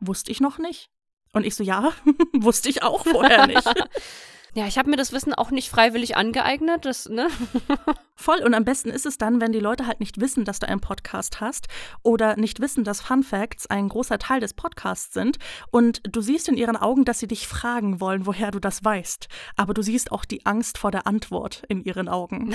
wusste 0.00 0.32
ich 0.32 0.40
noch 0.40 0.58
nicht. 0.58 0.90
Und 1.32 1.46
ich 1.46 1.54
so, 1.54 1.62
ja, 1.62 1.92
wusste 2.32 2.68
ich 2.68 2.82
auch 2.82 3.04
vorher 3.04 3.46
nicht. 3.46 3.64
Ja, 4.54 4.66
ich 4.66 4.76
habe 4.76 4.90
mir 4.90 4.96
das 4.96 5.12
Wissen 5.12 5.32
auch 5.32 5.50
nicht 5.50 5.70
freiwillig 5.70 6.14
angeeignet, 6.16 6.84
das, 6.84 7.08
ne? 7.08 7.28
Voll. 8.14 8.42
Und 8.44 8.52
am 8.52 8.66
besten 8.66 8.90
ist 8.90 9.06
es 9.06 9.16
dann, 9.16 9.40
wenn 9.40 9.52
die 9.52 9.60
Leute 9.60 9.86
halt 9.86 9.98
nicht 9.98 10.20
wissen, 10.20 10.44
dass 10.44 10.58
du 10.58 10.68
einen 10.68 10.80
Podcast 10.80 11.40
hast 11.40 11.68
oder 12.02 12.36
nicht 12.36 12.60
wissen, 12.60 12.84
dass 12.84 13.00
Fun 13.00 13.22
Facts 13.22 13.66
ein 13.66 13.88
großer 13.88 14.18
Teil 14.18 14.40
des 14.40 14.52
Podcasts 14.52 15.14
sind 15.14 15.38
und 15.70 16.02
du 16.04 16.20
siehst 16.20 16.50
in 16.50 16.58
ihren 16.58 16.76
Augen, 16.76 17.06
dass 17.06 17.18
sie 17.18 17.26
dich 17.26 17.48
fragen 17.48 17.98
wollen, 18.00 18.26
woher 18.26 18.50
du 18.50 18.58
das 18.58 18.84
weißt. 18.84 19.26
Aber 19.56 19.72
du 19.72 19.82
siehst 19.82 20.12
auch 20.12 20.26
die 20.26 20.44
Angst 20.44 20.76
vor 20.76 20.90
der 20.90 21.06
Antwort 21.06 21.62
in 21.68 21.82
ihren 21.82 22.08
Augen. 22.08 22.54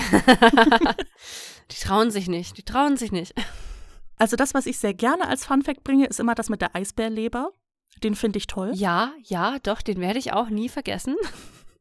die 1.72 1.80
trauen 1.82 2.12
sich 2.12 2.28
nicht, 2.28 2.60
die 2.60 2.64
trauen 2.64 2.96
sich 2.96 3.12
nicht. 3.12 3.34
Also 4.18 4.36
das, 4.36 4.54
was 4.54 4.68
ich 4.68 4.78
sehr 4.78 4.94
gerne 4.94 5.28
als 5.28 5.46
Fun 5.46 5.64
Fact 5.64 5.84
bringe, 5.84 6.06
ist 6.06 6.20
immer 6.20 6.36
das 6.36 6.50
mit 6.50 6.62
der 6.62 6.76
Eisbärleber. 6.76 7.50
Den 8.04 8.14
finde 8.14 8.38
ich 8.38 8.46
toll. 8.46 8.72
Ja, 8.76 9.14
ja, 9.24 9.58
doch, 9.64 9.82
den 9.82 10.00
werde 10.00 10.20
ich 10.20 10.32
auch 10.32 10.50
nie 10.50 10.70
vergessen. 10.70 11.16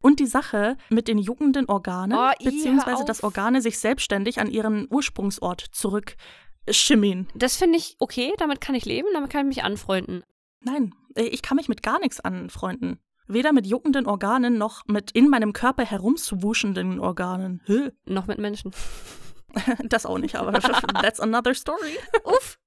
Und 0.07 0.21
die 0.21 0.27
Sache 0.27 0.77
mit 0.89 1.09
den 1.09 1.19
juckenden 1.19 1.69
Organen, 1.69 2.17
oh, 2.17 2.31
beziehungsweise 2.39 3.05
dass 3.05 3.25
Organe 3.25 3.61
sich 3.61 3.81
selbstständig 3.81 4.39
an 4.39 4.49
ihren 4.49 4.87
Ursprungsort 4.89 5.67
zurückschimmeln. 5.73 7.27
Das 7.35 7.57
finde 7.57 7.79
ich 7.79 7.97
okay, 7.99 8.33
damit 8.39 8.61
kann 8.61 8.77
ich 8.77 8.85
leben, 8.85 9.09
damit 9.15 9.31
kann 9.31 9.41
ich 9.49 9.57
mich 9.57 9.65
anfreunden. 9.65 10.23
Nein, 10.61 10.95
äh, 11.17 11.25
ich 11.25 11.43
kann 11.43 11.57
mich 11.57 11.69
mit 11.69 11.83
gar 11.83 11.99
nichts 11.99 12.21
anfreunden. 12.21 13.01
Weder 13.27 13.53
mit 13.53 13.67
juckenden 13.67 14.07
Organen 14.07 14.59
noch 14.59 14.85
mit 14.87 15.11
in 15.11 15.29
meinem 15.29 15.53
Körper 15.53 15.85
herumzuwuschenden 15.85 17.01
Organen. 17.01 17.61
Hö. 17.65 17.91
Noch 18.05 18.29
mit 18.29 18.39
Menschen. 18.39 18.71
das 19.89 20.07
auch 20.07 20.19
nicht, 20.19 20.37
aber 20.37 20.53
that's 21.03 21.19
another 21.19 21.53
story. 21.53 21.99
Uff. 22.23 22.61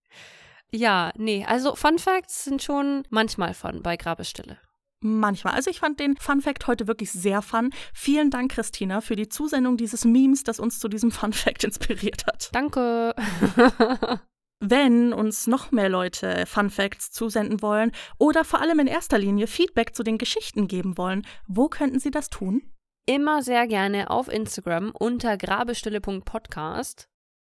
Ja, 0.73 1.13
nee, 1.15 1.45
also 1.45 1.73
Fun 1.75 1.99
Facts 1.99 2.43
sind 2.43 2.61
schon 2.61 3.03
manchmal 3.09 3.53
fun 3.53 3.81
bei 3.81 3.95
Grabestille. 3.95 4.57
Manchmal. 5.01 5.53
Also 5.53 5.69
ich 5.69 5.79
fand 5.79 5.99
den 5.99 6.17
Fun 6.17 6.41
Fact 6.41 6.67
heute 6.67 6.87
wirklich 6.87 7.11
sehr 7.11 7.41
fun. 7.41 7.71
Vielen 7.93 8.29
Dank, 8.29 8.51
Christina, 8.51 8.99
für 8.99 9.15
die 9.15 9.29
Zusendung 9.29 9.77
dieses 9.77 10.03
Memes, 10.03 10.43
das 10.43 10.59
uns 10.59 10.79
zu 10.79 10.89
diesem 10.89 11.11
Fun 11.11 11.33
Fact 11.33 11.63
inspiriert 11.63 12.25
hat. 12.25 12.49
Danke. 12.53 13.15
Wenn 14.61 15.13
uns 15.13 15.47
noch 15.47 15.71
mehr 15.71 15.87
Leute 15.87 16.45
Fun 16.45 16.69
Facts 16.69 17.11
zusenden 17.11 17.61
wollen 17.61 17.93
oder 18.17 18.43
vor 18.43 18.59
allem 18.59 18.79
in 18.79 18.87
erster 18.87 19.17
Linie 19.17 19.47
Feedback 19.47 19.95
zu 19.95 20.03
den 20.03 20.17
Geschichten 20.17 20.67
geben 20.67 20.97
wollen, 20.97 21.25
wo 21.47 21.69
könnten 21.69 21.99
sie 21.99 22.11
das 22.11 22.29
tun? 22.29 22.63
Immer 23.05 23.41
sehr 23.41 23.67
gerne 23.67 24.09
auf 24.09 24.27
Instagram 24.27 24.91
unter 24.91 25.37
grabestille.podcast. 25.37 27.09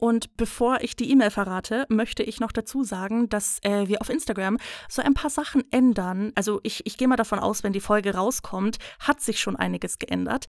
Und 0.04 0.36
bevor 0.36 0.82
ich 0.82 0.98
die 0.98 1.10
E-Mail 1.12 1.32
verrate, 1.32 1.86
möchte 1.88 2.24
ich 2.24 2.42
noch 2.42 2.52
dazu 2.52 2.84
sagen, 2.84 3.30
dass 3.30 3.60
äh, 3.62 3.88
wir 3.88 4.02
auf 4.02 4.10
Instagram 4.10 4.58
so 4.90 5.02
ein 5.02 5.14
paar 5.14 5.30
Sachen 5.30 5.64
ändern. 5.72 6.34
Also 6.36 6.60
ich, 6.64 6.86
ich 6.86 6.98
gehe 6.98 7.08
mal 7.08 7.16
davon 7.16 7.40
aus, 7.40 7.64
wenn 7.64 7.72
die 7.72 7.80
Folge 7.80 8.14
rauskommt, 8.14 8.80
hat 9.00 9.22
sich 9.22 9.40
schon 9.40 9.56
einiges 9.56 10.00
geändert. 10.00 10.48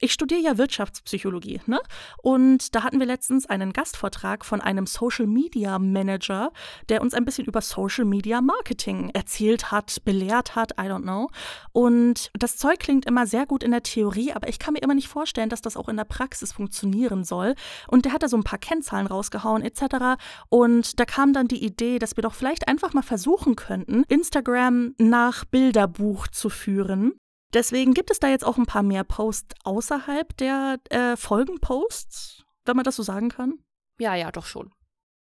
Ich 0.00 0.12
studiere 0.12 0.40
ja 0.40 0.58
Wirtschaftspsychologie, 0.58 1.60
ne? 1.66 1.80
Und 2.22 2.76
da 2.76 2.84
hatten 2.84 3.00
wir 3.00 3.06
letztens 3.06 3.46
einen 3.46 3.72
Gastvortrag 3.72 4.44
von 4.44 4.60
einem 4.60 4.86
Social 4.86 5.26
Media 5.26 5.80
Manager, 5.80 6.52
der 6.88 7.02
uns 7.02 7.14
ein 7.14 7.24
bisschen 7.24 7.46
über 7.46 7.60
Social 7.60 8.04
Media 8.04 8.40
Marketing 8.40 9.10
erzählt 9.12 9.72
hat, 9.72 10.04
belehrt 10.04 10.54
hat, 10.54 10.70
I 10.78 10.84
don't 10.84 11.02
know. 11.02 11.30
Und 11.72 12.30
das 12.38 12.56
Zeug 12.56 12.78
klingt 12.78 13.06
immer 13.06 13.26
sehr 13.26 13.44
gut 13.44 13.64
in 13.64 13.72
der 13.72 13.82
Theorie, 13.82 14.32
aber 14.32 14.48
ich 14.48 14.60
kann 14.60 14.74
mir 14.74 14.82
immer 14.82 14.94
nicht 14.94 15.08
vorstellen, 15.08 15.48
dass 15.48 15.62
das 15.62 15.76
auch 15.76 15.88
in 15.88 15.96
der 15.96 16.04
Praxis 16.04 16.52
funktionieren 16.52 17.24
soll. 17.24 17.56
Und 17.88 18.04
der 18.04 18.12
hat 18.12 18.22
da 18.22 18.28
so 18.28 18.36
ein 18.36 18.44
paar 18.44 18.60
Kennzahlen 18.60 19.08
rausgehauen 19.08 19.62
etc. 19.62 20.20
Und 20.48 21.00
da 21.00 21.06
kam 21.06 21.32
dann 21.32 21.48
die 21.48 21.64
Idee, 21.64 21.98
dass 21.98 22.16
wir 22.16 22.22
doch 22.22 22.34
vielleicht 22.34 22.68
einfach 22.68 22.94
mal 22.94 23.02
versuchen 23.02 23.56
könnten, 23.56 24.04
Instagram 24.04 24.94
nach 24.98 25.44
Bilderbuch 25.44 26.28
zu 26.28 26.50
führen. 26.50 27.14
Deswegen 27.54 27.94
gibt 27.94 28.10
es 28.10 28.20
da 28.20 28.28
jetzt 28.28 28.44
auch 28.44 28.58
ein 28.58 28.66
paar 28.66 28.82
mehr 28.82 29.04
Posts 29.04 29.54
außerhalb 29.64 30.36
der 30.36 30.78
äh, 30.90 31.16
Folgenposts, 31.16 32.44
wenn 32.64 32.76
man 32.76 32.84
das 32.84 32.96
so 32.96 33.02
sagen 33.02 33.30
kann. 33.30 33.58
Ja, 33.98 34.14
ja, 34.14 34.30
doch 34.30 34.46
schon. 34.46 34.72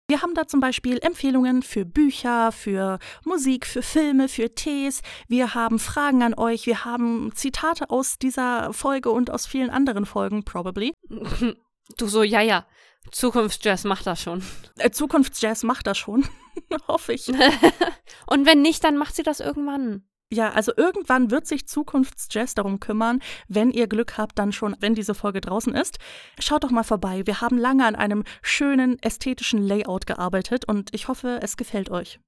Wir 0.08 0.22
haben 0.22 0.34
da 0.34 0.48
zum 0.48 0.60
Beispiel 0.60 1.00
Empfehlungen 1.00 1.64
für 1.64 1.86
Bücher, 1.86 2.52
für 2.52 3.00
Musik, 3.24 3.66
für 3.66 3.82
Filme, 3.82 4.28
für 4.28 4.54
Tees. 4.54 5.02
Wir 5.28 5.54
haben 5.54 5.80
Fragen 5.80 6.22
an 6.24 6.34
euch. 6.34 6.66
Wir 6.66 6.84
haben 6.84 7.32
Zitate 7.36 7.90
aus 7.90 8.18
dieser 8.18 8.74
Folge 8.74 9.12
und 9.12 9.32
aus 9.32 9.45
vielen 9.45 9.70
anderen 9.70 10.06
Folgen, 10.06 10.44
probably. 10.44 10.94
Du 11.98 12.08
so, 12.08 12.24
ja, 12.24 12.40
ja. 12.40 12.66
Zukunftsjazz 13.12 13.84
macht 13.84 14.08
das 14.08 14.22
schon. 14.22 14.41
Äh, 14.78 14.91
Zukunftsjazz 14.91 15.64
macht 15.64 15.86
das 15.86 15.98
schon. 15.98 16.26
Hoffe 16.88 17.14
ich. 17.14 17.28
und 18.28 18.45
wenn 18.45 18.62
nicht, 18.62 18.86
dann 18.86 18.98
macht 18.98 19.16
sie 19.16 19.24
das 19.24 19.41
irgendwann. 19.41 20.08
Ja, 20.34 20.51
also 20.51 20.72
irgendwann 20.76 21.30
wird 21.30 21.45
sich 21.45 21.68
Zukunftsjazz 21.68 22.55
darum 22.55 22.80
kümmern, 22.80 23.22
wenn 23.47 23.69
ihr 23.69 23.85
Glück 23.85 24.18
habt, 24.18 24.39
dann 24.39 24.51
schon, 24.51 24.76
wenn 24.80 24.95
diese 24.95 25.14
Folge 25.14 25.41
draußen 25.41 25.76
ist. 25.76 25.99
Schaut 26.39 26.64
doch 26.64 26.72
mal 26.72 26.81
vorbei. 26.81 27.22
Wir 27.26 27.41
haben 27.41 27.60
lange 27.60 27.85
an 27.85 27.95
einem 27.95 28.23
schönen 28.41 28.97
ästhetischen 29.03 29.61
Layout 29.61 30.07
gearbeitet 30.07 30.68
und 30.68 30.89
ich 30.91 31.07
hoffe, 31.07 31.39
es 31.43 31.55
gefällt 31.55 31.91
euch. 31.91 32.19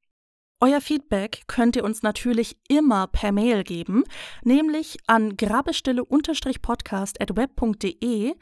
Euer 0.60 0.82
Feedback 0.82 1.46
könnt 1.48 1.76
ihr 1.76 1.84
uns 1.84 2.04
natürlich 2.04 2.58
immer 2.68 3.08
per 3.08 3.32
Mail 3.32 3.64
geben, 3.64 4.04
nämlich 4.44 5.00
an 5.08 5.36
grabestille-podcast.web.de 5.36 8.36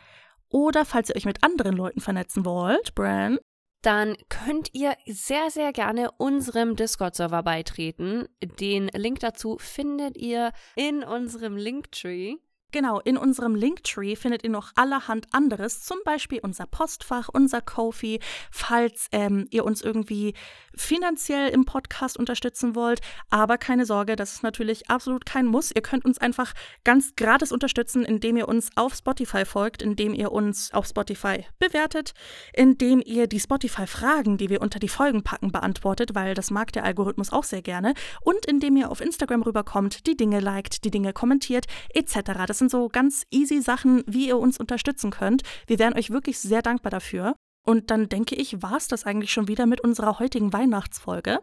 oder 0.50 0.84
falls 0.84 1.08
ihr 1.10 1.16
euch 1.16 1.26
mit 1.26 1.42
anderen 1.42 1.78
Leuten 1.78 2.02
vernetzen 2.02 2.44
wollt, 2.44 2.96
Bran, 2.96 3.40
dann 3.84 4.16
könnt 4.30 4.70
ihr 4.74 4.96
sehr, 5.06 5.50
sehr 5.52 5.74
gerne 5.74 6.10
unserem 6.18 6.76
Discord-Server 6.76 7.44
beitreten. 7.44 8.28
Den 8.42 8.88
Link 8.88 9.20
dazu 9.20 9.58
findet 9.60 10.18
ihr 10.18 10.52
in 10.76 11.04
unserem 11.04 11.58
Linktree. 11.58 12.38
Genau, 12.74 13.00
in 13.02 13.18
unserem 13.18 13.54
Linktree 13.54 14.16
findet 14.16 14.44
ihr 14.44 14.50
noch 14.50 14.72
allerhand 14.74 15.28
anderes, 15.32 15.84
zum 15.84 16.00
Beispiel 16.04 16.40
unser 16.42 16.66
Postfach, 16.66 17.30
unser 17.32 17.62
Kofi, 17.62 18.20
falls 18.50 19.10
ähm, 19.12 19.46
ihr 19.52 19.64
uns 19.64 19.84
irgendwie 19.84 20.34
finanziell 20.76 21.50
im 21.50 21.66
Podcast 21.66 22.18
unterstützen 22.18 22.74
wollt. 22.74 23.02
Aber 23.30 23.60
keine 23.60 23.86
Sorge, 23.86 24.16
das 24.16 24.34
ist 24.34 24.42
natürlich 24.42 24.90
absolut 24.90 25.24
kein 25.24 25.46
Muss. 25.46 25.72
Ihr 25.72 25.84
könnt 25.84 26.04
uns 26.04 26.18
einfach 26.18 26.54
ganz 26.84 27.16
gratis 27.16 27.52
unterstützen, 27.52 28.06
indem 28.06 28.38
ihr 28.38 28.48
uns 28.48 28.72
auf 28.76 28.96
Spotify 28.96 29.46
folgt, 29.46 29.84
indem 29.84 30.16
ihr 30.16 30.32
uns 30.32 30.74
auf 30.74 30.88
Spotify 30.88 31.46
bewertet, 31.60 32.16
indem 32.54 33.04
ihr 33.06 33.28
die 33.28 33.40
Spotify-Fragen, 33.40 34.40
die 34.40 34.50
wir 34.50 34.62
unter 34.62 34.80
die 34.80 34.90
Folgen 34.90 35.22
packen, 35.22 35.52
beantwortet, 35.52 36.16
weil 36.16 36.34
das 36.34 36.50
mag 36.50 36.72
der 36.72 36.86
Algorithmus 36.86 37.32
auch 37.32 37.44
sehr 37.44 37.62
gerne, 37.62 37.94
und 38.22 38.48
indem 38.48 38.78
ihr 38.78 38.90
auf 38.90 39.00
Instagram 39.00 39.44
rüberkommt, 39.44 40.08
die 40.08 40.18
Dinge 40.18 40.40
liked, 40.40 40.86
die 40.86 40.92
Dinge 40.92 41.14
kommentiert, 41.14 41.68
etc. 41.94 42.32
Das 42.48 42.63
sind 42.64 42.72
so 42.72 42.88
ganz 42.88 43.26
easy 43.32 43.62
Sachen, 43.62 44.04
wie 44.08 44.28
ihr 44.28 44.38
uns 44.38 44.58
unterstützen 44.58 45.12
könnt. 45.12 45.44
Wir 45.68 45.80
wären 45.80 45.94
euch 45.96 46.12
wirklich 46.12 46.40
sehr 46.40 46.62
dankbar 46.62 46.92
dafür. 46.92 47.36
Und 47.66 47.92
dann 47.92 48.10
denke 48.10 48.36
ich, 48.36 48.62
war 48.62 48.78
es 48.78 48.88
das 48.88 49.06
eigentlich 49.06 49.32
schon 49.32 49.48
wieder 49.48 49.66
mit 49.66 49.82
unserer 49.82 50.20
heutigen 50.20 50.52
Weihnachtsfolge. 50.54 51.40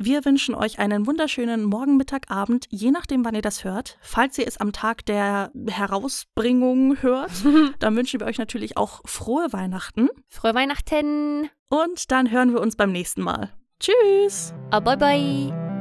Wir 0.00 0.24
wünschen 0.24 0.54
euch 0.54 0.78
einen 0.78 1.06
wunderschönen 1.06 1.64
Morgen, 1.64 1.96
Mittag, 1.96 2.30
Abend, 2.30 2.66
je 2.70 2.92
nachdem, 2.92 3.24
wann 3.24 3.34
ihr 3.34 3.42
das 3.42 3.64
hört. 3.64 3.98
Falls 4.00 4.38
ihr 4.38 4.46
es 4.46 4.58
am 4.58 4.72
Tag 4.72 5.04
der 5.06 5.50
Herausbringung 5.66 7.02
hört, 7.02 7.32
dann 7.80 7.96
wünschen 7.96 8.20
wir 8.20 8.26
euch 8.26 8.38
natürlich 8.38 8.76
auch 8.76 9.00
frohe 9.06 9.52
Weihnachten. 9.52 10.08
Frohe 10.28 10.54
Weihnachten. 10.54 11.50
Und 11.68 12.10
dann 12.12 12.30
hören 12.30 12.52
wir 12.52 12.60
uns 12.60 12.76
beim 12.76 12.92
nächsten 12.92 13.22
Mal. 13.22 13.52
Tschüss. 13.80 14.54
Ah, 14.70 14.80
bye 14.80 14.96
bye. 14.96 15.77